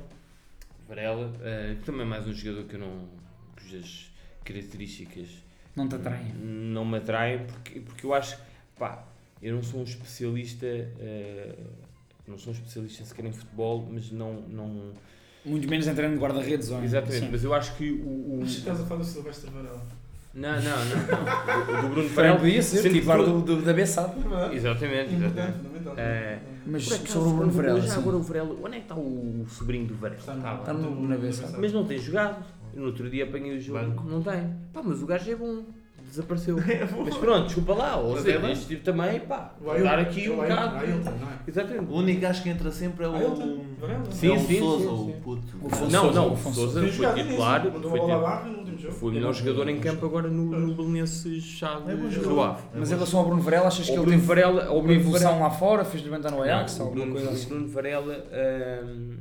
Varela, 0.89 1.33
que 1.79 1.85
também 1.85 2.03
é 2.03 2.05
mais 2.05 2.27
um 2.27 2.33
jogador 2.33 2.65
que 2.69 2.75
eu 2.75 2.81
não. 2.81 3.09
cujas 3.57 4.11
características 4.45 5.29
Não 5.75 5.89
te 5.89 5.95
atraem. 5.95 6.35
não 6.35 6.85
me 6.85 6.99
atraem 6.99 7.47
porque, 7.47 7.81
porque 7.81 8.05
eu 8.05 8.13
acho 8.13 8.37
pá, 8.79 9.03
eu 9.41 9.55
não 9.55 9.63
sou 9.63 9.81
um 9.81 9.85
especialista 9.85 10.67
não 12.29 12.37
sou 12.37 12.53
um 12.53 12.57
especialista 12.57 13.05
sequer 13.07 13.25
em 13.25 13.33
futebol 13.33 13.89
mas 13.91 14.11
não, 14.11 14.43
não 14.43 14.93
Muito 15.47 15.67
menos 15.69 15.87
entrando 15.87 16.13
de 16.15 16.19
guarda-redes. 16.21 16.69
exatamente, 16.71 17.21
Sim. 17.25 17.29
mas 17.33 17.43
eu 17.45 17.55
acho 17.55 17.75
que 17.77 17.91
o, 17.91 18.07
o- 18.35 18.39
Mas 18.43 18.51
estás 18.51 18.81
a 18.81 18.85
falar 18.85 19.01
do 19.01 19.07
Silvestre 19.07 19.51
Varela. 19.51 19.87
Não, 20.35 20.53
não, 20.53 20.61
não, 20.63 21.79
o 21.79 21.83
do 21.83 21.89
Bruno 21.89 21.95
Também 21.95 22.09
Varela 22.15 22.37
podia 22.39 22.63
ser 22.63 22.79
sendo 22.79 22.93
titular 22.95 23.19
do, 23.23 23.41
do, 23.41 23.63
da 23.63 23.73
Bessade. 23.73 24.13
É 24.51 24.55
exatamente, 24.55 25.15
exatamente. 25.15 25.55
Eh, 25.97 26.39
Mas 26.67 26.91
acaso, 26.93 27.07
sobre 27.13 27.29
o 27.29 27.33
Bruno 27.35 27.53
já 27.53 27.57
Varela. 27.57 27.79
agora 27.79 28.17
sim. 28.17 28.21
o 28.21 28.23
Varela 28.23 28.57
onde 28.63 28.67
é 28.77 28.79
que 28.79 28.85
está 28.85 28.95
o 28.97 29.47
sobrinho 29.49 29.87
do 29.87 29.95
Varela? 29.95 30.19
Está 30.21 30.35
no, 30.35 30.43
Tá, 30.43 30.55
Está 30.55 30.73
no- 30.73 31.09
na 31.09 31.17
Bessade. 31.17 31.55
mas 31.59 31.73
não 31.73 31.85
tem 31.85 31.99
jogado 31.99 32.45
no 32.75 32.87
outro 32.87 33.09
dia 33.09 33.25
apanhei 33.25 33.57
o 33.57 33.61
jogo, 33.61 33.79
Banco. 33.79 34.05
não 34.09 34.21
tem 34.23 34.51
pá, 34.73 34.81
mas 34.83 35.01
o 35.01 35.07
gajo 35.07 35.31
é 35.31 35.37
bom 35.37 35.63
desapareceu 36.05 36.57
mas 37.05 37.17
pronto, 37.17 37.47
desculpa 37.47 37.73
lá 37.75 37.97
ou 37.97 38.13
Mas 38.15 38.23
seja, 38.25 38.37
é 38.37 38.41
bom. 38.41 38.49
este 38.49 38.67
tipo 38.67 38.85
também, 38.85 39.21
pá, 39.21 39.55
Ailton- 39.67 39.83
dar 39.85 39.99
aqui 40.01 40.29
um 40.29 40.37
o 40.39 40.43
Ailton- 40.43 40.57
bocado 40.69 40.85
é? 40.85 41.39
exatamente 41.49 41.91
o 41.93 41.95
único 41.97 42.21
gajo 42.21 42.43
que 42.43 42.49
entra 42.51 42.71
sempre 42.73 43.05
é 43.05 43.09
o. 43.09 43.65
Sim, 44.11 44.29
é 44.33 44.35
o 44.35 44.41
sim, 44.41 44.59
Sousa, 44.59 44.85
sim, 44.85 44.89
o 45.11 45.21
puto. 45.23 45.43
O 45.63 45.67
Afonso 45.67 45.91
Não, 45.93 46.13
não, 46.13 46.27
o 46.35 46.37
Tem 46.37 46.53
foi 46.93 47.15
titular, 47.15 47.63
foi, 47.63 47.71
titular, 48.01 48.47
jogo. 48.85 48.97
foi 48.97 49.11
o 49.11 49.15
melhor 49.15 49.33
jogador 49.35 49.69
em 49.69 49.81
campo 49.81 50.07
agora 50.07 50.29
no, 50.29 50.45
no 50.45 50.75
Belenenses 50.75 51.43
já 51.43 51.79
de 51.81 51.93
É 51.93 52.11
jogador. 52.11 52.41
Ave. 52.43 52.63
Mas 52.75 52.91
em 52.91 52.95
relação 52.95 53.21
ao 53.21 53.27
Bruno 53.27 53.43
Varela, 53.43 53.67
achas 53.69 53.87
que 53.87 53.93
ele 53.93 54.01
Bruno 54.01 54.13
teve 54.17 54.27
Varela, 54.27 54.71
o 54.71 54.75
uma 54.75 54.83
Bruno 54.83 55.01
evolução 55.01 55.31
Varela, 55.33 55.49
lá 55.49 55.55
fora? 55.55 55.85
Fez 55.85 56.05
levantar 56.05 56.31
no 56.31 56.43
Ajax? 56.43 56.79
não, 56.79 56.85
o 56.85 56.89
alguma 56.89 57.05
Bruno, 57.07 57.17
coisa 57.17 57.31
o 57.31 57.35
assim? 57.35 57.49
Bruno 57.49 57.69
Varela, 57.69 58.25
hum, 58.85 59.17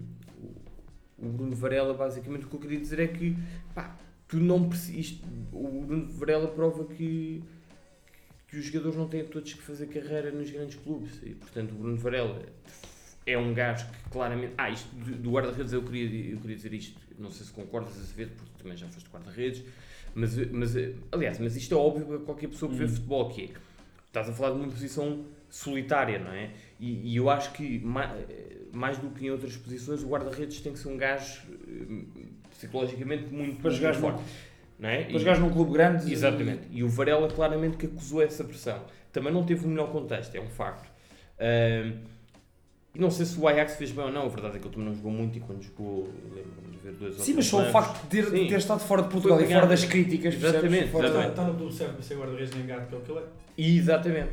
o 1.17 1.29
Bruno 1.29 1.55
Varela, 1.55 1.93
basicamente 1.93 2.45
o 2.45 2.47
que 2.49 2.55
eu 2.55 2.59
queria 2.59 2.79
dizer 2.79 2.99
é 2.99 3.07
que, 3.07 3.35
pá, 3.73 3.95
tu 4.27 4.37
não 4.37 4.67
precisas, 4.67 5.19
o 5.51 5.81
Bruno 5.85 6.11
Varela 6.11 6.47
prova 6.47 6.85
que 6.85 7.43
que 8.47 8.59
os 8.59 8.65
jogadores 8.65 8.95
não 8.95 9.07
têm 9.07 9.25
todos 9.25 9.51
que 9.51 9.63
fazer 9.63 9.87
carreira 9.87 10.29
nos 10.29 10.47
grandes 10.51 10.75
clubes 10.75 11.19
e 11.23 11.31
portanto 11.31 11.71
o 11.71 11.75
Bruno 11.75 11.97
Varela 11.97 12.39
é 13.25 13.35
um 13.35 13.51
gajo 13.51 13.87
que 13.87 14.09
claramente. 14.11 14.53
Ah, 14.57 14.69
isto 14.69 14.93
do 14.95 15.15
do 15.15 15.31
guarda-redes 15.31 15.73
eu 15.73 15.81
queria, 15.81 16.33
eu 16.33 16.37
queria 16.37 16.55
dizer 16.55 16.73
isto, 16.73 16.99
não 17.17 17.31
sei 17.31 17.45
se 17.45 17.51
concordas 17.51 17.97
a 17.97 18.15
ver, 18.15 18.29
porque 18.29 18.52
também 18.63 18.77
já 18.77 18.87
foste 18.87 19.09
guarda-redes, 19.09 19.63
mas, 20.15 20.35
mas 20.51 20.73
aliás, 21.11 21.37
mas 21.39 21.55
isto 21.55 21.75
é 21.75 21.77
óbvio 21.77 22.05
para 22.05 22.17
qualquer 22.19 22.47
pessoa 22.47 22.71
que 22.71 22.77
vê 22.77 22.85
Hum. 22.85 22.89
futebol, 22.89 23.29
que 23.29 23.43
é, 23.43 23.49
estás 24.07 24.29
a 24.29 24.33
falar 24.33 24.51
de 24.51 24.57
uma 24.61 24.67
posição 24.69 25.25
solitária, 25.49 26.17
não 26.17 26.31
é? 26.31 26.49
E, 26.79 27.11
e 27.13 27.15
eu 27.17 27.29
acho 27.29 27.51
que 27.53 27.79
ma- 27.79 28.15
mais 28.71 28.97
do 28.97 29.09
que 29.11 29.25
em 29.25 29.29
outras 29.29 29.55
posições, 29.55 30.01
o 30.01 30.07
guarda-redes 30.07 30.59
tem 30.61 30.73
que 30.73 30.79
ser 30.79 30.87
um 30.89 30.97
gajo 30.97 31.41
eh, 31.67 32.23
psicologicamente 32.49 33.31
muito, 33.31 33.61
Para 33.61 33.69
muito 33.71 33.93
forte. 33.99 34.23
Não 34.79 34.89
é? 34.89 35.03
Para 35.03 35.13
E- 35.13 35.19
jogares 35.19 35.39
num 35.39 35.51
clube 35.51 35.71
grande. 35.73 36.11
Exatamente. 36.11 36.63
E 36.71 36.83
o 36.83 36.89
Varela 36.89 37.27
claramente 37.27 37.77
que 37.77 37.85
acusou 37.85 38.21
essa 38.23 38.43
pressão. 38.43 38.83
Também 39.11 39.31
não 39.31 39.43
teve 39.45 39.63
o 39.65 39.69
melhor 39.69 39.91
contexto, 39.91 40.33
é 40.35 40.41
um 40.41 40.49
facto. 40.49 40.89
Ahm, 41.39 41.99
e 42.95 42.99
não 42.99 43.09
sei 43.11 43.25
se 43.25 43.39
o 43.39 43.47
Ajax 43.47 43.75
fez 43.75 43.91
bem 43.91 44.05
ou 44.05 44.11
não, 44.11 44.25
a 44.25 44.29
verdade 44.29 44.57
é 44.57 44.59
que 44.59 44.65
ele 44.65 44.73
também 44.73 44.89
não 44.89 44.95
jogou 44.95 45.11
muito 45.11 45.37
e 45.37 45.41
quando 45.41 45.61
jogou, 45.61 46.11
lembro-me 46.33 46.72
ver 46.83 46.91
dois 46.93 47.15
Sim, 47.15 47.33
mas 47.35 47.45
só 47.45 47.61
o 47.61 47.65
facto 47.71 48.01
de 48.03 48.07
ter, 48.09 48.31
de 48.31 48.47
ter 48.47 48.57
estado 48.57 48.79
fora 48.79 49.01
de 49.03 49.09
Portugal 49.09 49.41
e 49.41 49.47
fora 49.47 49.67
das 49.67 49.83
críticas? 49.85 50.35
Exatamente, 50.35 50.87
Fora- 50.89 51.07
exatamente. 51.07 51.29
Está 51.31 51.43
no 51.45 51.71
certo 51.71 51.93
para 51.93 52.03
ser 52.03 52.15
guarda-redes 52.17 52.55
nem 52.55 52.65
gato, 52.67 52.87
que 52.87 52.95
é 52.95 52.97
o 52.97 53.01
que 53.01 53.11
ele 53.11 53.19
é. 53.19 53.23
Exatamente. 53.57 54.29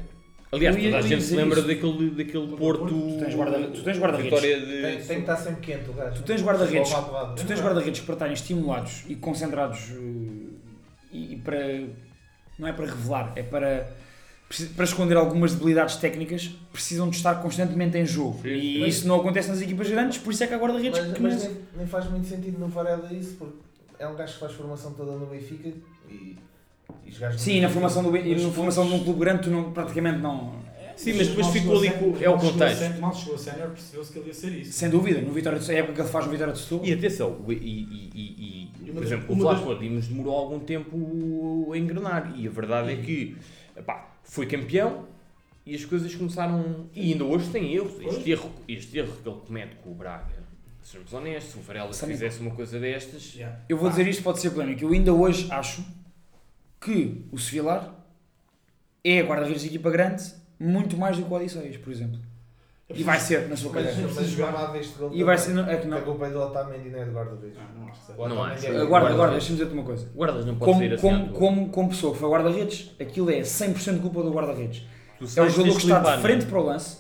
Aliás, 0.53 0.75
toda 0.77 0.99
a 0.99 1.03
gente 1.03 1.23
se 1.23 1.37
lembra 1.37 1.63
daquele, 1.63 2.11
daquele 2.11 2.57
Porto. 2.57 2.87
Tu 2.89 3.19
tens 3.25 3.35
guarda- 3.37 3.59
guarda-redes. 3.99 4.41
De. 4.41 4.83
Tem, 4.83 4.97
tem 4.99 5.03
que 5.07 5.13
estar 5.21 5.37
sempre 5.37 5.61
quente 5.61 5.89
o 5.91 5.93
gajo. 5.93 6.17
Tu 6.17 6.23
tens 6.25 6.43
guarda-redes. 6.43 6.91
Tu 7.37 7.47
tens 7.47 7.61
guarda-redes 7.61 8.01
para 8.01 8.13
estarem 8.15 8.35
estimulados 8.35 9.05
e 9.09 9.15
concentrados 9.15 9.79
eh, 9.93 10.47
e, 11.13 11.35
e 11.35 11.37
para. 11.37 11.85
Não 12.59 12.67
é 12.67 12.73
para 12.73 12.87
revelar, 12.87 13.33
é 13.37 13.43
para. 13.45 13.89
Para 14.75 14.85
esconder 14.85 15.17
algumas 15.17 15.55
debilidades 15.55 15.95
técnicas, 15.97 16.51
precisam 16.73 17.09
de 17.09 17.17
estar 17.17 17.37
constantemente 17.37 17.97
em 17.97 18.05
jogo. 18.05 18.41
Sim, 18.43 18.49
e 18.49 18.79
sim. 18.81 18.87
isso 18.87 19.07
não 19.07 19.21
acontece 19.21 19.49
nas 19.49 19.63
equipas 19.63 19.89
grandes, 19.89 20.19
por 20.19 20.33
isso 20.33 20.43
é 20.43 20.47
que 20.49 20.55
há 20.55 20.59
guarda-redes 20.59 20.99
Mas, 20.99 21.19
mas 21.21 21.45
nem, 21.45 21.57
nem 21.77 21.87
faz 21.87 22.11
muito 22.11 22.27
sentido 22.27 22.59
no 22.59 22.67
Varela 22.67 23.13
isso, 23.13 23.37
porque 23.37 23.55
é 23.99 24.09
um 24.09 24.17
gajo 24.17 24.33
que 24.35 24.41
faz 24.41 24.53
formação 24.53 24.93
toda 24.95 25.13
no 25.13 25.27
Benfica 25.27 25.69
e, 26.09 26.37
e 27.07 27.13
Sim, 27.39 27.61
na 27.61 27.69
formação, 27.69 28.03
do, 28.03 28.17
e 28.17 28.35
na 28.35 28.51
formação 28.51 28.89
de 28.89 28.95
um 28.95 29.05
clube 29.05 29.21
grande, 29.21 29.43
tu 29.43 29.51
não, 29.51 29.73
praticamente 29.73 30.19
não. 30.19 30.53
Sim, 30.97 31.15
mas 31.15 31.29
depois 31.29 31.47
ficou 31.47 31.79
ali 31.79 31.89
a 31.89 31.93
com. 31.93 32.15
É 32.21 32.29
o 32.29 32.35
a 32.35 32.39
contexto. 32.39 33.01
Mal 33.01 33.15
chegou 33.15 33.35
a 33.37 33.39
sénior, 33.39 33.71
percebeu-se 33.71 34.13
que 34.13 34.19
ele 34.19 34.29
ia 34.29 34.35
ser 34.35 34.53
isso. 34.53 34.73
Sem 34.73 34.91
dúvida, 34.91 35.21
no 35.21 35.33
Vitória 35.33 35.59
de, 35.59 35.71
a 35.71 35.75
época 35.77 35.95
que 35.95 36.01
ele 36.03 36.09
faz 36.09 36.27
no 36.27 36.33
Vitória 36.33 36.53
de 36.53 36.59
Setúbal. 36.59 36.87
E 36.87 36.93
atenção, 36.93 37.37
e, 37.49 37.53
e- 37.53 38.11
e- 38.15 38.71
e- 38.85 38.89
E 38.89 38.93
por 38.93 39.03
exemplo, 39.03 39.27
o 39.29 39.33
uma 39.33 39.55
Vlaco 39.55 39.77
Dimos 39.77 40.09
demorou 40.09 40.35
algum 40.37 40.59
tempo 40.59 41.71
a 41.73 41.79
engrenar 41.79 42.35
e 42.37 42.47
a 42.47 42.51
verdade 42.51 42.93
é 42.93 42.97
que 42.97 43.37
epá, 43.77 44.11
foi 44.31 44.47
campeão 44.47 45.07
e 45.67 45.75
as 45.75 45.85
coisas 45.85 46.15
começaram. 46.15 46.89
E 46.95 47.13
ainda 47.13 47.25
hoje 47.25 47.51
tem 47.51 47.75
erros. 47.75 48.01
Este 48.01 48.31
erro, 48.31 48.51
este 48.69 48.99
erro 48.99 49.13
que 49.23 49.29
ele 49.29 49.39
comete 49.45 49.75
com 49.83 49.91
o 49.91 49.95
Braga, 49.95 50.35
sejamos 50.83 51.13
honestos, 51.13 51.53
se 51.53 51.59
o 51.59 51.63
Varela 51.63 51.93
Sabe- 51.93 52.13
fizesse 52.13 52.41
uma 52.41 52.53
coisa 52.55 52.79
destas. 52.79 53.35
Yeah. 53.35 53.61
Eu 53.69 53.77
vou 53.77 53.91
dizer 53.91 54.07
isto, 54.07 54.23
pode 54.23 54.39
ser 54.41 54.51
polémico. 54.51 54.85
Eu 54.85 54.93
ainda 54.93 55.13
hoje 55.13 55.51
acho 55.51 55.85
que 56.81 57.25
o 57.33 57.39
Sevilar 57.39 57.93
é 59.03 59.21
a 59.21 59.25
guarda-redes 59.25 59.63
de 59.63 59.69
equipa 59.69 59.91
grande 59.91 60.23
muito 60.59 60.97
mais 60.97 61.17
do 61.17 61.25
que 61.25 61.33
o 61.33 61.35
Odisseias, 61.35 61.77
por 61.77 61.93
exemplo. 61.93 62.21
E 62.95 63.03
vai 63.03 63.19
ser 63.21 63.49
na 63.49 63.57
sua 63.57 63.73
Mas, 63.73 63.87
carreira. 63.87 64.11
mas 64.15 64.27
jogava 64.29 64.79
este 64.79 64.99
gol. 64.99 65.11
E 65.13 65.23
vai 65.25 65.39
ser. 65.39 65.53
Não, 65.55 65.69
é 65.69 65.77
que 65.77 65.87
A 65.87 65.91
não. 65.91 66.01
culpa 66.01 66.27
é 66.27 66.31
do 66.31 66.41
Otamendi, 66.41 66.89
não 66.91 66.99
é 66.99 67.05
do 67.05 67.13
guarda-redes. 67.13 67.57
Ah, 67.59 67.69
não 67.79 67.89
acho 67.89 68.35
Não 68.35 68.45
acho. 68.45 68.67
é- 68.67 68.85
Guarda, 68.87 69.15
guarda, 69.15 69.33
deixa-me 69.33 69.59
dizer-te 69.59 69.73
uma 69.75 69.83
coisa. 69.85 70.09
Guardas 70.15 70.45
não 70.47 70.55
pode 70.57 70.65
Como, 70.73 70.79
sair 70.81 70.95
assim. 70.95 71.03
como, 71.03 71.25
à 71.25 71.29
como, 71.39 71.69
como 71.71 71.89
pessoa 71.91 72.13
que 72.13 72.19
foi 72.19 72.29
guarda-redes, 72.31 72.91
aquilo 73.01 73.31
é 73.31 73.41
100% 73.45 74.01
culpa 74.01 74.23
do 74.23 74.33
guarda-redes. 74.33 74.87
É 75.37 75.43
o 75.43 75.49
jogador 75.49 75.77
que 75.77 75.83
está 75.83 75.99
de 75.99 76.05
não 76.05 76.13
é? 76.15 76.19
frente 76.19 76.47
para 76.47 76.59
o 76.59 76.65
lance. 76.65 76.99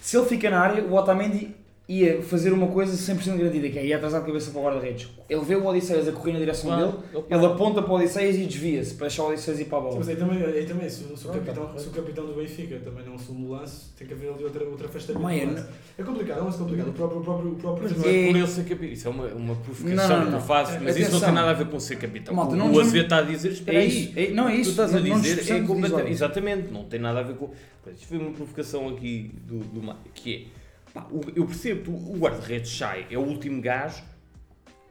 Se 0.00 0.16
ele 0.16 0.26
fica 0.26 0.48
na 0.50 0.60
área, 0.60 0.84
o 0.84 0.94
Otamendi 0.94 1.56
ia 1.88 2.20
fazer 2.20 2.52
uma 2.52 2.66
coisa 2.66 2.92
100% 3.14 3.36
garantida, 3.36 3.68
que 3.68 3.78
é 3.78 3.86
ir 3.86 3.92
atrasar 3.94 4.20
de 4.20 4.26
cabeça 4.26 4.50
para 4.50 4.60
o 4.60 4.64
guarda-redes. 4.64 5.08
Ele 5.28 5.40
vê 5.44 5.54
o 5.54 5.64
Odisseias 5.64 6.08
a 6.08 6.12
correr 6.12 6.32
na 6.32 6.40
direção 6.40 6.70
Claro, 6.70 6.86
dele, 6.92 6.98
ele 7.12 7.24
ele 7.30 7.46
aponta 7.46 7.80
para 7.80 7.92
o 7.92 7.94
Odisseias 7.94 8.34
e 8.36 8.44
desvia-se 8.44 8.94
para 8.94 9.06
deixar 9.06 9.22
o 9.22 9.28
Odisseias 9.28 9.60
ir 9.60 9.66
para 9.66 9.78
a 9.78 9.80
Sim, 9.82 9.86
bola. 9.86 9.98
mas 10.00 10.08
aí 10.08 10.16
também, 10.16 10.42
aí 10.44 10.64
também 10.66 10.88
se, 10.90 11.04
o- 11.04 11.16
se 11.16 11.26
o 11.28 11.30
Pronto, 11.30 11.44
capitão, 11.46 11.78
se 11.78 11.86
o 11.86 11.90
capitão 11.92 12.26
do 12.26 12.32
Benfica 12.34 12.76
também 12.84 13.04
não 13.06 13.14
assume 13.14 13.46
o 13.46 13.50
lance, 13.50 13.86
tem 13.96 14.04
que 14.06 14.14
haver 14.14 14.32
ali 14.32 14.42
outra, 14.42 14.64
outra 14.64 14.86
afastamento. 14.88 15.22
Não 15.22 15.30
é. 15.30 15.66
É 15.98 16.02
complicado, 16.02 16.38
é 16.38 16.42
um 16.42 16.44
lance 16.46 16.58
complicado. 16.58 16.88
O 16.88 16.92
próprio, 16.92 17.20
o 17.20 17.24
próprio, 17.24 17.50
o 17.52 17.54
próprio 17.54 17.88
Mas 17.88 17.98
não 17.98 18.04
É- 18.04 18.26
por 18.26 18.36
ele 18.36 18.46
ser 18.48 18.64
capitão. 18.64 18.88
Isso 18.92 19.06
é 19.06 19.10
uma, 19.12 19.26
uma 19.28 19.54
provocação 19.54 19.94
Não, 20.08 20.16
não, 20.18 20.24
que 20.26 20.30
não. 20.32 20.40
tu 20.40 20.44
fazes, 20.44 20.82
mas 20.82 20.96
isso 20.96 20.98
não 20.98 21.06
Atenção. 21.18 21.20
tem 21.20 21.34
nada 21.34 21.50
a 21.50 21.54
ver 21.54 21.66
com 21.68 21.78
ser 21.78 21.96
capitão. 21.96 22.34
Malta, 22.34 22.54
o 22.54 22.56
não 22.56 22.72
o 22.72 22.80
Azevedo 22.80 23.04
está 23.04 23.18
a 23.18 23.22
dizer, 23.22 23.52
espera 23.52 23.78
É 23.78 23.80
aí. 23.82 23.88
isso, 23.88 24.12
é- 24.18 24.30
não 24.30 24.48
é 24.48 24.54
Tu 24.54 24.60
isso. 24.62 24.70
estás 24.70 24.92
a 24.92 24.98
dizer, 25.00 25.52
é 25.54 25.60
de 25.60 25.66
completamente, 25.68 26.10
exatamente, 26.10 26.72
não 26.72 26.82
tem 26.84 26.98
nada 26.98 27.20
a 27.20 27.22
ver 27.22 27.36
com. 27.36 27.50
Isto 27.94 28.06
foi 28.08 28.18
uma 28.18 28.32
provocação 28.32 28.88
aqui 28.88 29.30
do, 29.46 29.58
do 29.60 29.80
Mário, 29.80 30.00
que 30.12 30.34
é, 30.34 30.55
pá, 31.00 31.06
eu 31.34 31.44
percebo, 31.46 31.82
tu- 31.84 31.90
o 32.12 32.16
guarda-redes 32.18 32.76
sai, 32.76 33.06
é 33.10 33.16
o 33.18 33.22
último 33.22 33.60
gajo, 33.60 34.02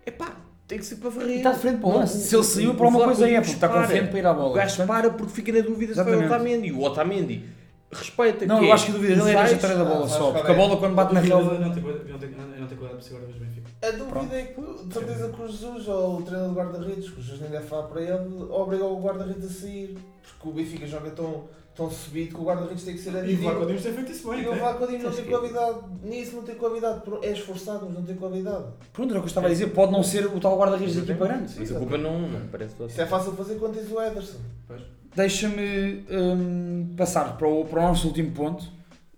é 0.05 0.11
pá, 0.11 0.35
tem 0.67 0.77
que 0.79 0.85
ser 0.85 0.95
para 0.97 1.09
varrer. 1.09 1.29
E 1.31 1.37
está 1.37 1.51
de 1.51 1.59
frente 1.59 1.77
para 1.79 1.87
o 1.87 1.91
Não, 1.91 1.99
lance. 1.99 2.19
Se 2.27 2.35
ele 2.35 2.43
saiu 2.43 2.75
para 2.75 2.87
uma 2.87 3.03
coisa 3.03 3.29
é, 3.29 3.39
porque 3.39 3.53
está 3.53 3.67
confiante 3.69 4.09
para 4.09 4.19
ir 4.19 4.25
à 4.25 4.33
bola. 4.33 4.49
O 4.49 4.53
gajo 4.53 4.85
para 4.87 5.09
porque 5.11 5.33
fica 5.33 5.51
na 5.51 5.59
dúvida 5.61 5.93
se 5.93 6.03
foi 6.03 6.11
o 6.15 6.19
Exatamente. 6.21 6.33
Otamendi. 6.33 6.67
E 6.67 6.71
o 6.71 6.81
Otamendi 6.81 7.45
respeita 7.91 8.45
Não, 8.45 8.59
que 8.59 8.65
eu 8.65 8.69
é, 8.69 8.71
acho 8.73 8.85
que 8.85 8.91
a 8.91 8.95
dúvida 8.95 9.15
dele 9.15 9.29
é 9.29 9.33
a 9.33 9.37
trajetória 9.45 9.77
da 9.77 9.85
bola 9.85 10.05
Ah, 10.05 10.09
só. 10.09 10.31
Porque 10.31 10.51
a 10.51 10.53
é? 10.53 10.57
bola 10.57 10.77
quando 10.77 10.95
bate 10.95 11.13
na 11.13 11.19
relva. 11.21 11.59
não 11.59 11.71
tem 11.73 11.83
cuidado- 11.83 12.03
ele 12.03 12.11
não 12.13 12.19
tem- 12.19 12.29
ele 12.29 12.59
não 12.61 12.67
tem 12.67 12.77
cuidado 12.77 12.97
para 12.97 13.01
ser 13.01 13.13
guarda-redes 13.13 13.39
do 13.39 13.45
Benfica. 13.45 13.54
A 13.81 13.91
dúvida 13.91 14.35
é 14.35 14.45
que, 14.45 14.61
de 14.61 14.93
certeza 14.93 15.29
que 15.29 15.41
o 15.41 15.47
Jesus, 15.47 15.87
ou 15.87 16.19
o 16.19 16.21
treinador 16.23 16.53
de 16.53 16.55
guarda-redes, 16.59 17.09
que 17.09 17.19
o 17.19 17.23
Jesus 17.23 17.41
nem 17.41 17.51
deve 17.51 17.67
falar 17.67 17.83
para 17.83 18.01
ele, 18.01 18.43
obriga 18.49 18.85
o 18.85 19.01
guarda-redes 19.01 19.45
a 19.45 19.61
sair. 19.61 19.97
Porque 20.23 20.49
o 20.49 20.51
Benfica 20.51 20.87
joga 20.87 21.11
tão, 21.11 21.43
tão 21.75 21.91
subido 21.91 22.35
que 22.35 22.41
o 22.41 22.45
guarda-redes 22.45 22.83
tem 22.83 22.95
que 22.95 23.01
ser 23.01 23.11
E 23.11 23.15
o 23.15 23.17
adivinho. 23.19 23.41
Vlaco 23.41 23.65
Dimos 23.67 23.83
tem 23.83 23.93
feito 23.93 24.11
isso 24.11 24.29
bem. 24.29 24.41
E 24.41 24.47
o. 24.47 24.55
Vlaco 24.55 24.87
Dimos 24.87 25.03
não 25.03 25.11
Sabes 25.11 25.25
tem 25.25 25.29
qualidade. 25.29 25.79
Nisso 26.03 26.35
não 26.35 26.43
tem 26.43 26.55
qualidade. 26.55 27.01
É 27.21 27.31
esforçado, 27.31 27.85
mas 27.85 27.95
não 27.95 28.03
tem 28.03 28.15
qualidade. 28.15 28.65
Pronto, 28.91 29.09
era 29.11 29.19
o 29.19 29.21
que 29.21 29.25
eu 29.25 29.29
estava 29.29 29.47
a 29.47 29.49
dizer. 29.49 29.67
Pode 29.67 29.91
não 29.91 30.03
ser 30.03 30.25
o 30.25 30.39
tal 30.39 30.57
guarda-redes 30.57 30.95
da 30.95 31.01
equipa 31.01 31.27
grande. 31.27 31.53
Mas 31.57 31.71
a 31.71 31.77
culpa 31.77 31.97
não, 31.97 32.27
não 32.27 32.47
parece 32.47 32.75
do 32.75 32.87
Isso 32.87 33.01
é 33.01 33.05
fácil 33.05 33.31
de 33.31 33.37
fazer 33.37 33.55
quando 33.55 33.75
tens 33.75 33.91
o 33.91 34.01
Ederson. 34.01 34.39
Deixa-me 35.15 36.05
hum, 36.09 36.93
passar 36.97 37.37
para 37.37 37.47
o, 37.47 37.63
para 37.65 37.79
o 37.79 37.83
nosso 37.83 38.07
último 38.07 38.31
ponto, 38.31 38.65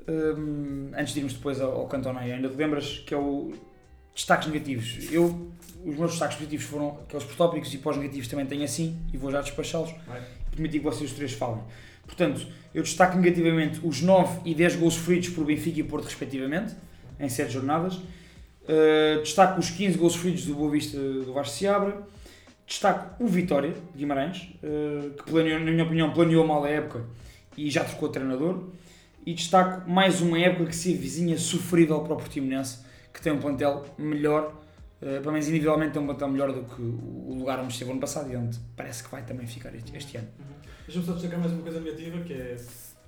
hum, 0.08 0.92
antes 0.96 1.14
de 1.14 1.20
irmos 1.22 1.34
depois 1.34 1.60
ao, 1.60 1.72
ao 1.72 1.88
Cantonaia. 1.88 2.36
Ainda 2.36 2.50
te 2.50 2.56
lembras 2.56 3.00
que 3.00 3.14
é 3.14 3.18
o 3.18 3.52
destaques 4.18 4.48
negativos. 4.48 5.12
Eu, 5.12 5.52
os 5.86 5.96
meus 5.96 6.12
destaques 6.12 6.38
positivos 6.38 6.66
foram 6.66 7.00
aqueles 7.04 7.24
por 7.24 7.36
tópicos 7.36 7.72
e 7.74 7.78
pós-negativos 7.78 8.28
também 8.28 8.46
tenho 8.48 8.64
assim 8.64 8.98
e 9.14 9.18
vou 9.18 9.32
já 9.32 9.42
despachá-los. 9.42 9.94
Vai. 10.08 10.22
Permitir 10.52 10.80
que 10.80 10.86
vocês 10.86 11.12
os 11.12 11.16
três 11.16 11.34
falem. 11.34 11.62
Portanto, 12.04 12.48
eu 12.74 12.82
destaco 12.82 13.16
negativamente 13.16 13.80
os 13.84 14.02
9 14.02 14.42
e 14.44 14.56
10 14.56 14.78
gols 14.78 14.96
sofridos 14.96 15.30
por 15.30 15.46
Benfica 15.46 15.80
e 15.80 15.84
Porto, 15.84 16.06
respectivamente, 16.06 16.74
em 17.20 17.30
7 17.30 17.54
jornadas. 17.54 17.96
Uh, 17.96 19.22
destaco 19.22 19.60
os 19.60 19.70
15 19.70 19.98
gols 19.98 20.14
sofridos 20.14 20.46
do 20.46 20.56
Boa 20.56 20.72
Vista 20.72 20.98
do 20.98 21.32
Vasco 21.32 21.56
Seabra. 21.56 22.02
Destaco 22.66 23.24
o 23.24 23.28
Vitória 23.28 23.72
de 23.72 24.00
Guimarães, 24.00 24.50
uh, 24.64 25.12
que 25.12 25.24
planeou, 25.30 25.60
na 25.60 25.72
minha 25.72 25.84
opinião 25.84 26.12
planeou 26.12 26.46
mal 26.46 26.64
a 26.64 26.70
época 26.70 27.06
e 27.56 27.70
já 27.70 27.84
trocou 27.84 28.10
treinador. 28.10 28.64
E 29.26 29.34
destaco 29.34 29.90
mais 29.90 30.22
uma 30.22 30.40
época 30.40 30.68
que 30.68 30.76
se 30.76 30.94
avizinha 30.94 31.38
sofrida 31.38 31.94
ao 31.94 32.04
próprio 32.04 32.30
Timonense, 32.30 32.80
que 33.18 33.24
tem 33.24 33.34
um 33.34 33.40
plantel 33.40 33.84
melhor, 33.98 34.54
uh, 35.02 35.06
pelo 35.22 35.32
menos 35.32 35.48
individualmente 35.48 35.94
tem 35.94 36.02
um 36.02 36.06
plantel 36.06 36.28
melhor 36.28 36.54
do 36.54 36.64
que 36.64 36.80
o 36.80 37.34
lugar 37.36 37.60
onde 37.60 37.74
esteve 37.74 37.90
ano 37.90 38.00
passado 38.00 38.32
e 38.32 38.36
onde 38.36 38.60
parece 38.76 39.04
que 39.04 39.10
vai 39.10 39.24
também 39.24 39.48
ficar 39.48 39.74
este, 39.74 39.98
este 39.98 40.18
ano. 40.18 40.28
Deixa-me 40.86 41.04
só 41.04 41.14
destacar 41.14 41.40
mais 41.40 41.52
uma 41.52 41.64
coisa 41.64 41.80
negativa, 41.80 42.20
que 42.24 42.34
é 42.34 42.56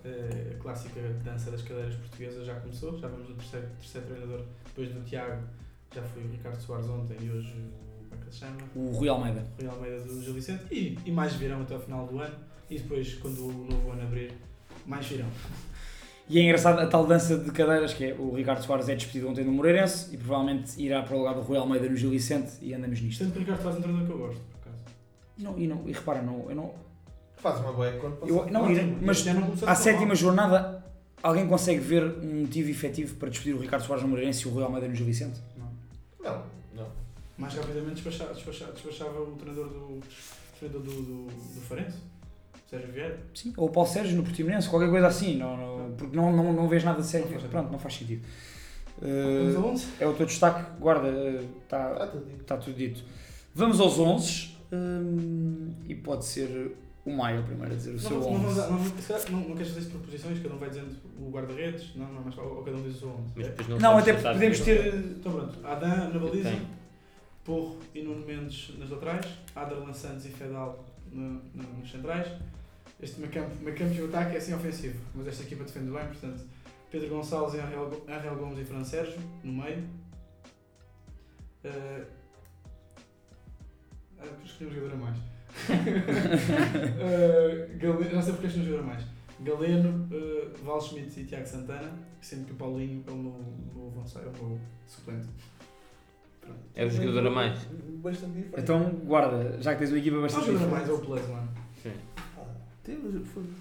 eh, 0.04 0.56
a 0.56 0.62
clássica 0.62 1.00
dança 1.24 1.52
das 1.52 1.62
cadeiras 1.62 1.94
portuguesas 1.94 2.44
já 2.44 2.56
começou, 2.56 2.98
já 2.98 3.08
vamos 3.08 3.30
o 3.30 3.34
terceiro, 3.36 3.68
terceiro 3.80 4.08
treinador, 4.08 4.46
depois 4.66 4.90
do 4.90 5.02
Tiago, 5.04 5.44
já 5.94 6.02
foi 6.02 6.24
o 6.24 6.28
Ricardo 6.28 6.60
Soares 6.60 6.88
ontem 6.88 7.16
e 7.22 7.30
hoje 7.30 7.54
o, 7.54 8.10
como 8.10 8.24
é 8.24 8.26
que 8.26 8.34
se 8.34 8.40
chama? 8.40 8.58
O 8.76 8.90
Rui 8.90 9.10
Almeida. 9.10 9.46
O 9.60 9.62
Rui 9.62 9.72
Almeida 9.72 10.04
do 10.04 10.24
Gil 10.24 10.34
Vicente, 10.34 10.64
e, 10.72 10.98
e 11.06 11.12
mais 11.12 11.34
virão 11.34 11.62
até 11.62 11.76
ao 11.76 11.82
final 11.82 12.08
do 12.08 12.18
ano, 12.18 12.36
e 12.68 12.80
depois, 12.80 13.14
quando 13.14 13.46
o 13.46 13.68
novo 13.70 13.92
ano 13.92 14.02
abrir, 14.02 14.34
mais 14.88 15.06
virão. 15.06 15.30
E 16.30 16.38
é 16.40 16.44
engraçado 16.44 16.80
a 16.80 16.86
tal 16.86 17.08
dança 17.08 17.38
de 17.38 17.52
cadeiras 17.52 17.92
que 17.94 18.06
é 18.06 18.14
o 18.14 18.36
Ricardo 18.36 18.64
Soares 18.64 18.88
é 18.88 18.96
despedido 18.96 19.28
ontem 19.30 19.44
do 19.44 19.52
Moreirense 19.52 20.14
e 20.14 20.18
provavelmente 20.18 20.80
irá 20.80 21.02
para 21.02 21.16
o 21.16 21.20
lugar 21.20 21.34
do 21.34 21.42
Rui 21.42 21.58
Almeida 21.58 21.90
no 21.90 21.96
Gil 21.96 22.12
Vicente 22.12 22.52
e 22.62 22.74
andamos 22.74 23.02
nisto. 23.02 23.24
Sendo 23.24 23.32
que 23.32 23.38
o 23.40 23.42
Ricardo 23.42 23.64
faz 23.64 23.78
um 23.78 23.82
treinador 23.82 24.08
que 24.08 24.14
eu 24.14 24.18
gosto, 24.20 24.40
por 24.42 24.70
acaso. 24.70 24.84
Não, 25.40 25.58
e, 25.58 25.68
não, 25.68 25.90
e 25.90 25.92
repara, 25.92 26.22
não, 26.22 26.46
eu 26.50 26.56
não, 26.56 26.74
Faz 27.38 27.60
uma 27.62 27.72
boa 27.74 27.88
época 27.88 28.12
quando 28.20 28.30
eu, 28.30 28.46
não, 28.52 28.70
e- 28.72 28.98
mas 29.02 29.26
não 29.26 29.54
à 29.66 29.74
sétima 29.74 30.08
mal. 30.08 30.16
jornada 30.16 30.84
alguém 31.24 31.48
consegue 31.48 31.80
ver 31.80 32.04
um 32.22 32.42
motivo 32.42 32.70
efetivo 32.70 33.16
para 33.16 33.30
despedir 33.30 33.56
o 33.56 33.60
Ricardo 33.60 33.84
Soares 33.84 34.04
no 34.04 34.10
Moreirense 34.10 34.46
e 34.46 34.52
o 34.52 34.54
Rui 34.54 34.64
Almeida 34.64 34.88
no 34.88 34.94
Gil 34.94 35.06
Vicente? 35.06 35.40
Não. 35.58 35.72
Não, 36.22 36.44
não. 36.76 36.88
Mais 37.38 37.54
rapidamente 37.56 37.96
despachava, 38.04 38.34
despachava, 38.36 38.74
despachava 38.74 39.20
o 39.22 39.32
treinador 39.38 39.68
do, 39.70 40.00
treinador 40.60 40.82
do, 40.84 41.02
do, 41.02 41.26
do 41.56 41.62
Farense, 41.62 41.98
Sérgio 42.70 42.92
Vieira. 42.92 43.20
Sim, 43.34 43.54
ou 43.58 43.68
o 43.68 43.72
Paulo 43.72 43.90
Sérgio 43.90 44.16
no 44.18 44.24
Portimonense, 44.24 44.70
qualquer 44.70 44.90
coisa 44.90 45.08
assim, 45.08 45.38
não, 45.38 45.58
não- 45.58 45.92
porque 45.96 46.16
não, 46.16 46.32
não, 46.36 46.54
não 46.54 46.68
vês 46.68 46.84
nada 46.84 47.02
de 47.02 47.08
sério. 47.08 47.28
Não 47.30 47.50
Pronto, 47.50 47.72
não 47.72 47.80
faz 47.80 47.96
sentido. 47.96 48.22
Vamos 49.02 49.56
Uh, 49.56 49.58
a 49.58 49.62
11? 49.72 49.88
é 50.02 50.08
o 50.08 50.14
teu 50.14 50.26
destaque, 50.26 50.72
guarda, 50.80 51.08
está 51.64 51.92
Está 51.94 52.08
tudo 52.08 52.26
dito. 52.26 52.42
Está 52.42 52.58
tudo 52.58 52.76
dito. 52.76 53.04
Vamos 53.56 53.80
aos 53.80 53.98
11 53.98 54.50
hum, 54.72 55.70
e 55.88 55.96
pode 55.96 56.26
ser 56.26 56.76
o 57.06 57.12
Maio 57.12 57.42
primeiro 57.44 57.72
a 57.74 57.76
dizer 57.76 57.92
o 57.92 57.94
Não, 57.94 58.00
seu 58.02 58.20
não, 58.20 58.38
não, 58.38 58.50
11. 58.50 58.60
não, 58.60 58.70
não, 58.72 58.80
não, 58.80 59.50
não 59.50 59.56
queres 59.56 59.70
fazer 59.70 59.80
isso 59.80 59.90
por 59.92 60.02
posições, 60.02 60.40
cada 60.40 60.54
um 60.54 60.58
vai 60.58 60.70
dizendo 60.70 60.96
o 61.20 61.30
guarda-redes, 61.32 61.96
não, 61.96 62.12
não, 62.12 62.22
mas 62.24 62.38
ou, 62.38 62.58
ou 62.58 62.64
cada 62.64 62.78
um 62.78 62.84
diz 62.84 62.98
o 62.98 63.00
seu 63.00 63.10
11. 63.10 63.22
Mas 63.36 63.46
É? 63.46 63.50
depois 63.50 63.82
Não, 63.82 63.98
até 63.98 64.12
a 64.12 64.34
podemos 64.34 64.60
ter. 64.60 64.94
Então 64.96 65.32
pronto, 65.32 65.58
Adam 65.66 66.10
na 66.14 66.20
baliza. 66.20 66.54
Porro 67.46 67.78
e 67.96 68.04
Nuno 68.04 68.26
Mendes 68.26 68.78
nas 68.78 68.90
laterais, 68.90 69.26
Aderlan 69.56 69.94
Santos 69.94 70.26
e 70.26 70.30
Fedal 70.30 70.86
no, 71.12 71.42
no, 71.56 71.64
nos 71.80 71.90
centrais. 71.90 72.28
Este 73.02 73.20
meio 73.22 73.32
campo, 73.32 73.56
meio 73.62 73.78
campo 73.78 73.94
e 73.94 74.02
o 74.02 74.06
ataque 74.10 74.36
é 74.36 74.38
assim 74.38 74.54
ofensivo, 74.54 75.00
mas 75.16 75.28
esta 75.28 75.44
equipa 75.44 75.64
defende 75.64 75.90
bem, 75.92 76.06
portanto, 76.06 76.44
Pedro 76.92 77.10
Gonçalves, 77.10 77.60
Angel, 77.60 77.90
Go- 77.90 78.06
Angel 78.12 78.36
Gomes 78.36 78.60
e 78.60 78.66
Fran 78.66 78.84
Sérgio 78.84 79.20
no 79.44 79.54
meio. 79.64 79.84
Uh, 81.64 82.06
ah, 84.20 84.26
escolhi 84.44 84.70
um 84.70 84.74
jogador 84.74 84.94
a 84.96 84.98
mais. 84.98 85.18
uh, 85.18 85.22
Gale- 87.80 88.14
não 88.14 88.22
sei 88.22 88.34
porque 88.34 88.48
escolhi 88.48 88.66
um 88.66 88.70
jogador 88.70 88.84
a 88.84 88.88
mais. 88.88 89.06
Galeno, 89.42 90.10
uh, 90.14 90.52
Val 90.66 90.82
Schmidt 90.82 91.18
e 91.22 91.24
Tiago 91.26 91.48
Santana, 91.48 91.92
sendo 92.22 92.46
que 92.46 92.52
o 92.52 92.56
Paulinho 92.56 93.02
é 93.08 93.12
o 93.12 93.16
meu, 93.16 93.32
o 93.76 93.88
avançado, 93.96 94.26
é 94.26 94.30
o 94.42 94.46
meu 94.46 94.60
suplente. 94.86 95.28
Pronto. 96.42 96.60
É 96.76 96.86
o 96.86 96.90
jogador 96.90 97.28
a 97.28 97.32
mais. 97.32 97.60
Bastante 98.02 98.34
diferente. 98.34 98.60
Então, 98.62 98.90
guarda, 99.06 99.62
já 99.62 99.72
que 99.74 99.80
tens 99.80 99.92
uma 99.92 100.00
equipa 100.00 100.16
Não, 100.16 100.20
o 100.20 100.24
bastante 100.24 100.46
jogador 100.48 100.66
a 100.66 100.72
mais 100.72 100.90
é 100.90 100.92
o 100.92 101.00
Plus, 101.00 101.28
mano. 101.30 101.50
Temos, 102.90 103.28
foda-se. 103.30 103.54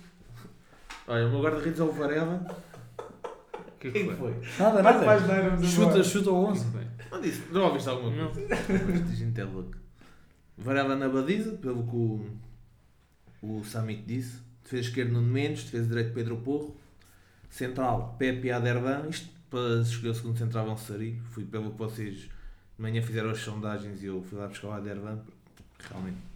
Olha, 1.07 1.27
o 1.27 1.31
meu 1.31 1.43
guarda-redes 1.43 1.81
é 1.81 1.83
o 1.83 1.93
Varela. 1.93 2.47
O 2.99 3.79
que 3.79 3.89
é 3.89 3.91
que 3.91 3.99
Quem 4.05 4.17
foi? 4.17 4.33
foi? 4.33 4.49
Nada, 4.59 4.83
Mais 4.83 5.27
nada. 5.27 5.63
Chuta, 5.67 6.03
chuta 6.03 6.31
o 6.31 6.43
O 6.45 6.47
que 6.47 6.59
11. 6.59 6.71
foi? 6.73 6.87
Não 7.11 7.21
disse, 7.21 7.53
não 7.53 7.63
ouviste 7.65 7.89
alguma 7.89 8.29
coisa? 8.31 8.55
Esta 8.55 9.15
gente 9.15 9.41
é 9.41 9.45
louca. 9.45 9.79
Varela 10.57 10.97
na 10.97 11.09
baliza, 11.09 11.53
pelo 11.53 11.87
que 11.87 11.95
o, 11.97 12.27
o 13.43 13.65
Samit 13.65 14.03
disse. 14.03 14.39
Defesa 14.65 14.89
esquerda 14.89 15.13
Nuno 15.13 15.29
Mendes, 15.29 15.65
defesa 15.65 15.89
direito 15.89 16.13
Pedro 16.15 16.37
Porro. 16.39 16.77
Central 17.51 18.17
Pepe 18.19 18.51
Aderban. 18.51 19.07
Isto 19.09 19.29
para 19.51 19.81
escolher 19.83 20.11
o 20.11 20.15
segundo 20.15 20.39
central 20.39 20.69
é 20.69 20.71
um 20.71 20.77
Sari. 20.77 21.21
Fui 21.31 21.45
pelo 21.45 21.71
que 21.71 21.79
vocês 21.79 22.17
de 22.17 22.31
manhã 22.79 23.01
fizeram 23.03 23.31
as 23.31 23.39
sondagens 23.41 24.03
e 24.03 24.07
eu 24.07 24.23
fui 24.23 24.39
lá 24.39 24.47
buscar 24.49 24.69
o 24.69 24.73
Aderban. 24.73 25.19
Realmente. 25.89 26.28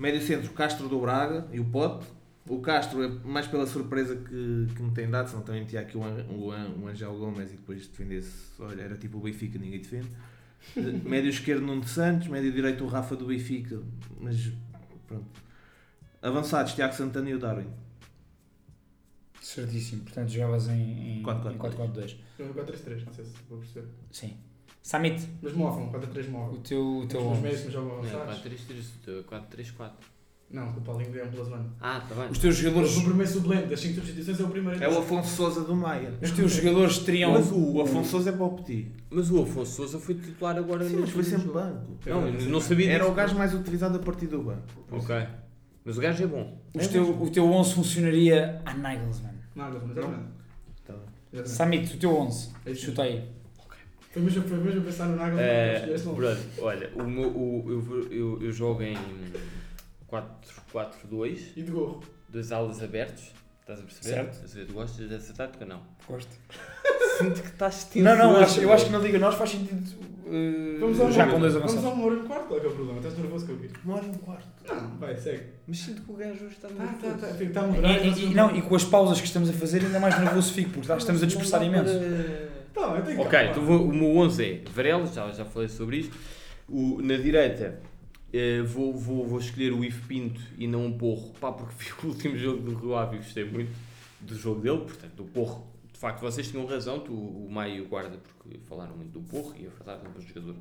Médio 0.00 0.22
centro 0.22 0.50
Castro 0.52 0.88
do 0.88 0.98
Braga 0.98 1.46
e 1.52 1.60
o 1.60 1.64
Pote. 1.66 2.06
O 2.48 2.58
Castro 2.62 3.04
é 3.04 3.08
mais 3.22 3.46
pela 3.46 3.66
surpresa 3.66 4.16
que, 4.16 4.66
que 4.74 4.82
me 4.82 4.90
tem 4.92 5.10
dado, 5.10 5.28
senão 5.28 5.42
também 5.42 5.62
tinha 5.66 5.82
aqui 5.82 5.94
o, 5.98 6.00
o, 6.00 6.48
o 6.48 6.88
Angel 6.88 7.14
Gomes 7.18 7.50
e 7.50 7.56
depois 7.56 7.86
defendesse. 7.86 8.32
Olha, 8.58 8.80
era 8.80 8.96
tipo 8.96 9.18
o 9.18 9.20
Benfica, 9.20 9.58
ninguém 9.58 9.78
defende. 9.78 10.08
Eh, 10.74 10.80
médio 11.04 11.28
esquerdo 11.28 11.60
Nuno 11.60 11.86
Santos, 11.86 12.28
médio 12.28 12.50
direito 12.50 12.82
o 12.82 12.86
Rafa 12.86 13.14
do 13.14 13.26
Benfica, 13.26 13.78
mas 14.18 14.50
pronto. 15.06 15.26
Avançados, 16.22 16.72
Tiago 16.72 16.94
Santana 16.94 17.28
e 17.28 17.34
o 17.34 17.38
Darwin. 17.38 17.68
Certíssimo. 19.38 20.04
Portanto, 20.04 20.30
jogavas 20.30 20.68
em, 20.68 21.18
em 21.18 21.22
4-4-2. 21.22 21.52
em 21.52 21.58
4-4-2. 21.58 22.16
Eu 22.38 22.46
no 22.46 22.54
4-3-3, 22.54 23.04
não 23.04 23.12
sei 23.12 23.24
se 23.26 23.34
vou 23.50 23.58
perceber. 23.58 23.86
Sim. 24.10 24.34
Samit, 24.82 25.28
Mas 25.42 25.52
móvel, 25.52 25.90
4-3 26.00 26.26
o 26.26 26.30
móvel. 26.30 26.60
teu, 26.60 26.98
o 26.98 27.06
teu 27.06 27.30
Os 27.30 27.38
médios 27.40 27.60
que 27.62 27.70
jogam 27.70 27.90
Não, 27.90 27.98
avançados. 27.98 28.38
4-3-3, 28.42 29.24
4-3-4. 29.24 29.90
Não, 30.50 30.68
o 30.70 30.80
Paulinho 30.80 31.12
ganhou 31.12 31.28
pela 31.28 31.44
semana. 31.44 31.66
Ah, 31.80 32.00
tá 32.08 32.12
bem. 32.14 32.28
Os 32.30 32.38
teus 32.38 32.56
jogadores, 32.56 32.96
O 32.96 33.04
primeiro 33.04 33.30
suplente 33.30 33.66
das 33.68 33.78
5 33.78 33.94
substituições 33.94 34.40
é 34.40 34.42
o 34.42 34.48
primeiro. 34.48 34.82
É 34.82 34.88
o 34.88 34.98
Afonso 34.98 35.36
Souza 35.36 35.60
do 35.62 35.76
Maia. 35.76 36.12
os 36.20 36.30
teus 36.32 36.50
jogadores 36.52 36.98
teriam. 36.98 37.32
Mas 37.32 37.52
o, 37.52 37.74
o 37.74 37.82
Afonso 37.82 38.10
Souza 38.10 38.30
é 38.30 38.32
para 38.32 38.44
o 38.46 38.56
Petit. 38.56 38.90
Mas 39.10 39.30
o 39.30 39.42
Afonso 39.42 39.70
Souza 39.76 40.00
foi 40.00 40.16
titular 40.16 40.56
agora 40.56 40.84
Sim, 40.84 40.94
no 40.96 41.00
mas 41.02 41.10
foi 41.10 41.22
sempre 41.22 41.46
jogo. 41.46 41.54
banco. 41.60 41.86
Não, 42.04 42.26
eu 42.26 42.48
não 42.48 42.60
sabia 42.60 42.90
Era 42.90 42.98
disso. 43.00 43.12
o 43.12 43.14
gajo 43.14 43.36
mais 43.38 43.54
utilizado 43.54 43.96
a 43.96 44.00
partir 44.00 44.26
do 44.26 44.42
banco. 44.42 44.62
Ok. 44.90 45.14
Mas 45.84 45.96
o 45.96 46.00
gajo 46.00 46.24
é 46.24 46.26
bom. 46.26 46.60
Os 46.74 46.86
teu, 46.88 47.22
o 47.22 47.30
teu 47.30 47.44
11 47.44 47.74
funcionaria 47.74 48.60
a 48.64 48.74
Nagelsmann. 48.74 49.34
Não, 49.54 49.70
não, 49.70 49.90
exatamente. 49.90 50.24
Tá. 50.84 50.94
Samit, 51.44 51.94
o 51.94 51.98
teu 51.98 52.16
11. 52.16 52.50
É. 52.66 52.74
Chuta 52.74 53.02
aí. 53.02 53.24
Foi 54.10 54.22
mesmo, 54.22 54.42
foi 54.42 54.58
mesmo 54.58 54.82
pensar 54.82 55.06
no 55.06 55.14
escolheste 55.16 56.06
logo. 56.08 56.18
pronto, 56.18 56.40
olha, 56.62 56.90
o 56.96 57.02
meu, 57.04 57.28
o, 57.28 57.64
eu, 57.68 58.08
eu, 58.10 58.42
eu 58.42 58.52
jogo 58.52 58.82
em 58.82 58.96
4-4-2, 60.10 61.52
E 61.56 61.62
de 61.62 61.70
gorro. 61.70 62.02
dois 62.28 62.50
alas 62.52 62.82
abertos. 62.82 63.32
Estás 63.60 63.78
a 63.78 63.82
perceber? 63.84 64.14
Certo. 64.14 64.32
Estás 64.34 64.52
a 64.52 64.54
ver? 64.58 64.66
Tu 64.66 64.72
gostas 64.72 65.08
dessa 65.08 65.32
tática 65.32 65.64
ou 65.64 65.68
não? 65.70 65.80
Gosto. 66.08 66.30
Sinto 67.18 67.40
que 67.40 67.48
estás 67.48 67.84
tenso. 67.84 68.04
Não, 68.04 68.16
não, 68.16 68.36
acho, 68.38 68.60
eu 68.60 68.72
acho 68.72 68.86
que 68.86 68.90
na 68.92 68.98
Liga 68.98 69.18
Nós 69.20 69.34
faz 69.36 69.50
sentido. 69.50 69.78
uh, 70.26 70.80
Vamos 70.80 70.98
ao 71.00 71.12
já 71.12 71.28
com 71.28 71.38
dois 71.38 71.52
Vamos 71.54 71.68
ao 71.70 71.78
avançados. 71.78 71.98
Moura 71.98 72.16
no 72.16 72.24
quarto, 72.26 72.46
qual 72.48 72.58
é 72.58 72.60
que 72.60 72.66
é 72.66 72.70
o 72.70 72.74
problema? 72.74 72.98
Estás 72.98 73.16
nervoso 73.18 73.46
com 73.46 73.52
o 73.52 73.58
quê? 73.58 73.68
Uma 73.84 73.94
hora 73.94 74.06
e 74.06 74.08
um 74.08 74.14
quarto. 74.14 74.46
Não, 74.68 74.96
vai, 74.98 75.16
segue. 75.16 75.44
Mas 75.68 75.78
sinto 75.78 76.02
que 76.02 76.10
o 76.10 76.14
gajo 76.16 76.46
está 76.46 76.66
Tá, 76.68 76.74
muito 76.74 77.00
tá, 77.00 77.08
tá. 77.10 77.26
nervoso. 77.28 77.44
Está 77.44 77.60
a 77.62 77.68
E, 77.92 78.08
e- 78.08 78.24
e- 78.30 78.34
não, 78.34 78.56
e 78.56 78.62
com 78.62 78.74
as 78.74 78.84
pausas 78.84 79.20
que 79.20 79.26
estamos 79.28 79.48
a 79.50 79.52
fazer, 79.52 79.84
ainda 79.84 80.00
mais 80.00 80.18
nervoso 80.18 80.52
fico, 80.52 80.70
porque 80.70 80.88
tá- 80.88 80.96
estamos 80.96 81.22
a 81.22 81.26
dispersar 81.26 81.62
imenso. 81.62 81.84
para- 81.96 82.39
Tá, 82.80 82.96
eu 82.96 83.04
tenho 83.04 83.20
Ok, 83.20 83.38
então 83.50 83.64
vou- 83.64 83.84
o 83.88 83.92
meu 83.94 84.16
11 84.18 84.44
é 84.44 84.70
Varela, 84.70 85.06
já, 85.06 85.30
já 85.32 85.44
falei 85.44 85.68
sobre 85.68 85.98
isto. 85.98 86.16
O, 86.68 87.00
na 87.02 87.16
direita 87.16 87.80
eh, 88.32 88.62
vou, 88.62 88.94
vou, 88.94 89.26
vou 89.26 89.38
escolher 89.38 89.72
o 89.72 89.84
Ivo 89.84 90.06
Pinto 90.06 90.40
e 90.56 90.66
não 90.66 90.86
um 90.86 90.92
Porro, 90.96 91.32
pá, 91.40 91.52
porque 91.52 91.74
vi 91.84 91.90
o 92.02 92.06
último 92.08 92.36
jogo 92.36 92.62
do 92.62 92.74
Rio 92.74 92.94
Ave 92.96 93.16
e 93.16 93.18
gostei 93.18 93.44
muito 93.44 93.72
do 94.20 94.34
jogo 94.36 94.60
dele, 94.60 94.78
portanto, 94.78 95.12
do 95.14 95.24
Porro. 95.24 95.66
De 95.92 95.98
facto, 95.98 96.20
vocês 96.22 96.50
tinham 96.50 96.64
razão, 96.64 96.98
tu, 97.00 97.12
o 97.12 97.48
Maio 97.50 97.74
e 97.76 97.80
o 97.82 97.88
Guarda, 97.88 98.16
porque 98.18 98.58
falaram 98.66 98.96
muito 98.96 99.10
do 99.12 99.20
Porro 99.20 99.54
e 99.58 99.66
a 99.66 99.68
verdade 99.70 100.00
é 100.06 100.08
um 100.08 100.12
bom 100.12 100.20
jogador. 100.20 100.54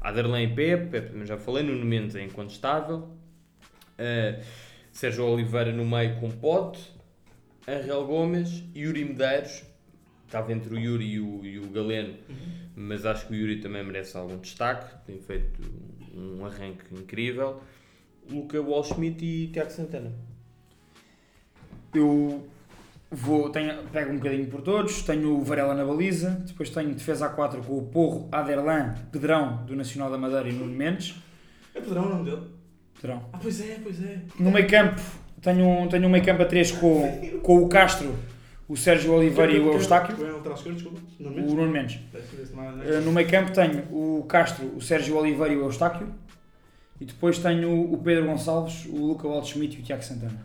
Aderlan 0.00 0.42
e 0.42 0.54
Pepe, 0.54 0.86
Pepe 0.90 1.08
também 1.10 1.26
já 1.26 1.36
falei, 1.36 1.64
Nuno 1.64 1.84
Mendes 1.84 2.14
é 2.14 2.22
incontestável. 2.22 3.08
Eh, 3.98 4.40
Sérgio 4.92 5.24
Oliveira 5.26 5.72
no 5.72 5.84
meio 5.84 6.20
com 6.20 6.30
Pote, 6.30 6.80
Angel 7.66 8.04
Gomes, 8.06 8.62
Yuri 8.76 9.04
Medeiros, 9.04 9.64
estava 10.34 10.52
entre 10.52 10.74
o 10.74 10.78
Yuri 10.78 11.04
e 11.12 11.20
o, 11.20 11.44
e 11.44 11.58
o 11.60 11.68
Galeno, 11.68 12.14
mas 12.74 13.06
acho 13.06 13.26
que 13.28 13.32
o 13.32 13.36
Yuri 13.36 13.60
também 13.60 13.84
merece 13.84 14.16
algum 14.16 14.36
destaque, 14.38 14.92
tem 15.06 15.18
feito 15.20 15.60
um 16.12 16.44
arranque 16.44 16.84
incrível. 16.92 17.60
Luca 18.28 18.60
Wallschmidt 18.60 19.24
e 19.24 19.48
Tiago 19.48 19.70
Santana. 19.70 20.10
Eu 21.94 22.48
vou, 23.10 23.50
tenho, 23.50 23.74
pego 23.92 24.10
um 24.12 24.16
bocadinho 24.16 24.46
por 24.48 24.60
todos, 24.62 25.02
tenho 25.02 25.36
o 25.38 25.44
Varela 25.44 25.74
na 25.74 25.84
baliza, 25.84 26.30
depois 26.46 26.70
tenho 26.70 26.92
defesa 26.94 27.28
A4 27.32 27.62
com 27.64 27.78
o 27.78 27.82
Porro, 27.86 28.28
Aderlan, 28.32 28.94
Pedrão 29.12 29.64
do 29.64 29.76
Nacional 29.76 30.10
da 30.10 30.18
Madeira 30.18 30.48
e 30.48 30.52
Nuno 30.52 30.74
Mendes. 30.74 31.14
É 31.74 31.80
Pedrão 31.80 32.06
o 32.06 32.08
nome 32.08 32.24
dele? 32.30 32.42
Pedrão. 33.00 33.24
Ah, 33.32 33.38
pois 33.40 33.60
é, 33.60 33.78
pois 33.82 34.02
é. 34.02 34.18
No 34.40 34.50
meio 34.50 34.66
campo 34.68 35.00
tenho, 35.40 35.64
um- 35.68 35.86
tenho 35.88 36.06
um 36.06 36.10
meio 36.10 36.24
campo 36.24 36.42
a 36.42 36.46
3 36.46 36.72
com, 36.72 37.38
com 37.42 37.58
o 37.62 37.68
Castro, 37.68 38.14
o 38.68 38.76
Sérgio 38.76 39.12
Oliveira 39.12 39.52
e 39.52 39.60
o 39.60 39.72
Eustáquio. 39.72 40.16
É 40.26 40.32
o? 40.32 40.40
Nuno 41.20 41.70
Mendes. 41.70 42.00
Uh, 42.14 43.00
No 43.02 43.12
meio 43.12 43.28
campo 43.28 43.52
tenho 43.52 43.82
o 43.90 44.24
Castro, 44.28 44.66
o 44.76 44.80
Sérgio 44.80 45.16
Oliveira 45.16 45.52
e 45.52 45.56
o 45.56 45.64
Eustáquio. 45.64 46.08
E 47.00 47.04
depois 47.04 47.38
tenho 47.38 47.92
o 47.92 47.98
Pedro 47.98 48.26
Gonçalves, 48.26 48.86
o 48.86 48.96
Luca 48.96 49.26
Waldschmidt 49.28 49.76
e 49.76 49.80
o 49.80 49.82
Tiago 49.84 50.02
Santana. 50.02 50.40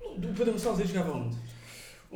O 0.00 0.20
Pedro 0.20 0.52
Gonçalves 0.52 0.80
aí 0.80 0.86
jogava 0.86 1.12
onde? 1.18 1.36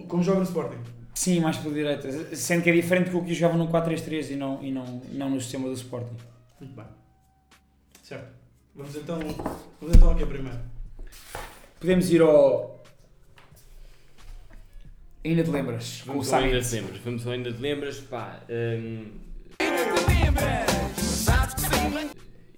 Como 0.07 0.23
joga 0.23 0.39
no 0.39 0.45
Sporting? 0.45 0.79
Sim, 1.15 1.41
mais 1.41 1.57
pela 1.59 1.75
direita. 1.75 2.11
Sendo 2.35 2.63
que 2.63 2.71
é 2.71 2.73
diferente 2.73 3.11
porque 3.11 3.33
eu 3.33 3.35
jogava 3.35 3.59
no 3.59 3.69
4-3-3 3.69 4.31
e 4.31 4.37
não, 4.37 4.63
e 4.63 4.71
não, 4.71 5.03
não 5.13 5.31
no 5.31 5.41
sistema 5.41 5.69
do 5.69 5.75
Sporting. 5.75 6.17
Muito 6.61 6.75
bem. 6.75 6.85
Certo. 8.03 8.29
Vamos 8.75 8.95
então, 8.97 9.19
vamos 9.81 9.97
então 9.97 10.11
aqui 10.13 10.23
a 10.23 10.27
primeiro. 10.27 10.59
Podemos 11.79 12.11
ir 12.11 12.23
ao. 12.23 12.80
Ainda 15.25 15.45
te 15.45 15.51
lembras? 15.51 16.03
Com 16.03 16.11
o 16.11 16.13
Vamos 16.15 16.33
ao 16.33 16.41
ainda 16.41 16.61
te 16.63 16.75
lembras, 16.75 16.99
vamos 17.01 17.27
ao 17.27 17.33
ainda 17.33 17.53
te 17.53 17.61
lembras, 17.61 18.01
pá. 18.01 18.43
hum, 18.49 19.07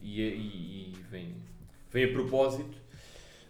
e, 0.00 0.20
e- 0.22 0.92
e 0.92 0.96
vem, 1.10 1.34
vem 1.90 2.04
a 2.04 2.12
propósito 2.12 2.76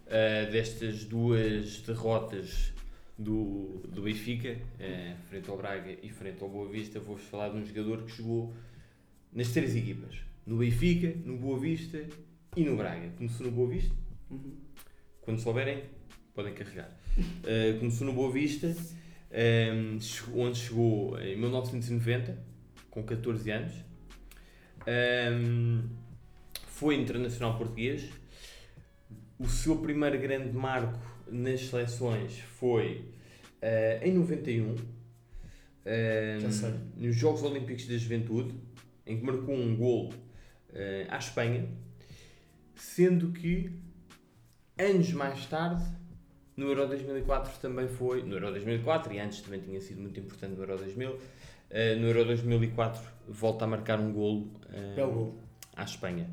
ah, 0.09 0.49
destas 0.51 1.05
duas 1.05 1.81
derrotas 1.83 2.73
do, 3.19 3.83
do 3.89 4.03
Benfica, 4.03 4.57
ah, 4.81 5.15
frente 5.29 5.51
ao 5.51 5.57
Braga 5.57 5.97
e 6.03 6.09
frente 6.09 6.43
ao 6.43 6.49
Boa 6.49 6.69
Vista, 6.69 6.99
vou-vos 7.01 7.25
falar 7.25 7.51
de 7.51 7.57
um 7.59 7.67
jogador 7.67 8.03
que 8.05 8.17
jogou 8.17 8.55
nas 9.33 9.49
três 9.49 9.75
equipas. 9.77 10.17
No 10.47 10.57
Benfica, 10.59 11.13
no 11.25 11.37
Boa 11.37 11.59
Vista 11.59 12.03
e 12.57 12.65
no 12.65 12.77
Braga. 12.77 13.11
Começou 13.17 13.47
no 13.47 13.53
Boa 13.53 13.69
Vista, 13.69 13.95
quando 15.21 15.41
souberem, 15.41 15.85
podem 16.35 16.53
carregar. 16.55 16.91
Uh, 17.19 17.79
começou 17.79 18.07
no 18.07 18.13
Boa 18.13 18.33
Vista, 18.33 18.75
um, 19.33 19.99
onde 20.35 20.59
chegou 20.59 21.19
em 21.21 21.37
1990, 21.37 22.39
com 22.91 23.03
14 23.03 23.51
anos. 23.51 23.73
Um, 24.87 25.89
foi 26.67 26.97
internacional 26.97 27.57
português. 27.57 28.11
O 29.39 29.49
seu 29.49 29.77
primeiro 29.79 30.19
grande 30.19 30.53
marco 30.53 30.99
nas 31.27 31.61
seleções 31.63 32.39
foi 32.39 33.13
uh, 33.63 34.05
em 34.05 34.13
91, 34.13 34.75
um, 34.75 34.77
nos 36.97 37.17
Jogos 37.17 37.43
Olímpicos 37.43 37.87
da 37.87 37.97
Juventude, 37.97 38.55
em 39.07 39.19
que 39.19 39.25
marcou 39.25 39.55
um 39.55 39.75
golo 39.77 40.11
uh, 40.11 41.09
à 41.09 41.19
Espanha, 41.19 41.69
sendo 42.75 43.33
que 43.33 43.73
anos 44.79 45.13
mais 45.13 45.47
tarde, 45.47 45.85
no 46.57 46.67
Euro 46.69 46.87
2004 46.89 47.53
também 47.61 47.89
foi, 47.89 48.23
no 48.23 48.35
Euro 48.35 48.51
2004 48.51 49.13
e 49.15 49.21
antes 49.21 49.41
também 49.41 49.61
tinha 49.61 49.81
sido 49.81 50.01
muito 50.01 50.19
importante 50.21 50.55
no 50.55 50.63
Euro 50.63 50.77
2000, 50.79 51.19
eh, 51.71 51.95
no 51.97 52.07
Euro 52.09 52.25
2004 52.27 53.01
volta 53.29 53.65
a 53.65 53.69
marcar 53.69 53.99
um 54.01 54.13
golo 54.13 54.49
Belo 54.95 55.13
golo. 55.13 55.39
à 55.77 55.85
Espanha. 55.85 56.29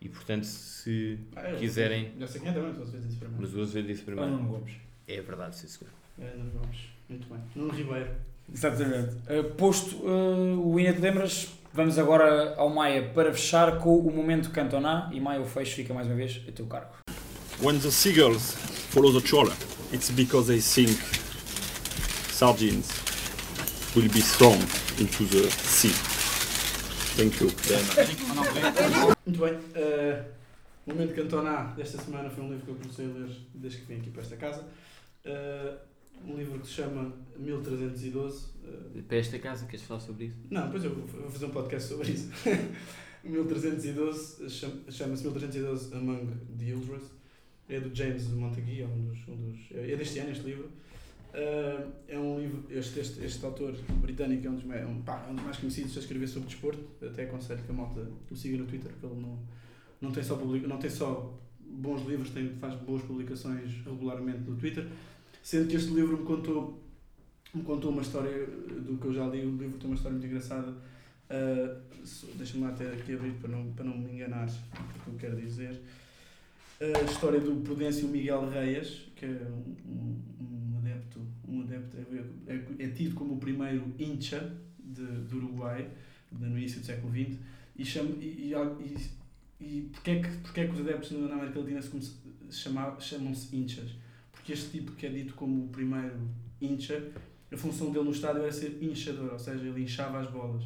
E 0.00 0.08
portanto, 0.08 0.44
se 0.44 1.18
Ah, 1.36 1.50
eu- 1.50 1.58
quiserem, 1.58 2.12
Já 2.18 2.26
sei 2.26 2.40
quem 2.40 2.50
é 2.50 2.52
também, 2.54 2.74
só 2.74 2.84
se 2.84 2.90
fez 2.92 3.04
isso 3.04 3.18
primeiro. 3.18 3.40
mas 3.42 3.54
o 3.54 3.60
Azevedo 3.62 3.86
disse 3.86 4.02
primeiro, 4.02 4.30
Nuno 4.32 4.48
Gomes. 4.48 4.72
é 5.06 5.20
verdade, 5.20 5.56
sim 5.56 5.68
senhor. 5.68 5.92
É, 6.18 6.36
Nuno 6.36 6.50
Gomes. 6.58 6.78
Muito 7.08 7.28
bem. 7.28 7.38
Nuno 7.54 7.72
Ribeiro. 7.72 8.10
Exatamente. 8.52 9.14
Uh, 9.30 9.54
posto 9.56 9.96
uh, 10.04 10.60
o 10.72 10.76
Ainda 10.78 10.92
te 10.94 11.00
lembras, 11.00 11.52
vamos 11.72 11.98
agora 11.98 12.54
ao 12.56 12.68
Maia 12.68 13.10
para 13.14 13.32
fechar 13.32 13.78
com 13.78 13.96
o 13.96 14.10
momento 14.12 14.50
Cantona. 14.50 15.08
E 15.12 15.20
Maia, 15.20 15.40
o 15.40 15.44
fecho 15.44 15.76
fica 15.76 15.94
mais 15.94 16.06
uma 16.08 16.16
vez 16.16 16.42
a 16.48 16.52
teu 16.52 16.66
cargo. 16.66 17.01
When 17.60 17.78
the 17.78 17.90
seagulls 17.90 18.54
follow 18.90 19.12
the 19.12 19.20
trawler, 19.20 19.54
it's 19.92 20.10
because 20.10 20.48
they 20.48 20.60
think 20.60 20.90
sardines 22.32 22.88
will 23.94 24.08
be 24.08 24.20
thrown 24.20 24.58
into 24.98 25.24
the 25.26 25.48
sea. 25.50 25.92
Thank 27.16 27.40
you. 27.40 27.50
Muito 29.26 29.38
bem. 29.40 29.58
eh, 29.74 30.24
o 30.86 30.90
Momento 30.92 31.14
Cantona 31.14 31.72
desta 31.76 31.98
semana 32.02 32.28
foi 32.30 32.42
um 32.42 32.48
livro 32.50 32.64
que 32.64 32.70
eu 32.70 32.74
comecei 32.76 33.04
a 33.04 33.08
ler 33.08 33.36
desde 33.54 33.78
que 33.80 33.86
vim 33.86 34.00
aqui 34.00 34.10
para 34.10 34.22
esta 34.22 34.36
casa. 34.36 34.64
Eh, 35.24 35.74
um 36.26 36.36
livro 36.36 36.58
que 36.58 36.66
se 36.66 36.72
chama 36.74 37.12
1312. 37.38 38.46
eh, 38.64 39.02
Para 39.06 39.16
esta 39.18 39.38
casa, 39.38 39.66
queres 39.66 39.84
falar 39.84 40.00
sobre 40.00 40.24
isso? 40.26 40.38
não, 40.50 40.64
depois 40.66 40.82
eu 40.84 40.94
vou 40.94 41.06
vou 41.06 41.30
fazer 41.30 41.46
um 41.46 41.50
podcast 41.50 41.88
sobre 41.88 42.10
isso. 42.12 42.28
1312 43.22 44.50
chama- 44.50 44.90
chama-se 44.90 45.22
1312 45.22 45.94
Among 45.94 46.26
the 46.58 46.70
Elders. 46.70 47.04
É 47.72 47.80
do 47.80 47.94
James 47.94 48.28
Montague, 48.28 48.82
é 48.82 48.86
um 48.86 49.06
dos, 49.06 49.28
um 49.28 49.36
dos, 49.36 49.58
é 49.72 49.96
deste 49.96 50.18
ano 50.18 50.30
este 50.30 50.44
livro. 50.44 50.68
Eh, 51.34 51.86
é 52.08 52.18
um 52.18 52.38
livro, 52.38 52.64
este, 52.70 53.00
este, 53.00 53.24
este 53.24 53.42
autor 53.44 53.74
britânico 54.02 54.46
é 54.46 54.50
um 54.50 54.54
dos, 54.54 54.64
mais, 54.64 54.82
é 54.82 54.86
um, 54.86 55.00
pá, 55.00 55.24
é 55.26 55.30
um 55.30 55.34
dos 55.34 55.44
mais 55.44 55.56
conhecidos 55.56 55.96
a 55.96 56.00
escrever 56.00 56.28
sobre 56.28 56.48
desporto. 56.48 56.84
Até 57.04 57.24
aconselho 57.24 57.62
que 57.62 57.70
a 57.70 57.74
malta 57.74 58.06
o 58.30 58.36
siga 58.36 58.58
no 58.58 58.66
Twitter, 58.66 58.90
porque 58.92 59.06
ele 59.06 59.22
não, 59.22 59.38
não 60.00 60.12
tem 60.12 60.22
só, 60.22 60.36
public, 60.36 60.66
não 60.66 60.78
tem 60.78 60.90
só 60.90 61.38
bons 61.58 62.06
livros, 62.06 62.30
tem, 62.30 62.50
faz 62.56 62.74
boas 62.74 63.02
publicações 63.02 63.82
regularmente 63.86 64.40
no 64.40 64.56
Twitter. 64.56 64.86
Sendo 65.42 65.68
que 65.68 65.76
este 65.76 65.90
livro 65.92 66.18
me 66.18 66.24
contou, 66.24 66.82
me 67.54 67.62
contou 67.62 67.90
uma 67.90 68.02
história 68.02 68.46
do 68.46 68.98
que 69.00 69.06
eu 69.06 69.12
já 69.14 69.26
li, 69.26 69.46
o 69.46 69.56
livro 69.56 69.78
tem 69.78 69.86
uma 69.86 69.96
história 69.96 70.18
muito 70.18 70.26
engraçada. 70.26 70.70
Uh, 70.70 71.92
Deixa-me 72.34 72.64
lá 72.64 72.70
até 72.70 72.92
aqui 72.92 73.14
abrir 73.14 73.32
para 73.34 73.48
não, 73.48 73.72
para 73.72 73.84
não 73.84 73.96
me 73.96 74.12
enganar 74.12 74.46
o 74.46 75.04
que 75.04 75.08
eu 75.08 75.14
quero 75.18 75.36
dizer. 75.40 75.80
A 76.82 77.04
história 77.04 77.38
do 77.38 77.60
Prudêncio 77.60 78.08
Miguel 78.08 78.50
Reis, 78.50 79.06
que 79.14 79.24
é 79.24 79.28
um, 79.28 79.76
um, 79.88 80.72
um 80.74 80.78
adepto, 80.78 81.20
um 81.46 81.60
adepto 81.60 81.96
é, 82.48 82.52
é, 82.52 82.86
é 82.86 82.88
tido 82.88 83.14
como 83.14 83.34
o 83.34 83.38
primeiro 83.38 83.94
hincha 83.96 84.52
de, 84.80 85.04
do 85.04 85.36
Uruguai, 85.36 85.88
no 86.32 86.58
início 86.58 86.80
do 86.80 86.86
século 86.86 87.12
XX, 87.12 87.38
e, 87.76 87.84
chama, 87.84 88.10
e, 88.18 88.50
e, 88.50 89.06
e, 89.60 89.64
e 89.64 89.80
porquê, 89.92 90.10
é 90.10 90.20
que, 90.22 90.28
porquê 90.38 90.60
é 90.62 90.66
que 90.66 90.72
os 90.72 90.80
adeptos 90.80 91.12
na 91.12 91.32
América 91.32 91.60
Latina 91.60 91.80
se 91.80 92.10
chamam-se 92.50 93.56
hinchas? 93.56 93.92
Porque 94.32 94.52
este 94.52 94.70
tipo 94.72 94.90
que 94.96 95.06
é 95.06 95.08
dito 95.08 95.34
como 95.34 95.66
o 95.66 95.68
primeiro 95.68 96.18
hincha, 96.60 97.12
a 97.52 97.56
função 97.56 97.92
dele 97.92 98.06
no 98.06 98.10
estádio 98.10 98.42
era 98.42 98.50
ser 98.50 98.82
hinchador, 98.82 99.34
ou 99.34 99.38
seja, 99.38 99.64
ele 99.64 99.84
inchava 99.84 100.18
as 100.18 100.28
bolas. 100.28 100.64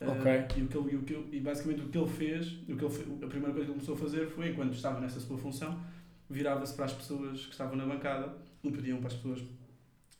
Ok. 0.00 0.46
e, 0.56 0.62
o 0.62 0.68
que 0.68 0.76
ele, 0.76 0.92
e, 0.92 0.96
o 0.96 1.02
que 1.02 1.14
ele- 1.14 1.36
e 1.36 1.40
basicamente 1.40 1.82
o 1.82 1.88
que 1.88 1.96
ele 1.96 2.10
fez, 2.10 2.52
o 2.68 2.76
que 2.76 2.84
ele 2.84 3.24
a 3.24 3.28
primeira 3.28 3.52
coisa 3.52 3.54
que 3.54 3.60
ele 3.60 3.72
começou 3.72 3.94
a 3.94 3.98
fazer 3.98 4.26
foi, 4.28 4.50
enquanto 4.50 4.74
estava 4.74 5.00
nessa 5.00 5.18
sua 5.20 5.38
função, 5.38 5.80
virava-se 6.28 6.74
para 6.74 6.84
as 6.84 6.92
pessoas 6.92 7.46
que 7.46 7.52
estavam 7.52 7.76
na 7.76 7.86
bancada 7.86 8.36
e 8.62 8.70
pediam 8.70 8.98
para 8.98 9.08
as 9.08 9.14
pessoas 9.14 9.42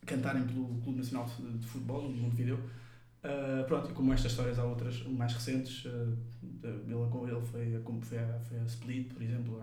cantarem 0.07 0.45
pelo 0.45 0.81
Clube 0.81 0.99
Nacional 0.99 1.27
de, 1.39 1.59
de 1.59 1.67
Futebol, 1.67 2.03
no 2.09 2.17
Montevideo. 2.17 2.59
Uh, 3.25 3.67
pronto, 3.67 3.91
e 3.91 3.93
como 3.93 4.13
estas 4.13 4.31
histórias 4.31 4.59
há 4.59 4.65
outras 4.65 5.03
mais 5.09 5.33
recentes, 5.35 5.85
uh, 5.87 6.17
ele, 6.63 7.31
ele 7.31 7.47
foi, 7.47 7.81
como 7.83 8.01
foi, 8.01 8.19
a, 8.19 8.39
foi 8.41 8.61
a 8.61 8.65
Split, 8.65 9.13
por 9.13 9.21
exemplo, 9.21 9.61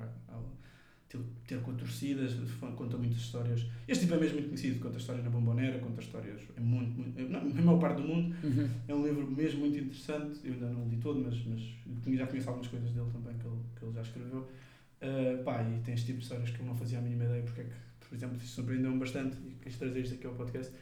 ter, 1.47 1.59
com 1.61 1.74
torcidas, 1.76 2.34
conta 2.76 2.97
muitas 2.97 3.18
histórias. 3.18 3.66
Este 3.88 4.03
tipo 4.03 4.16
é 4.16 4.20
mesmo 4.20 4.36
muito 4.36 4.49
conhecido, 4.49 4.80
conta 4.80 4.97
histórias 4.97 5.24
na 5.24 5.30
Bombonera, 5.30 5.80
conta 5.80 6.01
histórias 6.01 6.41
em 6.57 6.61
muito, 6.61 6.97
muito 6.97 7.22
não, 7.30 7.49
na 7.49 7.61
maior 7.61 7.80
parte 7.80 8.01
do 8.01 8.07
mundo. 8.07 8.36
Uhum. 8.43 8.70
É 8.88 8.93
um 8.93 9.05
livro 9.05 9.30
mesmo 9.30 9.61
muito 9.61 9.78
interessante, 9.78 10.39
eu 10.43 10.53
ainda 10.53 10.70
não 10.70 10.86
o 10.86 10.89
li 10.89 10.97
todo, 10.97 11.20
mas, 11.20 11.36
mas 11.45 12.18
já 12.18 12.28
conheço 12.28 12.49
algumas 12.49 12.68
coisas 12.68 12.91
dele 12.91 13.09
também 13.11 13.38
que 13.38 13.45
ele, 13.45 13.59
que 13.78 13.86
ele 13.86 13.93
já 13.93 14.01
escreveu. 14.01 14.39
Uh, 14.39 15.43
pá, 15.43 15.61
e 15.64 15.82
tem 15.82 15.93
este 15.93 16.07
tipo 16.07 16.20
de 16.20 16.24
histórias 16.24 16.49
que 16.49 16.59
eu 16.59 16.66
não 16.66 16.76
fazia 16.76 16.97
a 16.97 17.01
mínima 17.01 17.26
ideia 17.26 17.43
porque 17.43 17.61
é 17.61 17.64
que, 17.66 18.07
por 18.07 18.16
exemplo, 18.16 18.38
isto 18.38 18.47
surpreendeu-me 18.47 18.99
bastante 18.99 19.38
e 19.45 19.55
quis 19.61 19.78
trazer 19.78 19.99
isto 19.99 20.16
aqui 20.16 20.28
ao 20.28 20.34
podcast. 20.34 20.74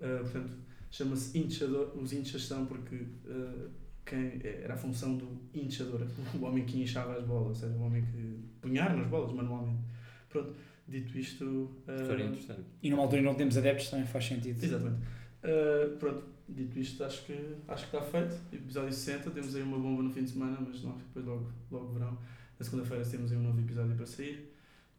Uh, 0.00 0.20
portanto, 0.22 0.52
chama-se 0.90 1.38
hinchador, 1.38 1.92
os 1.96 2.12
hinchas 2.12 2.44
são 2.44 2.64
porque 2.66 2.94
uh, 2.96 3.70
quem, 4.08 4.40
era 4.42 4.74
a 4.74 4.76
função 4.76 5.16
do 5.16 5.38
hinchador, 5.54 6.06
o 6.34 6.44
homem 6.44 6.64
que 6.64 6.82
inchava 6.82 7.16
as 7.16 7.24
bolas, 7.24 7.48
ou 7.48 7.54
seja, 7.54 7.74
o 7.74 7.82
homem 7.82 8.04
que 8.04 8.38
punhar 8.60 8.96
nas 8.96 9.06
bolas 9.06 9.32
manualmente. 9.32 9.82
Pronto, 10.28 10.54
dito 10.86 11.18
isto. 11.18 11.44
Uh, 11.44 12.00
História 12.00 12.24
interessante. 12.24 12.64
E 12.82 12.90
numa 12.90 13.02
altura 13.02 13.20
em 13.20 13.24
que 13.24 13.30
não 13.30 13.36
temos 13.36 13.56
adeptos 13.56 13.90
também 13.90 14.06
faz 14.06 14.24
sentido. 14.24 14.62
Exatamente. 14.62 15.02
Uh, 15.42 15.96
pronto, 15.98 16.24
dito 16.48 16.78
isto, 16.78 17.04
acho 17.04 17.24
que, 17.26 17.56
acho 17.68 17.90
que 17.90 17.96
está 17.96 18.06
feito. 18.06 18.34
Episódio 18.52 18.92
60, 18.92 19.30
temos 19.30 19.54
aí 19.54 19.62
uma 19.62 19.78
bomba 19.78 20.02
no 20.02 20.10
fim 20.10 20.24
de 20.24 20.30
semana, 20.30 20.58
mas 20.60 20.82
não, 20.82 20.96
depois 20.96 21.24
logo, 21.24 21.52
logo 21.70 21.92
verão. 21.92 22.18
Na 22.58 22.64
segunda-feira 22.64 23.04
temos 23.04 23.30
aí 23.30 23.38
um 23.38 23.42
novo 23.42 23.60
episódio 23.60 23.94
para 23.94 24.06
sair. 24.06 24.52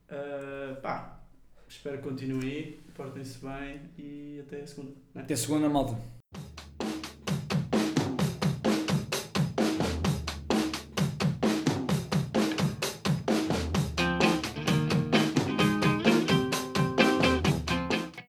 Uh, 0.09 0.79
pá, 0.81 1.21
espero 1.67 1.97
que 1.97 2.03
continuem 2.03 2.49
aí, 2.49 2.79
portem-se 2.95 3.39
bem 3.45 3.81
e 3.97 4.39
até 4.39 4.61
a 4.61 4.67
segunda. 4.67 4.91
né? 5.13 5.21
Até 5.21 5.35
segunda, 5.35 5.69
malta. 5.69 5.99